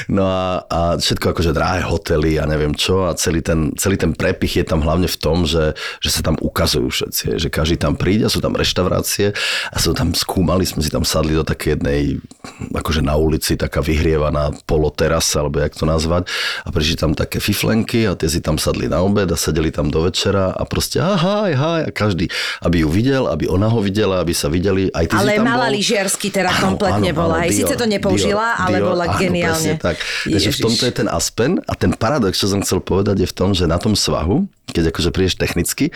No 0.10 0.26
a, 0.26 0.66
a 0.66 0.80
všetko 0.98 1.32
akože 1.32 1.52
drahé 1.54 1.86
hotely 1.86 2.42
a 2.42 2.50
neviem 2.50 2.74
čo 2.74 3.06
a 3.06 3.14
celý 3.14 3.46
ten, 3.46 3.72
celý 3.78 3.96
ten 3.96 4.12
prepich 4.18 4.60
je 4.60 4.66
tam 4.66 4.82
hlavne 4.82 5.06
v 5.06 5.18
tom, 5.22 5.46
že, 5.52 5.64
že 6.00 6.10
sa 6.10 6.24
tam 6.24 6.40
ukazujú 6.40 6.88
všetci, 6.88 7.26
že 7.36 7.48
každý 7.52 7.76
tam 7.76 8.00
príde, 8.00 8.32
sú 8.32 8.40
tam 8.40 8.56
reštaurácie 8.56 9.36
a 9.68 9.78
sú 9.78 9.92
tam 9.92 10.16
skúmali, 10.16 10.64
sme 10.64 10.80
si 10.80 10.88
tam 10.88 11.04
sadli 11.04 11.36
do 11.36 11.44
také 11.44 11.76
jednej, 11.76 12.24
akože 12.72 13.04
na 13.04 13.20
ulici, 13.20 13.60
taká 13.60 13.84
vyhrievaná 13.84 14.56
poloterasa, 14.64 15.44
alebo 15.44 15.60
jak 15.60 15.76
to 15.76 15.84
nazvať 15.84 16.32
a 16.64 16.72
prišli 16.72 16.96
tam 16.96 17.12
také 17.12 17.44
fiflenky 17.44 18.08
a 18.08 18.16
tie 18.16 18.32
si 18.32 18.40
tam 18.40 18.56
sadli 18.56 18.88
na 18.88 19.04
obed 19.04 19.28
a 19.28 19.36
sedeli 19.36 19.70
tam 19.70 19.92
do 19.92 20.08
večera 20.08 20.56
a 20.56 20.64
proste 20.64 21.04
aha, 21.04 21.52
aha, 21.52 21.72
a 21.86 21.92
každý, 21.92 22.32
aby 22.64 22.86
ju 22.86 22.90
videl, 22.90 23.28
aby 23.28 23.46
ona 23.46 23.68
ho 23.68 23.84
videla, 23.84 24.22
aby 24.22 24.32
sa 24.32 24.48
videli, 24.48 24.88
aj 24.94 25.06
ty 25.10 25.16
si 25.18 25.22
Ale 25.22 25.34
tam 25.42 25.46
mala 25.50 25.68
bol. 25.68 25.76
lyžiarsky 25.76 26.28
teda 26.32 26.50
Áno, 26.54 26.62
kompletne 26.74 27.12
áno, 27.12 27.18
bola. 27.20 27.36
áno, 27.42 27.44
Aj 27.44 27.52
síce 27.52 27.74
to 27.74 27.84
nepoužila, 27.84 28.56
ale 28.56 28.78
bola 28.80 29.06
áno, 29.10 29.18
geniálne. 29.18 29.76
tak. 29.82 29.98
Takže 30.24 30.50
v 30.54 30.60
tomto 30.62 30.84
je 30.86 30.94
ten 30.94 31.08
Aspen 31.10 31.58
a 31.66 31.74
ten 31.74 31.92
paradox, 31.92 32.38
čo 32.38 32.48
som 32.48 32.62
chcel 32.62 32.80
povedať, 32.80 33.26
je 33.26 33.28
v 33.28 33.36
tom, 33.36 33.50
že 33.52 33.66
na 33.66 33.82
tom 33.82 33.98
svahu, 33.98 34.46
keď 34.72 34.96
akože 34.96 35.10
prídeš 35.12 35.36
technicky, 35.38 35.92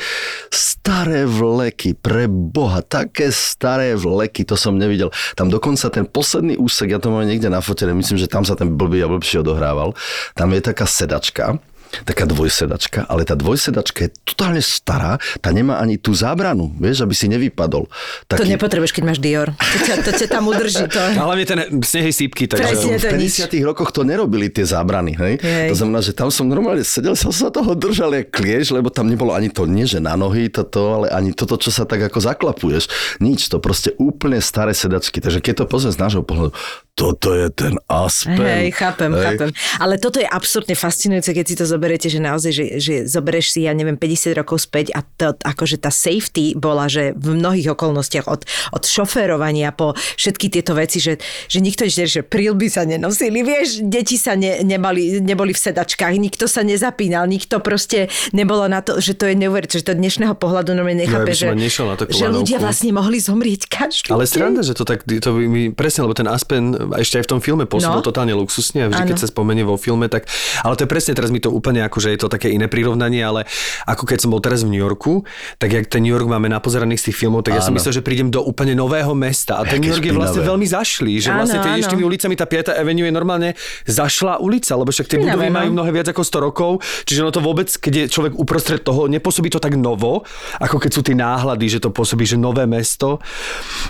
staré 0.52 1.24
vleky, 1.26 1.96
pre 1.98 2.28
Boha, 2.30 2.84
také 2.84 3.32
staré 3.34 3.96
vleky, 3.98 4.46
to 4.46 4.60
som 4.60 4.78
nevidel. 4.78 5.10
Tam 5.34 5.50
dokonca 5.50 5.90
ten 5.90 6.06
posledný 6.06 6.60
úsek, 6.60 6.92
ja 6.92 7.00
to 7.00 7.10
mám 7.10 7.26
niekde 7.26 7.50
na 7.50 7.64
fotere, 7.64 7.96
myslím, 7.96 8.20
že 8.20 8.30
tam 8.30 8.44
sa 8.44 8.54
ten 8.54 8.76
blbý 8.76 9.02
a 9.02 9.10
blbší 9.10 9.42
odohrával, 9.42 9.98
tam 10.36 10.54
je 10.54 10.62
taká 10.62 10.86
sedačka, 10.86 11.58
taká 12.04 12.28
dvojsedačka, 12.28 13.08
ale 13.08 13.24
tá 13.24 13.38
dvojsedačka 13.38 14.10
je 14.10 14.12
totálne 14.26 14.60
stará, 14.60 15.22
tá 15.40 15.50
nemá 15.56 15.80
ani 15.80 15.96
tú 15.96 16.12
zábranu, 16.12 16.74
vieš, 16.76 17.06
aby 17.06 17.16
si 17.16 17.32
nevypadol. 17.32 17.88
To 17.88 18.32
Taký, 18.36 18.52
nepotrebuješ, 18.58 18.92
keď 18.92 19.04
máš 19.06 19.20
Dior. 19.24 19.54
To 19.56 19.78
ťa, 19.86 19.96
to 20.04 20.12
ťa 20.12 20.28
tam 20.28 20.44
udrží. 20.50 20.86
To. 20.92 21.02
A 21.02 21.22
hlavne 21.24 21.46
ten 21.48 21.60
sneh 21.82 22.12
je 22.12 22.14
sípky, 22.14 22.50
Presne. 22.50 22.76
takže... 22.76 23.10
to 23.10 23.16
v 23.16 23.22
nič. 23.22 23.34
50 23.48 23.70
rokoch 23.70 23.90
to 23.96 24.02
nerobili 24.04 24.52
tie 24.52 24.66
zábrany, 24.68 25.16
hej? 25.16 25.34
Hej. 25.40 25.70
To 25.72 25.76
znamená, 25.80 26.00
že 26.04 26.12
tam 26.12 26.30
som 26.34 26.50
normálne 26.50 26.84
sedel, 26.84 27.16
som 27.16 27.32
sa 27.32 27.48
toho 27.54 27.78
držal 27.78 28.12
jak 28.12 28.34
kliež, 28.34 28.76
lebo 28.76 28.92
tam 28.92 29.08
nebolo 29.08 29.32
ani 29.32 29.48
to, 29.48 29.68
nie 29.70 29.86
že 29.86 30.02
na 30.02 30.18
nohy 30.18 30.50
toto, 30.50 31.02
ale 31.02 31.08
ani 31.14 31.32
toto, 31.32 31.56
čo 31.56 31.70
sa 31.70 31.86
tak 31.86 32.02
ako 32.10 32.20
zaklapuješ. 32.20 32.90
Nič, 33.22 33.48
to 33.48 33.62
proste 33.62 33.94
úplne 34.02 34.42
staré 34.42 34.74
sedačky. 34.74 35.22
Takže 35.22 35.40
keď 35.40 35.64
to 35.64 35.66
pozrieš 35.70 35.96
z 35.98 36.02
nášho 36.02 36.24
pohľadu, 36.26 36.52
toto 36.96 37.36
je 37.36 37.52
ten 37.52 37.76
Aspen. 37.92 38.40
Hej, 38.40 38.72
chápem, 38.72 39.12
Hej. 39.12 39.24
chápem. 39.28 39.50
Ale 39.84 40.00
toto 40.00 40.24
je 40.24 40.28
absolútne 40.32 40.80
fascinujúce, 40.80 41.36
keď 41.36 41.46
si 41.46 41.56
to 41.60 41.68
zoberiete, 41.68 42.08
že 42.08 42.24
naozaj, 42.24 42.52
že, 42.56 42.66
že 42.80 42.94
zoberieš 43.04 43.52
si, 43.52 43.68
ja 43.68 43.76
neviem, 43.76 44.00
50 44.00 44.32
rokov 44.32 44.64
späť 44.64 44.96
a 44.96 45.04
to, 45.04 45.36
akože 45.36 45.84
tá 45.84 45.92
safety 45.92 46.56
bola, 46.56 46.88
že 46.88 47.12
v 47.20 47.36
mnohých 47.36 47.76
okolnostiach 47.76 48.32
od, 48.32 48.48
od 48.72 48.84
šoférovania 48.88 49.76
po 49.76 49.92
všetky 50.16 50.48
tieto 50.48 50.72
veci, 50.72 51.04
že, 51.04 51.20
že 51.52 51.60
nikto 51.60 51.84
ešte, 51.84 52.08
že 52.08 52.22
prílby 52.24 52.72
sa 52.72 52.88
nenosili, 52.88 53.44
vieš, 53.44 53.84
deti 53.84 54.16
sa 54.16 54.40
ne, 54.40 54.64
nemali, 54.64 55.20
neboli 55.20 55.52
v 55.52 55.60
sedačkách, 55.60 56.16
nikto 56.16 56.48
sa 56.48 56.64
nezapínal, 56.64 57.28
nikto 57.28 57.60
proste 57.60 58.08
nebolo 58.32 58.72
na 58.72 58.80
to, 58.80 59.04
že 59.04 59.20
to 59.20 59.28
je 59.28 59.36
neuveriteľné, 59.36 59.84
že 59.84 59.88
to 59.92 60.00
dnešného 60.00 60.40
pohľadu 60.40 60.72
normálne 60.72 61.04
nechápe, 61.04 61.36
som 61.36 61.60
že, 61.60 61.76
že 62.08 62.32
ľudia 62.32 62.64
vlastne 62.64 62.96
mohli 62.96 63.20
zomrieť 63.20 63.68
každý 63.68 64.16
Ale 64.16 64.24
sranda, 64.24 64.64
že 64.64 64.72
to 64.72 64.88
tak, 64.88 65.04
to 65.04 65.30
by 65.36 65.44
mi, 65.44 65.76
presne, 65.76 66.08
lebo 66.08 66.16
ten 66.16 66.32
Aspen 66.32 66.85
ešte 67.02 67.18
aj 67.20 67.26
v 67.26 67.30
tom 67.38 67.40
filme 67.42 67.66
pôsobil 67.66 68.02
No. 68.02 68.06
totálne 68.06 68.36
luxusne 68.36 68.86
a 68.86 68.88
vždy, 68.92 69.04
keď 69.08 69.18
Áno. 69.18 69.24
sa 69.24 69.28
spomenie 69.30 69.64
vo 69.64 69.78
filme, 69.80 70.06
tak, 70.12 70.28
ale 70.62 70.74
to 70.76 70.86
je 70.86 70.90
presne, 70.90 71.12
teraz 71.16 71.32
mi 71.32 71.40
to 71.40 71.50
úplne 71.50 71.82
ako, 71.82 71.98
že 72.02 72.14
je 72.14 72.20
to 72.22 72.28
také 72.30 72.52
iné 72.52 72.68
prirovnanie, 72.68 73.22
ale 73.22 73.48
ako 73.86 74.04
keď 74.06 74.18
som 74.26 74.30
bol 74.30 74.42
teraz 74.42 74.62
v 74.62 74.76
New 74.76 74.82
Yorku, 74.82 75.24
tak 75.58 75.72
jak 75.72 75.88
ten 75.88 76.04
New 76.04 76.14
York 76.14 76.28
máme 76.28 76.46
napozeraných 76.50 77.02
z 77.02 77.06
tých 77.12 77.18
filmov, 77.26 77.46
tak 77.46 77.56
ja 77.56 77.64
som 77.64 77.74
myslel, 77.74 77.98
že 77.98 78.04
prídem 78.04 78.30
do 78.30 78.44
úplne 78.44 78.76
nového 78.76 79.16
mesta 79.16 79.62
a 79.62 79.64
ten 79.64 79.80
New 79.80 79.90
York 79.90 80.04
je 80.04 80.14
vlastne 80.14 80.42
veľmi 80.44 80.68
zašlý, 80.68 81.14
že 81.24 81.30
Áno, 81.32 81.46
vlastne 81.46 81.60
áno. 81.64 81.88
tými 81.88 82.04
ulicami, 82.04 82.34
tá 82.36 82.46
5. 82.46 82.76
Avenue 82.76 83.08
je 83.08 83.14
normálne 83.14 83.50
zašlá 83.88 84.38
ulica, 84.44 84.76
lebo 84.76 84.92
však 84.92 85.08
tie 85.08 85.18
Špinavé, 85.18 85.32
budovy 85.38 85.50
no. 85.50 85.56
majú 85.56 85.70
mnohé 85.72 85.92
viac 85.96 86.08
ako 86.12 86.22
100 86.22 86.48
rokov, 86.52 86.72
čiže 87.08 87.24
ono 87.24 87.32
to 87.32 87.40
vôbec, 87.40 87.70
keď 87.72 87.94
je 87.96 88.06
človek 88.12 88.34
uprostred 88.36 88.82
toho, 88.84 89.08
nepôsobí 89.08 89.48
to 89.48 89.62
tak 89.62 89.78
novo, 89.80 90.28
ako 90.60 90.78
keď 90.82 90.92
sú 90.92 91.02
tie 91.06 91.16
náhľady, 91.16 91.66
že 91.68 91.80
to 91.80 91.90
pôsobí, 91.94 92.28
že 92.28 92.36
nové 92.36 92.68
mesto. 92.68 93.24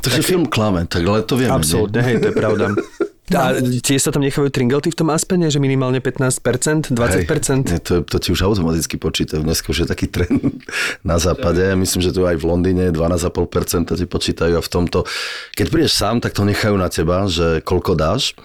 Takže 0.05 0.21
film 0.21 0.45
klame, 0.45 0.86
tak 0.86 1.01
ale 1.08 1.25
to 1.25 1.34
vieme. 1.36 1.55
Absolútne, 1.55 2.01
hej, 2.03 2.21
to 2.21 2.27
je 2.29 2.36
pravda. 2.36 2.65
A 3.33 3.57
tiež 3.57 4.05
sa 4.05 4.13
tam 4.13 4.21
nechajú 4.21 4.53
tringelty 4.53 4.93
v 4.93 4.97
tom 5.01 5.09
Aspene, 5.09 5.49
že 5.49 5.57
minimálne 5.57 5.97
15%, 5.97 6.93
20%? 6.93 7.73
Hej, 7.73 7.81
to, 7.81 8.05
to 8.05 8.17
ti 8.21 8.29
už 8.29 8.45
automaticky 8.45 9.01
počítajú. 9.01 9.41
Dneska 9.41 9.73
už 9.73 9.81
je 9.81 9.87
taký 9.89 10.05
trend 10.13 10.61
na 11.01 11.17
západe. 11.17 11.65
Myslím, 11.73 12.05
že 12.05 12.13
to 12.13 12.29
aj 12.29 12.37
v 12.37 12.45
Londýne 12.45 12.93
12,5% 12.93 13.97
ti 13.97 14.05
počítajú 14.05 14.53
a 14.55 14.61
v 14.61 14.69
tomto, 14.69 15.09
keď 15.57 15.65
prídeš 15.73 15.97
sám, 15.97 16.21
tak 16.21 16.37
to 16.37 16.45
nechajú 16.45 16.77
na 16.77 16.85
teba, 16.85 17.25
že 17.25 17.65
koľko 17.65 17.97
dáš. 17.97 18.37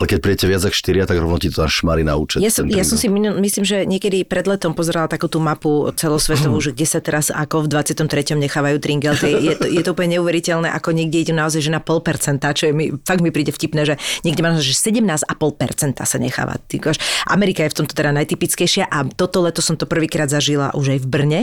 Ale 0.00 0.16
keď 0.16 0.18
prídete 0.24 0.48
viac 0.48 0.64
ako 0.64 0.72
4, 0.72 1.04
tak 1.04 1.20
rovno 1.20 1.36
ti 1.36 1.52
to 1.52 1.60
až 1.60 1.84
šmarí 1.84 2.00
na 2.00 2.16
účet. 2.16 2.40
Ja 2.40 2.48
som, 2.48 2.64
ja 2.72 2.80
som 2.88 2.96
si, 2.96 3.12
myslím, 3.12 3.64
že 3.68 3.84
niekedy 3.84 4.24
pred 4.24 4.48
letom 4.48 4.72
pozerala 4.72 5.12
takú 5.12 5.28
tú 5.28 5.44
mapu 5.44 5.92
celosvetovú, 5.92 6.56
že 6.64 6.72
kde 6.72 6.86
sa 6.88 7.04
teraz 7.04 7.28
ako 7.28 7.68
v 7.68 7.84
23. 7.84 8.08
nechávajú 8.40 8.80
tringelty. 8.80 9.28
Je 9.28 9.54
to, 9.60 9.68
je 9.68 9.82
to 9.84 9.92
úplne 9.92 10.16
neuveriteľné, 10.16 10.72
ako 10.72 10.96
niekde 10.96 11.28
idú 11.28 11.32
naozaj 11.36 11.60
že 11.60 11.68
na 11.68 11.84
pol 11.84 12.00
percenta, 12.00 12.56
čo 12.56 12.66
je 12.66 12.72
mi, 12.72 12.88
fakt 13.04 13.20
mi 13.20 13.28
príde 13.28 13.52
vtipné, 13.52 13.84
že 13.84 14.00
niekde 14.24 14.40
máš, 14.40 14.64
že 14.64 14.72
17,5 14.72 15.36
percenta 15.60 16.08
sa 16.08 16.16
necháva. 16.16 16.56
Ty 16.56 16.80
kož, 16.80 16.96
Amerika 17.28 17.60
je 17.68 17.68
v 17.68 17.84
tomto 17.84 17.92
teda 17.92 18.16
najtypickejšia 18.16 18.88
a 18.88 19.04
toto 19.04 19.44
leto 19.44 19.60
som 19.60 19.76
to 19.76 19.84
prvýkrát 19.84 20.32
zažila 20.32 20.72
už 20.72 20.96
aj 20.96 20.98
v 21.04 21.08
Brne 21.12 21.40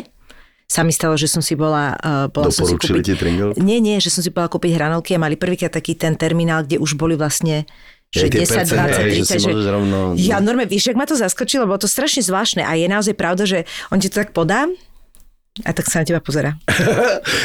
sa 0.68 0.84
mi 0.84 0.92
stalo, 0.92 1.16
že 1.16 1.32
som 1.32 1.40
si 1.40 1.56
bola... 1.56 1.96
Uh, 2.04 2.28
bola 2.28 2.52
som 2.52 2.68
si 2.68 2.76
kúpiť, 2.76 3.00
ti 3.00 3.16
Tringel? 3.16 3.56
Nie, 3.64 3.80
nie, 3.80 4.04
že 4.04 4.12
som 4.12 4.20
si 4.20 4.36
bola 4.36 4.52
kúpiť 4.52 4.76
hranolky 4.76 5.16
a 5.16 5.24
mali 5.24 5.40
prvýkrát 5.40 5.72
taký 5.72 5.96
ten 5.96 6.20
terminál, 6.20 6.68
kde 6.68 6.76
už 6.84 7.00
boli 7.00 7.16
vlastne 7.16 7.64
že 8.08 8.28
Je, 8.28 8.40
tie 8.40 8.42
10, 8.48 8.48
20, 8.48 8.58
percentá, 8.72 9.00
hej, 9.04 9.12
že 9.20 9.24
si 9.28 9.38
30, 9.40 9.52
že... 9.52 9.52
rovno... 9.68 9.98
Ja 10.16 10.40
normálne, 10.40 10.72
vieš, 10.72 10.92
jak 10.92 10.98
ma 10.98 11.04
to 11.04 11.20
zaskočilo, 11.20 11.68
bolo 11.68 11.82
to 11.82 11.92
strašne 11.92 12.24
zvláštne 12.24 12.64
a 12.64 12.72
je 12.80 12.88
naozaj 12.88 13.16
pravda, 13.20 13.44
že 13.44 13.60
on 13.92 14.00
ti 14.00 14.08
to 14.08 14.24
tak 14.24 14.32
podá 14.32 14.68
a 15.60 15.72
tak 15.72 15.86
sa 15.86 16.00
na 16.00 16.06
teba 16.06 16.20
pozera. 16.20 16.54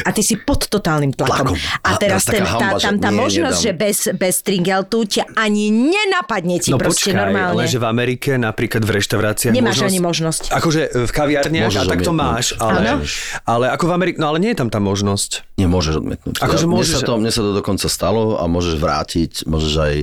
A 0.02 0.10
ty 0.10 0.20
si 0.20 0.36
pod 0.36 0.64
totálnym 0.64 1.10
tlakom. 1.10 1.52
Tlakom. 1.52 1.56
A 1.80 1.88
A 1.88 1.96
teraz 1.96 2.24
ten, 2.24 2.40
tá, 2.40 2.50
hamba, 2.50 2.76
že 2.76 2.84
tam 2.84 2.96
tá 2.98 3.08
nie, 3.08 3.18
možnosť, 3.18 3.54
nedám. 3.54 3.64
že 3.64 3.72
bez, 3.72 3.96
bez 4.12 4.32
stringeltu 4.36 4.98
ťa 5.06 5.24
ani 5.34 5.64
nenapadne 5.70 6.56
ti 6.56 6.68
No 6.68 6.76
proste 6.76 7.08
počkaj, 7.08 7.14
normálne. 7.14 7.54
ale 7.58 7.66
že 7.66 7.78
v 7.78 7.86
Amerike 7.86 8.30
napríklad 8.34 8.82
v 8.82 8.90
reštauráciách 8.92 9.52
Nemáš 9.52 9.78
možnosť, 9.78 9.88
ani 9.88 10.00
možnosť. 10.02 10.42
Akože 10.50 10.80
v 10.98 11.10
kaviarniach, 11.10 11.70
a 11.72 11.84
tak 11.86 12.00
to 12.00 12.12
máš, 12.12 12.52
ale, 12.58 13.00
ale 13.42 13.64
ako 13.68 13.84
v 13.84 13.92
Amerike, 13.94 14.16
no 14.18 14.26
ale 14.26 14.38
nie 14.38 14.50
je 14.50 14.58
tam 14.58 14.68
tá 14.68 14.78
možnosť. 14.78 15.30
Nemôžeš 15.54 15.94
odmietnúť. 15.96 16.34
Akože 16.40 16.64
mne, 16.64 16.74
môžeš- 16.74 16.92
sa 16.92 17.00
to, 17.00 17.12
mne 17.14 17.30
sa 17.30 17.40
to 17.40 17.52
dokonca 17.52 17.86
stalo 17.86 18.34
a 18.34 18.44
môžeš 18.44 18.74
vrátiť, 18.76 19.32
môžeš 19.44 19.72
aj... 19.78 19.94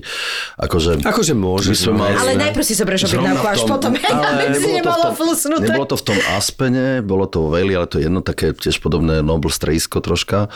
Akože, 0.57 0.91
Akože 1.01 1.33
môžeš, 1.33 1.77
no, 1.85 1.99
mali, 1.99 2.15
Ale 2.15 2.31
najprv 2.39 2.63
si 2.63 2.73
zoberieš 2.73 3.09
objednávku, 3.09 3.43
v 3.43 3.49
až 3.49 3.59
tom- 3.59 3.69
potom 3.69 3.91
ale 4.09 4.55
nebolo 4.55 4.71
to 4.79 4.79
v 4.79 4.95
tom- 5.03 5.17
flusnuté. 5.17 5.63
Nebolo 5.67 5.85
to 5.85 5.95
v 5.95 6.03
tom 6.05 6.17
Aspene, 6.31 6.85
bolo 7.01 7.25
to 7.25 7.37
vo 7.41 7.49
Veli, 7.51 7.73
ale 7.73 7.85
to 7.85 7.98
je 7.99 8.07
jedno 8.07 8.23
také 8.23 8.55
tiež 8.55 8.79
podobné 8.79 9.19
Noble 9.19 9.51
stredisko 9.51 9.99
troška. 9.99 10.47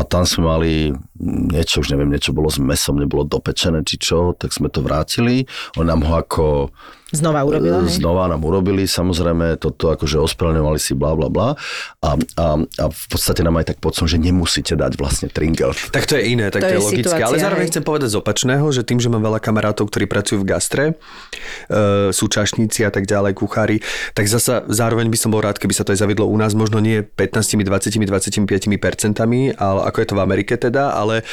A 0.00 0.02
tam 0.08 0.24
sme 0.24 0.48
mali 0.48 0.72
niečo, 1.20 1.84
už 1.84 1.92
neviem, 1.92 2.08
niečo 2.08 2.32
bolo 2.32 2.48
s 2.48 2.56
mesom, 2.56 2.96
nebolo 2.96 3.28
dopečené 3.28 3.84
či 3.84 4.00
čo, 4.00 4.32
tak 4.32 4.56
sme 4.56 4.72
to 4.72 4.80
vrátili. 4.80 5.44
On 5.76 5.84
nám 5.84 6.00
ho 6.08 6.16
ako 6.16 6.72
Znova 7.10 7.42
urobila, 7.42 7.82
hej? 7.82 7.98
Znova 7.98 8.30
nám 8.30 8.42
urobili, 8.46 8.86
samozrejme, 8.86 9.58
toto 9.58 9.90
akože 9.90 10.22
ospravedlňovali 10.22 10.78
si 10.78 10.94
bla 10.94 11.12
bla 11.18 11.28
bla 11.28 11.48
a, 12.02 12.10
a, 12.14 12.46
a 12.62 12.84
v 12.86 13.06
podstate 13.10 13.42
nám 13.42 13.58
aj 13.58 13.74
tak 13.74 13.78
pocom, 13.82 14.06
že 14.06 14.16
nemusíte 14.16 14.78
dať 14.78 14.94
vlastne 14.94 15.26
tringel. 15.26 15.74
Tak 15.90 16.06
to 16.06 16.14
je 16.14 16.22
iné, 16.30 16.54
tak 16.54 16.62
To 16.62 16.70
to, 16.70 16.74
je 16.74 16.78
je 16.78 16.86
logické. 16.86 17.18
Ale 17.18 17.36
situácia, 17.36 17.44
zároveň 17.44 17.66
hej. 17.66 17.72
chcem 17.74 17.84
povedať 17.84 18.08
z 18.14 18.16
opačného, 18.22 18.66
že 18.70 18.82
tým, 18.86 18.98
že 19.02 19.08
mám 19.10 19.22
veľa 19.26 19.40
kamarátov, 19.42 19.90
ktorí 19.90 20.06
pracujú 20.06 20.42
v 20.42 20.46
gastre, 20.46 20.84
e, 21.66 22.14
sú 22.14 22.30
čašníci 22.30 22.86
a 22.86 22.90
tak 22.94 23.10
ďalej, 23.10 23.34
kuchári, 23.34 23.82
tak 24.14 24.30
zasa 24.30 24.62
zároveň 24.70 25.10
by 25.10 25.18
som 25.18 25.34
bol 25.34 25.42
rád, 25.42 25.58
keby 25.58 25.74
sa 25.74 25.82
to 25.82 25.90
aj 25.90 26.06
zavedlo 26.06 26.30
u 26.30 26.36
nás, 26.38 26.54
možno 26.54 26.78
nie 26.78 27.02
15, 27.02 27.58
20, 27.58 28.06
25 28.06 28.78
percentami, 28.78 29.50
ale 29.58 29.86
ako 29.90 29.98
je 29.98 30.06
to 30.06 30.14
v 30.14 30.22
Amerike 30.22 30.54
teda, 30.54 30.94
ale 30.94 31.26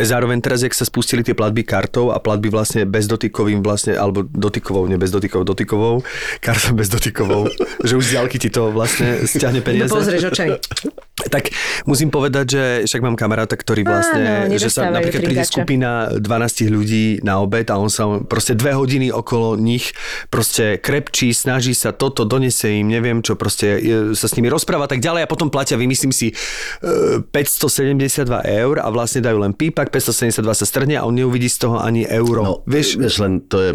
zároveň 0.00 0.40
teraz, 0.40 0.64
jak 0.64 0.72
sa 0.72 0.88
spustili 0.88 1.20
tie 1.20 1.36
platby 1.36 1.60
kartou 1.60 2.08
a 2.08 2.16
platby 2.16 2.48
vlastne 2.48 2.88
bezdotykovým 2.88 3.60
vlastne, 3.60 4.00
alebo 4.00 4.24
dotykovou, 4.24 4.88
nie 4.88 4.96
bezdotykovou, 4.96 5.44
dotykovou, 5.44 5.94
kartou 6.40 6.72
bezdotykovou, 6.72 7.52
že 7.88 7.94
už 7.96 8.04
z 8.04 8.14
ti 8.40 8.48
to 8.48 8.72
vlastne 8.72 9.28
stiahne 9.28 9.60
peniaze. 9.60 9.92
No 9.92 10.00
pozrieš. 10.00 10.32
Tak 11.26 11.50
musím 11.90 12.14
povedať, 12.14 12.46
že 12.46 12.62
však 12.86 13.02
mám 13.02 13.18
kamaráta, 13.18 13.58
ktorý 13.58 13.82
vlastne, 13.82 14.46
Áno, 14.46 14.54
že 14.54 14.70
sa 14.70 14.86
napríklad 14.86 15.26
príde 15.26 15.42
skupina 15.42 16.14
12 16.14 16.70
ľudí 16.70 17.18
na 17.26 17.42
obed 17.42 17.66
a 17.66 17.74
on 17.74 17.90
sa 17.90 18.06
proste 18.22 18.54
dve 18.54 18.78
hodiny 18.78 19.10
okolo 19.10 19.58
nich 19.58 19.90
proste 20.30 20.78
krepčí, 20.78 21.34
snaží 21.34 21.74
sa 21.74 21.90
toto, 21.90 22.22
donese 22.22 22.70
im, 22.78 22.86
neviem 22.86 23.18
čo, 23.18 23.34
proste 23.34 23.66
e, 23.78 24.14
sa 24.14 24.30
s 24.30 24.36
nimi 24.38 24.46
rozpráva 24.46 24.86
tak 24.86 25.02
ďalej 25.02 25.26
a 25.26 25.28
potom 25.30 25.50
platia, 25.50 25.74
vymyslím 25.74 26.14
si, 26.14 26.30
e, 26.30 27.20
572 27.26 28.30
eur 28.46 28.74
a 28.78 28.88
vlastne 28.94 29.24
dajú 29.24 29.42
len 29.42 29.52
pípak, 29.52 29.90
572 29.90 30.38
sa 30.54 30.66
strhne 30.66 30.94
a 30.94 31.02
on 31.02 31.18
neuvidí 31.18 31.50
z 31.50 31.66
toho 31.66 31.82
ani 31.82 32.06
euro. 32.06 32.42
No, 32.46 32.54
vieš, 32.64 32.94
vieš, 32.94 33.18
len 33.18 33.42
to 33.42 33.56
je... 33.58 33.70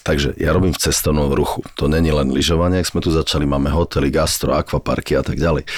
Takže 0.00 0.32
ja 0.40 0.56
robím 0.56 0.72
v 0.72 0.80
cestovnom 0.80 1.28
ruchu. 1.28 1.60
To 1.76 1.84
není 1.84 2.08
len 2.08 2.32
lyžovanie, 2.32 2.80
ak 2.80 2.88
sme 2.88 3.04
tu 3.04 3.12
začali, 3.12 3.44
máme 3.44 3.68
hotely, 3.68 4.08
gastro, 4.08 4.56
akvaparky 4.56 5.12
a 5.12 5.22
tak 5.22 5.36
ďalej. 5.36 5.68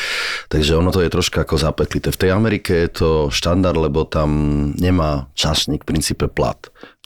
Takže 0.47 0.79
ono 0.79 0.95
to 0.95 1.03
je 1.03 1.11
troška 1.11 1.43
ako 1.43 1.59
zapeklité. 1.59 2.15
V 2.15 2.21
tej 2.23 2.31
Amerike 2.31 2.87
je 2.87 2.91
to 3.03 3.11
štandard, 3.35 3.77
lebo 3.79 4.07
tam 4.07 4.31
nemá 4.79 5.27
časník 5.35 5.83
v 5.83 5.91
princípe 5.91 6.31
plat. 6.31 6.59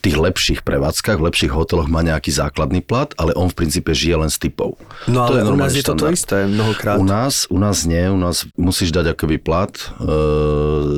V 0.07 0.15
tých 0.15 0.23
lepších 0.23 0.59
prevádzkach, 0.63 1.19
v 1.19 1.27
lepších 1.27 1.51
hoteloch 1.51 1.91
má 1.91 1.99
nejaký 1.99 2.31
základný 2.31 2.79
plat, 2.79 3.11
ale 3.19 3.35
on 3.35 3.51
v 3.51 3.59
princípe 3.59 3.91
žije 3.91 4.15
len 4.23 4.31
z 4.31 4.47
typov. 4.47 4.79
No 5.03 5.27
ale 5.27 5.43
u 5.43 5.59
nás 5.59 5.75
je 5.75 5.83
to 5.83 5.99
to 5.99 6.07
isté 6.07 6.47
mnohokrát. 6.47 6.95
U 6.95 7.03
nás, 7.03 7.43
u 7.51 7.59
nás 7.59 7.83
nie, 7.83 8.07
u 8.07 8.15
nás 8.15 8.47
musíš 8.55 8.95
dať 8.95 9.11
akoby 9.11 9.35
plat 9.35 9.75
e, 9.75 9.83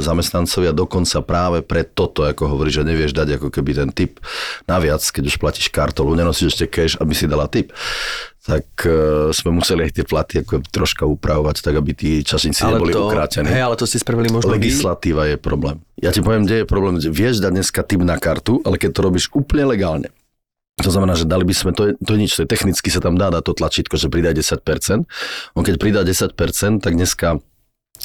zamestnancovi 0.05 0.69
a 0.69 0.77
dokonca 0.77 1.25
práve 1.25 1.65
pre 1.65 1.81
toto, 1.81 2.21
ako 2.21 2.53
hovoríš, 2.53 2.85
že 2.85 2.89
nevieš 2.93 3.17
dať 3.17 3.41
ako 3.41 3.49
keby 3.49 3.81
ten 3.81 3.89
tip 3.89 4.21
naviac, 4.69 5.01
keď 5.01 5.25
už 5.25 5.41
platíš 5.41 5.73
kartou, 5.73 6.05
nenosíš 6.13 6.53
ešte 6.53 6.69
cash, 6.69 6.93
aby 7.01 7.17
si 7.17 7.25
dala 7.25 7.49
tip 7.49 7.73
tak 8.39 8.65
e, 8.87 9.29
sme 9.35 9.51
museli 9.51 9.85
aj 9.87 9.91
tie 9.99 10.05
platy 10.07 10.33
ako 10.41 10.63
troška 10.71 11.03
upravovať, 11.03 11.59
tak 11.59 11.73
aby 11.75 11.91
tí 11.91 12.09
časníci 12.23 12.63
neboli 12.63 12.95
to, 12.95 13.11
ukrátení. 13.11 13.51
hej, 13.51 13.63
ale 13.67 13.75
to 13.75 13.83
ste 13.83 13.99
spravili 13.99 14.31
možno 14.31 14.55
vy. 14.55 14.63
Legislatíva 14.63 15.27
je 15.27 15.35
problém. 15.35 15.83
Ja 15.99 16.15
ti 16.15 16.23
poviem, 16.23 16.47
kde 16.47 16.63
je 16.63 16.65
problém. 16.65 16.95
Vieš 16.99 17.43
dať 17.43 17.51
dneska 17.51 17.83
tip 17.83 17.99
na 17.99 18.15
kartu, 18.15 18.63
ale 18.63 18.79
keď 18.79 18.95
to 18.95 19.01
robíš 19.03 19.25
úplne 19.35 19.67
legálne, 19.67 20.09
to 20.79 20.89
znamená, 20.95 21.19
že 21.19 21.27
dali 21.27 21.43
by 21.43 21.51
sme, 21.51 21.71
to 21.75 21.91
je, 21.91 21.99
to 21.99 22.15
je 22.15 22.19
nič, 22.19 22.31
to 22.39 22.41
je 22.47 22.49
technicky 22.49 22.87
sa 22.87 23.03
tam 23.03 23.19
dá 23.19 23.27
dať 23.27 23.43
to 23.43 23.53
tlačítko, 23.59 23.99
že 23.99 24.07
pridaj 24.07 24.39
10%. 24.39 25.03
On 25.59 25.63
keď 25.67 25.75
pridá 25.75 26.01
10%, 26.07 26.31
tak 26.79 26.95
dneska 26.95 27.43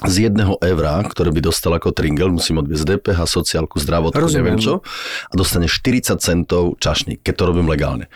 z 0.03 0.27
jedného 0.27 0.59
eura, 0.59 0.99
ktoré 1.07 1.31
by 1.31 1.39
dostal 1.39 1.71
ako 1.79 1.95
tringel, 1.95 2.35
musím 2.35 2.59
odviezť 2.59 2.99
DPH, 2.99 3.31
sociálku, 3.31 3.79
zdravotku, 3.79 4.19
Rozumiem. 4.19 4.59
neviem 4.59 4.59
čo, 4.59 4.83
a 5.31 5.35
dostane 5.39 5.71
40 5.71 6.19
centov 6.19 6.75
čašník, 6.83 7.23
keď 7.23 7.35
to 7.39 7.45
robím 7.47 7.71
legálne. 7.71 8.11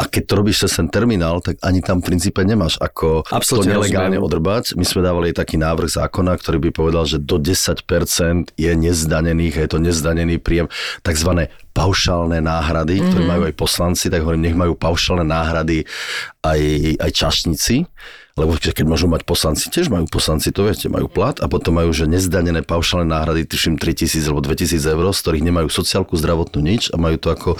A 0.00 0.06
keď 0.06 0.22
to 0.24 0.34
robíš 0.34 0.56
cez 0.60 0.72
ten 0.74 0.88
terminál, 0.88 1.38
tak 1.38 1.60
ani 1.60 1.78
tam 1.78 2.00
v 2.00 2.08
princípe 2.08 2.40
nemáš 2.40 2.80
ako 2.80 3.20
Absolútne 3.28 3.68
to 3.70 3.76
nelegálne 3.76 4.16
rozumiem. 4.16 4.24
odrbať. 4.24 4.64
My 4.72 4.82
sme 4.82 5.00
dávali 5.02 5.28
taký 5.30 5.56
návrh 5.56 5.90
zákona, 5.90 6.32
ktorý 6.34 6.56
by 6.58 6.70
povedal, 6.72 7.04
že 7.04 7.20
do 7.20 7.36
10% 7.36 7.84
je 8.56 8.72
nezdanených, 8.72 9.54
je 9.58 9.68
to 9.68 9.78
nezdanený 9.78 10.38
príjem, 10.38 10.72
takzvané 11.00 11.48
paušálne 11.70 12.40
náhrady, 12.40 12.96
Mhm. 12.96 13.04
ktoré 13.06 13.22
majú 13.24 13.42
aj 13.44 13.54
poslanci, 13.54 14.08
tak 14.08 14.20
hovorím, 14.20 14.42
nech 14.42 14.56
majú 14.56 14.72
paušálne 14.74 15.22
náhrady 15.22 15.84
aj, 16.40 16.60
aj 16.98 17.10
čašníci, 17.12 17.76
lebo 18.40 18.56
ke- 18.56 18.72
keď 18.72 18.86
môžu 18.88 19.06
mať 19.06 19.28
poslanci, 19.28 19.68
tiež 19.68 19.92
majú 19.92 20.08
poslanci, 20.08 20.48
to 20.48 20.64
viete, 20.64 20.88
majú 20.88 21.12
plat 21.12 21.36
a 21.38 21.46
potom 21.46 21.76
majú, 21.76 21.92
že 21.92 22.08
nezdanené 22.08 22.64
paušálne 22.64 23.04
náhrady, 23.04 23.44
tuším 23.44 23.76
3000 23.76 24.24
alebo 24.24 24.40
2000 24.40 24.80
eur, 24.80 25.04
z 25.12 25.20
ktorých 25.20 25.44
nemajú 25.44 25.68
sociálku, 25.68 26.16
zdravotnú 26.16 26.64
nič 26.64 26.88
a 26.88 26.96
majú 26.96 27.20
to 27.20 27.28
ako 27.28 27.50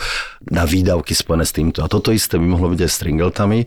na 0.49 0.65
výdavky 0.65 1.13
spojené 1.13 1.45
s 1.45 1.53
týmto. 1.53 1.85
A 1.85 1.93
toto 1.93 2.09
isté 2.11 2.41
by 2.41 2.47
mohlo 2.49 2.73
byť 2.73 2.81
aj 2.81 2.91
s 2.91 2.97
Stringeltami, 2.97 3.59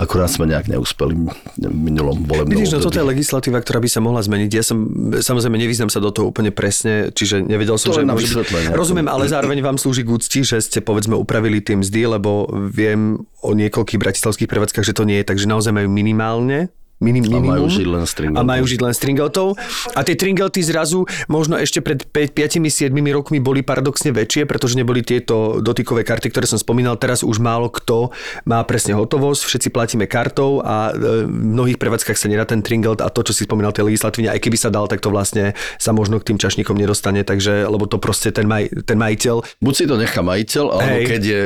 akurát 0.00 0.32
sme 0.32 0.48
nejak 0.48 0.72
neúspeli 0.72 1.12
v 1.12 1.28
minulom 1.68 2.24
volebnom 2.24 2.56
Vidíš, 2.56 2.72
no 2.72 2.80
toto 2.80 2.96
je 2.96 3.04
legislatíva, 3.04 3.60
ktorá 3.60 3.84
by 3.84 3.88
sa 3.92 4.00
mohla 4.00 4.24
zmeniť. 4.24 4.50
Ja 4.56 4.64
som, 4.64 4.88
samozrejme, 5.20 5.60
nevyznam 5.60 5.92
sa 5.92 6.00
do 6.00 6.08
toho 6.08 6.32
úplne 6.32 6.48
presne, 6.48 7.12
čiže 7.12 7.44
nevedel 7.44 7.76
som, 7.76 7.92
To 7.92 8.00
že... 8.00 8.08
môže. 8.08 8.32
Rozumiem, 8.72 9.12
ale 9.12 9.28
zároveň 9.28 9.60
vám 9.60 9.76
slúži 9.76 10.08
k 10.08 10.16
úcti, 10.16 10.40
že 10.40 10.64
ste, 10.64 10.80
povedzme, 10.80 11.12
upravili 11.12 11.60
tie 11.60 11.76
mzdy, 11.76 12.16
lebo 12.16 12.48
viem 12.72 13.20
o 13.44 13.52
niekoľkých 13.52 14.00
bratislavských 14.00 14.48
prevádzkach, 14.48 14.88
že 14.88 14.96
to 14.96 15.04
nie 15.04 15.20
je, 15.20 15.28
takže 15.28 15.44
naozaj 15.44 15.76
majú 15.76 15.92
minimálne 15.92 16.72
Minim, 17.00 17.24
A 17.24 17.40
minimum. 17.40 17.48
majú 17.48 17.66
žiť 17.72 17.86
len 17.88 18.04
z 18.04 18.12
A 18.36 18.40
majú 18.44 18.64
žiť 18.68 18.80
len 18.84 18.92
z 18.92 19.00
tringeltov. 19.00 19.56
A 19.96 20.04
tie 20.04 20.12
tringelty 20.20 20.60
zrazu 20.60 21.08
možno 21.32 21.56
ešte 21.56 21.80
pred 21.80 22.04
5-7 22.04 22.92
rokmi 23.16 23.40
boli 23.40 23.64
paradoxne 23.64 24.12
väčšie, 24.12 24.44
pretože 24.44 24.76
neboli 24.76 25.00
tieto 25.00 25.64
dotykové 25.64 26.04
karty, 26.04 26.28
ktoré 26.28 26.44
som 26.44 26.60
spomínal. 26.60 27.00
Teraz 27.00 27.24
už 27.24 27.40
málo 27.40 27.72
kto 27.72 28.12
má 28.44 28.60
presne 28.68 28.92
hotovosť, 28.92 29.48
všetci 29.48 29.68
platíme 29.72 30.04
kartou 30.04 30.60
a 30.60 30.92
e, 30.92 31.24
v 31.24 31.56
mnohých 31.56 31.80
prevádzkach 31.80 32.20
sa 32.20 32.28
nedá 32.28 32.44
ten 32.44 32.60
tringelt 32.60 33.00
a 33.00 33.08
to, 33.08 33.24
čo 33.24 33.32
si 33.32 33.48
spomínal, 33.48 33.72
tie 33.72 33.80
legislatívne, 33.80 34.28
aj 34.28 34.40
keby 34.44 34.60
sa 34.60 34.68
dal, 34.68 34.84
tak 34.84 35.00
to 35.00 35.08
vlastne 35.08 35.56
sa 35.80 35.96
možno 35.96 36.20
k 36.20 36.28
tým 36.34 36.38
čašníkom 36.38 36.76
nedostane, 36.76 37.24
takže, 37.24 37.64
lebo 37.64 37.88
to 37.88 37.96
proste 37.96 38.36
ten, 38.36 38.44
maj, 38.44 38.68
ten 38.84 39.00
majiteľ 39.00 39.40
Buď 39.64 39.74
si 39.74 39.84
to 39.88 39.96
nechá 39.96 40.20
majiteľ, 40.20 40.64
alebo 40.68 40.96
Hej. 41.00 41.06
keď 41.08 41.22
je 41.24 41.40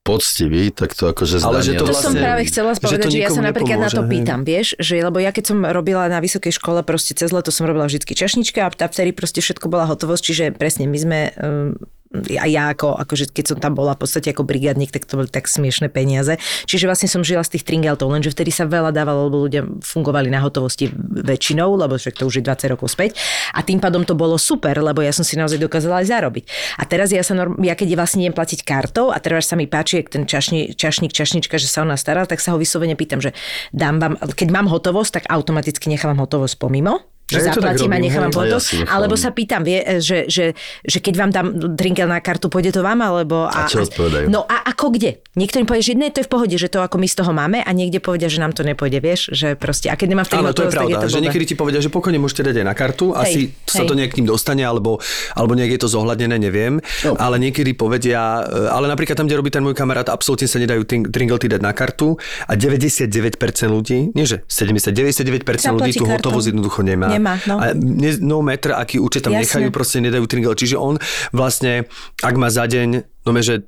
poctivý, 0.00 0.72
tak 0.72 0.96
to 0.96 1.12
akože 1.12 1.44
Ale 1.44 1.60
že 1.60 1.76
zdanie. 1.76 1.78
to 1.78 1.84
To 1.84 1.92
som 1.92 2.10
vlastne- 2.16 2.24
práve 2.24 2.42
chcela 2.48 2.70
že 2.72 2.80
povedať, 2.80 3.04
to 3.04 3.12
že, 3.12 3.18
ja 3.20 3.28
sa 3.28 3.42
napríklad 3.44 3.78
na 3.78 3.90
to 3.92 4.00
nepomôže, 4.00 4.08
hej. 4.08 4.12
pýtam, 4.16 4.40
vieš, 4.42 4.68
že 4.80 4.94
lebo 4.96 5.18
ja 5.20 5.30
keď 5.30 5.44
som 5.44 5.58
robila 5.62 6.08
na 6.08 6.18
vysokej 6.18 6.52
škole, 6.56 6.80
proste 6.82 7.12
cez 7.12 7.28
leto 7.30 7.52
som 7.52 7.68
robila 7.68 7.84
vždy 7.84 8.00
čašnička 8.08 8.64
a 8.64 8.68
vtedy 8.72 9.12
proste 9.12 9.44
všetko 9.44 9.68
bola 9.68 9.84
hotovosť, 9.84 10.22
čiže 10.24 10.44
presne 10.56 10.88
my 10.88 10.98
sme 10.98 11.18
um, 11.36 11.76
a 12.10 12.46
ja 12.50 12.74
ako, 12.74 12.98
akože 12.98 13.30
keď 13.30 13.44
som 13.54 13.58
tam 13.62 13.78
bola 13.78 13.94
v 13.94 14.02
podstate 14.02 14.34
ako 14.34 14.42
brigádnik, 14.42 14.90
tak 14.90 15.06
to 15.06 15.14
boli 15.14 15.30
tak 15.30 15.46
smiešné 15.46 15.94
peniaze. 15.94 16.42
Čiže 16.66 16.90
vlastne 16.90 17.06
som 17.06 17.22
žila 17.22 17.46
z 17.46 17.54
tých 17.54 17.64
tringeltov, 17.70 18.10
lenže 18.10 18.34
vtedy 18.34 18.50
sa 18.50 18.66
veľa 18.66 18.90
dávalo, 18.90 19.30
lebo 19.30 19.46
ľudia 19.46 19.62
fungovali 19.78 20.26
na 20.26 20.42
hotovosti 20.42 20.90
väčšinou, 20.98 21.78
lebo 21.78 21.94
však 21.94 22.18
to 22.18 22.26
už 22.26 22.42
je 22.42 22.44
20 22.50 22.74
rokov 22.74 22.98
späť. 22.98 23.14
A 23.54 23.62
tým 23.62 23.78
pádom 23.78 24.02
to 24.02 24.18
bolo 24.18 24.34
super, 24.42 24.74
lebo 24.82 25.06
ja 25.06 25.14
som 25.14 25.22
si 25.22 25.38
naozaj 25.38 25.62
dokázala 25.62 26.02
aj 26.02 26.10
zarobiť. 26.10 26.44
A 26.78 26.84
teraz 26.90 27.14
ja 27.14 27.22
sa 27.22 27.38
norm, 27.38 27.54
ja 27.62 27.78
keď 27.78 27.94
vlastne 27.94 28.26
idem 28.26 28.34
platiť 28.34 28.66
kartou 28.66 29.14
a 29.14 29.18
teraz 29.22 29.46
sa 29.46 29.54
mi 29.54 29.70
páči, 29.70 30.02
jak 30.02 30.10
ten 30.10 30.26
čašni, 30.26 30.74
čašník, 30.74 31.14
čašnička, 31.14 31.62
že 31.62 31.70
sa 31.70 31.86
ona 31.86 31.94
stará, 31.94 32.26
tak 32.26 32.42
sa 32.42 32.50
ho 32.54 32.58
vyslovene 32.58 32.98
pýtam, 32.98 33.22
že 33.22 33.38
dám 33.70 34.02
vám, 34.02 34.18
keď 34.34 34.50
mám 34.50 34.66
hotovosť, 34.66 35.22
tak 35.22 35.24
automaticky 35.30 35.86
nechávam 35.86 36.18
hotovosť 36.18 36.58
pomimo 36.58 37.06
že 37.30 37.38
Ja 37.40 37.44
zaplatím 37.48 37.86
a 37.86 37.94
robím, 37.94 38.04
nechávam 38.04 38.28
hej. 38.28 38.36
foto, 38.36 38.56
Ja 38.56 38.60
si 38.60 38.74
nechám. 38.76 38.90
alebo 38.92 39.14
sa 39.14 39.30
pýtam, 39.30 39.62
vie, 39.62 39.78
že, 39.98 40.26
že, 40.26 40.44
že 40.82 40.98
keď 40.98 41.14
vám 41.16 41.30
dám 41.30 41.46
trinkel 41.72 42.04
na 42.04 42.18
kartu, 42.18 42.46
pôjde 42.46 42.70
to 42.70 42.82
vám, 42.82 43.00
alebo... 43.00 43.46
A 43.46 43.64
čo 43.64 43.82
odpovedajú? 43.82 44.26
No 44.26 44.44
a 44.44 44.66
ako 44.66 44.90
kde? 44.92 45.22
Niekto 45.32 45.56
mi 45.56 45.64
povie, 45.64 45.80
že 45.80 45.94
nie, 45.94 46.08
to 46.08 46.20
je 46.20 46.26
v 46.26 46.32
pohode, 46.32 46.52
že 46.52 46.66
to 46.66 46.80
ako 46.80 46.96
my 46.96 47.06
z 47.06 47.14
toho 47.14 47.30
máme 47.30 47.58
a 47.58 47.70
niekde 47.70 47.98
povedia, 47.98 48.26
že 48.26 48.36
nám 48.36 48.50
to 48.50 48.60
nepôjde, 48.60 48.98
vieš, 48.98 49.30
že 49.30 49.54
proste, 49.54 49.86
a 49.86 49.94
keď 49.94 50.08
nemám 50.10 50.26
vtedy 50.26 50.40
Áno, 50.40 50.50
to 50.50 50.64
je 50.64 50.72
pravda, 50.72 50.96
to 50.98 51.08
že 51.08 51.20
niekedy 51.20 51.44
ti 51.44 51.54
povedia, 51.54 51.78
že 51.78 51.88
pokojne 51.88 52.18
môžete 52.18 52.42
dať 52.42 52.56
aj 52.56 52.66
na 52.66 52.74
kartu, 52.74 53.06
Hej, 53.10 53.20
asi 53.20 53.40
sa 53.64 53.82
hej. 53.82 53.88
to 53.88 53.94
nejak 53.94 54.10
k 54.10 54.18
ním 54.18 54.26
dostane, 54.26 54.60
alebo, 54.60 54.98
alebo 55.32 55.52
nejak 55.54 55.70
je 55.70 55.80
to 55.80 55.88
zohľadnené, 55.88 56.36
neviem, 56.36 56.82
No. 57.00 57.14
ale 57.14 57.38
niekedy 57.38 57.72
povedia, 57.72 58.18
e, 58.40 58.66
ale 58.66 58.86
napríklad 58.86 59.14
tam, 59.14 59.24
kde 59.24 59.36
robí 59.36 59.48
ten 59.48 59.60
môj 59.60 59.72
kamarát, 59.72 60.08
absolútne 60.08 60.44
sa 60.44 60.58
nedajú 60.58 60.82
tringelty 61.06 61.46
dať 61.46 61.60
na 61.60 61.70
kartu 61.70 62.16
a 62.44 62.52
99% 62.54 63.20
ľudí, 63.68 64.10
nie 64.10 64.24
že 64.24 64.42
70, 64.46 64.90
99% 64.90 65.44
ľudí 65.70 65.92
tú 65.94 66.04
hotovosť 66.04 66.46
jednoducho 66.50 66.80
nemá. 66.82 67.06
Nemá, 67.06 67.19
no. 67.20 67.60
A 67.60 67.76
ne, 67.76 68.16
no 68.18 68.40
matter, 68.40 68.74
aký 68.74 68.98
účet 68.98 69.24
tam 69.28 69.36
Jasne. 69.36 69.44
nechajú, 69.44 69.68
proste 69.70 70.00
nedajú 70.00 70.24
tringel. 70.24 70.56
Čiže 70.56 70.76
on 70.80 70.96
vlastne, 71.30 71.86
ak 72.24 72.34
má 72.34 72.48
za 72.48 72.64
deň, 72.66 73.04
no 73.28 73.30
že 73.40 73.62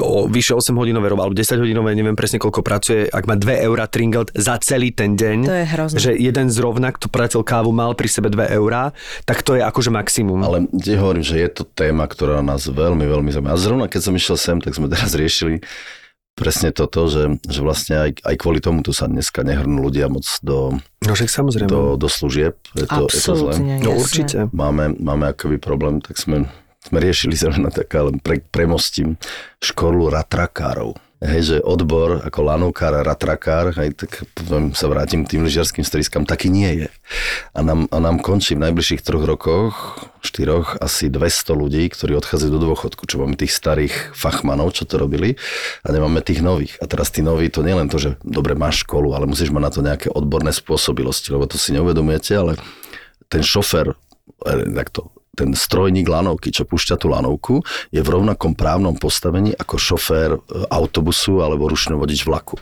o 0.00 0.24
vyše 0.24 0.56
8 0.56 0.72
hodinové 0.72 1.12
alebo 1.12 1.36
10 1.36 1.60
hodinové, 1.60 1.92
neviem 1.92 2.16
presne 2.16 2.40
koľko 2.40 2.64
pracuje, 2.64 3.04
ak 3.12 3.28
má 3.28 3.36
2 3.36 3.60
eurá 3.68 3.84
tringelt 3.84 4.32
za 4.32 4.56
celý 4.56 4.88
ten 4.88 5.20
deň, 5.20 5.38
To 5.44 5.52
je 5.52 5.66
hrozné. 5.68 5.96
že 6.00 6.10
jeden 6.16 6.48
zrovna, 6.48 6.88
kto 6.96 7.12
pratil 7.12 7.44
kávu, 7.44 7.68
mal 7.68 7.92
pri 7.92 8.08
sebe 8.08 8.32
2 8.32 8.56
eurá, 8.56 8.96
tak 9.28 9.44
to 9.44 9.60
je 9.60 9.62
akože 9.62 9.92
maximum. 9.92 10.40
Ale 10.40 10.64
ti 10.80 10.96
hovorím, 10.96 11.20
že 11.20 11.36
je 11.44 11.48
to 11.52 11.68
téma, 11.68 12.08
ktorá 12.08 12.40
nás 12.40 12.64
veľmi, 12.64 13.04
veľmi 13.04 13.28
zaujíma. 13.28 13.52
A 13.52 13.60
zrovna 13.60 13.84
keď 13.84 14.00
som 14.08 14.16
išiel 14.16 14.36
sem, 14.40 14.56
tak 14.64 14.72
sme 14.72 14.88
teraz 14.88 15.12
riešili 15.12 15.60
presne 16.34 16.72
toto, 16.72 17.04
že, 17.06 17.36
že 17.44 17.60
vlastne 17.60 17.94
aj, 18.08 18.10
aj 18.24 18.34
kvôli 18.40 18.64
tomu 18.64 18.80
tu 18.80 18.96
sa 18.96 19.04
dneska 19.06 19.44
nehrnú 19.44 19.84
ľudia 19.84 20.08
moc 20.08 20.24
do, 20.40 20.80
No 21.04 21.12
však 21.16 21.28
samozrejme. 21.28 21.68
do, 21.68 21.96
do 21.96 22.08
služieb. 22.08 22.56
Je 22.76 22.86
to, 22.88 23.08
je 23.08 23.20
to 23.20 23.32
zle. 23.36 23.52
No 23.56 23.96
určite. 23.96 24.48
Máme, 24.52 24.96
máme 24.96 25.32
akoby 25.32 25.56
problém, 25.60 26.00
tak 26.00 26.16
sme, 26.16 26.48
sme 26.80 26.98
riešili 27.00 27.36
zrovna 27.36 27.68
tak, 27.72 27.88
ale 27.96 28.16
pre, 28.20 28.40
premostím 28.40 29.16
školu 29.60 30.08
ratrakárov. 30.12 30.96
Hej, 31.20 31.42
že 31.44 31.56
odbor 31.60 32.24
ako 32.24 32.40
lanúkár 32.48 32.96
a 32.96 33.04
ratrakár, 33.04 33.76
hej, 33.76 33.92
tak 33.92 34.24
poviem, 34.32 34.72
sa 34.72 34.88
vrátim 34.88 35.20
k 35.20 35.36
tým 35.36 35.44
lyžiarským 35.44 35.84
striskám, 35.84 36.24
taký 36.24 36.48
nie 36.48 36.80
je. 36.80 36.88
A 37.52 37.60
nám, 37.60 37.92
a 37.92 38.00
nám 38.00 38.24
končí 38.24 38.56
v 38.56 38.64
najbližších 38.64 39.04
troch 39.04 39.28
rokoch, 39.28 40.00
štyroch, 40.24 40.80
asi 40.80 41.12
200 41.12 41.52
ľudí, 41.52 41.84
ktorí 41.92 42.16
odchádzajú 42.16 42.50
do 42.56 42.64
dôchodku, 42.72 43.04
čo 43.04 43.20
máme 43.20 43.36
tých 43.36 43.52
starých 43.52 44.16
fachmanov, 44.16 44.72
čo 44.72 44.88
to 44.88 44.96
robili, 44.96 45.36
a 45.84 45.92
nemáme 45.92 46.24
tých 46.24 46.40
nových. 46.40 46.80
A 46.80 46.88
teraz 46.88 47.12
tí 47.12 47.20
noví, 47.20 47.52
to 47.52 47.60
nie 47.60 47.76
len 47.76 47.92
to, 47.92 48.00
že 48.00 48.16
dobre 48.24 48.56
máš 48.56 48.88
školu, 48.88 49.12
ale 49.12 49.28
musíš 49.28 49.52
mať 49.52 49.60
na 49.60 49.70
to 49.76 49.80
nejaké 49.84 50.08
odborné 50.08 50.56
spôsobilosti, 50.56 51.36
lebo 51.36 51.44
to 51.44 51.60
si 51.60 51.76
neuvedomujete, 51.76 52.32
ale 52.32 52.56
ten 53.28 53.44
šofer, 53.44 53.92
takto, 54.72 55.12
ten 55.40 55.56
strojník 55.56 56.04
lanovky, 56.04 56.52
čo 56.52 56.68
púšťa 56.68 57.00
tú 57.00 57.08
lanovku, 57.08 57.64
je 57.88 58.04
v 58.04 58.08
rovnakom 58.08 58.52
právnom 58.52 58.92
postavení 58.92 59.56
ako 59.56 59.74
šofér 59.80 60.30
e, 60.36 60.38
autobusu 60.68 61.40
alebo 61.40 61.64
ručný 61.64 61.96
vodič 61.96 62.28
vlaku. 62.28 62.60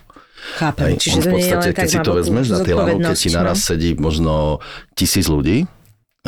Chápem. 0.63 0.95
Hej, 0.95 1.03
Čiže 1.03 1.19
on 1.19 1.23
to 1.23 1.27
v 1.27 1.33
nie 1.35 1.35
je 1.35 1.43
podstate, 1.43 1.67
len 1.67 1.75
keď 1.75 1.89
si 1.91 1.99
to 1.99 2.13
vezmeš, 2.15 2.47
na 2.55 2.59
tej 2.63 2.75
lanovke 2.79 3.13
ti 3.19 3.29
naraz 3.35 3.59
no. 3.59 3.67
sedí 3.75 3.91
možno 3.99 4.35
tisíc 4.95 5.27
ľudí, 5.27 5.67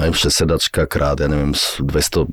aj 0.01 0.33
sedačka 0.33 0.89
krát, 0.89 1.21
ja 1.21 1.29
neviem, 1.29 1.53
s 1.53 1.77
200 1.83 2.25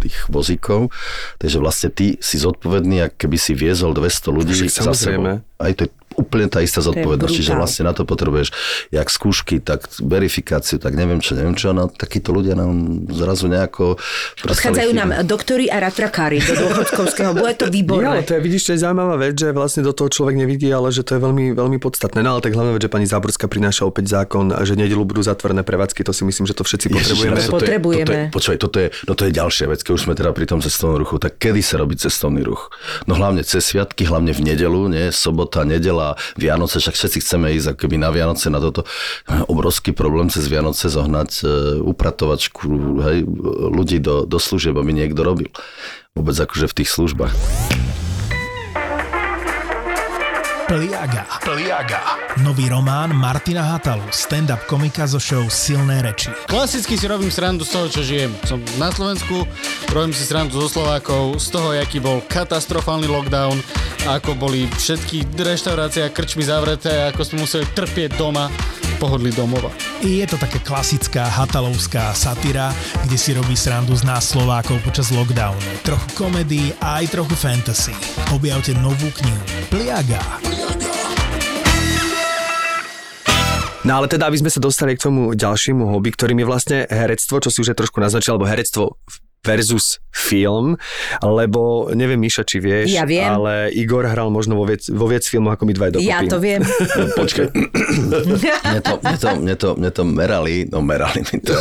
tých 0.00 0.16
vozíkov, 0.32 0.88
takže 1.36 1.58
vlastne 1.60 1.88
ty 1.92 2.16
si 2.22 2.40
zodpovedný, 2.40 3.04
ak 3.04 3.20
keby 3.20 3.36
si 3.36 3.52
viezol 3.52 3.92
200 3.92 4.32
ľudí 4.32 4.54
Však 4.54 4.70
za 4.72 4.82
samozrejme. 4.88 5.30
sebou. 5.44 5.60
Aj 5.60 5.72
to 5.76 5.80
je 5.86 5.90
úplne 6.16 6.46
tá 6.48 6.60
istá 6.60 6.80
zodpovednosť, 6.80 7.32
čiže 7.32 7.52
vlastne 7.54 7.88
na 7.88 7.92
to 7.92 8.04
potrebuješ 8.04 8.52
jak 8.90 9.08
skúšky, 9.08 9.58
tak 9.58 9.86
verifikáciu, 9.98 10.76
tak 10.78 10.94
neviem 10.94 11.18
čo, 11.18 11.34
neviem 11.34 11.56
čo, 11.56 11.72
no 11.72 11.88
takíto 11.88 12.32
ľudia 12.32 12.56
nám 12.56 13.04
zrazu 13.10 13.48
nejako 13.48 13.96
Odchádzajú 14.42 14.90
nám 14.92 15.10
doktori 15.24 15.70
a 15.70 15.78
ratrakári 15.80 16.42
do 16.42 16.54
dôchodkovského. 16.56 17.32
Bude 17.36 17.54
to 17.56 17.68
ale 17.68 17.74
výborné. 17.74 18.18
to 18.26 18.34
je, 18.36 18.40
vidíš, 18.42 18.62
to 18.68 18.70
je 18.76 18.80
zaujímavá 18.82 19.16
vec, 19.20 19.34
že 19.38 19.54
vlastne 19.54 19.82
do 19.86 19.92
toho 19.94 20.08
človek 20.10 20.34
nevidí, 20.36 20.68
ale 20.72 20.90
že 20.90 21.06
to 21.06 21.16
je 21.16 21.20
veľmi, 21.22 21.54
veľmi 21.54 21.78
podstatné. 21.78 22.20
No 22.20 22.36
ale 22.36 22.40
tak 22.42 22.52
hlavne 22.52 22.74
vec, 22.74 22.82
že 22.82 22.90
pani 22.90 23.06
Záborská 23.06 23.46
prináša 23.46 23.86
opäť 23.86 24.12
zákon, 24.12 24.50
že 24.66 24.74
nedelu 24.74 25.02
budú 25.04 25.22
zatvorené 25.22 25.62
prevádzky, 25.62 26.02
to 26.02 26.12
si 26.12 26.22
myslím, 26.26 26.44
že 26.44 26.54
to 26.56 26.64
všetci 26.66 26.86
potrebujeme. 26.90 27.36
Ježiš, 27.38 27.48
no 27.48 27.52
toto 27.54 27.64
je- 27.64 27.70
Potrebujeme. 27.72 28.04
Toto 28.04 28.12
je, 28.12 28.24
počúvaj, 28.34 28.58
toto 28.58 28.76
je, 28.82 28.88
no 29.08 29.12
to 29.14 29.22
je 29.28 29.32
ďalšia 29.32 29.66
vec, 29.70 29.80
keď 29.86 29.92
už 29.94 30.02
sme 30.02 30.14
teda 30.18 30.30
pri 30.34 30.46
tom 30.50 30.58
cestovnom 30.58 30.98
ruchu, 30.98 31.16
tak 31.16 31.38
kedy 31.38 31.60
sa 31.62 31.78
robí 31.78 31.94
cestovný 31.94 32.42
ruch? 32.42 32.68
No 33.06 33.14
hlavne 33.14 33.46
cez 33.46 33.62
sviatky, 33.64 34.04
hlavne 34.04 34.34
v 34.34 34.40
nedelu, 34.42 34.80
nie? 34.90 35.06
Sobota, 35.14 35.62
nedela, 35.62 36.01
Vianoce, 36.34 36.82
však 36.82 36.94
všetci 36.96 37.18
chceme 37.22 37.54
ísť 37.56 37.78
akoby 37.78 37.96
na 38.00 38.10
Vianoce 38.10 38.50
na 38.50 38.58
toto. 38.58 38.88
Obrovský 39.46 39.94
problém 39.94 40.28
cez 40.28 40.50
Vianoce 40.50 40.90
zohnať 40.90 41.30
e, 41.40 41.44
upratovačku, 41.82 42.66
hej, 43.06 43.18
ľudí 43.72 44.02
do, 44.02 44.26
do 44.26 44.38
služieb, 44.40 44.74
aby 44.74 44.90
niekto 44.90 45.22
robil. 45.22 45.48
Vôbec 46.12 46.36
akože 46.36 46.68
v 46.68 46.76
tých 46.82 46.90
službách. 46.92 47.32
Pliaga. 50.72 51.28
Pliaga. 51.44 52.00
Nový 52.40 52.72
román 52.72 53.12
Martina 53.12 53.76
Hatalu, 53.76 54.08
stand-up 54.08 54.64
komika 54.64 55.04
zo 55.04 55.20
show 55.20 55.44
Silné 55.52 56.00
reči. 56.00 56.32
Klasicky 56.48 56.96
si 56.96 57.04
robím 57.04 57.28
srandu 57.28 57.60
z 57.60 57.76
toho, 57.76 57.86
čo 57.92 58.00
žijem. 58.00 58.32
Som 58.48 58.64
na 58.80 58.88
Slovensku, 58.88 59.44
robím 59.92 60.16
si 60.16 60.24
srandu 60.24 60.56
zo 60.64 60.80
Slovákov, 60.80 61.36
z 61.36 61.52
toho, 61.52 61.76
aký 61.76 62.00
bol 62.00 62.24
katastrofálny 62.24 63.04
lockdown, 63.04 63.60
ako 64.08 64.32
boli 64.32 64.64
všetky 64.64 65.28
reštaurácie 65.36 66.08
a 66.08 66.14
krčmy 66.14 66.40
zavreté, 66.40 67.04
ako 67.12 67.20
sme 67.20 67.44
museli 67.44 67.68
trpieť 67.68 68.16
doma, 68.16 68.48
pohodli 68.96 69.28
domova. 69.28 69.68
Je 70.00 70.24
to 70.24 70.40
také 70.40 70.56
klasická 70.64 71.28
hatalovská 71.28 72.16
satyra, 72.16 72.72
kde 73.04 73.20
si 73.20 73.36
robí 73.36 73.52
srandu 73.52 73.92
z 73.92 74.08
nás 74.08 74.24
Slovákov 74.32 74.80
počas 74.88 75.12
lockdownu. 75.12 75.84
Trochu 75.84 76.08
komedii 76.16 76.72
a 76.80 77.04
aj 77.04 77.12
trochu 77.12 77.36
fantasy. 77.36 77.92
Objavte 78.32 78.72
novú 78.80 79.12
knihu 79.20 79.42
Pliaga. 79.68 80.61
No 83.82 83.98
ale 83.98 84.06
teda, 84.06 84.30
aby 84.30 84.38
sme 84.38 84.46
sa 84.46 84.62
dostali 84.62 84.94
k 84.94 85.10
tomu 85.10 85.34
ďalšiemu 85.34 85.90
hobby, 85.90 86.14
ktorým 86.14 86.38
je 86.38 86.46
vlastne 86.46 86.78
herectvo, 86.86 87.42
čo 87.42 87.50
si 87.50 87.66
už 87.66 87.74
aj 87.74 87.82
trošku 87.82 87.98
naznačil, 87.98 88.38
alebo 88.38 88.46
herectvo 88.46 88.94
versus 89.42 89.98
film, 90.12 90.78
lebo 91.18 91.90
neviem, 91.90 92.20
Miša, 92.20 92.46
či 92.46 92.62
vieš, 92.62 92.94
Ja 92.94 93.02
viem. 93.02 93.26
ale 93.26 93.74
Igor 93.74 94.06
hral 94.06 94.30
možno 94.30 94.54
vo 94.54 94.62
viac, 94.62 94.86
vo 94.86 95.10
viac 95.10 95.24
filmoch 95.24 95.56
ako 95.56 95.64
my 95.66 95.72
dva 95.72 95.86
dokopy. 95.90 96.06
Ja 96.06 96.22
to 96.22 96.38
viem. 96.38 96.62
No, 96.92 97.08
počkaj. 97.16 97.48
mne, 97.50 98.78
to, 98.78 98.92
mne, 99.00 99.16
to, 99.16 99.28
mne, 99.34 99.54
to, 99.56 99.68
mne 99.74 99.90
to 99.90 100.02
merali, 100.04 100.68
no 100.68 100.78
merali 100.78 101.24
mi 101.24 101.40
to. 101.40 101.56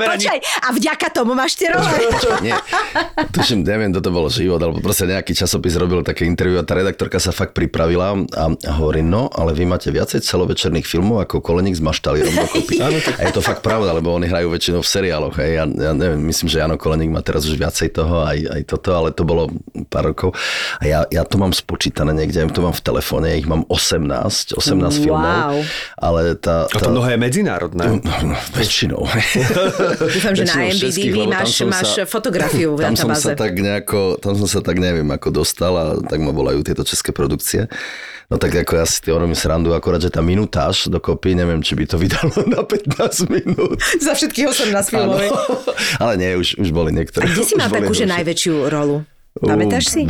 Počkaj, 0.00 0.38
a 0.58 0.68
vďaka 0.72 1.06
tomu 1.12 1.36
máš 1.36 1.54
tie 1.54 1.68
role. 1.68 1.86
Nie, 2.44 2.56
tuším, 3.28 3.62
neviem, 3.62 3.92
kto 3.92 4.00
to 4.00 4.10
bolo 4.10 4.26
život, 4.26 4.58
alebo 4.58 4.80
proste 4.80 5.04
nejaký 5.04 5.36
časopis 5.36 5.76
robil 5.76 6.00
také 6.00 6.24
interview 6.24 6.56
a 6.56 6.64
tá 6.64 6.74
redaktorka 6.74 7.20
sa 7.20 7.30
fakt 7.30 7.52
pripravila 7.52 8.16
a, 8.32 8.44
a 8.48 8.70
hovorí, 8.74 9.04
no, 9.04 9.28
ale 9.28 9.52
vy 9.52 9.68
máte 9.68 9.92
viacej 9.92 10.18
celovečerných 10.18 10.88
filmov 10.88 11.22
ako 11.22 11.38
Koleník 11.38 11.76
s 11.76 11.84
maštalírom 11.84 12.32
dokopy. 12.32 12.80
a 12.80 12.88
je 13.22 13.32
to 13.32 13.40
fakt 13.40 13.60
pravda, 13.60 13.92
lebo 13.92 14.10
oni 14.10 14.26
hrajú 14.26 14.48
väčšinou 14.48 14.80
v 14.80 14.88
seriáloch. 14.88 15.36
Hej. 15.36 15.50
Ja, 15.54 15.64
ja 15.92 15.94
neviem, 15.94 16.24
myslím, 16.24 16.48
že 16.48 16.64
Jano 16.64 16.80
Koleník 16.80 17.12
má 17.12 17.20
teraz 17.20 17.44
už 17.44 17.60
viacej 17.60 17.92
toho, 17.92 18.24
aj, 18.24 18.38
aj 18.48 18.62
toto, 18.64 18.96
ale 18.96 19.12
to 19.12 19.22
bolo 19.28 19.52
pár 19.92 20.08
rokov. 20.10 20.32
A 20.80 20.88
ja, 20.88 21.04
ja 21.12 21.22
to 21.28 21.36
mám 21.36 21.52
spočítané 21.52 22.16
niekde, 22.16 22.40
ja 22.40 22.48
to 22.48 22.64
mám 22.64 22.72
v 22.72 22.80
telefóne, 22.80 23.28
ja 23.28 23.36
ich 23.36 23.44
mám 23.44 23.68
18, 23.68 24.56
18 24.56 25.04
filmov. 25.04 25.20
Wow. 25.20 25.56
Ale 26.00 26.20
tá, 26.40 26.64
A 26.66 26.76
tá, 26.80 26.88
to 26.88 26.96
mnohé 26.96 27.14
je 27.14 27.18
medzinárodné. 27.20 27.84
No, 27.84 28.00
no, 28.00 28.36
väčšinou. 28.56 29.04
Dúfam, 30.16 30.32
že 30.32 30.48
na 30.48 30.72
MBDB 30.72 31.28
máš, 31.28 31.60
máš 31.68 31.88
sa- 32.00 32.08
fotografiu 32.08 32.80
v 32.80 32.88
tam 32.88 32.96
som 32.96 33.12
sa 33.12 33.36
databáze. 33.36 33.36
tak 33.36 33.52
nejako, 33.60 34.00
tam 34.16 34.32
som 34.34 34.48
sa 34.48 34.64
tak 34.64 34.80
neviem 34.80 35.06
ako 35.12 35.28
dostal 35.28 35.72
a 35.76 35.84
tak 36.00 36.18
ma 36.18 36.32
volajú 36.32 36.64
tieto 36.64 36.82
české 36.82 37.12
produkcie. 37.12 37.68
No 38.32 38.40
tak 38.40 38.56
ako 38.56 38.80
ja 38.80 38.88
si 38.88 39.04
tým 39.04 39.20
robím 39.20 39.36
srandu, 39.36 39.76
akorát, 39.76 40.00
že 40.00 40.08
tá 40.08 40.24
minutáž 40.24 40.88
dokopy, 40.88 41.36
neviem, 41.36 41.60
či 41.60 41.76
by 41.76 41.84
to 41.84 42.00
vydalo 42.00 42.32
na 42.48 42.64
15 42.64 43.28
minút. 43.28 43.76
Za 44.08 44.16
všetkých 44.16 44.48
18 44.48 44.72
Áno. 44.72 44.88
filmov. 44.88 45.20
Ale 46.00 46.16
nie, 46.16 46.40
už, 46.40 46.56
už 46.56 46.72
boli 46.72 46.96
niektoré. 46.96 47.28
Kde 47.28 47.44
si 47.44 47.52
mal 47.60 47.68
takú, 47.68 47.92
že 47.92 48.08
najväčšiu 48.08 48.72
rolu? 48.72 49.04
Pamätáš 49.36 49.92
si? 49.92 50.08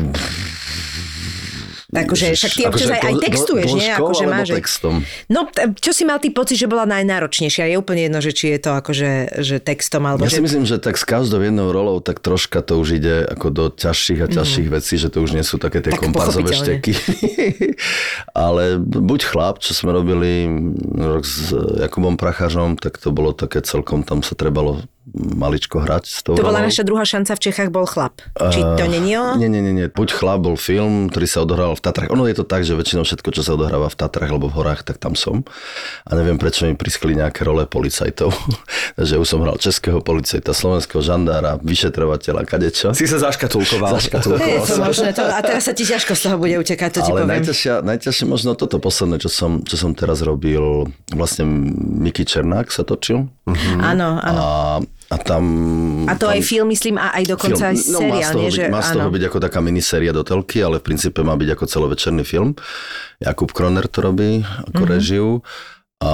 Akože, 1.92 2.32
však 2.32 2.52
ty 2.56 2.62
občas 2.64 2.88
Akože 2.88 2.94
aj, 2.96 3.04
aj 3.04 3.14
textuješ, 3.20 3.68
nie? 3.76 3.84
dĺžkou 3.84 4.06
Akože 4.08 4.24
alebo 4.24 4.32
máš, 4.32 4.48
že- 4.48 4.56
textom? 4.64 4.94
No, 5.28 5.40
čo 5.76 5.92
si 5.92 6.02
mal 6.08 6.16
ty 6.24 6.32
pocit, 6.32 6.56
že 6.56 6.64
bola 6.64 6.88
najnáročnejšia? 6.88 7.68
Je 7.68 7.76
úplne 7.76 8.08
jedno, 8.08 8.24
že 8.24 8.32
či 8.32 8.56
je 8.56 8.58
to 8.64 8.70
akože 8.72 9.10
že 9.44 9.56
textom, 9.60 10.08
alebo 10.08 10.24
Ja 10.24 10.32
že... 10.32 10.40
si 10.40 10.44
myslím, 10.48 10.64
že 10.64 10.80
tak 10.80 10.96
s 10.96 11.04
každou 11.04 11.44
jednou 11.44 11.68
rolou 11.68 12.00
tak 12.00 12.24
troška 12.24 12.64
to 12.64 12.80
už 12.80 12.96
ide 12.96 13.28
ako 13.28 13.46
do 13.52 13.64
ťažších 13.68 14.24
a 14.24 14.26
ťažších 14.32 14.68
vecí, 14.72 14.96
že 14.96 15.12
to 15.12 15.20
už 15.20 15.36
nie 15.36 15.44
sú 15.44 15.60
také 15.60 15.84
tie 15.84 15.92
Tak 15.92 16.00
kompázové 16.00 16.56
šteky. 16.56 16.96
Ale 18.32 18.80
buď 18.80 19.20
chlap, 19.28 19.60
čo 19.60 19.76
sme 19.76 19.92
robili 19.92 20.48
rok 20.96 21.28
s 21.28 21.52
Jakubom 21.76 22.16
Prachařom, 22.16 22.80
tak 22.80 22.96
to 22.96 23.12
bolo 23.12 23.36
také 23.36 23.60
celkom, 23.60 24.00
tam 24.00 24.24
sa 24.24 24.32
trebalo 24.32 24.80
maličko 25.12 25.82
hrať 25.82 26.04
s 26.06 26.22
tou 26.22 26.38
To 26.38 26.46
bola 26.46 26.62
rolou. 26.62 26.70
naša 26.70 26.82
druhá 26.82 27.02
šanca 27.02 27.34
v 27.34 27.40
Čechách, 27.42 27.68
bol 27.68 27.84
chlap. 27.84 28.22
Či 28.38 28.62
to 28.62 28.84
není 28.86 29.18
o? 29.18 29.34
Nie, 29.34 29.50
nie, 29.50 29.58
nie, 29.58 29.74
nie. 29.74 29.86
Buď 29.90 30.14
chlap 30.14 30.40
bol 30.40 30.54
film, 30.54 31.10
ktorý 31.10 31.26
sa 31.26 31.42
odohral 31.42 31.74
v 31.74 31.82
Tatrach. 31.82 32.08
Ono 32.08 32.22
je 32.24 32.38
to 32.38 32.46
tak, 32.46 32.62
že 32.62 32.72
väčšinou 32.72 33.02
všetko, 33.02 33.28
čo 33.34 33.42
sa 33.42 33.52
odohráva 33.52 33.90
v 33.90 33.96
Tatrach 33.98 34.30
alebo 34.30 34.46
v 34.46 34.54
horách, 34.56 34.86
tak 34.86 35.02
tam 35.02 35.18
som. 35.18 35.42
A 36.06 36.14
neviem, 36.14 36.38
prečo 36.38 36.64
mi 36.64 36.78
priskli 36.78 37.12
nejaké 37.12 37.42
role 37.42 37.66
policajtov. 37.66 38.30
Takže 38.98 39.18
už 39.18 39.26
som 39.26 39.42
hral 39.42 39.58
českého 39.58 39.98
policajta, 39.98 40.54
slovenského 40.54 41.02
žandára, 41.02 41.58
vyšetrovateľa, 41.58 42.46
kadečo. 42.46 42.94
Si 42.94 43.10
sa 43.10 43.18
zaškatulkoval. 43.18 43.98
Zaškatulkoval 43.98 44.46
Je 44.48 44.60
to 44.62 44.76
možné, 44.78 45.10
to, 45.10 45.22
a 45.22 45.40
teraz 45.42 45.66
sa 45.66 45.74
ti 45.74 45.82
ťažko 45.82 46.14
z 46.14 46.20
toho 46.22 46.36
bude 46.38 46.54
utekať, 46.56 46.88
to 46.92 47.00
ti 47.02 47.10
Ale 47.10 47.26
poviem. 47.26 47.42
najťažšia, 47.42 47.74
najťažšie 47.82 48.24
možno 48.30 48.54
toto 48.54 48.78
posledné, 48.78 49.18
čo 49.18 49.26
som, 49.26 49.66
čo 49.66 49.74
som 49.74 49.90
teraz 49.98 50.22
robil, 50.22 50.86
vlastne 51.10 51.42
Miky 51.98 52.22
Černák 52.22 52.70
sa 52.70 52.86
točil. 52.86 53.26
Áno, 53.82 54.22
áno. 54.22 54.40
A, 55.12 55.20
tam... 55.20 55.44
A 56.08 56.16
to 56.16 56.24
tam, 56.24 56.32
aj 56.32 56.40
film, 56.40 56.72
myslím, 56.72 56.96
a 56.96 57.12
aj 57.12 57.24
dokonca 57.28 57.68
aj 57.68 57.76
no, 57.92 57.98
seriál, 58.00 58.32
toho 58.32 58.40
nie? 58.40 58.48
byť, 58.48 58.56
Že, 58.56 58.64
má 58.72 58.80
z 58.80 58.90
toho 58.96 59.04
áno. 59.04 59.12
byť 59.12 59.22
ako 59.28 59.38
taká 59.44 59.58
miniséria 59.60 60.08
do 60.10 60.24
telky, 60.24 60.64
ale 60.64 60.80
v 60.80 60.84
princípe 60.88 61.20
má 61.20 61.36
byť 61.36 61.48
ako 61.52 61.64
celovečerný 61.68 62.24
film. 62.24 62.56
Jakub 63.20 63.52
Kroner 63.52 63.84
to 63.86 64.00
robí 64.00 64.40
ako 64.40 64.48
Mhm. 64.48 64.72
mm-hmm. 64.72 64.88
režiu. 64.88 65.26
A 66.02 66.10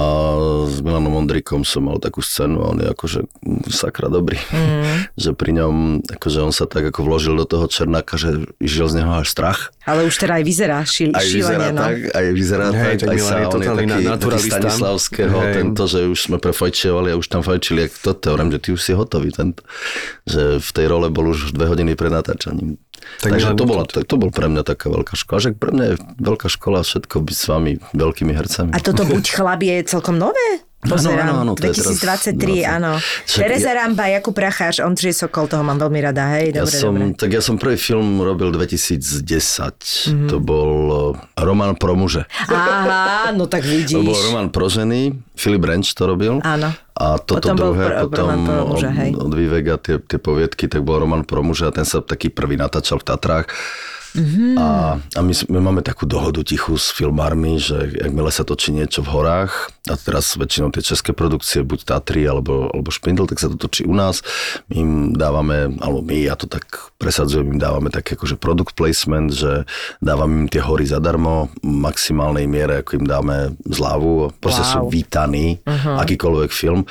s 0.69 0.85
Milanom 0.85 1.17
Ondrikom 1.17 1.65
som 1.65 1.89
mal 1.89 1.97
takú 1.97 2.21
scénu 2.21 2.61
a 2.61 2.65
on 2.69 2.77
je 2.77 2.87
akože 2.93 3.19
mm, 3.25 3.73
sakra 3.73 4.05
dobrý. 4.05 4.37
Mhm. 4.53 5.09
že 5.23 5.33
pri 5.33 5.51
ňom, 5.57 6.05
akože 6.05 6.39
on 6.45 6.53
sa 6.53 6.69
tak 6.69 6.93
ako 6.93 7.09
vložil 7.09 7.33
do 7.33 7.49
toho 7.49 7.65
Černáka, 7.65 8.21
že 8.21 8.45
išiel 8.61 8.85
z 8.85 9.01
neho 9.01 9.17
až 9.17 9.33
strach. 9.33 9.73
Ale 9.89 10.05
už 10.05 10.21
teda 10.21 10.37
aj 10.37 10.43
vyzerá 10.45 10.77
šil, 10.85 11.09
Aj 11.09 11.25
vyzerá 11.25 11.33
šílenie, 11.33 11.69
no. 11.73 11.81
tak, 11.81 11.95
aj 12.13 12.25
vyzerá 12.29 12.65
Hej, 12.69 12.77
tak, 12.77 12.93
tak 13.01 13.09
aj 13.09 13.19
sa, 13.19 13.33
je 13.33 13.45
on 13.49 13.61
je 13.61 13.69
taký, 13.73 14.05
taký. 14.05 14.49
Stanislavského, 14.53 15.37
Hej. 15.41 15.53
tento, 15.57 15.83
že 15.89 15.99
už 16.05 16.19
sme 16.29 16.37
prefajčiovali 16.37 17.09
a 17.09 17.15
už 17.17 17.25
tam 17.25 17.41
fajčili, 17.41 17.89
jak 17.89 17.93
toto, 17.97 18.37
hovorím, 18.37 18.53
že 18.53 18.59
ty 18.61 18.69
už 18.77 18.81
si 18.85 18.91
hotový, 18.93 19.33
tento, 19.33 19.65
že 20.29 20.61
v 20.61 20.69
tej 20.69 20.85
role 20.85 21.09
bol 21.09 21.33
už 21.33 21.57
dve 21.57 21.65
hodiny 21.65 21.97
pred 21.97 22.13
natáčaním. 22.13 22.77
Tak 22.99 23.29
Tak 23.29 23.31
Takže 23.35 23.47
to- 23.55 23.65
bola, 23.65 23.83
to, 23.87 23.97
to 24.03 24.15
bol 24.15 24.29
pre 24.29 24.47
mňa 24.47 24.63
taká 24.63 24.87
veľká 24.87 25.15
škola. 25.15 25.37
Že 25.41 25.49
pre 25.57 25.71
mňa 25.73 25.85
je 25.85 25.95
veľká 26.19 26.47
škola 26.47 26.83
všetko 26.83 27.15
byť 27.23 27.35
s 27.35 27.45
vami 27.47 27.71
veľkými 27.95 28.33
hercami. 28.35 28.71
A 28.71 28.79
toto 28.79 29.03
buď 29.03 29.23
chlap 29.33 29.61
je 29.63 29.75
celkom 29.83 30.15
nové? 30.15 30.68
Pozerám, 30.79 31.43
áno, 31.43 31.43
áno, 31.43 31.53
teraz 31.53 31.75
2023, 31.75 32.63
20. 32.63 32.63
áno. 32.71 32.91
Tereza 33.27 33.67
ja- 33.67 33.77
Ramba, 33.77 34.07
Jakub 34.09 34.31
Prachář, 34.31 34.79
Ondřej 34.79 35.11
Sokol, 35.13 35.45
toho 35.45 35.59
mám 35.59 35.75
veľmi 35.75 35.99
rada, 36.01 36.31
hej, 36.31 36.49
Ja 36.49 36.63
dobre, 36.63 36.71
som, 36.73 36.95
dobre. 36.95 37.19
tak 37.19 37.29
ja 37.29 37.41
som 37.41 37.59
prvý 37.59 37.75
film 37.75 38.17
robil 38.17 38.47
2010. 38.49 39.11
Mm-hmm. 39.19 40.27
To 40.27 40.37
bol 40.39 40.71
eh, 41.11 41.37
Roman 41.37 41.75
pro 41.75 41.93
muže. 41.93 42.23
Aha, 42.45 43.35
no 43.35 43.43
tak 43.45 43.67
To 43.67 43.75
bol 43.99 44.15
vidíš. 44.15 44.23
Roman 44.25 44.47
pro 44.47 44.67
ženy, 44.67 44.99
Filip 45.33 45.63
Renč 45.63 45.91
to 45.91 46.07
robil. 46.07 46.39
Áno. 46.41 46.71
A 46.93 47.05
toto 47.17 47.43
Potom 47.43 47.55
bol 47.55 47.71
druhé, 47.73 47.85
pro- 47.85 47.99
potom 48.07 48.27
pro 48.39 48.63
muža, 48.69 48.89
od, 48.91 49.19
od 49.19 49.33
Viveka 49.33 49.75
tie, 49.77 49.95
tie 49.97 50.15
poviedky, 50.17 50.67
tak 50.67 50.79
bol 50.81 50.95
Roman 50.97 51.23
pro 51.23 51.39
muža 51.39 51.67
a 51.67 51.75
ten 51.75 51.83
sa 51.83 51.99
taký 51.99 52.27
prvý 52.27 52.55
natáčal 52.55 52.99
v 52.99 53.05
Tatrách. 53.05 53.47
Mhm. 54.15 54.29
Mm-hmm. 54.29 54.53
A, 54.57 54.67
a 54.97 55.19
my, 55.21 55.33
my 55.49 55.59
máme 55.59 55.81
takú 55.81 56.05
dohodu 56.05 56.41
tichu 56.45 56.77
s 56.77 56.93
filmármi, 56.93 57.57
že 57.57 57.93
jakmile 57.97 58.29
sa 58.29 58.45
točí 58.45 58.71
niečo 58.71 59.01
v 59.01 59.11
horách, 59.13 59.73
a 59.89 59.97
teraz 59.97 60.37
väčšinou 60.37 60.69
tie 60.69 60.85
české 60.85 61.17
produkcie, 61.17 61.65
buď 61.65 61.79
Tatry 61.81 62.29
alebo, 62.29 62.69
alebo 62.69 62.93
Špindl, 62.93 63.25
tak 63.25 63.41
sa 63.41 63.49
to 63.49 63.57
točí 63.57 63.89
u 63.89 63.93
nás. 63.97 64.21
My 64.69 64.75
im 64.77 64.91
dávame, 65.17 65.73
alebo 65.81 66.05
my, 66.05 66.29
ja 66.29 66.37
to 66.37 66.45
tak 66.45 66.93
presadzujem, 67.01 67.57
im 67.57 67.59
dávame 67.61 67.89
tak 67.89 68.05
akože 68.05 68.37
product 68.37 68.77
placement, 68.77 69.33
že 69.33 69.65
dávame 69.97 70.45
im 70.45 70.49
tie 70.49 70.61
hory 70.61 70.85
zadarmo, 70.85 71.49
v 71.65 71.73
maximálnej 71.81 72.45
miere, 72.45 72.85
ako 72.85 73.01
im 73.01 73.05
dáme 73.09 73.35
zľavu. 73.65 74.37
Proste 74.37 74.61
Wow. 74.61 74.69
sú 74.69 74.79
vítaní, 74.93 75.57
uh-huh. 75.65 76.05
akýkoľvek 76.05 76.51
film. 76.53 76.85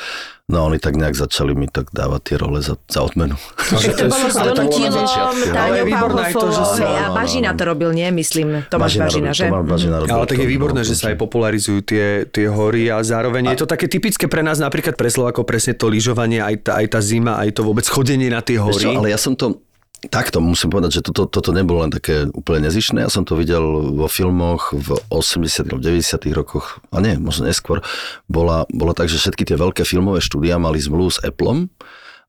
No 0.49 0.65
oni 0.65 0.81
tak 0.81 0.97
nejak 0.97 1.13
začali 1.13 1.53
mi 1.53 1.69
tak 1.69 1.93
dávať 1.93 2.21
tie 2.25 2.37
role 2.41 2.65
za, 2.65 2.81
za 2.89 3.05
odmenu. 3.05 3.37
Však 3.69 4.01
to 4.01 4.05
bolo 4.09 4.27
s 4.33 4.37
Ale 4.41 4.57
to 4.57 4.65
bolo 4.65 4.81
na 4.81 4.97
Donutilom, 4.97 5.37
Táňou 5.53 5.87
Pavlofovou, 5.93 6.89
a 6.89 7.07
Bažina 7.13 7.53
to 7.53 7.63
robil, 7.69 7.93
nie? 7.93 8.09
Myslím, 8.09 8.65
Tomáš 8.73 8.97
Bažina, 8.97 9.37
že? 9.37 9.53
Tomáš 9.53 9.69
Bažina 9.69 9.97
robil 10.01 10.09
Ale 10.17 10.25
tak 10.25 10.39
je 10.41 10.49
výborné, 10.49 10.81
že 10.89 10.97
sa 10.97 11.13
aj 11.13 11.21
popularizujú 11.21 11.85
tie, 11.85 12.25
tie 12.33 12.49
hory 12.49 12.89
a 12.89 13.05
zároveň 13.05 13.53
je 13.53 13.61
to 13.61 13.69
také 13.69 13.93
typické 13.93 14.25
pre 14.25 14.41
nás, 14.41 14.57
napríklad 14.57 14.97
pre 14.97 15.13
Slovákov, 15.13 15.45
presne 15.45 15.77
to 15.77 15.85
lyžovanie, 15.85 16.41
aj 16.41 16.65
tá, 16.65 16.81
aj 16.81 16.97
tá 16.97 17.01
zima, 17.05 17.37
aj 17.45 17.53
to 17.53 17.61
vôbec 17.61 17.85
chodenie 17.85 18.33
na 18.33 18.41
tie 18.41 18.57
hory. 18.57 18.89
čo, 18.89 18.97
ale 18.97 19.13
ja 19.13 19.21
som 19.21 19.37
to 19.37 19.61
Takto 19.99 20.39
musím 20.39 20.71
povedať, 20.71 21.03
že 21.03 21.11
toto, 21.11 21.27
toto 21.27 21.51
nebolo 21.51 21.83
len 21.83 21.91
také 21.91 22.31
úplne 22.31 22.71
nezišné. 22.71 23.03
Ja 23.03 23.11
som 23.11 23.27
to 23.27 23.35
videl 23.35 23.91
vo 23.99 24.07
filmoch 24.07 24.71
v 24.71 24.95
80 25.11 25.75
alebo 25.75 25.83
90 25.83 26.39
rokoch, 26.39 26.79
a 26.95 27.03
nie, 27.03 27.19
možno 27.19 27.51
neskôr. 27.51 27.83
Bola, 28.31 28.63
bola 28.71 28.95
tak, 28.95 29.11
že 29.11 29.19
všetky 29.19 29.43
tie 29.43 29.59
veľké 29.59 29.83
filmové 29.83 30.23
štúdia 30.23 30.55
mali 30.63 30.79
zmluvu 30.79 31.11
s 31.11 31.19
Appleom 31.19 31.67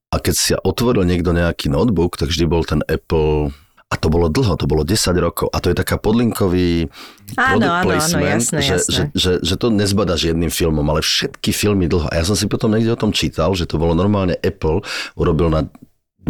a 0.09 0.17
keď 0.17 0.33
si 0.33 0.51
otvoril 0.57 1.05
niekto 1.05 1.29
nejaký 1.29 1.69
notebook, 1.69 2.17
tak 2.17 2.33
vždy 2.33 2.45
bol 2.49 2.65
ten 2.65 2.81
Apple 2.89 3.53
a 3.89 3.95
to 3.97 4.09
bolo 4.09 4.29
dlho, 4.29 4.53
to 4.53 4.69
bolo 4.69 4.85
10 4.85 5.17
rokov. 5.17 5.49
A 5.49 5.57
to 5.61 5.73
je 5.73 5.77
taká 5.77 5.97
podlinkový 5.97 6.89
Áno, 7.37 7.57
product 7.57 7.69
áno, 7.69 7.73
áno, 7.73 7.85
placement, 7.85 8.41
jasné, 8.41 8.59
že, 8.61 8.73
jasné. 8.77 8.93
Že, 8.93 9.01
že, 9.13 9.31
že 9.45 9.55
to 9.57 9.67
nezbadaš 9.73 10.21
jedným 10.29 10.53
filmom, 10.53 10.85
ale 10.85 11.01
všetky 11.01 11.49
filmy 11.49 11.89
dlho. 11.89 12.05
A 12.09 12.21
ja 12.21 12.25
som 12.25 12.37
si 12.37 12.45
potom 12.45 12.69
niekde 12.69 12.93
o 12.93 13.01
tom 13.01 13.09
čítal, 13.09 13.53
že 13.57 13.65
to 13.65 13.81
bolo 13.81 13.97
normálne 13.97 14.37
Apple 14.45 14.85
urobil 15.17 15.49
na 15.49 15.65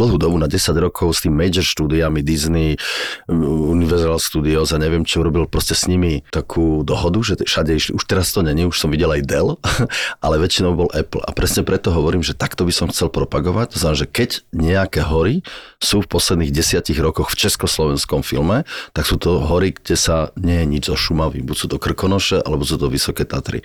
dlhú 0.00 0.16
dobu, 0.16 0.40
na 0.40 0.48
10 0.48 0.72
rokov 0.80 1.20
s 1.20 1.28
tým 1.28 1.36
major 1.36 1.60
štúdiami 1.60 2.24
Disney, 2.24 2.80
Universal 3.28 4.16
Studios 4.16 4.72
a 4.72 4.80
neviem 4.80 5.04
čo, 5.04 5.20
urobil 5.20 5.44
proste 5.44 5.76
s 5.76 5.84
nimi 5.84 6.24
takú 6.32 6.80
dohodu, 6.80 7.20
že 7.20 7.44
všade 7.44 7.76
išli, 7.76 7.92
už 7.92 8.04
teraz 8.08 8.32
to 8.32 8.40
není, 8.40 8.64
už 8.64 8.80
som 8.80 8.88
videl 8.88 9.12
aj 9.12 9.22
Dell, 9.28 9.60
ale 10.24 10.40
väčšinou 10.40 10.72
bol 10.72 10.88
Apple. 10.96 11.20
A 11.20 11.30
presne 11.36 11.60
preto 11.60 11.92
hovorím, 11.92 12.24
že 12.24 12.32
takto 12.32 12.64
by 12.64 12.72
som 12.72 12.88
chcel 12.88 13.12
propagovať, 13.12 13.76
to 13.76 13.78
znamená, 13.78 13.98
že 14.00 14.08
keď 14.08 14.30
nejaké 14.56 15.04
hory 15.04 15.44
sú 15.76 16.00
v 16.00 16.10
posledných 16.10 16.54
desiatich 16.54 16.96
rokoch 16.96 17.28
v 17.28 17.46
československom 17.46 18.24
filme, 18.24 18.64
tak 18.96 19.04
sú 19.04 19.20
to 19.20 19.44
hory, 19.44 19.76
kde 19.76 19.96
sa 19.98 20.32
nie 20.40 20.64
je 20.64 20.66
nič 20.66 20.82
zo 20.88 20.96
Šumavy. 20.96 21.44
Buď 21.44 21.56
sú 21.56 21.66
to 21.68 21.76
Krkonoše, 21.76 22.40
alebo 22.40 22.64
sú 22.64 22.80
to 22.80 22.88
Vysoké 22.88 23.28
Tatry. 23.28 23.60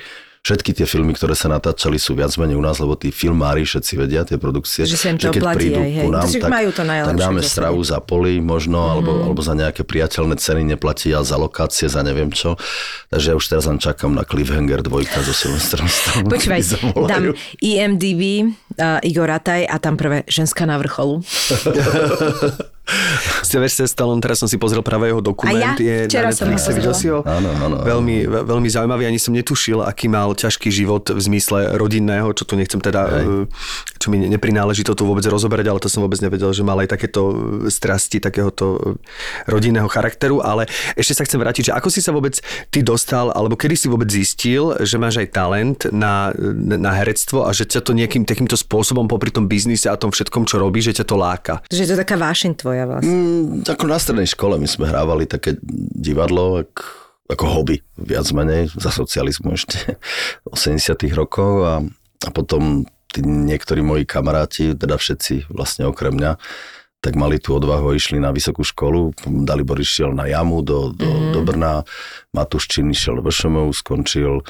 Všetky 0.45 0.77
tie 0.77 0.85
filmy, 0.85 1.17
ktoré 1.17 1.33
sa 1.33 1.49
natáčali, 1.49 1.97
sú 1.97 2.13
viac 2.13 2.29
menej 2.37 2.53
u 2.53 2.61
nás, 2.61 2.77
lebo 2.77 2.93
tí 2.93 3.09
filmári 3.09 3.65
všetci 3.65 3.93
vedia, 3.97 4.21
tie 4.21 4.37
produkcie, 4.37 4.85
Že 4.85 5.17
to 5.17 5.33
keď 5.33 5.41
oplatí 5.41 5.57
prídu 5.57 5.81
hej. 5.81 6.05
ku 6.05 6.09
nám, 6.13 6.29
tak, 6.29 6.51
majú 6.53 6.69
to 6.69 6.83
tak 6.85 7.17
dáme 7.17 7.41
stravu 7.41 7.81
za 7.81 7.97
poli 7.97 8.37
možno, 8.37 8.77
mm. 8.77 8.91
alebo, 8.93 9.11
alebo 9.25 9.41
za 9.41 9.57
nejaké 9.57 9.81
priateľné 9.81 10.37
ceny 10.37 10.61
neplatí, 10.77 11.09
ale 11.09 11.25
za 11.25 11.41
lokácie, 11.41 11.89
za 11.89 12.05
neviem 12.05 12.29
čo. 12.29 12.61
Takže 13.09 13.33
ja 13.33 13.35
už 13.41 13.45
teraz 13.49 13.65
len 13.65 13.81
čakám 13.81 14.13
na 14.13 14.21
Cliffhanger 14.21 14.85
dvojka 14.85 15.25
so 15.25 15.33
Silvestrom 15.33 15.89
Stallone. 15.89 16.29
Počúvaj, 16.29 16.61
dám 16.93 17.33
IMDB, 17.65 18.21
uh, 18.77 19.01
Igor 19.01 19.25
Rataj 19.25 19.65
a 19.65 19.81
tam 19.81 19.97
prvé 19.97 20.29
ženská 20.29 20.69
na 20.69 20.77
vrcholu. 20.77 21.25
Sylvester 23.41 23.89
Stallone, 23.89 24.21
teraz 24.21 24.37
som 24.37 24.49
si 24.49 24.61
pozrel 24.61 24.85
práve 24.85 25.09
jeho 25.09 25.21
dokument. 25.21 25.57
A 25.57 25.73
ja? 25.73 26.05
je 26.05 26.05
Včera 26.05 26.29
na 26.29 26.37
som 26.37 26.47
ho 26.49 26.53
pozrela. 26.53 26.93
si 26.93 27.07
ho? 27.09 27.19
Áno, 27.25 27.49
áno, 27.49 27.75
áno. 27.81 27.85
Veľmi, 27.85 28.29
ve- 28.29 28.45
veľmi 28.45 28.69
zaujímavý, 28.69 29.09
ani 29.09 29.17
som 29.17 29.33
netušil, 29.33 29.81
aký 29.81 30.05
mal 30.05 30.37
ťažký 30.37 30.69
život 30.69 31.09
v 31.09 31.19
zmysle 31.19 31.77
rodinného, 31.77 32.29
čo 32.37 32.45
tu 32.45 32.53
nechcem 32.53 32.77
teda, 32.77 33.01
e, 33.25 33.49
čo 33.97 34.07
mi 34.13 34.21
ne- 34.21 34.29
neprináleží 34.29 34.85
to 34.85 34.93
tu 34.93 35.05
vôbec 35.09 35.25
rozoberať, 35.25 35.65
ale 35.69 35.79
to 35.81 35.89
som 35.89 36.05
vôbec 36.05 36.21
nevedel, 36.21 36.53
že 36.53 36.61
mal 36.61 36.77
aj 36.77 36.93
takéto 36.93 37.21
e, 37.65 37.73
strasti 37.73 38.21
takéhoto 38.21 38.77
e, 38.77 39.01
rodinného 39.49 39.89
charakteru, 39.89 40.45
ale 40.45 40.69
ešte 40.93 41.17
sa 41.17 41.23
chcem 41.25 41.41
vrátiť, 41.41 41.71
že 41.71 41.75
ako 41.75 41.87
si 41.89 42.05
sa 42.05 42.13
vôbec 42.13 42.37
ty 42.69 42.85
dostal, 42.85 43.33
alebo 43.33 43.57
kedy 43.57 43.73
si 43.73 43.87
vôbec 43.89 44.09
zistil, 44.11 44.77
že 44.85 45.01
máš 45.01 45.25
aj 45.25 45.27
talent 45.33 45.79
na, 45.89 46.29
na 46.77 46.91
herectvo 47.01 47.47
a 47.47 47.55
že 47.55 47.65
ťa 47.65 47.81
to 47.81 47.97
nejakým 47.97 48.27
takýmto 48.27 48.53
spôsobom 48.53 49.09
popri 49.09 49.33
tom 49.33 49.49
biznise 49.49 49.89
a 49.89 49.97
tom 49.97 50.13
všetkom, 50.13 50.45
čo 50.45 50.61
robíš, 50.61 50.93
že 50.93 51.01
ťa 51.01 51.05
to 51.07 51.15
láka. 51.17 51.53
Že 51.71 51.81
je 51.81 51.89
to 51.89 51.97
taká 51.97 52.15
vášeň 52.19 52.51
tvoja 52.59 52.74
vlastne. 52.83 53.15
Mm, 53.15 53.63
ako 53.63 53.85
na 53.87 53.97
strednej 53.97 54.27
škole 54.27 54.59
my 54.59 54.67
sme 54.67 54.91
hrávali 54.91 55.23
také 55.23 55.55
divadlo, 55.95 56.67
ak, 56.67 56.73
ako 57.31 57.43
hobby, 57.47 57.79
viac 57.95 58.27
menej, 58.35 58.67
za 58.75 58.91
socializmu 58.91 59.55
ešte, 59.55 59.95
80 60.51 60.99
rokov 61.15 61.51
a, 61.63 61.73
a 62.27 62.29
potom 62.35 62.83
tí 63.07 63.23
niektorí 63.23 63.79
moji 63.79 64.03
kamaráti, 64.03 64.75
teda 64.75 64.99
všetci 64.99 65.47
vlastne 65.47 65.87
okrem 65.87 66.19
mňa, 66.19 66.35
tak 66.99 67.15
mali 67.15 67.37
tú 67.37 67.55
odvahu 67.55 67.93
išli 67.93 68.17
na 68.17 68.33
vysokú 68.33 68.65
školu. 68.65 69.13
Dalibor 69.45 69.77
išiel 69.77 70.11
na 70.11 70.25
jamu 70.25 70.65
do, 70.65 70.89
do, 70.89 71.05
mm. 71.05 71.31
do 71.37 71.39
Brna, 71.45 71.73
Matuščín 72.33 72.89
išiel 72.89 73.21
do 73.21 73.23
VŠMU, 73.23 73.69
skončil 73.71 74.41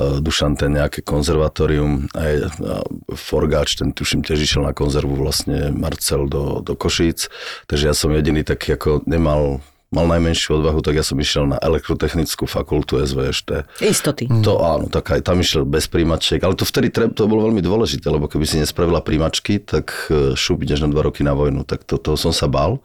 Dušan 0.00 0.56
ten 0.56 0.72
nejaké 0.74 1.04
konzervatórium, 1.04 2.08
aj 2.16 2.32
a 2.64 2.76
Forgáč, 3.12 3.76
ten 3.76 3.92
tuším 3.92 4.24
tiež 4.24 4.40
išiel 4.40 4.64
na 4.64 4.72
konzervu 4.72 5.12
vlastne 5.12 5.68
Marcel 5.74 6.24
do, 6.24 6.64
do 6.64 6.72
Košíc, 6.72 7.28
takže 7.68 7.92
ja 7.92 7.94
som 7.94 8.14
jediný 8.14 8.40
taký 8.40 8.80
ako 8.80 9.04
nemal 9.04 9.60
mal 9.90 10.06
najmenšiu 10.06 10.62
odvahu, 10.62 10.80
tak 10.86 11.02
ja 11.02 11.04
som 11.04 11.18
išiel 11.18 11.50
na 11.50 11.58
elektrotechnickú 11.58 12.46
fakultu 12.46 13.02
SVŠT. 13.02 13.82
Istoty. 13.82 14.30
To 14.46 14.62
áno, 14.62 14.86
tak 14.86 15.10
aj 15.10 15.26
tam 15.26 15.42
išiel 15.42 15.66
bez 15.66 15.90
príjmačiek, 15.90 16.38
ale 16.46 16.54
to 16.54 16.62
vtedy 16.62 16.94
treb, 16.94 17.10
to 17.10 17.26
bolo 17.26 17.50
veľmi 17.50 17.58
dôležité, 17.58 18.06
lebo 18.06 18.30
keby 18.30 18.46
si 18.46 18.62
nespravila 18.62 19.02
príjmačky, 19.02 19.58
tak 19.58 19.90
e, 20.06 20.38
šup, 20.38 20.62
ideš 20.62 20.86
na 20.86 20.94
dva 20.94 21.10
roky 21.10 21.26
na 21.26 21.34
vojnu, 21.34 21.66
tak 21.66 21.82
to, 21.82 21.98
toho 21.98 22.14
som 22.14 22.30
sa 22.30 22.46
bál. 22.46 22.78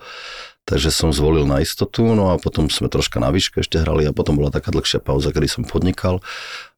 Takže 0.66 0.90
som 0.90 1.14
zvolil 1.14 1.46
na 1.46 1.62
istotu, 1.62 2.02
no 2.18 2.34
a 2.34 2.42
potom 2.42 2.74
sme 2.74 2.90
troška 2.90 3.22
na 3.22 3.30
výške 3.30 3.62
ešte 3.62 3.78
hrali 3.78 4.10
a 4.10 4.16
potom 4.18 4.34
bola 4.34 4.50
taká 4.50 4.74
dlhšia 4.74 4.98
pauza, 4.98 5.30
kedy 5.30 5.46
som 5.46 5.62
podnikal 5.62 6.26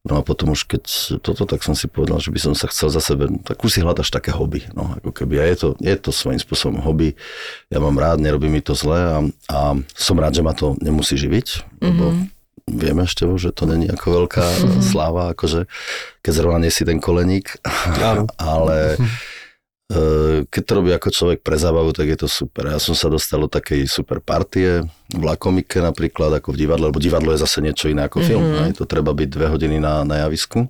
No 0.06 0.18
a 0.18 0.22
potom 0.22 0.54
už 0.54 0.64
keď 0.64 0.84
toto, 1.18 1.42
tak 1.42 1.66
som 1.66 1.74
si 1.74 1.90
povedal, 1.90 2.22
že 2.22 2.30
by 2.30 2.38
som 2.38 2.54
sa 2.54 2.70
chcel 2.70 2.88
za 2.88 3.02
sebe, 3.02 3.26
tak 3.42 3.58
už 3.60 3.70
si 3.76 3.80
hľadaš 3.82 4.14
také 4.14 4.30
hobby. 4.30 4.62
No, 4.72 4.94
ako 4.94 5.10
keby. 5.10 5.42
A 5.42 5.44
je 5.50 5.56
to, 5.58 5.68
je 5.82 5.94
to 5.98 6.14
svojím 6.14 6.38
spôsobom 6.38 6.78
hobby. 6.80 7.18
Ja 7.68 7.82
mám 7.82 7.98
rád, 7.98 8.22
nerobí 8.22 8.46
mi 8.46 8.62
to 8.62 8.78
zle 8.78 8.94
a, 8.94 9.18
a 9.50 9.58
som 9.98 10.16
rád, 10.16 10.38
že 10.38 10.46
ma 10.46 10.54
to 10.54 10.78
nemusí 10.78 11.18
živiť, 11.18 11.82
lebo 11.82 12.14
mm-hmm. 12.14 12.26
vieme 12.78 13.02
ešte, 13.04 13.26
že 13.42 13.50
to 13.50 13.66
není 13.66 13.90
ako 13.90 14.24
veľká 14.24 14.46
mm-hmm. 14.46 14.82
sláva, 14.86 15.34
akože 15.34 15.66
keď 16.22 16.32
zrovna 16.32 16.62
nie 16.62 16.72
si 16.72 16.86
ten 16.86 17.02
koleník, 17.02 17.58
ale 18.38 18.96
e, 18.96 19.04
keď 20.52 20.62
to 20.68 20.72
robí 20.76 20.92
ako 20.92 21.08
človek 21.08 21.40
pre 21.40 21.56
zábavu, 21.56 21.96
tak 21.96 22.12
je 22.12 22.18
to 22.20 22.28
super. 22.28 22.68
Ja 22.68 22.76
som 22.76 22.92
sa 22.92 23.08
dostal 23.08 23.40
do 23.40 23.48
takej 23.48 23.88
super 23.88 24.20
partie, 24.20 24.84
v 25.08 25.22
Lakomike 25.24 25.80
napríklad, 25.80 26.28
ako 26.36 26.52
v 26.52 26.60
divadle, 26.60 26.92
lebo 26.92 27.00
divadlo 27.00 27.32
je 27.32 27.40
zase 27.40 27.64
niečo 27.64 27.88
iné 27.88 28.04
ako 28.04 28.20
film. 28.20 28.44
Mm-hmm. 28.44 28.64
Aj 28.68 28.72
to 28.76 28.84
treba 28.84 29.16
byť 29.16 29.28
dve 29.32 29.48
hodiny 29.48 29.80
na, 29.80 30.04
na 30.04 30.28
javisku. 30.28 30.68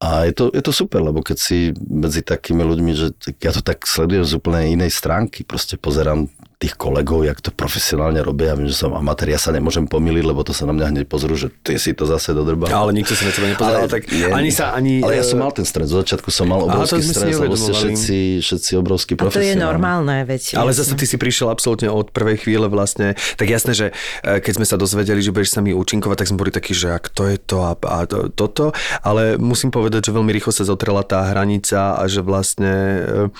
A 0.00 0.30
je 0.30 0.32
to, 0.32 0.44
je 0.54 0.62
to 0.62 0.72
super, 0.72 1.02
lebo 1.02 1.20
keď 1.20 1.36
si 1.36 1.74
medzi 1.76 2.22
takými 2.22 2.62
ľuďmi, 2.64 2.92
že 2.94 3.12
ja 3.42 3.52
to 3.52 3.60
tak 3.60 3.84
sledujem 3.84 4.24
z 4.24 4.32
úplne 4.38 4.72
inej 4.72 4.94
stránky, 4.94 5.44
proste 5.44 5.76
pozerám 5.76 6.30
tých 6.60 6.76
kolegov, 6.76 7.24
jak 7.24 7.40
to 7.40 7.48
profesionálne 7.56 8.20
robia. 8.20 8.52
Ja 8.52 8.54
viem, 8.60 8.68
že 8.68 8.76
som 8.76 8.92
amatér, 8.92 9.32
ja 9.32 9.40
sa 9.40 9.48
nemôžem 9.48 9.88
pomýliť, 9.88 10.24
lebo 10.28 10.44
to 10.44 10.52
sa 10.52 10.68
na 10.68 10.76
mňa 10.76 10.92
hneď 10.92 11.04
pozrú, 11.08 11.32
že 11.32 11.48
ty 11.48 11.80
si 11.80 11.96
to 11.96 12.04
zase 12.04 12.36
dodrbal. 12.36 12.68
Ale 12.68 12.92
nikto 12.92 13.16
sa 13.16 13.24
na 13.24 13.32
teba 13.32 13.48
nepozeral, 13.48 13.88
tak 13.88 14.04
nie, 14.12 14.28
ani 14.28 14.52
sa 14.52 14.76
ani... 14.76 15.00
Ale 15.00 15.16
ja 15.16 15.24
som 15.24 15.40
mal 15.40 15.56
ten 15.56 15.64
stres, 15.64 15.88
zo 15.88 16.04
začiatku 16.04 16.28
som 16.28 16.52
mal 16.52 16.60
obrovský 16.68 17.00
stres, 17.00 17.40
lebo 17.40 17.56
ste 17.56 17.72
všetci, 17.72 18.44
všetci 18.44 18.70
obrovskí 18.76 19.16
profesionáli. 19.16 19.40
A 19.40 19.56
to 19.56 19.56
je 19.56 19.64
normálne, 19.72 20.16
veď. 20.28 20.60
Ale 20.60 20.76
zase 20.76 20.92
ty 21.00 21.08
si 21.08 21.16
prišiel 21.16 21.48
absolútne 21.48 21.88
od 21.88 22.12
prvej 22.12 22.44
chvíle 22.44 22.68
vlastne, 22.68 23.16
tak 23.40 23.48
jasné, 23.48 23.72
že 23.72 23.86
e, 24.20 24.44
keď 24.44 24.60
sme 24.60 24.66
sa 24.68 24.76
dozvedeli, 24.76 25.24
že 25.24 25.32
budeš 25.32 25.56
sa 25.56 25.64
mi 25.64 25.72
účinkovať, 25.72 26.16
tak 26.20 26.28
sme 26.28 26.44
boli 26.44 26.52
takí, 26.52 26.76
že 26.76 26.92
ak 26.92 27.08
to 27.08 27.24
je 27.24 27.40
to 27.40 27.64
a, 27.64 27.72
a 27.72 28.04
to, 28.04 28.28
toto, 28.36 28.76
ale 29.00 29.40
musím 29.40 29.72
povedať, 29.72 30.12
že 30.12 30.16
veľmi 30.16 30.28
rýchlo 30.36 30.52
sa 30.52 30.68
zotrela 30.68 31.08
tá 31.08 31.24
hranica 31.24 31.96
a 31.96 32.04
že 32.04 32.20
vlastne 32.20 32.74
e, 33.00 33.32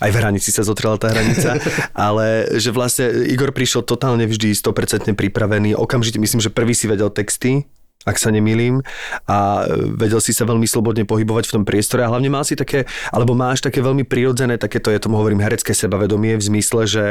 aj 0.00 0.10
v 0.12 0.16
hranici 0.16 0.50
sa 0.52 0.66
zotrela 0.66 0.96
tá 1.00 1.12
hranica, 1.12 1.60
ale 1.96 2.58
že 2.58 2.72
vlastne 2.72 3.28
Igor 3.28 3.52
prišiel 3.52 3.84
totálne 3.84 4.24
vždy 4.28 4.52
100% 4.52 5.12
pripravený, 5.14 5.76
okamžite 5.76 6.20
myslím, 6.20 6.40
že 6.40 6.52
prvý 6.52 6.72
si 6.72 6.88
vedel 6.88 7.08
texty, 7.12 7.68
ak 8.06 8.16
sa 8.22 8.30
nemýlim, 8.30 8.86
a 9.26 9.66
vedel 9.98 10.22
si 10.22 10.30
sa 10.30 10.46
veľmi 10.46 10.64
slobodne 10.64 11.02
pohybovať 11.02 11.50
v 11.50 11.54
tom 11.60 11.64
priestore 11.66 12.06
a 12.06 12.08
hlavne 12.08 12.30
mal 12.30 12.46
si 12.46 12.54
také, 12.54 12.86
alebo 13.10 13.34
máš 13.34 13.66
také 13.66 13.82
veľmi 13.82 14.06
prirodzené, 14.06 14.56
takéto, 14.56 14.94
ja 14.94 15.02
tomu 15.02 15.18
hovorím, 15.18 15.42
herecké 15.42 15.74
sebavedomie 15.74 16.38
v 16.38 16.42
zmysle, 16.46 16.86
že, 16.86 17.06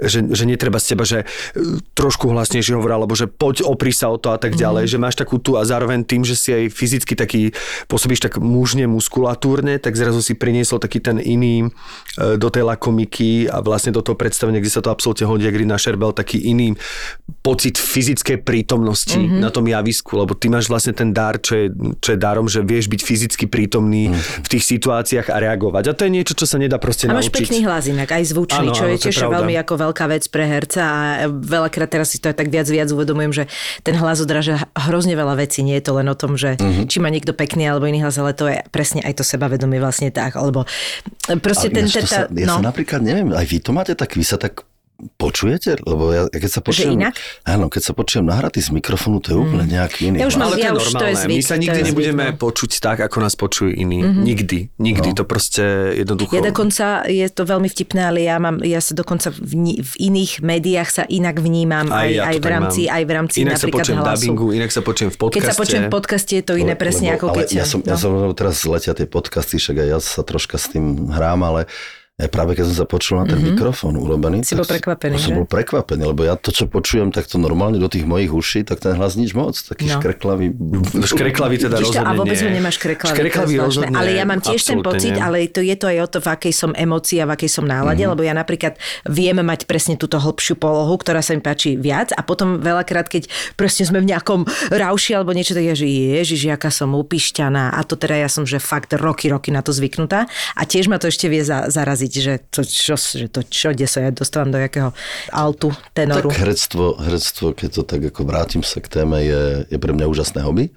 že, 0.00 0.24
že 0.24 0.44
netreba 0.48 0.80
z 0.80 0.96
teba, 0.96 1.04
že 1.04 1.22
e, 1.22 1.84
trošku 1.92 2.32
hlasnejšie 2.32 2.72
hovorí, 2.80 2.96
alebo 2.96 3.12
že 3.12 3.28
poď 3.28 3.68
opri 3.68 3.92
sa 3.92 4.08
o 4.08 4.16
to 4.16 4.32
a 4.32 4.40
tak 4.40 4.56
ďalej, 4.56 4.88
mm. 4.88 4.90
že 4.90 4.98
máš 4.98 5.16
takú 5.20 5.36
tu 5.36 5.60
a 5.60 5.62
zároveň 5.68 6.08
tým, 6.08 6.24
že 6.24 6.34
si 6.34 6.50
aj 6.56 6.72
fyzicky 6.72 7.12
taký, 7.12 7.52
pôsobíš 7.86 8.24
tak 8.24 8.40
mužne, 8.40 8.88
muskulatúrne, 8.88 9.76
tak 9.76 9.94
zrazu 9.94 10.24
si 10.24 10.32
priniesol 10.32 10.80
taký 10.80 11.04
ten 11.04 11.20
iný 11.20 11.68
e, 11.68 12.40
do 12.40 12.48
tej 12.48 12.64
lakomiky 12.64 13.44
a 13.52 13.60
vlastne 13.60 13.92
do 13.92 14.00
toho 14.00 14.16
predstavenia, 14.16 14.64
kde 14.64 14.72
sa 14.72 14.80
to 14.80 14.88
absolútne 14.88 15.28
hodí, 15.28 15.44
jak 15.44 15.56
na 15.68 15.76
Šerbel, 15.76 16.16
taký 16.16 16.40
iný 16.40 16.72
pocit 17.44 17.76
fyzickej 17.76 18.42
prítomnosti 18.42 19.16
mm-hmm. 19.16 19.40
na 19.44 19.52
tom 19.52 19.68
javisku, 19.68 20.16
lebo 20.30 20.38
ty 20.38 20.46
máš 20.46 20.70
vlastne 20.70 20.94
ten 20.94 21.10
dar, 21.10 21.42
čo 21.42 21.58
je, 21.58 21.66
čo 21.98 22.14
je 22.14 22.18
darom, 22.22 22.46
že 22.46 22.62
vieš 22.62 22.86
byť 22.86 23.02
fyzicky 23.02 23.44
prítomný 23.50 24.14
mm. 24.14 24.46
v 24.46 24.48
tých 24.54 24.62
situáciách 24.62 25.26
a 25.26 25.42
reagovať. 25.42 25.90
A 25.90 25.92
to 25.98 26.06
je 26.06 26.14
niečo, 26.14 26.38
čo 26.38 26.46
sa 26.46 26.54
nedá 26.54 26.78
proste 26.78 27.10
a 27.10 27.18
máš 27.18 27.34
naučiť. 27.34 27.50
pekný 27.50 27.58
hlas 27.66 27.90
inak, 27.90 28.14
aj 28.14 28.30
zvučný, 28.30 28.70
ano, 28.70 28.78
čo 28.78 28.86
ano, 28.86 28.94
je 28.94 28.96
tiež 29.02 29.16
je 29.18 29.26
veľmi 29.26 29.58
ako 29.58 29.74
veľká 29.90 30.06
vec 30.06 30.22
pre 30.30 30.46
herca 30.46 30.82
a 30.86 30.98
veľakrát 31.26 31.90
teraz 31.90 32.14
si 32.14 32.22
to 32.22 32.30
aj 32.30 32.38
tak 32.38 32.46
viac 32.46 32.70
viac 32.70 32.86
uvedomujem, 32.94 33.42
že 33.42 33.44
ten 33.82 33.98
hlas 33.98 34.22
odráža 34.22 34.70
hrozne 34.78 35.18
veľa 35.18 35.34
vecí. 35.34 35.66
Nie 35.66 35.82
je 35.82 35.90
to 35.90 35.98
len 35.98 36.06
o 36.06 36.14
tom, 36.14 36.38
že 36.38 36.54
mm-hmm. 36.54 36.86
či 36.86 37.02
má 37.02 37.10
niekto 37.10 37.34
pekný 37.34 37.66
alebo 37.66 37.90
iný 37.90 38.06
hlas, 38.06 38.14
ale 38.22 38.30
to 38.30 38.46
je 38.46 38.62
presne 38.70 39.02
aj 39.02 39.18
to 39.18 39.26
sebavedomie 39.26 39.82
vlastne 39.82 40.14
tak. 40.14 40.38
Alebo 40.38 40.62
proste 41.42 41.74
ale 41.74 41.82
ten... 41.82 41.86
Ten, 41.90 42.06
sa, 42.06 42.30
ja 42.30 42.46
no. 42.46 42.62
sa 42.62 42.70
napríklad 42.70 43.02
neviem, 43.02 43.34
aj 43.34 43.46
vy 43.50 43.58
to 43.58 43.74
máte 43.74 43.98
tak, 43.98 44.14
vy 44.14 44.22
sa 44.22 44.38
tak 44.38 44.62
Počujete? 45.16 45.80
Lebo 45.80 46.12
ja, 46.12 46.22
keď 46.28 46.50
sa 46.50 46.60
počujem... 46.60 46.96
inak? 46.96 47.16
Áno, 47.48 47.72
keď 47.72 47.82
sa 47.88 47.92
počujem 47.96 48.28
nahratý 48.28 48.60
z 48.60 48.70
mikrofónu, 48.76 49.24
to 49.24 49.32
je 49.32 49.36
úplne 49.40 49.64
mm. 49.64 49.72
nejaký 49.72 50.00
iný. 50.12 50.16
Ja 50.20 50.26
už 50.28 50.36
mám, 50.36 50.52
Ale 50.52 50.56
ja 50.60 50.70
to 50.72 50.80
je 50.80 50.84
už 50.84 50.88
to 50.92 51.04
je 51.04 51.14
zvyk, 51.16 51.38
My 51.40 51.42
sa 51.44 51.56
nikdy 51.56 51.80
zvyk, 51.80 51.88
nebudeme 51.92 52.24
no. 52.32 52.36
počuť 52.36 52.70
tak, 52.78 52.98
ako 53.00 53.16
nás 53.24 53.34
počujú 53.36 53.72
iní. 53.72 54.04
Mm-hmm. 54.04 54.24
Nikdy. 54.24 54.58
Nikdy. 54.76 55.08
No. 55.12 55.16
To 55.16 55.24
proste 55.24 55.64
jednoducho... 55.96 56.36
Ja 56.36 56.42
dokonca, 56.44 56.84
je 57.08 57.26
to 57.32 57.42
veľmi 57.48 57.68
vtipné, 57.72 58.00
ale 58.12 58.18
ja 58.28 58.36
mám, 58.36 58.60
ja 58.60 58.80
sa 58.84 58.92
dokonca 58.92 59.32
v, 59.32 59.52
ni, 59.56 59.74
v 59.80 59.92
iných 60.12 60.44
médiách 60.44 60.88
sa 60.92 61.02
inak 61.08 61.40
vnímam, 61.40 61.88
aj, 61.88 61.96
aj, 61.96 62.10
ja 62.12 62.22
aj 62.28 62.36
v 62.36 62.46
rámci, 62.46 62.82
mám. 62.84 62.96
aj 62.96 63.02
v 63.02 63.10
rámci 63.16 63.36
inak 63.40 63.56
napríklad 63.56 63.64
sa 63.64 63.76
počujem 63.80 63.98
hlasu. 64.00 64.12
dubbingu, 64.20 64.46
inak 64.52 64.70
sa 64.70 64.80
počujem 64.84 65.10
v 65.10 65.18
podcaste. 65.18 65.40
Keď 65.40 65.48
sa 65.48 65.54
počujem 65.56 65.82
v 65.82 65.92
podcaste, 65.92 66.32
je 66.36 66.44
to 66.44 66.54
iné 66.60 66.74
presne 66.76 67.08
lebo, 67.14 67.16
ako 67.16 67.26
keď... 67.40 67.46
Ja 67.56 67.64
som, 67.64 67.80
no. 67.80 67.88
ja 67.88 67.96
som 67.96 68.12
teraz 68.36 68.56
letia 68.68 68.92
tie 68.92 69.08
podcasty, 69.08 69.56
však 69.56 69.76
aj 69.80 69.88
ja 69.88 69.98
sa 70.02 70.20
troška 70.20 70.60
s 70.60 70.72
tým 70.72 71.08
hrám, 71.08 71.40
ale 71.40 71.70
ja 72.20 72.28
práve 72.28 72.52
keď 72.52 72.68
som 72.68 72.84
sa 72.84 72.86
počul 72.86 73.18
na 73.20 73.24
ten 73.24 73.40
mm-hmm. 73.40 73.56
mikrofón 73.56 73.96
urobený, 73.96 74.44
si 74.44 74.52
bol 74.52 74.68
prekvapený, 74.68 75.16
som 75.16 75.40
bol 75.40 75.48
prekvapený, 75.48 76.02
lebo 76.04 76.28
ja 76.28 76.36
to, 76.36 76.52
čo 76.52 76.68
počujem 76.68 77.08
takto 77.08 77.40
normálne 77.40 77.80
do 77.80 77.88
tých 77.88 78.04
mojich 78.04 78.28
uší, 78.28 78.60
tak 78.68 78.84
ten 78.84 78.94
hlas 79.00 79.16
nič 79.16 79.32
moc, 79.32 79.56
taký 79.56 79.88
no. 79.88 79.96
škreklavý. 79.96 80.52
Škreklavý 81.10 81.56
teda 81.56 81.80
Čiže, 81.80 82.04
rozhodne 82.04 82.12
A 82.12 82.18
vôbec 82.18 82.36
nie. 82.36 82.44
ho 82.44 82.50
nemáš 82.52 82.76
škreklavý. 82.76 83.14
Škreklavý 83.16 83.54
rozhodne 83.56 83.96
Ale 83.96 84.10
ja 84.12 84.24
mám 84.28 84.40
tiež 84.44 84.60
ten 84.60 84.78
pocit, 84.84 85.16
nie. 85.16 85.22
ale 85.22 85.48
to 85.48 85.64
je 85.64 85.74
to 85.74 85.88
aj 85.88 85.98
o 86.04 86.08
to, 86.12 86.18
v 86.20 86.28
akej 86.28 86.52
som 86.52 86.70
emócii 86.76 87.18
a 87.22 87.26
v 87.26 87.32
akej 87.40 87.50
som 87.50 87.64
nálade, 87.64 88.04
mm-hmm. 88.04 88.12
lebo 88.12 88.22
ja 88.22 88.34
napríklad 88.36 88.76
viem 89.08 89.40
mať 89.40 89.64
presne 89.64 89.96
túto 89.96 90.20
hĺbšiu 90.20 90.60
polohu, 90.60 90.94
ktorá 91.00 91.24
sa 91.24 91.32
mi 91.32 91.40
páči 91.40 91.80
viac 91.80 92.12
a 92.12 92.20
potom 92.20 92.60
veľakrát, 92.60 93.08
keď 93.08 93.32
proste 93.56 93.88
sme 93.88 94.04
v 94.04 94.12
nejakom 94.12 94.44
rauši 94.68 95.16
alebo 95.16 95.32
niečo, 95.32 95.56
tak 95.56 95.64
ja, 95.64 95.72
že 95.72 95.88
ježiš, 95.88 96.52
jaká 96.52 96.68
som 96.68 96.92
upišťaná 96.92 97.72
a 97.72 97.80
to 97.86 97.96
teda 97.96 98.20
ja 98.20 98.28
som, 98.28 98.44
že 98.44 98.60
fakt 98.60 98.92
roky, 98.92 99.32
roky 99.32 99.48
na 99.48 99.64
to 99.64 99.72
zvyknutá 99.72 100.28
a 100.56 100.62
tiež 100.68 100.92
ma 100.92 101.00
to 101.00 101.08
ešte 101.08 101.30
vie 101.30 101.40
za, 101.40 101.70
zaraziť, 102.10 102.14
že 102.18 102.34
to, 102.50 102.60
čo, 102.66 102.94
že 102.98 103.26
to 103.30 103.40
čo, 103.46 103.70
kde 103.70 103.86
sa 103.86 103.98
ja 104.02 104.10
dostávam 104.10 104.50
do 104.50 104.58
jakého 104.58 104.90
altu, 105.30 105.70
tenoru. 105.94 106.28
Tak 106.28 106.42
herectvo, 106.42 106.98
herectvo, 106.98 107.46
keď 107.54 107.68
to 107.70 107.82
tak 107.86 108.02
ako 108.10 108.20
vrátim 108.26 108.62
sa 108.66 108.82
k 108.82 108.90
téme, 108.90 109.22
je, 109.22 109.64
je 109.70 109.78
pre 109.78 109.94
mňa 109.94 110.10
úžasné 110.10 110.42
hobby 110.42 110.74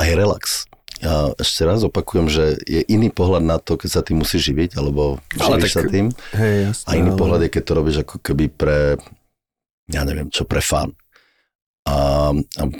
a 0.00 0.08
je 0.08 0.14
relax. 0.16 0.64
Ja 1.04 1.36
ešte 1.36 1.68
raz 1.68 1.84
opakujem, 1.84 2.32
že 2.32 2.56
je 2.64 2.80
iný 2.88 3.12
pohľad 3.12 3.44
na 3.44 3.60
to, 3.60 3.76
keď 3.76 3.90
sa 3.90 4.00
tým 4.00 4.24
musíš 4.24 4.48
živiť, 4.48 4.80
alebo 4.80 5.20
živíš 5.36 5.76
sa 5.76 5.84
tým. 5.84 6.08
Hej, 6.32 6.56
jasné, 6.72 6.86
a 6.88 6.90
iný 6.96 7.12
ale... 7.12 7.20
pohľad 7.20 7.40
je, 7.44 7.50
keď 7.52 7.62
to 7.66 7.72
robíš 7.76 7.96
ako 8.06 8.16
keby 8.24 8.46
pre, 8.48 8.96
ja 9.90 10.02
neviem, 10.08 10.32
čo 10.32 10.48
pre 10.48 10.64
fan. 10.64 10.96
A, 11.84 12.32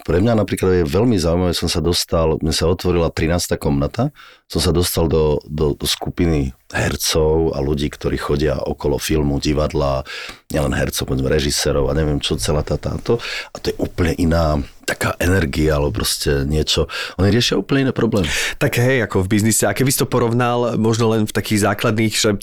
pre 0.08 0.16
mňa 0.24 0.32
napríklad 0.32 0.80
je 0.80 0.84
veľmi 0.88 1.20
zaujímavé, 1.20 1.52
som 1.52 1.68
sa 1.68 1.84
dostal, 1.84 2.40
mne 2.40 2.56
sa 2.56 2.64
otvorila 2.72 3.12
13. 3.12 3.60
komnata, 3.60 4.16
som 4.48 4.64
sa 4.64 4.72
dostal 4.72 5.12
do, 5.12 5.44
do, 5.44 5.76
do 5.76 5.84
skupiny 5.84 6.56
hercov 6.72 7.52
a 7.52 7.60
ľudí, 7.60 7.92
ktorí 7.92 8.16
chodia 8.16 8.56
okolo 8.56 8.96
filmu, 8.96 9.36
divadla, 9.44 10.08
nielen 10.48 10.72
hercov, 10.72 11.04
povedzme 11.04 11.28
režisérov 11.28 11.92
a 11.92 11.96
neviem 11.96 12.16
čo, 12.16 12.40
celá 12.40 12.64
tá 12.64 12.80
táto. 12.80 13.20
A 13.52 13.60
to 13.60 13.68
je 13.68 13.76
úplne 13.76 14.16
iná 14.16 14.56
taká 14.84 15.16
energia, 15.18 15.80
alebo 15.80 16.04
proste 16.04 16.44
niečo. 16.44 16.86
Oni 17.16 17.32
riešia 17.32 17.58
úplne 17.58 17.88
iné 17.88 17.92
problémy. 17.96 18.28
Tak 18.60 18.76
hej, 18.78 19.04
ako 19.04 19.24
v 19.24 19.40
biznise. 19.40 19.64
A 19.64 19.72
keby 19.72 19.90
si 19.90 20.00
to 20.00 20.08
porovnal 20.08 20.76
možno 20.76 21.08
len 21.10 21.24
v 21.24 21.32
takých 21.32 21.64
základných, 21.64 22.14
že, 22.14 22.36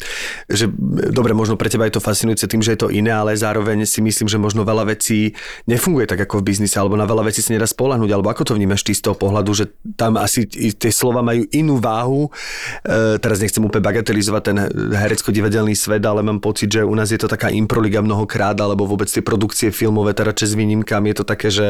že 0.49 0.65
dobre, 1.13 1.37
možno 1.37 1.55
pre 1.55 1.69
teba 1.69 1.85
je 1.85 1.95
to 1.95 2.03
fascinujúce 2.03 2.49
tým, 2.49 2.65
že 2.65 2.73
je 2.75 2.81
to 2.81 2.89
iné, 2.89 3.13
ale 3.13 3.37
zároveň 3.37 3.85
si 3.85 4.01
myslím, 4.01 4.27
že 4.27 4.41
možno 4.41 4.65
veľa 4.65 4.97
vecí 4.97 5.37
nefunguje 5.69 6.09
tak 6.09 6.25
ako 6.25 6.41
v 6.41 6.51
biznise, 6.51 6.75
alebo 6.81 6.97
na 6.97 7.05
veľa 7.05 7.29
vecí 7.29 7.45
sa 7.45 7.53
nedá 7.53 7.69
spolahnuť, 7.69 8.09
alebo 8.09 8.27
ako 8.33 8.51
to 8.51 8.57
vnímaš 8.57 8.81
ty 8.81 8.97
z 8.97 9.05
toho 9.05 9.15
pohľadu, 9.15 9.51
že 9.53 9.65
tam 9.95 10.17
asi 10.17 10.49
tie 10.49 10.89
slova 10.89 11.21
majú 11.21 11.45
inú 11.53 11.77
váhu. 11.77 12.27
E, 12.81 13.21
teraz 13.21 13.39
nechcem 13.39 13.61
úplne 13.61 13.85
bagatelizovať 13.85 14.41
ten 14.41 14.57
herecko-divadelný 14.97 15.77
svet, 15.77 16.01
ale 16.01 16.25
mám 16.25 16.41
pocit, 16.41 16.73
že 16.73 16.81
u 16.81 16.93
nás 16.97 17.13
je 17.13 17.21
to 17.21 17.29
taká 17.29 17.53
improliga 17.53 18.01
mnohokrát, 18.01 18.57
alebo 18.57 18.89
vôbec 18.89 19.07
tie 19.07 19.21
produkcie 19.21 19.69
filmové, 19.69 20.17
teda 20.17 20.33
čes 20.33 20.57
výnimkám, 20.57 21.05
je 21.05 21.15
to 21.15 21.25
také, 21.27 21.53
že 21.53 21.67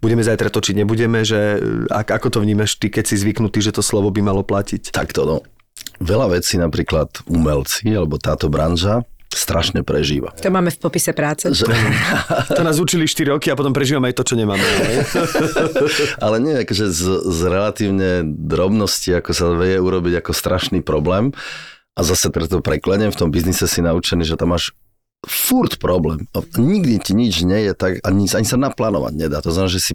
budeme 0.00 0.22
zajtra 0.22 0.48
točiť, 0.52 0.74
nebudeme, 0.84 1.22
že 1.22 1.60
ak, 1.88 2.16
ako 2.22 2.28
to 2.36 2.38
vnímaš 2.42 2.76
ty, 2.76 2.92
keď 2.92 3.04
si 3.08 3.16
zvyknutý, 3.20 3.60
že 3.60 3.74
to 3.74 3.82
slovo 3.84 4.12
by 4.12 4.20
malo 4.22 4.42
platiť? 4.42 4.92
Takto, 4.92 5.24
no. 5.24 5.36
Veľa 6.00 6.36
vecí, 6.36 6.60
napríklad 6.60 7.24
umelci, 7.28 7.88
alebo 7.92 8.20
táto 8.20 8.52
branža, 8.52 9.04
strašne 9.36 9.84
prežíva. 9.84 10.32
To 10.40 10.48
máme 10.48 10.72
v 10.72 10.78
popise 10.80 11.12
práce. 11.12 11.52
Že... 11.52 11.68
to 12.56 12.62
nás 12.64 12.80
učili 12.80 13.04
4 13.04 13.36
roky 13.36 13.52
a 13.52 13.58
potom 13.58 13.76
prežívame 13.76 14.08
aj 14.10 14.16
to, 14.16 14.24
čo 14.32 14.34
nemáme. 14.40 14.64
Ale 16.24 16.36
nie, 16.40 16.64
akože 16.64 16.88
z, 16.88 17.02
z 17.28 17.40
relatívne 17.44 18.24
drobnosti, 18.24 19.12
ako 19.12 19.30
sa 19.36 19.52
vie 19.60 19.76
urobiť 19.76 20.24
ako 20.24 20.32
strašný 20.32 20.80
problém. 20.80 21.36
A 21.96 22.04
zase 22.04 22.28
to 22.28 22.60
prekleniem, 22.60 23.08
v 23.08 23.20
tom 23.20 23.32
biznise 23.32 23.64
si 23.64 23.80
naučený, 23.80 24.28
že 24.28 24.36
tam 24.36 24.52
máš 24.52 24.76
furt 25.26 25.82
problém. 25.82 26.24
Nikdy 26.54 27.02
ti 27.02 27.12
nič 27.12 27.42
nie 27.42 27.66
je 27.66 27.72
tak, 27.74 27.98
ani, 28.06 28.30
ani 28.30 28.46
sa 28.46 28.56
naplánovať 28.56 29.12
nedá. 29.18 29.42
To 29.42 29.50
znamená, 29.50 29.70
že 29.74 29.82
si 29.82 29.92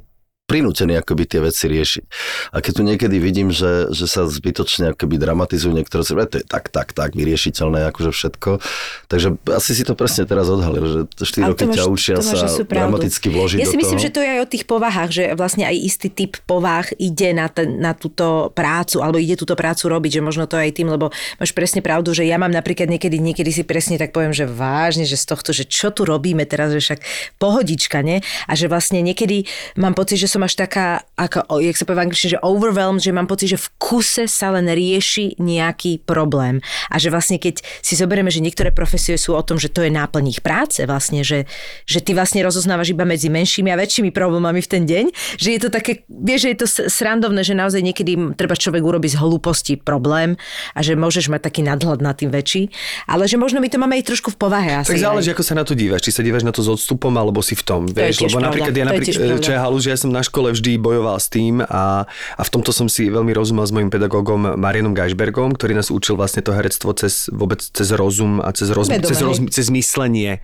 prinútený 0.51 0.99
akoby 0.99 1.23
tie 1.31 1.39
veci 1.39 1.71
riešiť. 1.71 2.03
A 2.51 2.59
keď 2.59 2.71
tu 2.75 2.83
niekedy 2.83 3.15
vidím, 3.23 3.55
že, 3.55 3.87
že 3.95 4.03
sa 4.03 4.27
zbytočne 4.27 4.91
akoby 4.91 5.15
dramatizujú 5.15 5.71
niektoré 5.71 6.03
si, 6.03 6.11
to 6.11 6.43
je 6.43 6.43
tak, 6.43 6.67
tak, 6.67 6.91
tak, 6.91 7.15
vyriešiteľné 7.15 7.87
akože 7.87 8.11
všetko. 8.11 8.59
Takže 9.07 9.39
asi 9.47 9.71
si 9.71 9.87
to 9.87 9.95
presne 9.95 10.27
teraz 10.27 10.51
odhalil, 10.51 10.83
že 10.83 10.99
4 11.23 11.55
roky 11.55 11.71
ťa 11.71 11.87
učia 11.87 12.19
sa 12.19 12.51
dramaticky 12.67 13.31
vložiť 13.31 13.63
Ja 13.63 13.67
si 13.71 13.79
do 13.79 13.81
myslím, 13.87 13.99
toho. 14.03 14.05
že 14.05 14.11
to 14.11 14.19
je 14.19 14.29
aj 14.35 14.39
o 14.43 14.47
tých 14.51 14.63
povahách, 14.67 15.09
že 15.15 15.23
vlastne 15.39 15.63
aj 15.63 15.75
istý 15.79 16.11
typ 16.11 16.35
povah 16.43 16.83
ide 16.99 17.31
na, 17.31 17.47
ten, 17.47 17.79
na 17.79 17.95
túto 17.95 18.51
prácu, 18.51 18.99
alebo 18.99 19.23
ide 19.23 19.39
túto 19.39 19.55
prácu 19.55 19.87
robiť, 19.87 20.19
že 20.19 20.21
možno 20.21 20.51
to 20.51 20.59
aj 20.59 20.75
tým, 20.75 20.91
lebo 20.91 21.15
máš 21.39 21.55
presne 21.55 21.79
pravdu, 21.79 22.11
že 22.11 22.27
ja 22.27 22.35
mám 22.35 22.51
napríklad 22.51 22.91
niekedy, 22.91 23.23
niekedy 23.23 23.55
si 23.55 23.63
presne 23.63 23.95
tak 23.95 24.11
poviem, 24.11 24.35
že 24.35 24.43
vážne, 24.43 25.07
že 25.07 25.15
z 25.15 25.25
tohto, 25.31 25.55
že 25.55 25.63
čo 25.63 25.95
tu 25.95 26.03
robíme 26.03 26.43
teraz, 26.43 26.75
že 26.75 26.83
však 26.83 26.99
pohodička, 27.39 28.03
ne? 28.03 28.19
A 28.49 28.57
že 28.57 28.67
vlastne 28.67 28.99
niekedy 28.99 29.47
mám 29.79 29.95
pocit, 29.95 30.19
že 30.19 30.27
som 30.27 30.40
až 30.43 30.55
taká, 30.55 30.99
ako, 31.21 31.61
jak 31.61 31.77
sa 31.77 31.85
povie 31.85 31.97
v 32.01 32.03
angličtine, 32.09 32.31
že 32.37 32.39
overwhelmed, 32.41 33.01
že 33.05 33.13
mám 33.13 33.29
pocit, 33.29 33.53
že 33.53 33.61
v 33.61 33.67
kuse 33.77 34.25
sa 34.25 34.49
len 34.49 34.65
rieši 34.65 35.37
nejaký 35.37 36.01
problém. 36.01 36.57
A 36.89 36.97
že 36.97 37.13
vlastne 37.13 37.37
keď 37.37 37.61
si 37.85 37.93
zoberieme, 37.93 38.33
že 38.33 38.41
niektoré 38.41 38.73
profesie 38.73 39.13
sú 39.21 39.37
o 39.37 39.43
tom, 39.45 39.61
že 39.61 39.69
to 39.69 39.85
je 39.85 39.93
náplň 39.93 40.33
ich 40.33 40.41
práce 40.41 40.81
vlastne, 40.81 41.21
že, 41.21 41.45
že 41.85 42.01
ty 42.01 42.17
vlastne 42.17 42.41
rozoznávaš 42.41 42.97
iba 42.97 43.05
medzi 43.05 43.29
menšími 43.29 43.69
a 43.69 43.77
väčšími 43.77 44.09
problémami 44.09 44.65
v 44.65 44.69
ten 44.69 44.83
deň, 44.89 45.05
že 45.37 45.49
je 45.53 45.59
to 45.61 45.69
také, 45.69 46.01
vieš, 46.09 46.47
že 46.47 46.49
je 46.49 46.57
to 46.57 46.67
srandovné, 46.89 47.45
že 47.45 47.53
naozaj 47.53 47.81
niekedy 47.85 48.17
treba 48.33 48.57
človek 48.57 48.81
urobiť 48.81 49.13
z 49.13 49.17
hlúposti 49.21 49.73
problém 49.77 50.39
a 50.73 50.79
že 50.81 50.97
môžeš 50.97 51.29
mať 51.29 51.41
taký 51.45 51.61
nadhľad 51.61 52.01
na 52.01 52.17
tým 52.17 52.33
väčší, 52.33 52.73
ale 53.05 53.29
že 53.29 53.37
možno 53.37 53.61
my 53.61 53.69
to 53.69 53.77
máme 53.77 53.93
aj 54.01 54.09
trošku 54.09 54.33
v 54.33 54.37
povahe 54.41 54.81
asi. 54.81 54.97
Tak 54.97 55.01
záleží, 55.01 55.29
aj. 55.29 55.35
ako 55.37 55.43
sa 55.45 55.53
na 55.53 55.63
to 55.67 55.73
dívaš. 55.77 56.01
Či 56.01 56.11
sa 56.17 56.21
dívaš 56.25 56.43
na 56.47 56.53
to 56.55 56.65
s 56.65 56.69
odstupom, 56.71 57.13
alebo 57.13 57.43
si 57.43 57.53
v 57.53 57.63
tom. 57.63 57.81
To 57.85 57.93
Vieš, 57.93 58.25
lebo 58.25 58.39
pravda. 58.39 58.47
napríklad 58.47 58.73
ja 58.73 58.85
napríklad, 58.87 59.15
pravda. 59.21 59.43
čo 59.43 59.51
je 59.51 59.59
halu, 59.59 59.77
že 59.77 59.89
ja 59.93 59.97
som 59.99 60.09
na 60.09 60.23
škole 60.23 60.49
vždy 60.55 60.71
bojoval 60.81 61.10
s 61.17 61.31
tým 61.31 61.63
a, 61.63 62.05
a 62.07 62.41
v 62.43 62.49
tomto 62.51 62.75
som 62.75 62.87
si 62.91 63.07
veľmi 63.07 63.31
rozumel 63.31 63.65
s 63.65 63.73
mojim 63.73 63.89
pedagógom 63.89 64.59
Marianom 64.59 64.93
Gašbergom, 64.93 65.55
ktorý 65.55 65.75
nás 65.79 65.89
učil 65.89 66.19
vlastne 66.19 66.43
to 66.43 66.51
herectvo 66.51 66.93
cez, 66.93 67.31
vôbec 67.31 67.63
cez 67.63 67.89
rozum 67.95 68.43
a 68.43 68.51
cez, 68.51 68.69
roz, 68.69 68.91
Vedome, 68.91 69.07
cez, 69.07 69.19
roz, 69.23 69.37
cez 69.49 69.67
myslenie. 69.71 70.43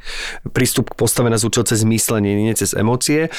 Prístup 0.56 0.92
k 0.92 0.98
postave 0.98 1.28
nás 1.28 1.44
učil 1.44 1.68
cez 1.68 1.84
myslenie, 1.84 2.34
nie 2.36 2.56
cez 2.56 2.74
emócie. 2.74 3.30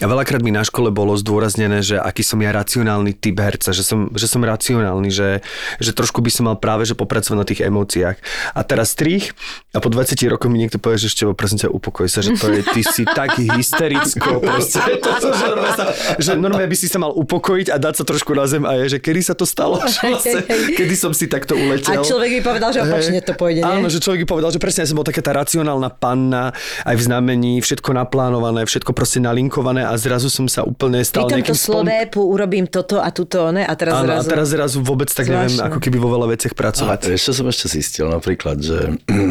A 0.00 0.06
veľakrát 0.08 0.40
mi 0.40 0.50
na 0.50 0.64
škole 0.64 0.90
bolo 0.90 1.14
zdôraznené, 1.14 1.84
že 1.84 2.00
aký 2.00 2.24
som 2.24 2.40
ja 2.40 2.50
racionálny 2.50 3.14
typ 3.14 3.36
herca, 3.38 3.70
že 3.70 3.84
som, 3.84 4.10
že 4.16 4.26
som 4.26 4.40
racionálny, 4.40 5.12
že, 5.12 5.44
že 5.78 5.90
trošku 5.92 6.24
by 6.24 6.30
som 6.32 6.48
mal 6.48 6.56
práve 6.56 6.88
že 6.88 6.96
popracovať 6.96 7.38
na 7.38 7.46
tých 7.46 7.60
emóciách. 7.64 8.16
A 8.56 8.60
teraz 8.64 8.96
strich 8.96 9.36
a 9.74 9.82
po 9.82 9.90
20 9.90 10.16
rokoch 10.30 10.48
mi 10.48 10.62
niekto 10.62 10.78
povie, 10.78 11.02
že 11.02 11.10
ešte 11.10 11.26
prosím 11.34 11.58
ťa, 11.66 11.68
upokoj 11.74 12.06
sa, 12.06 12.22
že 12.22 12.38
to 12.38 12.46
je, 12.48 12.62
ty 12.62 12.80
si 12.86 13.02
taký 13.02 13.50
hystericko, 13.58 14.38
proste, 14.38 14.80
to, 15.04 15.10
to, 15.18 15.28
že, 15.34 15.44
normálne 15.50 15.74
sa, 15.74 15.84
že 16.16 16.30
normálne 16.38 16.68
by 16.70 16.73
si 16.74 16.86
sa 16.90 16.98
mal 17.00 17.10
upokojiť 17.14 17.72
a 17.72 17.76
dať 17.80 17.94
sa 18.02 18.04
trošku 18.04 18.34
na 18.34 18.44
zem 18.46 18.62
a 18.66 18.74
je, 18.84 18.96
že 18.96 18.98
kedy 19.02 19.20
sa 19.22 19.34
to 19.34 19.46
stalo, 19.48 19.80
že 19.86 20.02
vlastne, 20.04 20.42
kedy 20.74 20.94
som 20.94 21.10
si 21.14 21.26
takto 21.26 21.54
uletel. 21.54 21.90
A 21.90 22.04
človek 22.04 22.38
by 22.38 22.40
povedal, 22.42 22.70
že 22.74 22.80
opačne 22.82 23.22
to 23.22 23.34
pôjde, 23.34 23.62
nie? 23.62 23.70
Áno, 23.70 23.86
že 23.88 23.98
človek 23.98 24.26
by 24.26 24.28
povedal, 24.28 24.50
že 24.52 24.60
presne 24.60 24.84
ja 24.84 24.88
som 24.90 24.98
bol 24.98 25.06
taká 25.06 25.22
tá 25.24 25.32
racionálna 25.32 25.90
panna, 25.94 26.52
aj 26.84 26.94
v 26.98 27.02
znamení, 27.02 27.52
všetko 27.62 27.90
naplánované, 27.96 28.66
všetko 28.66 28.90
proste 28.92 29.18
nalinkované 29.22 29.86
a 29.86 29.94
zrazu 29.96 30.28
som 30.28 30.46
sa 30.50 30.66
úplne 30.66 31.00
stal 31.06 31.30
Pri 31.30 31.40
tomto 31.40 31.54
slove 31.56 31.96
pu, 32.10 32.20
urobím 32.20 32.66
toto 32.68 33.00
a 33.00 33.08
tuto, 33.14 33.48
ne? 33.54 33.64
A 33.64 33.72
teraz 33.78 34.02
Áno, 34.02 34.10
zrazu... 34.10 34.26
a 34.26 34.30
teraz 34.30 34.46
zrazu 34.50 34.78
vôbec 34.82 35.08
tak 35.08 35.26
neviem, 35.30 35.54
Zvláštne. 35.54 35.70
ako 35.70 35.78
keby 35.80 35.96
vo 36.02 36.08
veľa 36.12 36.26
veciach 36.34 36.54
A 36.54 36.58
pracovať. 36.58 36.98
ešte 37.14 37.32
som 37.32 37.46
ešte 37.48 37.66
zistil 37.70 38.06
napríklad, 38.10 38.58
že 38.60 38.78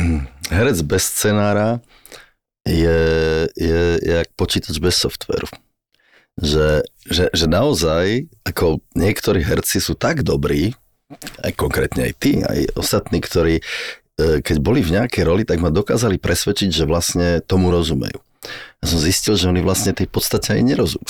herec 0.55 0.77
bez 0.87 1.03
scenára 1.03 1.83
je, 2.63 2.99
je, 3.59 3.81
je 3.99 4.13
jak 4.23 4.29
počítač 4.39 4.79
bez 4.79 4.95
softveru. 4.95 5.47
Že, 6.33 6.81
že, 7.05 7.29
že 7.29 7.45
naozaj, 7.45 8.25
ako 8.41 8.81
niektorí 8.97 9.45
herci 9.45 9.77
sú 9.77 9.93
tak 9.93 10.25
dobrí, 10.25 10.73
aj 11.45 11.53
konkrétne 11.53 12.09
aj 12.09 12.13
ty, 12.17 12.41
aj 12.41 12.73
ostatní, 12.73 13.21
ktorí 13.21 13.61
e, 13.61 13.63
keď 14.41 14.57
boli 14.57 14.81
v 14.81 14.97
nejakej 14.97 15.23
roli, 15.29 15.43
tak 15.45 15.61
ma 15.61 15.69
dokázali 15.69 16.17
presvedčiť, 16.17 16.69
že 16.73 16.89
vlastne 16.89 17.37
tomu 17.45 17.69
rozumejú. 17.69 18.17
Ja 18.83 18.91
som 18.91 18.99
zistil, 18.99 19.39
že 19.39 19.47
oni 19.47 19.63
vlastne 19.63 19.95
tej 19.95 20.11
podstate 20.11 20.59
aj 20.59 20.61
nerozumejú. 20.67 21.07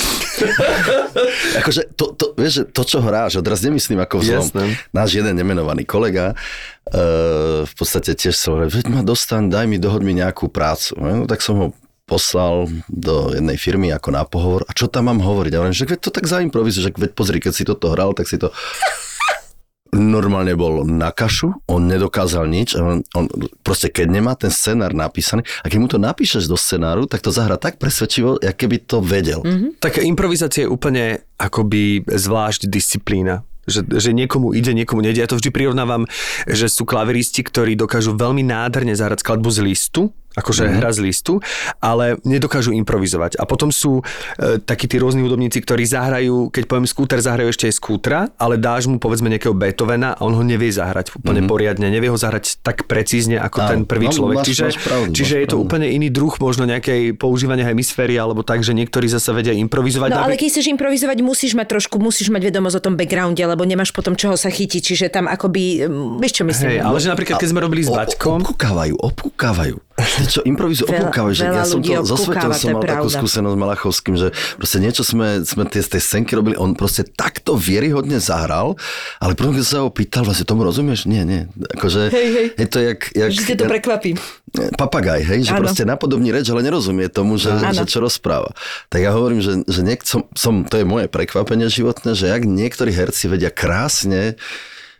akože 1.64 1.82
to, 1.98 2.14
to, 2.14 2.26
vieš, 2.38 2.54
že 2.62 2.64
to, 2.70 2.84
čo 2.86 3.02
hráš, 3.02 3.42
a 3.42 3.42
teraz 3.42 3.66
nemyslím 3.66 3.98
ako 3.98 4.22
vzlom. 4.22 4.46
Jasné. 4.46 4.64
Náš 4.94 5.18
jeden 5.18 5.34
nemenovaný 5.34 5.82
kolega 5.82 6.38
uh, 6.38 7.66
v 7.66 7.74
podstate 7.74 8.14
tiež 8.14 8.38
sa 8.38 8.54
hovorí, 8.54 8.70
veď 8.70 8.86
ma 8.94 9.02
dostaň, 9.02 9.50
daj 9.50 9.66
mi, 9.66 9.82
dohoď 9.82 10.02
mi 10.06 10.14
nejakú 10.14 10.54
prácu. 10.54 10.94
No, 11.02 11.26
tak 11.26 11.42
som 11.42 11.56
ho 11.58 11.68
poslal 12.14 12.70
do 12.86 13.34
jednej 13.34 13.58
firmy 13.58 13.90
ako 13.90 14.10
na 14.14 14.22
pohovor. 14.22 14.62
A 14.70 14.78
čo 14.78 14.86
tam 14.86 15.10
mám 15.10 15.18
hovoriť? 15.18 15.52
A 15.58 15.60
hovorím, 15.66 15.74
že 15.74 15.90
veď 15.90 16.00
to 16.06 16.14
tak 16.14 16.30
zaimprovizuj, 16.30 16.86
že 16.86 16.94
veď 16.94 17.18
pozri, 17.18 17.42
keď 17.42 17.54
si 17.58 17.66
toto 17.66 17.90
hral, 17.90 18.14
tak 18.14 18.30
si 18.30 18.38
to 18.38 18.54
normálne 19.94 20.58
bol 20.58 20.82
na 20.82 21.14
kašu, 21.14 21.54
on 21.70 21.86
nedokázal 21.86 22.50
nič, 22.50 22.74
on, 22.74 23.06
on 23.14 23.30
proste 23.62 23.94
keď 23.94 24.08
nemá 24.10 24.34
ten 24.34 24.50
scenár 24.50 24.98
napísaný, 24.98 25.46
a 25.62 25.70
keď 25.70 25.78
mu 25.78 25.88
to 25.88 26.02
napíšeš 26.02 26.50
do 26.50 26.58
scenáru, 26.58 27.06
tak 27.06 27.22
to 27.22 27.30
zahra 27.30 27.62
tak 27.62 27.78
presvedčivo, 27.78 28.42
jak 28.42 28.58
keby 28.58 28.82
to 28.90 29.06
vedel. 29.06 29.46
Mm-hmm. 29.46 29.78
Tak 29.78 30.02
improvizácia 30.02 30.66
je 30.66 30.74
úplne 30.74 31.22
akoby 31.38 32.10
zvlášť 32.10 32.66
disciplína. 32.66 33.46
Že, 33.64 33.96
že 33.96 34.12
niekomu 34.12 34.52
ide, 34.52 34.76
niekomu 34.76 35.00
nejde. 35.00 35.24
Ja 35.24 35.30
to 35.32 35.40
vždy 35.40 35.48
prirovnávam, 35.56 36.04
že 36.44 36.68
sú 36.68 36.84
klaveristi, 36.84 37.48
ktorí 37.48 37.80
dokážu 37.80 38.12
veľmi 38.12 38.44
nádherne 38.44 38.92
zahrať 38.92 39.24
skladbu 39.24 39.50
z 39.56 39.60
listu, 39.64 40.12
akože 40.34 40.64
mm. 40.66 40.74
hra 40.82 40.92
z 40.94 41.00
listu, 41.06 41.34
ale 41.78 42.18
nedokážu 42.26 42.74
improvizovať. 42.74 43.38
A 43.38 43.46
potom 43.46 43.70
sú 43.70 44.02
e, 44.02 44.58
takí 44.62 44.90
tí 44.90 44.98
rôzni 44.98 45.22
hudobníci, 45.22 45.62
ktorí 45.62 45.86
zahrajú, 45.86 46.50
keď 46.50 46.64
poviem 46.66 46.88
skúter, 46.90 47.22
zahrajú 47.22 47.54
ešte 47.54 47.70
aj 47.70 47.74
skútra, 47.78 48.18
ale 48.38 48.58
dáš 48.58 48.90
mu 48.90 48.98
povedzme 48.98 49.30
nejakého 49.30 49.54
Beethovena 49.54 50.18
a 50.18 50.22
on 50.26 50.34
ho 50.34 50.44
nevie 50.44 50.74
zahrať 50.74 51.14
úplne 51.14 51.46
mm. 51.46 51.50
poriadne, 51.50 51.88
nevie 51.90 52.10
ho 52.10 52.18
zahrať 52.18 52.66
tak 52.66 52.90
precízne 52.90 53.38
ako 53.38 53.58
Áno, 53.64 53.70
ten 53.70 53.80
prvý 53.86 54.10
no, 54.10 54.14
človek. 54.14 54.38
máš- 54.42 54.48
čiže 54.50 54.64
máš 54.70 54.78
pravdu, 54.82 55.12
čiže 55.14 55.34
máš 55.34 55.42
je 55.42 55.48
to 55.48 55.56
pravdu. 55.58 55.66
úplne 55.70 55.88
iný 55.90 56.08
druh 56.10 56.34
možno 56.42 56.64
nejakej 56.66 57.02
používania 57.18 57.66
hemisféry 57.70 58.18
alebo 58.18 58.42
tak, 58.42 58.66
že 58.66 58.74
niektorí 58.74 59.06
zase 59.06 59.30
vedia 59.34 59.54
improvizovať. 59.54 60.10
No 60.14 60.26
ale 60.26 60.38
keď 60.38 60.50
chceš 60.50 60.68
improvizovať, 60.74 61.18
musíš 61.22 61.54
mať 61.54 61.68
trošku, 61.78 62.02
musíš 62.02 62.34
mať 62.34 62.50
vedomosť 62.50 62.76
o 62.80 62.82
tom 62.82 62.94
backgrounde, 62.98 63.42
lebo 63.46 63.64
nemáš 63.64 63.94
potom 63.94 64.18
čoho 64.18 64.34
sa 64.34 64.50
chytiť, 64.50 64.82
čiže 64.82 65.06
tam 65.14 65.30
akoby, 65.30 65.86
mm, 65.86 66.22
vieš 66.22 66.42
čo 66.42 66.44
myslím? 66.48 66.68
Hej, 66.74 66.80
ale 66.82 66.98
že 67.00 67.08
napríklad, 67.14 67.38
keď 67.38 67.50
sme 67.50 67.62
robili 67.62 67.82
s 67.86 67.90
Baťkom, 67.94 68.44
Obkúkávajú, 68.44 68.96
obkúkávajú. 69.00 69.76
Ty 69.94 70.26
čo, 70.26 70.42
improvizujú, 70.42 70.90
Veľa- 70.90 71.06
obkúkávajú. 71.06 71.34
Že 71.34 71.44
ja 71.46 71.64
som 71.64 71.80
to 71.80 72.02
so 72.02 72.18
svetom 72.18 72.50
som 72.50 72.70
mal 72.74 72.82
takú 72.82 73.06
pravda. 73.06 73.14
skúsenosť 73.14 73.54
s 73.54 73.60
Malachovským, 73.62 74.16
že 74.18 74.28
proste 74.58 74.78
niečo 74.82 75.02
sme, 75.06 75.46
sme 75.46 75.64
tie, 75.70 75.80
z 75.80 75.90
tej 75.94 76.02
scénky 76.02 76.34
robili, 76.34 76.58
on 76.58 76.74
proste 76.74 77.06
takto 77.06 77.54
vieryhodne 77.54 78.18
zahral, 78.18 78.74
ale 79.22 79.38
potom, 79.38 79.54
keď 79.54 79.62
sa 79.62 79.86
ho 79.86 79.94
pýtal, 79.94 80.26
vlastne 80.26 80.44
tomu 80.44 80.66
rozumieš? 80.66 81.06
Nie, 81.06 81.22
nie. 81.22 81.46
Akože, 81.78 82.10
Hej, 82.10 82.28
hej. 82.28 82.48
je 82.58 82.68
to 82.68 82.78
jak... 82.82 83.00
jak 83.12 83.30
ťa 83.32 83.56
to 83.56 83.66
prekvapí. 83.70 84.12
papagaj, 84.74 85.22
hej, 85.24 85.40
že 85.46 85.54
Áno. 85.54 85.62
proste 85.62 85.86
napodobní 85.86 86.30
reč, 86.30 86.50
ale 86.50 86.62
nerozumie 86.62 87.06
tomu, 87.08 87.38
že, 87.38 87.54
Áno. 87.54 87.70
že 87.72 87.86
čo 87.86 88.02
rozpráva. 88.02 88.50
Tak 88.90 88.98
ja 88.98 89.14
hovorím, 89.14 89.42
že, 89.42 89.62
že 89.64 89.82
niek- 89.82 90.06
som, 90.06 90.26
som, 90.34 90.66
to 90.66 90.78
je 90.78 90.86
moje 90.86 91.06
prekvapenie 91.06 91.70
životné, 91.70 92.14
že 92.14 92.30
jak 92.30 92.42
niektorí 92.44 92.90
herci 92.90 93.30
vedia 93.30 93.54
krásne 93.54 94.38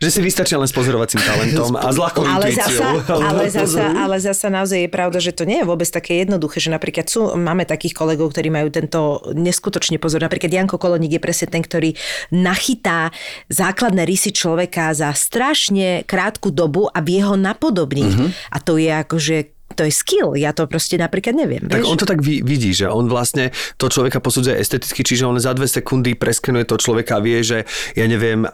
že 0.04 0.12
si 0.12 0.20
vystačia 0.20 0.60
len 0.60 0.68
s 0.68 0.76
pozorovacím 0.76 1.24
talentom 1.30 1.80
a 1.80 1.88
s 1.88 1.98
ľahkou 1.98 2.24
Ale 2.28 2.52
intuíciou. 2.52 3.00
zasa, 3.00 3.16
ale, 3.16 3.44
zasa, 3.58 3.84
ale 3.96 4.16
zasa 4.20 4.48
naozaj 4.52 4.80
je 4.84 4.90
pravda, 4.92 5.18
že 5.24 5.32
to 5.32 5.48
nie 5.48 5.64
je 5.64 5.66
vôbec 5.66 5.88
také 5.88 6.28
jednoduché, 6.28 6.60
že 6.60 6.70
napríklad 6.70 7.08
sú, 7.08 7.32
máme 7.40 7.64
takých 7.64 7.96
kolegov, 7.96 8.36
ktorí 8.36 8.52
majú 8.52 8.68
tento 8.68 9.24
neskutočne 9.32 9.96
pozor. 9.98 10.20
Napríklad 10.20 10.52
Janko 10.52 10.76
Koloník 10.76 11.16
je 11.16 11.22
presne 11.24 11.48
ten, 11.48 11.64
ktorý 11.64 11.96
nachytá 12.36 13.16
základné 13.48 14.04
rysy 14.04 14.36
človeka 14.36 14.92
za 14.92 15.16
strašne 15.16 16.04
krátku 16.04 16.52
dobu 16.52 16.92
a 16.92 17.00
vie 17.00 17.24
ho 17.24 17.40
napodobniť. 17.40 18.12
Mhm. 18.12 18.28
A 18.52 18.58
to 18.60 18.76
je 18.76 18.92
akože 18.92 19.53
to 19.74 19.84
je 19.86 19.94
skill, 19.94 20.38
ja 20.38 20.54
to 20.56 20.70
proste 20.70 20.96
napríklad 20.96 21.36
neviem. 21.36 21.66
Tak 21.68 21.84
vieš? 21.84 21.90
on 21.90 21.98
to 21.98 22.08
tak 22.08 22.22
vi- 22.22 22.46
vidí, 22.46 22.72
že 22.72 22.88
on 22.88 23.10
vlastne 23.10 23.50
to 23.82 23.90
človeka 23.90 24.22
posudzuje 24.22 24.56
esteticky, 24.58 25.02
čiže 25.04 25.26
on 25.26 25.38
za 25.42 25.52
dve 25.52 25.66
sekundy 25.66 26.14
preskenuje 26.14 26.70
to 26.70 26.78
človeka 26.78 27.18
a 27.18 27.24
vie, 27.24 27.42
že 27.42 27.66
ja 27.98 28.06
neviem, 28.06 28.46
e, 28.46 28.50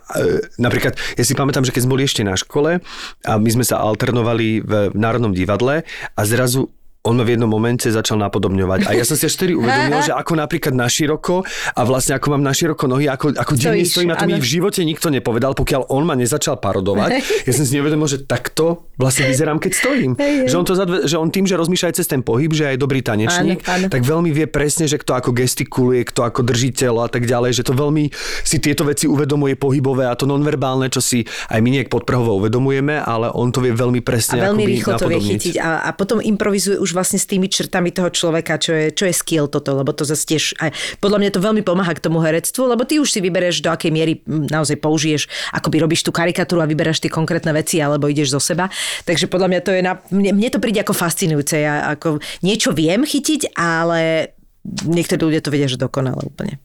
napríklad, 0.57 0.95
ja 1.19 1.23
si 1.23 1.35
pamätám, 1.35 1.67
že 1.67 1.75
keď 1.75 1.81
sme 1.85 1.93
boli 1.99 2.03
ešte 2.07 2.23
na 2.23 2.33
škole 2.39 2.79
a 3.27 3.31
my 3.35 3.49
sme 3.51 3.65
sa 3.67 3.83
alternovali 3.83 4.63
v 4.63 4.73
Národnom 4.95 5.35
divadle 5.35 5.83
a 6.15 6.21
zrazu 6.23 6.71
on 6.99 7.15
ma 7.15 7.23
v 7.23 7.39
jednom 7.39 7.47
momente 7.47 7.87
začal 7.87 8.19
napodobňovať. 8.19 8.91
A 8.91 8.91
ja 8.91 9.07
som 9.07 9.15
si 9.15 9.23
až 9.23 9.39
vtedy 9.39 9.55
uvedomil, 9.55 10.03
že 10.07 10.11
ako 10.11 10.35
napríklad 10.35 10.75
na 10.75 10.91
široko 10.91 11.47
a 11.47 11.81
vlastne 11.87 12.19
ako 12.19 12.35
mám 12.35 12.43
na 12.43 12.51
široko 12.51 12.91
nohy, 12.91 13.07
ako, 13.07 13.39
ako 13.39 13.53
divne 13.55 13.87
stojím, 13.87 14.11
a 14.11 14.19
to 14.19 14.27
mi 14.27 14.35
v 14.35 14.49
živote 14.59 14.83
nikto 14.83 15.07
nepovedal, 15.07 15.55
pokiaľ 15.55 15.87
on 15.95 16.03
ma 16.03 16.19
nezačal 16.19 16.59
parodovať. 16.59 17.11
Ja 17.49 17.55
som 17.55 17.65
si 17.65 17.79
neuvedomil, 17.79 18.05
že 18.05 18.27
takto 18.27 18.91
vlastne 18.99 19.31
vyzerám, 19.31 19.57
keď 19.63 19.71
stojím. 19.73 20.11
Že 20.19 20.55
on, 20.59 20.65
to 20.67 20.73
zadve, 20.75 20.97
že 21.07 21.15
on 21.15 21.31
tým, 21.31 21.47
že 21.47 21.55
rozmýšľa 21.55 21.87
aj 21.89 21.95
cez 22.03 22.05
ten 22.05 22.21
pohyb, 22.21 22.51
že 22.51 22.67
je 22.67 22.69
aj 22.75 22.79
dobrý 22.83 22.99
tanečník, 22.99 23.63
Áno, 23.63 23.73
áno. 23.73 23.87
tak 23.87 24.03
veľmi 24.03 24.29
vie 24.29 24.45
presne, 24.45 24.85
že 24.85 24.99
kto 24.99 25.15
ako 25.17 25.31
gestikuluje, 25.33 26.03
kto 26.11 26.27
ako 26.27 26.45
drží 26.45 26.75
telo 26.75 27.01
a 27.01 27.09
tak 27.09 27.25
ďalej, 27.25 27.57
že 27.57 27.63
to 27.63 27.73
veľmi 27.73 28.11
si 28.43 28.57
tieto 28.59 28.83
veci 28.85 29.07
uvedomuje 29.07 29.55
pohybové 29.55 30.05
a 30.05 30.13
to 30.13 30.27
nonverbálne, 30.29 30.91
čo 30.91 30.99
si 30.99 31.23
aj 31.47 31.59
my 31.63 31.69
nejak 31.79 31.89
podprhovo 31.89 32.37
uvedomujeme, 32.43 33.01
ale 33.01 33.31
on 33.33 33.49
to 33.49 33.63
vie 33.63 33.73
veľmi 33.73 34.03
A 34.03 34.05
presne 34.05 34.37
veľmi 34.43 34.67
akoby 34.67 34.73
rýchlo 34.75 34.91
to 34.99 35.07
vie 35.09 35.21
chytiť 35.23 35.55
a, 35.57 35.69
a 35.87 35.89
potom 35.95 36.19
improvizuje 36.19 36.77
už 36.77 36.88
už 36.89 36.97
vlastne 36.97 37.21
s 37.21 37.29
tými 37.29 37.45
črtami 37.45 37.93
toho 37.93 38.09
človeka, 38.09 38.57
čo 38.57 38.73
je, 38.73 38.89
čo 38.89 39.05
je 39.05 39.13
skill 39.13 39.45
toto, 39.45 39.77
lebo 39.77 39.93
to 39.93 40.01
zase 40.01 40.25
tiež, 40.25 40.57
aj, 40.57 40.73
podľa 40.97 41.21
mňa 41.21 41.29
to 41.37 41.45
veľmi 41.45 41.61
pomáha 41.61 41.93
k 41.93 42.01
tomu 42.01 42.25
herectvu, 42.25 42.73
lebo 42.73 42.81
ty 42.89 42.97
už 42.97 43.13
si 43.13 43.21
vybereš, 43.21 43.61
do 43.61 43.69
akej 43.69 43.93
miery 43.93 44.25
naozaj 44.25 44.81
použiješ, 44.81 45.29
akoby 45.53 45.77
robíš 45.85 46.01
tú 46.01 46.09
karikatúru 46.09 46.65
a 46.65 46.69
vyberáš 46.69 47.05
tie 47.05 47.13
konkrétne 47.13 47.53
veci, 47.53 47.77
alebo 47.77 48.09
ideš 48.09 48.33
zo 48.33 48.41
seba. 48.41 48.73
Takže 49.05 49.29
podľa 49.29 49.47
mňa 49.53 49.59
to 49.61 49.71
je, 49.77 49.81
na, 49.85 49.93
mne, 50.09 50.33
mne 50.33 50.49
to 50.49 50.57
príde 50.57 50.81
ako 50.81 50.97
fascinujúce. 50.97 51.61
Ja 51.61 51.93
ako 51.93 52.17
niečo 52.41 52.73
viem 52.73 53.05
chytiť, 53.05 53.53
ale 53.53 54.33
niektorí 54.65 55.29
ľudia 55.29 55.45
to 55.45 55.53
vedia, 55.53 55.69
že 55.69 55.77
dokonale 55.77 56.25
úplne. 56.25 56.57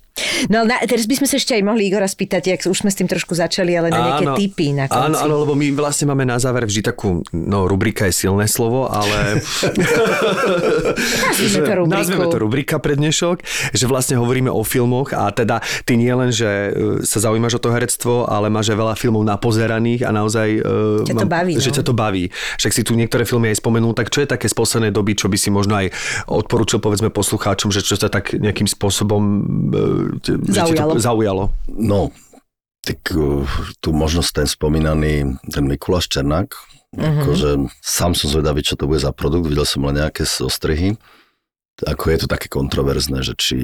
No 0.46 0.62
na, 0.62 0.78
teraz 0.86 1.10
by 1.10 1.18
sme 1.18 1.26
sa 1.26 1.42
ešte 1.42 1.58
aj 1.58 1.62
mohli 1.66 1.90
Igora 1.90 2.06
spýtať, 2.06 2.54
ak 2.54 2.70
už 2.70 2.86
sme 2.86 2.90
s 2.92 2.96
tým 3.02 3.10
trošku 3.10 3.34
začali, 3.34 3.74
ale 3.74 3.90
na 3.90 4.14
nejaké 4.14 4.26
Áno. 4.30 4.36
typy 4.38 4.70
na 4.70 4.86
konci. 4.86 5.10
Áno, 5.10 5.16
áno, 5.18 5.34
lebo 5.42 5.58
my 5.58 5.74
vlastne 5.74 6.06
máme 6.06 6.22
na 6.22 6.38
záver 6.38 6.70
vždy 6.70 6.86
takú, 6.86 7.26
no 7.34 7.66
rubrika 7.66 8.06
je 8.06 8.14
silné 8.14 8.46
slovo, 8.46 8.86
ale... 8.86 9.42
Nazvime 11.34 11.66
to 11.66 11.72
rubriku. 11.74 11.98
Nazveme 11.98 12.26
to 12.30 12.38
rubrika 12.38 12.76
pre 12.78 12.94
dnešok, 12.94 13.42
že 13.74 13.84
vlastne 13.90 14.14
hovoríme 14.22 14.54
o 14.54 14.62
filmoch 14.62 15.10
a 15.10 15.34
teda 15.34 15.58
ty 15.82 15.98
nie 15.98 16.14
len, 16.14 16.30
že 16.30 16.46
e, 16.46 16.70
sa 17.02 17.18
zaujímaš 17.18 17.58
o 17.58 17.60
to 17.66 17.74
herectvo, 17.74 18.30
ale 18.30 18.46
máš 18.54 18.70
aj 18.70 18.78
veľa 18.78 18.94
filmov 18.94 19.26
napozeraných 19.26 20.06
a 20.06 20.14
naozaj... 20.14 20.48
e, 20.62 21.08
Ťa 21.10 21.14
to 21.18 21.26
baví, 21.26 21.52
Že 21.58 21.70
no. 21.70 21.74
ťa 21.74 21.84
to 21.84 21.94
baví. 21.94 22.24
Však 22.62 22.72
si 22.72 22.82
tu 22.86 22.94
niektoré 22.94 23.26
filmy 23.26 23.50
aj 23.50 23.58
spomenul, 23.58 23.90
tak 23.98 24.14
čo 24.14 24.22
je 24.22 24.30
také 24.30 24.46
z 24.46 24.54
poslednej 24.54 24.94
doby, 24.94 25.18
čo 25.18 25.26
by 25.26 25.34
si 25.34 25.50
možno 25.50 25.74
aj 25.74 25.90
odporúčil 26.30 26.78
povedzme 26.78 27.10
poslucháčom, 27.10 27.74
že 27.74 27.82
čo 27.82 27.98
sa 27.98 28.06
tak 28.06 28.30
nejakým 28.38 28.70
spôsobom 28.70 29.22
e, 29.74 30.03
že 30.03 30.03
Zaujalo. 30.50 30.92
to 30.96 31.00
zaujalo? 31.00 31.44
No, 31.68 32.10
tak 32.84 33.00
uh, 33.16 33.44
tu 33.80 33.96
možnosť 33.96 34.30
ten 34.44 34.48
spomínaný, 34.48 35.40
ten 35.48 35.64
Mikuláš 35.64 36.12
Černák, 36.12 36.52
mm-hmm. 36.52 37.22
akože 37.24 37.50
sám 37.80 38.12
som 38.12 38.28
zvedavý, 38.28 38.60
čo 38.60 38.76
to 38.76 38.84
bude 38.84 39.00
za 39.00 39.10
produkt, 39.10 39.48
videl 39.48 39.64
som 39.64 39.84
len 39.88 39.98
nejaké 39.98 40.28
zostrihy. 40.28 41.00
Ako 41.82 42.14
je 42.14 42.18
to 42.22 42.28
také 42.30 42.46
kontroverzné, 42.46 43.26
že 43.26 43.34
či 43.34 43.58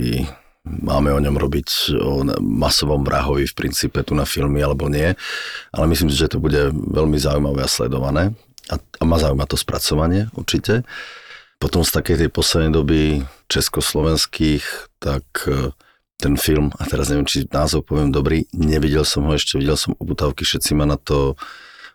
máme 0.65 1.15
o 1.15 1.21
ňom 1.23 1.37
robiť 1.41 1.69
o 2.01 2.27
masovom 2.43 3.01
vrahovi 3.01 3.49
v 3.49 3.57
princípe 3.57 4.03
tu 4.05 4.13
na 4.13 4.29
filmy 4.29 4.61
alebo 4.61 4.93
nie, 4.93 5.15
ale 5.73 5.85
myslím 5.89 6.13
si, 6.13 6.21
že 6.21 6.37
to 6.37 6.43
bude 6.43 6.75
veľmi 6.75 7.17
zaujímavé 7.17 7.65
a 7.65 7.71
sledované 7.71 8.37
a, 8.69 8.77
a 8.77 9.03
ma 9.09 9.17
zaujíma 9.17 9.49
to 9.49 9.57
spracovanie 9.57 10.29
určite. 10.37 10.85
Potom 11.61 11.85
z 11.85 11.93
takej 11.93 12.17
tej 12.25 12.31
poslednej 12.33 12.73
doby 12.73 13.01
československých, 13.53 14.65
tak 14.97 15.25
e, 15.45 15.77
ten 16.21 16.37
film, 16.37 16.69
a 16.77 16.85
teraz 16.85 17.09
neviem, 17.09 17.25
či 17.25 17.49
názov 17.49 17.89
poviem 17.89 18.13
dobrý, 18.13 18.45
nevidel 18.53 19.03
som 19.03 19.25
ho 19.25 19.33
ešte, 19.33 19.57
videl 19.57 19.75
som 19.75 19.97
obutávky, 19.97 20.45
všetci 20.45 20.77
ma 20.77 20.85
na 20.85 21.01
to 21.01 21.35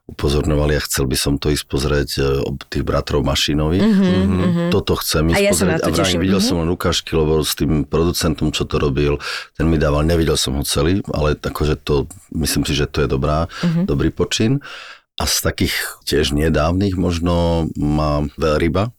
upozorňovali 0.06 0.78
a 0.78 0.86
chcel 0.86 1.10
by 1.10 1.18
som 1.18 1.34
to 1.42 1.50
ísť 1.50 1.66
pozrieť 1.66 2.10
e, 2.18 2.46
ob 2.46 2.62
tých 2.70 2.86
bratrov 2.86 3.26
Mašinových. 3.26 3.82
Mm-hmm. 3.82 4.70
Toto 4.70 4.94
chcem 5.02 5.34
ísť 5.34 5.38
A 5.38 5.42
ja 5.42 5.50
pozrieť 5.50 5.82
to 5.82 5.90
a 5.90 5.96
vrajím, 5.98 6.22
videl 6.22 6.42
Mhm. 6.42 6.46
som 6.46 6.56
len 6.62 6.70
ukážky, 6.70 7.12
lebo 7.18 7.42
s 7.42 7.54
tým 7.58 7.90
producentom, 7.90 8.54
čo 8.54 8.70
to 8.70 8.78
robil, 8.78 9.18
ten 9.58 9.66
mi 9.66 9.82
dával, 9.82 10.06
nevidel 10.06 10.38
som 10.38 10.54
ho 10.54 10.62
celý, 10.62 11.02
ale 11.10 11.34
akože 11.34 11.82
to, 11.82 12.06
myslím 12.38 12.70
si, 12.70 12.78
že 12.78 12.86
to 12.86 13.02
je 13.02 13.10
dobrá, 13.10 13.50
Mhm. 13.66 13.90
dobrý 13.90 14.14
počin. 14.14 14.62
A 15.18 15.26
z 15.26 15.42
takých 15.42 15.74
tiež 16.06 16.38
nedávnych 16.38 16.94
možno 17.02 17.66
má 17.74 18.30
Veľryba. 18.38 18.94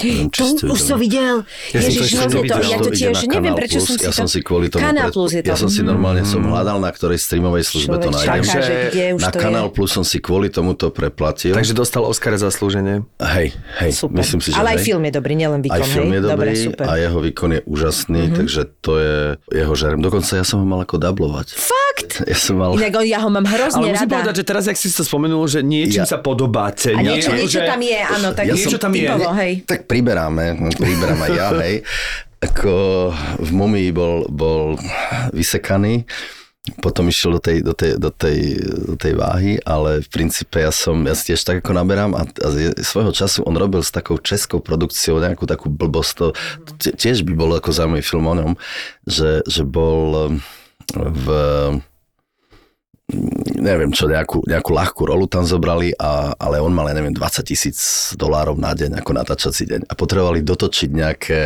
To 0.00 0.44
už 0.68 0.80
som 0.80 0.96
videl. 0.96 1.44
Ja 1.70 1.78
som 1.78 1.90
to 1.90 2.00
Ježiš, 2.00 2.10
hrozne 2.12 2.26
to, 2.26 2.36
nevidel. 2.38 2.60
ja 2.62 2.78
to 2.78 2.90
tiež 2.90 3.16
neviem, 3.26 3.54
prečo 3.54 3.76
Plus. 3.76 3.86
som 3.86 3.94
si 3.94 4.02
Ja 4.02 4.10
to... 4.10 4.16
som 4.16 4.26
si 4.26 4.38
kvôli 4.40 4.66
tomu... 4.66 4.80
Kanál 4.82 5.08
Plus 5.08 5.30
je 5.30 5.40
to. 5.40 5.48
Ja 5.48 5.56
som 5.56 5.68
si 5.68 5.80
Mhm. 5.80 5.86
normálne 5.86 6.22
som 6.22 6.40
hľadal, 6.40 6.78
na 6.78 6.88
ktorej 6.88 7.18
streamovej 7.18 7.62
službe 7.62 7.94
to 7.96 8.08
nájdem. 8.08 8.42
čaká, 8.42 8.58
že 8.60 8.74
kde 8.88 9.04
už 9.14 9.20
na 9.20 9.28
to 9.28 9.36
je. 9.36 9.42
Kanál 9.42 9.68
Plus 9.68 9.90
som 9.90 10.02
si 10.02 10.18
kvôli 10.18 10.48
tomuto 10.48 10.88
preplatil. 10.90 11.52
Takže 11.52 11.72
dostal 11.72 12.02
Oscar 12.02 12.32
za 12.34 12.48
slúženie. 12.48 13.04
Hej, 13.18 13.52
hej, 13.78 13.90
Super. 13.92 14.16
myslím 14.16 14.40
si, 14.40 14.50
že 14.50 14.56
Ale 14.56 14.74
aj 14.74 14.78
hej. 14.78 14.86
film 14.86 15.02
je 15.02 15.12
dobrý, 15.12 15.34
nielen 15.34 15.60
výkon. 15.60 15.76
Aj 15.76 15.82
film 15.82 16.10
je 16.10 16.20
dobrý 16.20 16.52
Dobre, 16.52 16.64
super. 16.64 16.84
Mhm. 16.84 16.90
a 16.90 16.94
jeho 16.96 17.18
výkon 17.20 17.50
je 17.50 17.60
úžasný, 17.64 18.20
mm-hmm. 18.22 18.36
takže 18.36 18.60
to 18.80 18.92
je 18.96 19.16
jeho 19.52 19.74
žerem. 19.74 20.00
Dokonca 20.00 20.32
ja 20.32 20.42
som 20.42 20.58
ho 20.58 20.66
mal 20.66 20.80
ako 20.80 20.96
dublovať. 20.96 21.46
Fakt? 21.52 22.22
Ja 22.22 22.34
som 22.34 22.56
mal... 22.56 22.72
Inak 22.72 22.96
ja 23.02 23.18
ho 23.18 23.28
mám 23.28 23.44
hrozne 23.44 23.82
Ale 23.82 23.92
musím 23.92 24.06
rada. 24.06 24.14
povedať, 24.16 24.34
že 24.36 24.44
teraz, 24.44 24.62
jak 24.64 24.74
si 24.74 24.88
to 24.88 25.02
spomenul, 25.02 25.44
že 25.44 25.60
niečím 25.60 26.00
Ja- 26.00 26.08
sa 26.08 26.18
podobáte. 26.18 26.92
A 26.92 27.00
niečo, 27.00 27.30
tam 27.60 27.80
je, 27.80 27.98
áno, 27.98 28.28
tak 28.30 28.44
Ja 28.46 28.54
niečo 28.54 28.78
tam 28.78 28.92
je. 28.94 29.06
Tak 29.62 29.78
priberáme, 29.90 30.54
priberám 30.78 31.20
aj 31.26 31.32
ja, 31.34 31.48
hej. 31.66 31.82
Ako 32.40 32.72
v 33.42 33.50
Mumii 33.50 33.90
bol, 33.92 34.24
bol 34.30 34.78
vysekaný, 35.34 36.08
potom 36.80 37.08
išiel 37.10 37.36
do 37.36 37.40
tej, 37.42 37.58
do, 37.60 37.74
tej, 37.74 37.98
do, 37.98 38.10
tej, 38.14 38.38
do 38.62 38.94
tej 38.96 39.12
váhy, 39.18 39.52
ale 39.66 40.00
v 40.04 40.08
princípe 40.08 40.62
ja 40.62 40.70
som, 40.70 41.02
ja 41.04 41.12
si 41.18 41.32
tiež 41.32 41.42
tak 41.42 41.60
ako 41.60 41.74
naberám 41.74 42.14
a, 42.14 42.22
a 42.24 42.46
z 42.52 42.78
svojho 42.80 43.12
času 43.12 43.42
on 43.44 43.56
robil 43.58 43.82
s 43.82 43.90
takou 43.92 44.16
českou 44.22 44.62
produkciou 44.62 45.18
nejakú 45.18 45.44
takú 45.44 45.68
blbosť, 45.68 46.12
to 46.16 46.26
tiež 46.94 47.26
by 47.26 47.32
bol 47.34 47.50
ako 47.52 47.74
zaujímavý 47.74 48.04
film 48.04 48.28
o 48.28 48.34
ňom, 48.36 48.52
že, 49.04 49.44
že 49.44 49.66
bol 49.66 50.38
v 50.94 51.26
neviem 53.60 53.92
čo, 53.92 54.08
nejakú, 54.08 54.42
nejakú 54.48 54.70
ľahkú 54.72 55.02
rolu 55.04 55.28
tam 55.28 55.44
zobrali, 55.44 55.92
a, 56.00 56.32
ale 56.34 56.58
on 56.58 56.72
mal, 56.72 56.88
neviem, 56.90 57.12
20 57.12 57.44
tisíc 57.44 57.78
dolárov 58.16 58.56
na 58.56 58.72
deň 58.72 59.00
ako 59.04 59.10
natáčací 59.14 59.68
deň. 59.68 59.80
A 59.86 59.92
potrebovali 59.94 60.40
dotočiť 60.40 60.90
nejaké, 60.90 61.40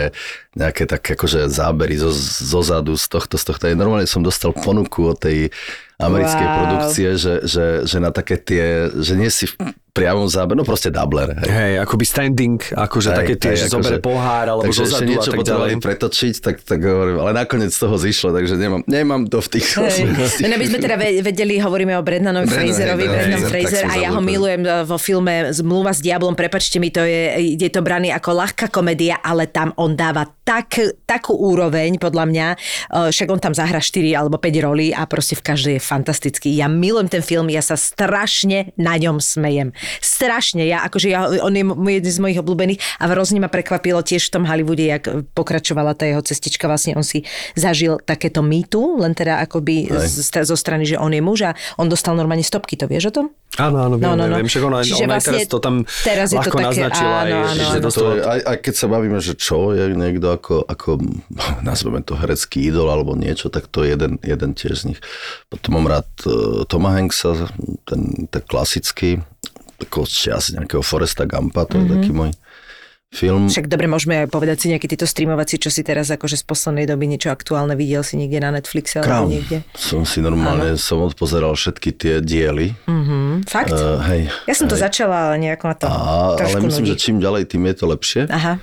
nejaké 0.54 0.84
také 0.84 1.14
akože 1.14 1.46
zábery 1.46 1.94
zo, 1.94 2.10
zo 2.12 2.60
zadu, 2.60 2.94
z 2.94 3.06
tohto, 3.06 3.34
z 3.34 3.44
tohto. 3.44 3.66
Normálne 3.68 4.06
som 4.06 4.20
dostal 4.20 4.50
ponuku 4.50 5.04
od 5.04 5.18
tej 5.18 5.50
americkej 5.96 6.42
Wow. 6.44 6.56
produkcie, 6.58 7.08
že, 7.14 7.34
že, 7.44 7.64
že 7.82 7.96
na 7.98 8.10
také 8.10 8.34
tie, 8.34 8.90
že 8.92 9.14
nie 9.14 9.30
si 9.30 9.46
v 9.46 9.54
priamom 9.88 10.26
zábere, 10.26 10.58
no 10.58 10.66
proste 10.66 10.90
doubler. 10.90 11.38
Hej. 11.38 11.46
Hej, 11.46 11.74
akoby 11.78 12.02
standing, 12.04 12.58
akože 12.58 13.08
Hej, 13.08 13.16
také 13.16 13.34
tie, 13.36 13.50
hej, 13.54 13.56
že 13.56 13.64
akože- 13.64 13.74
zobere 13.78 13.98
pohár, 14.02 14.44
alebo 14.48 14.66
takže 14.66 14.74
ešte 14.76 14.90
zozadu 14.90 15.06
a 15.06 15.08
niečo 15.08 15.30
tak 15.30 15.38
potrebovali 15.38 15.70
ďalej. 15.70 15.86
pretočiť, 15.86 16.34
tak, 16.42 16.56
tak 16.60 16.78
hovorím, 16.82 17.16
ale 17.16 17.30
nakoniec 17.32 17.70
z 17.70 17.78
toho 17.78 17.94
zišlo, 17.94 18.28
takže 18.34 18.54
nemám, 18.56 18.82
nemám 18.84 19.22
to 19.24 19.38
v 19.38 19.48
tých 19.48 19.66
osobnostiach. 19.70 20.50
No, 20.50 20.54
aby 20.58 20.66
sme 20.66 20.78
teda 20.82 20.96
ve- 20.98 21.22
vedeli, 21.22 21.54
hovoríme 21.56 21.94
o 21.94 22.02
Brennanovi 22.02 22.42
Brennan, 22.42 22.66
Fraserovi, 22.66 23.04
Brennan 23.06 23.42
Fraser, 23.46 23.82
tak 23.86 23.92
a 23.92 23.94
ja 23.96 24.10
ho 24.10 24.18
milujem 24.20 24.60
e, 24.60 24.82
vo 24.82 24.98
filme 24.98 25.32
Zmluva 25.54 25.94
s 25.94 26.02
diablom, 26.02 26.34
prepačte 26.34 26.82
mi, 26.82 26.90
to 26.90 27.06
je, 27.06 27.22
je 27.54 27.70
to 27.70 27.78
braný 27.78 28.10
ako 28.10 28.34
ľahká 28.34 28.66
komédia, 28.66 29.22
ale 29.22 29.46
tam 29.46 29.70
on 29.78 29.94
dáva 29.94 30.26
tak, 30.44 30.76
takú 31.02 31.32
úroveň, 31.34 31.96
podľa 31.96 32.24
mňa, 32.24 32.46
e, 32.48 32.56
však 33.08 33.28
on 33.28 33.40
tam 33.40 33.52
zahra 33.52 33.80
4 33.80 34.12
alebo 34.14 34.36
5 34.36 34.60
rolí 34.60 34.88
a 34.90 35.04
proste 35.04 35.34
v 35.34 35.42
každej 35.42 35.74
je 35.74 35.82
fantastický. 35.82 36.48
Ja 36.52 36.68
milujem 36.68 37.08
ten 37.08 37.20
film, 37.20 37.48
ja 37.48 37.60
sa 37.60 37.74
strašne 37.74 38.70
na 38.76 38.94
ňom 38.94 39.18
smejem. 39.18 39.72
Strašne, 39.98 40.62
ja 40.62 40.84
akože 40.84 41.08
ja, 41.08 41.26
on 41.40 41.50
je 41.50 41.64
jeden 41.94 42.12
z 42.12 42.20
mojich 42.20 42.38
obľúbených 42.38 42.80
a 42.98 43.08
hrozne 43.08 43.38
ma 43.38 43.48
prekvapilo 43.48 44.00
tiež 44.00 44.28
v 44.28 44.32
tom 44.32 44.44
Hollywoode, 44.44 44.84
jak 44.84 45.04
pokračovala 45.32 45.92
tá 45.92 46.04
jeho 46.04 46.20
cestička, 46.20 46.64
vlastne 46.64 46.92
on 46.92 47.02
si 47.02 47.24
zažil 47.54 47.96
takéto 47.98 48.38
mýtu, 48.38 49.00
len 49.00 49.12
teda 49.12 49.40
akoby 49.40 49.88
z, 49.88 50.22
z- 50.22 50.44
zo 50.44 50.54
strany, 50.54 50.84
že 50.84 50.96
on 50.96 51.08
je 51.08 51.20
muž 51.20 51.40
a 51.42 51.50
on 51.76 51.88
dostal 51.88 52.12
normálne 52.12 52.42
stopky, 52.42 52.76
to 52.76 52.84
vieš 52.84 53.08
o 53.08 53.14
tom? 53.14 53.26
Áno, 53.56 53.80
áno, 53.80 53.94
viem, 53.94 54.04
No, 54.04 54.12
no, 54.12 54.26
no. 54.26 54.36
viem. 54.36 54.44
Však 54.44 54.62
ona, 54.62 54.82
Čiže 54.82 54.94
ona 55.00 55.14
aj 55.14 55.22
teraz 55.22 55.24
vlastne 55.30 55.46
to 55.46 55.58
tam 55.58 55.74
teraz 56.02 56.28
je 56.28 56.36
to 56.36 56.40
ľahko 56.42 56.56
také- 56.56 56.66
naznačila. 56.68 57.14
áno, 57.14 57.22
aj, 57.22 57.30
áno, 57.30 57.54
že 57.54 57.64
áno. 57.72 57.88
To 57.88 58.04
aj, 58.20 58.40
aj 58.44 58.56
keď 58.60 58.74
sa 58.74 58.86
bavíme, 58.88 59.18
že 59.20 59.32
čo 59.34 59.56
je 59.70 59.84
niekto 59.90 60.26
ako, 60.34 60.66
ako 60.66 60.90
nazveme 61.68 62.02
to 62.02 62.18
herecký 62.18 62.68
idol 62.68 62.90
alebo 62.90 63.14
niečo, 63.14 63.48
tak 63.48 63.70
to 63.70 63.86
je 63.86 63.94
jeden, 63.94 64.18
jeden 64.20 64.50
tiež 64.52 64.84
z 64.84 64.84
nich. 64.94 65.00
Potom 65.48 65.78
mám 65.80 65.86
rád 65.90 66.08
uh, 66.26 66.66
Toma 66.66 66.94
Hanksa, 66.94 67.48
ten 67.86 68.28
tak 68.28 68.50
klasický, 68.50 69.22
ako 69.80 70.06
z 70.06 70.12
čias 70.12 70.44
nejakého 70.54 70.82
Foresta 70.82 71.26
Gampa, 71.26 71.66
to 71.66 71.78
je 71.78 71.86
taký 71.86 72.10
môj 72.14 72.30
film. 73.14 73.46
Však 73.46 73.70
dobre, 73.70 73.86
môžeme 73.86 74.26
aj 74.26 74.28
povedať 74.28 74.56
si 74.58 74.66
nejaké 74.74 74.90
tieto 74.90 75.06
streamovací, 75.06 75.62
čo 75.62 75.70
si 75.70 75.86
teraz 75.86 76.10
akože 76.10 76.34
z 76.34 76.44
poslednej 76.44 76.90
doby 76.90 77.06
niečo 77.06 77.30
aktuálne 77.30 77.78
videl 77.78 78.02
si 78.02 78.18
niekde 78.18 78.42
na 78.42 78.50
Netflixe 78.50 79.00
alebo 79.00 79.30
Crown. 79.30 79.30
niekde. 79.30 79.56
Som 79.78 80.02
si 80.02 80.18
normálne, 80.18 80.74
som 80.74 80.98
odpozeral 81.00 81.54
všetky 81.54 81.94
tie 81.94 82.14
diely. 82.18 82.74
Mhm, 82.90 83.46
fakt? 83.46 83.70
Uh, 83.70 84.02
hej. 84.10 84.26
ja 84.50 84.54
som 84.58 84.66
to 84.66 84.74
hej. 84.74 84.82
začala, 84.90 85.30
ale 85.30 85.38
nejako 85.38 85.64
ma 85.70 85.74
to 85.78 85.86
A, 85.86 86.34
ale 86.34 86.58
myslím, 86.66 86.84
nudí. 86.90 86.92
že 86.92 86.96
čím 86.98 87.16
ďalej, 87.22 87.42
tým 87.46 87.62
je 87.70 87.74
to 87.78 87.84
lepšie. 87.86 88.22
Aha. 88.26 88.58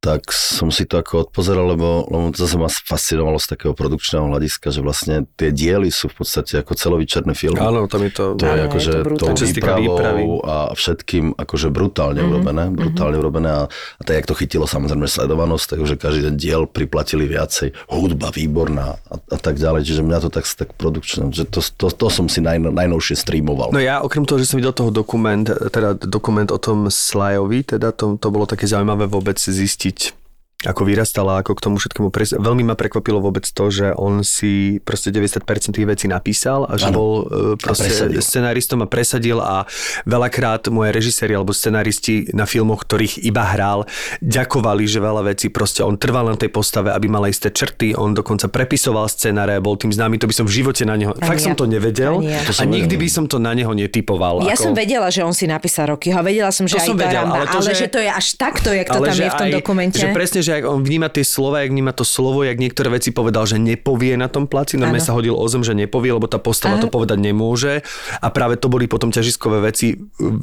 Tak 0.00 0.32
som 0.32 0.72
si 0.72 0.88
to 0.88 0.96
ako 0.96 1.28
odpozeral, 1.28 1.76
lebo, 1.76 2.08
lebo 2.08 2.32
to 2.32 2.48
sa 2.48 2.56
ma 2.56 2.72
fascinovalo 2.72 3.36
z 3.36 3.52
takého 3.52 3.76
produkčného 3.76 4.32
hľadiska, 4.32 4.72
že 4.72 4.80
vlastne 4.80 5.28
tie 5.36 5.52
diely 5.52 5.92
sú 5.92 6.08
v 6.08 6.24
podstate 6.24 6.56
ako 6.64 6.72
celovečerný 6.72 7.36
film. 7.36 7.60
Áno, 7.60 7.84
tam 7.84 8.08
je 8.08 8.12
to... 8.16 8.24
To 8.40 8.48
je 8.48 8.60
akože 8.64 8.92
je 8.96 9.16
to 9.20 9.76
výpravou 9.76 10.40
a 10.40 10.72
všetkým 10.72 11.36
akože 11.36 11.68
brutálne 11.68 12.24
urobené, 12.24 12.72
brutálne 12.72 13.20
urobené 13.20 13.50
a, 13.52 13.62
a 13.68 14.02
tak, 14.02 14.24
jak 14.24 14.26
to 14.32 14.34
chytilo 14.40 14.64
samozrejme 14.64 15.04
sledovanosť, 15.04 15.76
takže 15.76 15.94
každý 16.00 16.20
ten 16.32 16.36
diel 16.40 16.64
priplatili 16.64 17.28
viacej, 17.28 17.76
hudba 17.92 18.32
výborná 18.32 18.96
a, 19.04 19.14
a 19.20 19.36
tak 19.36 19.60
ďalej, 19.60 19.84
čiže 19.84 20.00
mňa 20.00 20.18
to 20.24 20.30
tak, 20.32 20.48
tak 20.48 20.72
produkčné, 20.80 21.28
že 21.28 21.44
to, 21.44 21.60
to, 21.60 21.92
to 21.92 22.06
som 22.08 22.24
si 22.32 22.40
naj, 22.40 22.56
najnovšie 22.56 23.20
streamoval. 23.20 23.76
No 23.76 23.84
ja 23.84 24.00
okrem 24.00 24.24
toho, 24.24 24.40
že 24.40 24.48
som 24.48 24.56
videl 24.56 24.72
toho 24.72 24.88
dokument, 24.88 25.44
teda 25.44 26.00
dokument 26.00 26.48
o 26.48 26.56
tom 26.56 26.88
Slajovi, 26.88 27.68
teda 27.68 27.92
to, 27.92 28.16
to 28.16 28.32
bolo 28.32 28.48
také 28.48 28.64
zaujímavé 28.64 29.04
vôbec 29.04 29.36
zistiť, 29.36 29.89
получить 29.90 30.19
ako 30.60 30.84
vyrastal 30.84 31.24
a 31.32 31.40
ako 31.40 31.56
k 31.56 31.60
tomu 31.64 31.76
všetkému 31.80 32.12
pres... 32.12 32.36
Veľmi 32.36 32.68
ma 32.68 32.76
prekvapilo 32.76 33.16
vôbec 33.16 33.48
to, 33.48 33.72
že 33.72 33.96
on 33.96 34.20
si 34.20 34.76
proste 34.84 35.08
90% 35.08 35.40
tých 35.72 35.88
vecí 35.88 36.04
napísal 36.04 36.68
a 36.68 36.76
že 36.76 36.92
Áno. 36.92 36.96
bol 37.00 37.12
e, 37.24 37.56
proste 37.56 37.88
presadil. 37.88 38.20
scenáristom 38.20 38.84
a 38.84 38.86
presadil 38.86 39.40
a 39.40 39.64
veľakrát 40.04 40.68
moje 40.68 40.92
režiséri 40.92 41.32
alebo 41.32 41.56
scenáristi 41.56 42.28
na 42.36 42.44
filmoch, 42.44 42.84
ktorých 42.84 43.24
iba 43.24 43.40
hral, 43.40 43.88
ďakovali, 44.20 44.84
že 44.84 45.00
veľa 45.00 45.32
vecí 45.32 45.48
proste 45.48 45.80
on 45.80 45.96
trval 45.96 46.28
na 46.28 46.36
tej 46.36 46.52
postave, 46.52 46.92
aby 46.92 47.08
mala 47.08 47.32
isté 47.32 47.48
črty, 47.48 47.96
on 47.96 48.12
dokonca 48.12 48.52
prepisoval 48.52 49.08
scenáre, 49.08 49.56
bol 49.64 49.80
tým 49.80 49.96
známy, 49.96 50.20
to 50.20 50.28
by 50.28 50.34
som 50.36 50.44
v 50.44 50.60
živote 50.60 50.84
na 50.84 51.00
neho, 51.00 51.16
Ani 51.16 51.24
fakt 51.24 51.40
ja. 51.40 51.46
som 51.48 51.54
to 51.56 51.64
nevedel 51.64 52.20
Ani 52.20 52.36
ja. 52.36 52.44
A 52.44 52.68
nikdy 52.68 53.00
by 53.00 53.08
som 53.08 53.24
to 53.24 53.40
na 53.40 53.56
neho 53.56 53.72
netypoval. 53.72 54.44
Ja 54.44 54.52
ako... 54.52 54.68
som 54.68 54.72
vedela, 54.76 55.08
že 55.08 55.24
on 55.24 55.32
si 55.32 55.48
napísal 55.48 55.96
roky 55.96 56.12
a 56.12 56.20
vedela 56.20 56.52
som, 56.52 56.68
že 56.68 56.76
To 56.76 56.84
aj 56.84 56.88
som 56.92 56.96
vedel, 57.00 57.24
ale 57.24 57.32
ale, 57.32 57.46
to, 57.48 57.58
ale 57.64 57.72
že- 57.72 57.78
že... 57.80 57.86
to 57.88 58.00
je 58.04 58.10
až 58.12 58.26
takto, 58.36 58.68
jak 58.76 58.88
to 58.92 59.00
tam 59.00 59.16
že 59.16 59.22
je 59.24 59.30
v 59.30 59.38
tom 59.40 59.48
aj- 59.48 59.56
dokumente. 59.56 59.96
Že 59.96 60.08
presne, 60.12 60.40
že 60.50 60.66
on 60.66 60.82
vníma 60.82 61.06
tie 61.06 61.22
slova, 61.22 61.62
jak 61.62 61.70
vníma 61.70 61.94
to 61.94 62.02
slovo, 62.02 62.42
jak 62.42 62.58
niektoré 62.58 62.90
veci 62.90 63.14
povedal, 63.14 63.46
že 63.46 63.56
nepovie 63.56 64.18
na 64.18 64.26
tom 64.26 64.50
placi, 64.50 64.74
normálne 64.74 64.98
sa 64.98 65.14
hodil 65.14 65.38
o 65.38 65.46
zem, 65.46 65.62
že 65.62 65.78
nepovie, 65.78 66.10
lebo 66.10 66.26
tá 66.26 66.42
postava 66.42 66.74
Áno. 66.74 66.82
to 66.82 66.88
povedať 66.90 67.22
nemôže. 67.22 67.86
A 68.18 68.28
práve 68.34 68.58
to 68.58 68.66
boli 68.66 68.90
potom 68.90 69.14
ťažiskové 69.14 69.62
veci, 69.62 69.94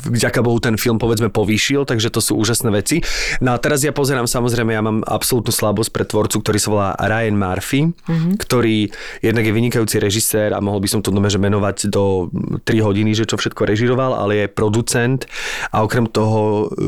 vďaka 0.08 0.40
Bohu 0.40 0.64
ten 0.64 0.80
film 0.80 0.96
povedzme 0.96 1.28
povýšil, 1.28 1.84
takže 1.84 2.08
to 2.08 2.24
sú 2.24 2.40
úžasné 2.40 2.72
veci. 2.72 3.04
No 3.44 3.52
a 3.52 3.60
teraz 3.60 3.84
ja 3.84 3.92
pozerám, 3.92 4.26
samozrejme, 4.26 4.72
ja 4.72 4.80
mám 4.80 5.04
absolútnu 5.04 5.52
slabosť 5.52 5.92
pre 5.92 6.08
tvorcu, 6.08 6.40
ktorý 6.40 6.58
sa 6.58 6.70
volá 6.72 6.90
Ryan 6.96 7.36
Murphy, 7.36 7.82
Mhm. 8.08 8.30
ktorý 8.40 8.88
jednak 9.20 9.44
je 9.44 9.52
vynikajúci 9.52 10.00
režisér 10.00 10.54
a 10.54 10.64
mohol 10.64 10.80
by 10.80 10.88
som 10.88 11.02
to 11.04 11.12
dome, 11.12 11.28
že 11.28 11.42
menovať 11.42 11.92
do 11.92 12.32
3 12.64 12.80
hodiny, 12.80 13.12
že 13.12 13.26
čo 13.26 13.36
všetko 13.36 13.68
režiroval, 13.68 14.14
ale 14.14 14.46
je 14.46 14.48
producent 14.48 15.26
a 15.74 15.84
okrem 15.84 16.08
toho 16.08 16.72
e, 16.72 16.86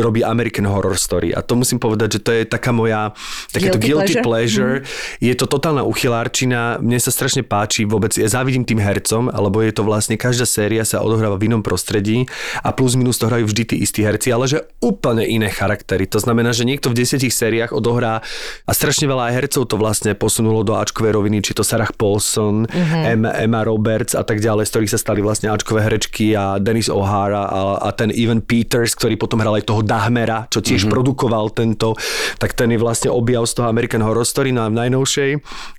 robí 0.00 0.24
American 0.24 0.64
Horror 0.64 0.96
Story. 0.96 1.34
A 1.34 1.42
to 1.42 1.58
musím 1.58 1.76
povedať, 1.76 2.16
že 2.16 2.20
to 2.22 2.30
je 2.32 2.42
taká 2.54 2.70
moja 2.70 3.10
takéto 3.50 3.76
Guilty 3.82 4.14
guilty 4.14 4.14
pleasure. 4.22 4.82
pleasure. 4.86 5.18
Je 5.18 5.34
to 5.34 5.50
totálna 5.50 5.82
uchylárčina, 5.82 6.78
mne 6.78 6.98
sa 7.02 7.10
strašne 7.10 7.42
páči 7.42 7.82
vôbec, 7.82 8.14
ja 8.14 8.30
závidím 8.30 8.62
tým 8.62 8.78
hercom, 8.78 9.26
alebo 9.28 9.60
je 9.60 9.74
to 9.74 9.82
vlastne, 9.82 10.14
každá 10.14 10.46
séria 10.46 10.86
sa 10.86 11.02
odohráva 11.02 11.34
v 11.40 11.50
inom 11.50 11.62
prostredí 11.64 12.30
a 12.62 12.70
plus 12.70 12.94
minus 12.94 13.18
to 13.18 13.26
hrajú 13.26 13.50
vždy 13.50 13.62
tí 13.74 13.76
istí 13.82 14.06
herci, 14.06 14.30
ale 14.30 14.46
že 14.46 14.62
úplne 14.78 15.26
iné 15.26 15.50
charaktery. 15.50 16.06
To 16.14 16.22
znamená, 16.22 16.54
že 16.54 16.68
niekto 16.68 16.92
v 16.92 17.02
desiatich 17.02 17.34
sériách 17.34 17.74
odohrá 17.74 18.22
a 18.64 18.72
strašne 18.72 19.10
veľa 19.10 19.34
hercov 19.34 19.66
to 19.66 19.76
vlastne 19.80 20.14
posunulo 20.14 20.62
do 20.62 20.78
Ačkovej 20.78 21.16
roviny, 21.16 21.42
či 21.42 21.56
to 21.56 21.66
Sarah 21.66 21.90
Paulson, 21.90 22.68
Emma, 22.70 23.34
Emma 23.34 23.60
Roberts 23.66 24.14
a 24.14 24.22
tak 24.22 24.38
ďalej, 24.38 24.68
z 24.68 24.70
ktorých 24.70 24.92
sa 24.94 25.00
stali 25.00 25.20
vlastne 25.24 25.50
Ačkové 25.50 25.82
herečky 25.82 26.36
a 26.36 26.60
Dennis 26.60 26.92
O'Hara 26.92 27.48
a, 27.48 27.60
a 27.82 27.88
ten 27.96 28.12
Evan 28.12 28.44
Peters, 28.44 28.94
ktorý 28.94 29.16
potom 29.18 29.40
hral 29.40 29.58
aj 29.58 29.64
toho 29.66 29.80
Dahmera, 29.82 30.46
čo 30.52 30.60
tiež 30.60 30.86
produkoval 30.86 31.50
tento, 31.56 31.96
tak 32.44 32.52
ten 32.52 32.68
je 32.68 32.76
vlastne 32.76 33.08
objav 33.08 33.48
z 33.48 33.56
toho 33.56 33.72
American 33.72 34.04
Horror 34.04 34.28
Story, 34.28 34.52
no 34.52 34.60
a 34.60 34.68
v 34.68 34.76
najnovšej 34.76 35.30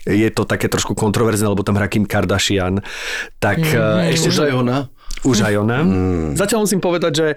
je 0.09 0.29
to 0.33 0.49
také 0.49 0.65
trošku 0.65 0.97
kontroverzné, 0.97 1.45
lebo 1.45 1.61
tam 1.61 1.77
hrá 1.77 1.85
Kim 1.85 2.09
Kardashian. 2.09 2.81
Tak 3.37 3.61
mm-hmm. 3.61 4.09
ešte 4.17 4.33
Už 4.33 4.49
aj 4.49 4.53
ona? 4.57 4.77
už 5.25 5.41
aj 5.41 5.55
ona. 5.57 5.79
Mm. 5.81 6.37
Zatiaľ 6.37 6.69
musím 6.69 6.81
povedať, 6.83 7.11
že 7.13 7.27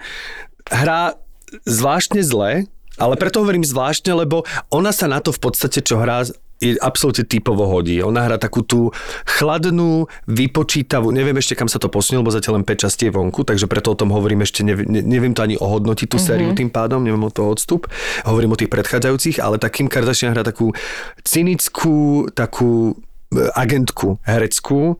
hrá 0.68 1.16
zvláštne 1.64 2.20
zle, 2.20 2.68
ale 3.00 3.14
preto 3.16 3.40
hovorím 3.40 3.64
zvláštne, 3.64 4.12
lebo 4.12 4.44
ona 4.68 4.92
sa 4.92 5.08
na 5.08 5.22
to 5.24 5.32
v 5.32 5.40
podstate, 5.40 5.80
čo 5.80 5.96
hrá, 5.96 6.26
je 6.58 6.74
absolútne 6.82 7.24
typovo 7.24 7.66
hodí. 7.70 8.02
Ona 8.02 8.26
hrá 8.26 8.36
takú 8.36 8.66
tú 8.66 8.90
chladnú, 9.24 10.10
vypočítavú, 10.26 11.14
neviem 11.14 11.38
ešte 11.38 11.54
kam 11.54 11.70
sa 11.70 11.78
to 11.78 11.86
posunulo, 11.90 12.26
lebo 12.26 12.34
zatiaľ 12.34 12.62
len 12.62 12.66
5 12.66 12.84
častí 12.84 13.06
je 13.08 13.14
vonku, 13.14 13.46
takže 13.46 13.70
preto 13.70 13.94
o 13.94 13.98
tom 13.98 14.10
hovorím 14.10 14.42
ešte, 14.42 14.66
neviem, 14.66 14.86
ne, 14.90 15.00
neviem 15.02 15.32
to 15.32 15.46
ani 15.46 15.54
ohodnotiť 15.54 16.08
tú 16.10 16.18
sériu 16.18 16.52
tým 16.52 16.70
pádom, 16.70 17.02
neviem 17.02 17.22
o 17.22 17.30
to 17.30 17.46
odstup. 17.46 17.86
Hovorím 18.26 18.54
o 18.54 18.58
tých 18.58 18.70
predchádzajúcich, 18.70 19.38
ale 19.38 19.62
tak 19.62 19.78
Kim 19.78 19.86
Kardashian 19.86 20.34
hrá 20.34 20.42
takú 20.42 20.74
cynickú, 21.22 22.26
takú 22.34 22.98
e, 23.30 23.38
agentku 23.54 24.18
hereckú, 24.26 24.98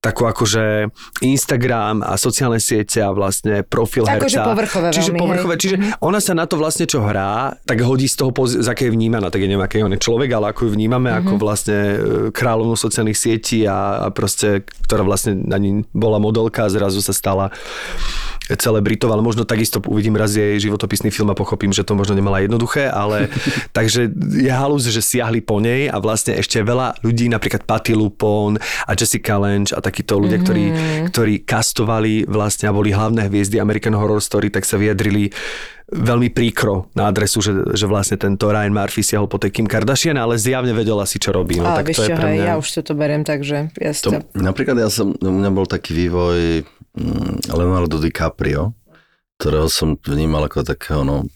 takú 0.00 0.24
akože 0.24 0.88
Instagram 1.20 2.00
a 2.00 2.16
sociálne 2.16 2.56
siete 2.56 3.04
a 3.04 3.12
vlastne 3.12 3.60
profil 3.60 4.08
Akože 4.08 4.40
herca. 4.40 4.48
povrchové 4.48 4.88
čiže 4.96 5.12
veľmi, 5.12 5.20
povrchové, 5.20 5.54
hej. 5.54 5.60
čiže 5.60 5.76
ona 6.00 6.24
sa 6.24 6.32
na 6.32 6.48
to 6.48 6.56
vlastne 6.56 6.88
čo 6.88 7.04
hrá, 7.04 7.60
tak 7.68 7.84
hodí 7.84 8.08
z 8.08 8.16
toho, 8.16 8.32
poz- 8.32 8.56
z 8.56 8.64
aké 8.64 8.88
je 8.88 8.96
vnímaná, 8.96 9.28
tak 9.28 9.44
ja 9.44 9.48
neviem, 9.52 9.60
aký 9.60 9.84
on 9.84 9.92
je 9.92 10.00
človek, 10.00 10.32
ale 10.32 10.56
ako 10.56 10.66
ju 10.66 10.70
vnímame, 10.72 11.12
ako 11.12 11.36
vlastne 11.36 11.76
e, 11.76 11.96
kráľovnú 12.32 12.80
sociálnych 12.80 13.20
sietí 13.20 13.68
a, 13.68 14.00
a 14.00 14.06
proste, 14.08 14.64
ktorá 14.88 15.04
vlastne 15.04 15.36
na 15.36 15.60
ní 15.60 15.84
bola 15.92 16.16
modelka 16.16 16.64
a 16.64 16.72
zrazu 16.72 17.04
sa 17.04 17.12
stala 17.12 17.52
celebritou, 18.56 19.12
ale 19.12 19.22
možno 19.22 19.46
takisto 19.46 19.78
uvidím 19.86 20.18
raz 20.18 20.34
jej 20.34 20.58
životopisný 20.58 21.12
film 21.14 21.30
a 21.30 21.38
pochopím, 21.38 21.70
že 21.70 21.86
to 21.86 21.94
možno 21.94 22.18
nemala 22.18 22.42
jednoduché, 22.42 22.90
ale 22.90 23.30
takže 23.76 24.10
je 24.16 24.50
halúz, 24.50 24.88
že 24.88 25.02
siahli 25.04 25.44
po 25.44 25.62
nej 25.62 25.86
a 25.86 26.00
vlastne 26.02 26.34
ešte 26.38 26.62
veľa 26.64 27.04
ľudí, 27.04 27.30
napríklad 27.30 27.62
Patty 27.68 27.94
Lupon 27.94 28.58
a 28.88 28.92
Jessica 28.96 29.38
Lange 29.38 29.70
a 29.76 29.78
takíto 29.90 30.22
ľudia, 30.22 30.38
mm-hmm. 30.38 30.46
ktorí, 30.46 30.64
ktorí 31.10 31.34
kastovali 31.42 32.30
vlastne 32.30 32.70
a 32.70 32.72
boli 32.72 32.94
hlavné 32.94 33.26
hviezdy 33.26 33.58
American 33.58 33.98
Horror 33.98 34.22
Story, 34.22 34.54
tak 34.54 34.62
sa 34.62 34.78
vyjadrili 34.78 35.34
veľmi 35.90 36.30
príkro 36.30 36.86
na 36.94 37.10
adresu, 37.10 37.42
že, 37.42 37.50
že 37.74 37.90
vlastne 37.90 38.14
tento 38.14 38.46
Ryan 38.46 38.70
Murphy 38.70 39.02
siahol 39.02 39.26
po 39.26 39.42
tej 39.42 39.50
Kim 39.50 39.66
Kardashian, 39.66 40.14
ale 40.14 40.38
zjavne 40.38 40.70
vedel 40.70 40.94
asi, 41.02 41.18
čo 41.18 41.34
robí. 41.34 41.58
No, 41.58 41.66
Ale 41.66 41.82
tak 41.82 41.86
vieš 41.90 41.98
to 41.98 42.02
je 42.06 42.08
čo, 42.08 42.16
pre 42.16 42.28
hej, 42.30 42.38
mňa... 42.38 42.46
ja 42.46 42.54
už 42.54 42.68
toto 42.78 42.92
berem, 42.94 43.22
takže 43.26 43.56
ja 43.74 43.90
si 43.90 44.00
To, 44.06 44.10
to... 44.14 44.18
napríklad 44.38 44.78
ja 44.78 44.86
som, 44.86 45.10
u 45.18 45.32
mňa 45.34 45.50
bol 45.50 45.66
taký 45.66 45.90
vývoj 46.06 46.62
mm, 46.94 47.50
Leonardo 47.50 47.98
DiCaprio, 47.98 48.70
ktorého 49.42 49.66
som 49.66 49.98
vnímal 49.98 50.46
ako 50.46 50.62
takého, 50.62 51.02
no, 51.02 51.26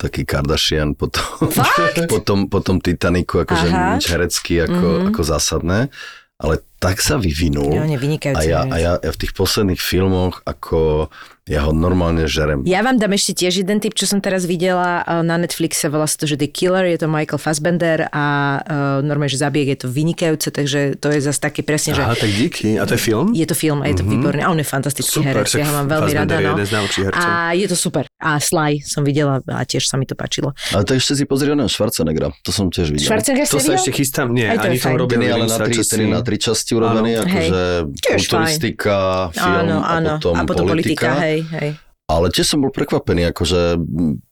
taký 0.00 0.24
Kardashian 0.24 0.96
potom, 0.96 1.24
potom, 2.12 2.38
potom 2.48 2.80
Titaniku, 2.80 3.44
akože 3.44 3.68
nič 3.68 4.08
herecký 4.08 4.64
ako, 4.64 4.86
mm-hmm. 4.88 5.08
ako 5.12 5.20
zásadné, 5.20 5.78
ale 6.40 6.64
tak 6.78 7.00
sa 7.00 7.16
vyvinul. 7.16 7.72
Vynikajúci 7.96 8.36
a 8.36 8.42
ja, 8.44 8.60
a 8.68 8.76
ja, 8.76 8.92
ja 9.00 9.10
v 9.12 9.18
tých 9.18 9.32
posledných 9.32 9.80
filmoch, 9.80 10.44
ako 10.44 11.08
ja 11.46 11.62
ho 11.62 11.70
normálne 11.70 12.26
žerem. 12.26 12.66
Ja 12.66 12.82
vám 12.82 12.98
dám 12.98 13.14
ešte 13.14 13.46
tiež 13.46 13.62
jeden 13.62 13.78
typ, 13.78 13.94
čo 13.94 14.02
som 14.10 14.18
teraz 14.18 14.50
videla 14.50 15.06
eh, 15.06 15.22
na 15.22 15.38
Netflixe, 15.38 15.86
volá 15.86 16.10
sa 16.10 16.18
to, 16.18 16.26
že 16.26 16.34
The 16.34 16.50
Killer, 16.50 16.82
je 16.90 16.98
to 16.98 17.06
Michael 17.06 17.38
Fassbender 17.38 18.10
a 18.10 18.58
uh, 18.58 18.98
normálne, 19.06 19.30
že 19.30 19.38
zabiek 19.38 19.70
je 19.70 19.86
to 19.86 19.88
vynikajúce, 19.88 20.50
takže 20.50 20.98
to 20.98 21.06
je 21.14 21.22
zase 21.22 21.38
také 21.38 21.62
presne, 21.62 21.94
že 21.94 22.02
Aha, 22.02 22.18
tak 22.18 22.34
díky. 22.34 22.82
A 22.82 22.82
to 22.82 22.98
je 22.98 23.00
film? 23.00 23.30
je 23.30 23.46
to 23.46 23.54
film 23.54 23.78
a 23.78 23.86
je 23.86 23.94
to 23.94 24.02
mm-hmm. 24.02 24.14
výborný. 24.18 24.40
A 24.42 24.50
on 24.50 24.58
je 24.58 24.66
fantastický 24.66 25.22
Super, 25.22 25.46
herec, 25.46 25.54
ja 25.54 25.70
ho 25.70 25.74
mám 25.78 25.86
veľmi 25.86 26.10
Fassbender 26.10 26.38
rada. 26.42 26.50
je 26.50 26.66
No. 26.66 26.82
jeden 26.82 27.14
z. 27.14 27.26
A 27.30 27.54
je 27.54 27.66
to 27.70 27.76
super. 27.78 28.04
A 28.18 28.42
Sly 28.42 28.82
som 28.82 29.06
videla 29.06 29.38
a 29.46 29.62
tiež 29.62 29.86
sa 29.86 29.94
mi 29.94 30.02
to 30.02 30.18
páčilo. 30.18 30.50
Ale 30.74 30.82
to 30.82 30.98
ešte 30.98 31.14
si 31.14 31.24
pozri 31.30 31.54
oného 31.54 31.70
Schwarzeneggera, 31.70 32.34
to 32.42 32.50
som 32.50 32.74
tiež 32.74 32.90
videl. 32.90 33.06
Schwarzenegger 33.06 33.46
To 33.46 33.62
sa 33.62 33.78
ešte 33.78 33.94
chystám, 33.94 34.34
nie, 34.34 34.50
Aj 34.50 34.58
to 34.58 34.66
ani 34.66 34.76
je 34.76 34.82
som 34.82 34.90
fajn. 34.90 34.98
robil 34.98 35.14
Ten 35.14 35.22
je 35.22 35.30
ale 35.30 35.46
na 35.46 35.58
tri, 35.62 35.74
na 36.10 36.20
tri 36.26 36.36
časti 36.42 36.65
urobený, 36.74 37.20
Áno. 37.20 37.22
akože 37.28 37.62
kulturistika, 38.02 39.30
film 39.30 39.54
áno, 39.62 39.76
áno. 39.84 40.08
a 40.10 40.18
potom, 40.18 40.34
a 40.34 40.42
potom 40.42 40.64
politika. 40.66 41.14
politika. 41.14 41.22
hej, 41.22 41.38
hej. 41.54 41.70
Ale 42.06 42.26
tiež 42.30 42.46
som 42.54 42.62
bol 42.62 42.70
prekvapený, 42.70 43.30
akože 43.34 43.78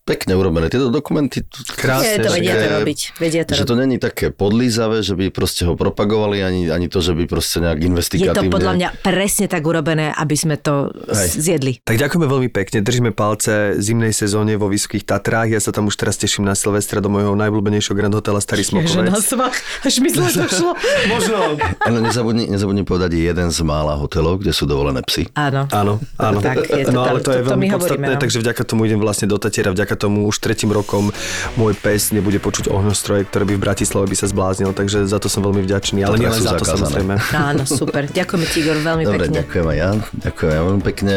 pekne 0.05 0.33
urobené. 0.35 0.69
Tieto 0.69 0.89
dokumenty, 0.89 1.41
Krásne, 1.71 2.15
Je 2.15 2.19
to 2.21 2.29
že 2.29 2.37
vedia 2.39 2.55
to 2.55 2.69
robiť. 2.75 2.99
Vedia 3.17 3.43
to 3.43 3.51
že 3.51 3.57
robiť. 3.59 3.67
to 3.67 3.75
není 3.75 3.97
také 3.97 4.27
podlízavé, 4.29 5.01
že 5.01 5.13
by 5.13 5.29
proste 5.31 5.65
ho 5.65 5.75
propagovali, 5.75 6.39
ani, 6.39 6.69
ani 6.69 6.87
to, 6.87 7.01
že 7.01 7.13
by 7.13 7.25
proste 7.25 7.59
nejak 7.59 7.79
Je 7.79 7.87
investigatívne. 7.87 8.37
to 8.43 8.53
podľa 8.53 8.73
mňa 8.75 8.89
presne 9.01 9.47
tak 9.47 9.63
urobené, 9.63 10.13
aby 10.13 10.35
sme 10.35 10.55
to 10.55 10.93
Hej. 11.07 11.29
zjedli. 11.35 11.73
Tak 11.81 11.97
ďakujeme 11.97 12.27
veľmi 12.27 12.49
pekne, 12.51 12.79
držíme 12.79 13.11
palce 13.11 13.53
zimnej 13.77 14.13
sezóne 14.13 14.55
vo 14.55 14.69
Vysokých 14.69 15.03
Tatrách. 15.03 15.49
Ja 15.51 15.59
sa 15.59 15.73
tam 15.73 15.89
už 15.89 15.97
teraz 15.97 16.15
teším 16.15 16.45
na 16.45 16.53
Silvestra 16.53 17.01
do 17.01 17.09
môjho 17.09 17.33
najblúbenejšieho 17.33 17.95
Grand 17.95 18.13
Hotela 18.13 18.39
Starý 18.39 18.61
Smokovec. 18.63 19.09
svach. 19.17 19.57
Až 19.81 19.99
myslím, 19.99 20.29
že 20.29 20.45
to 20.45 20.51
šlo. 20.61 20.73
Možno. 21.09 21.57
Ale 21.81 21.99
nezabudni, 21.99 22.45
nezabudni 22.47 22.83
povedať 22.83 23.17
jeden 23.17 23.49
z 23.49 23.59
mála 23.63 23.97
hotelov, 23.97 24.39
kde 24.39 24.53
sú 24.53 24.65
dovolené 24.65 25.01
psy. 25.03 25.33
Áno. 25.33 25.65
Áno, 25.71 25.97
áno. 26.19 26.39
Tak, 26.39 26.61
je 26.63 26.85
to 26.85 26.93
no 26.93 27.01
tam, 27.01 27.11
ale 27.11 27.19
to, 27.19 27.31
je 27.31 27.41
to- 27.41 27.41
to 27.41 27.49
veľmi 27.49 27.63
my 27.63 27.69
hovoríme, 27.71 27.81
podstatné, 28.05 28.09
no. 28.11 28.21
takže 28.21 28.39
vďaka 28.39 28.63
tomu 28.63 28.81
idem 28.85 28.99
vlastne 28.99 29.25
do 29.25 29.39
Tatiera, 29.39 29.71
vďaka 29.71 29.94
tomu 29.97 30.27
už 30.29 30.37
tretím 30.39 30.71
rokom 30.71 31.11
môj 31.55 31.75
pes 31.79 32.11
nebude 32.11 32.39
počuť 32.39 32.69
ohňostroje, 32.69 33.27
ktoré 33.27 33.45
by 33.49 33.55
v 33.57 33.63
Bratislave 33.63 34.07
by 34.11 34.17
sa 34.19 34.27
zbláznil, 34.29 34.71
takže 34.75 35.07
za 35.07 35.19
to 35.19 35.29
som 35.31 35.43
veľmi 35.43 35.63
vďačný, 35.65 36.03
ale 36.03 36.19
nielen 36.19 36.37
za 36.37 36.55
to 36.59 36.67
zakázané. 36.67 36.79
samozrejme. 36.79 37.15
Áno, 37.35 37.63
super. 37.65 38.03
Ďakujeme 38.09 38.47
ti, 38.47 38.57
Igor, 38.61 38.77
veľmi 38.81 39.05
Dobre, 39.05 39.25
pekne. 39.27 39.37
ďakujem 39.43 39.67
aj 39.67 39.77
ja. 39.77 39.91
Ďakujem 40.25 40.51
aj 40.51 40.63
veľmi 40.65 40.83
pekne. 40.83 41.15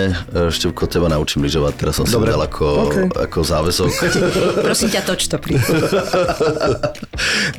Števko, 0.48 0.84
teba 0.88 1.08
naučím 1.08 1.42
lyžovať. 1.46 1.74
Teraz 1.78 1.94
som 1.98 2.06
Dobre. 2.08 2.30
si 2.30 2.34
dal 2.34 2.42
ako, 2.46 2.66
OK. 2.88 2.96
ako 3.16 3.40
záväzok. 3.44 3.92
Prosím 4.68 4.90
ťa, 4.94 5.02
toč 5.04 5.22
to 5.30 5.38
pri. 5.38 5.58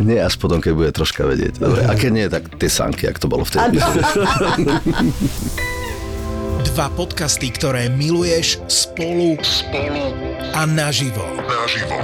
nie, 0.02 0.18
až 0.18 0.34
potom, 0.38 0.58
keď 0.58 0.72
bude 0.74 0.90
troška 0.92 1.24
vedieť. 1.26 1.58
Dobre, 1.58 1.84
a 1.84 1.92
keď 1.94 2.10
nie, 2.10 2.26
tak 2.28 2.48
tie 2.56 2.70
sanky, 2.70 3.06
ak 3.06 3.18
to 3.18 3.26
bolo 3.30 3.42
vtedy. 3.46 3.78
Dva 6.68 6.92
podcasty, 6.92 7.48
ktoré 7.48 7.88
miluješ 7.88 8.60
spolu, 8.68 9.40
spolu 9.40 10.12
a 10.52 10.68
naživo. 10.68 11.24
Naživo. 11.40 11.96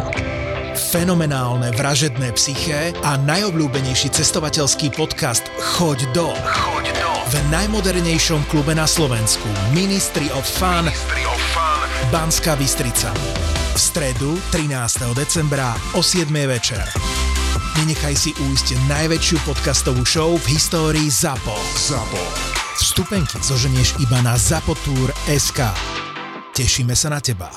Fenomenálne 0.72 1.68
vražedné 1.76 2.32
psyché 2.32 2.96
a 3.04 3.20
najobľúbenejší 3.20 4.08
cestovateľský 4.16 4.88
podcast 4.96 5.44
Choď 5.60 6.08
do. 6.16 6.32
Choď 6.32 6.86
do. 6.96 7.10
V 7.28 7.34
najmodernejšom 7.52 8.48
klube 8.48 8.72
na 8.72 8.88
Slovensku 8.88 9.46
Ministry 9.76 10.32
of 10.32 10.48
Fun, 10.48 10.88
Ministry 10.88 11.22
of 11.28 11.40
Fun. 11.52 11.88
Banská 12.08 12.56
Bystrica. 12.56 13.12
v 13.74 13.78
stredu 13.78 14.38
13. 14.48 15.12
decembra 15.18 15.76
o 15.92 16.00
7. 16.00 16.30
večer. 16.46 17.33
Nenechaj 17.74 18.14
si 18.14 18.30
újsť 18.38 18.86
najväčšiu 18.86 19.42
podcastovú 19.42 20.06
show 20.06 20.38
v 20.38 20.46
histórii 20.54 21.10
ZAPO. 21.10 21.58
ZAPO. 21.74 22.22
Vstupenky 22.78 23.42
zoženieš 23.42 23.98
iba 23.98 24.22
na 24.22 24.38
zapotur.sk. 24.38 25.58
Tešíme 26.54 26.94
sa 26.94 27.10
na 27.10 27.18
teba. 27.18 27.50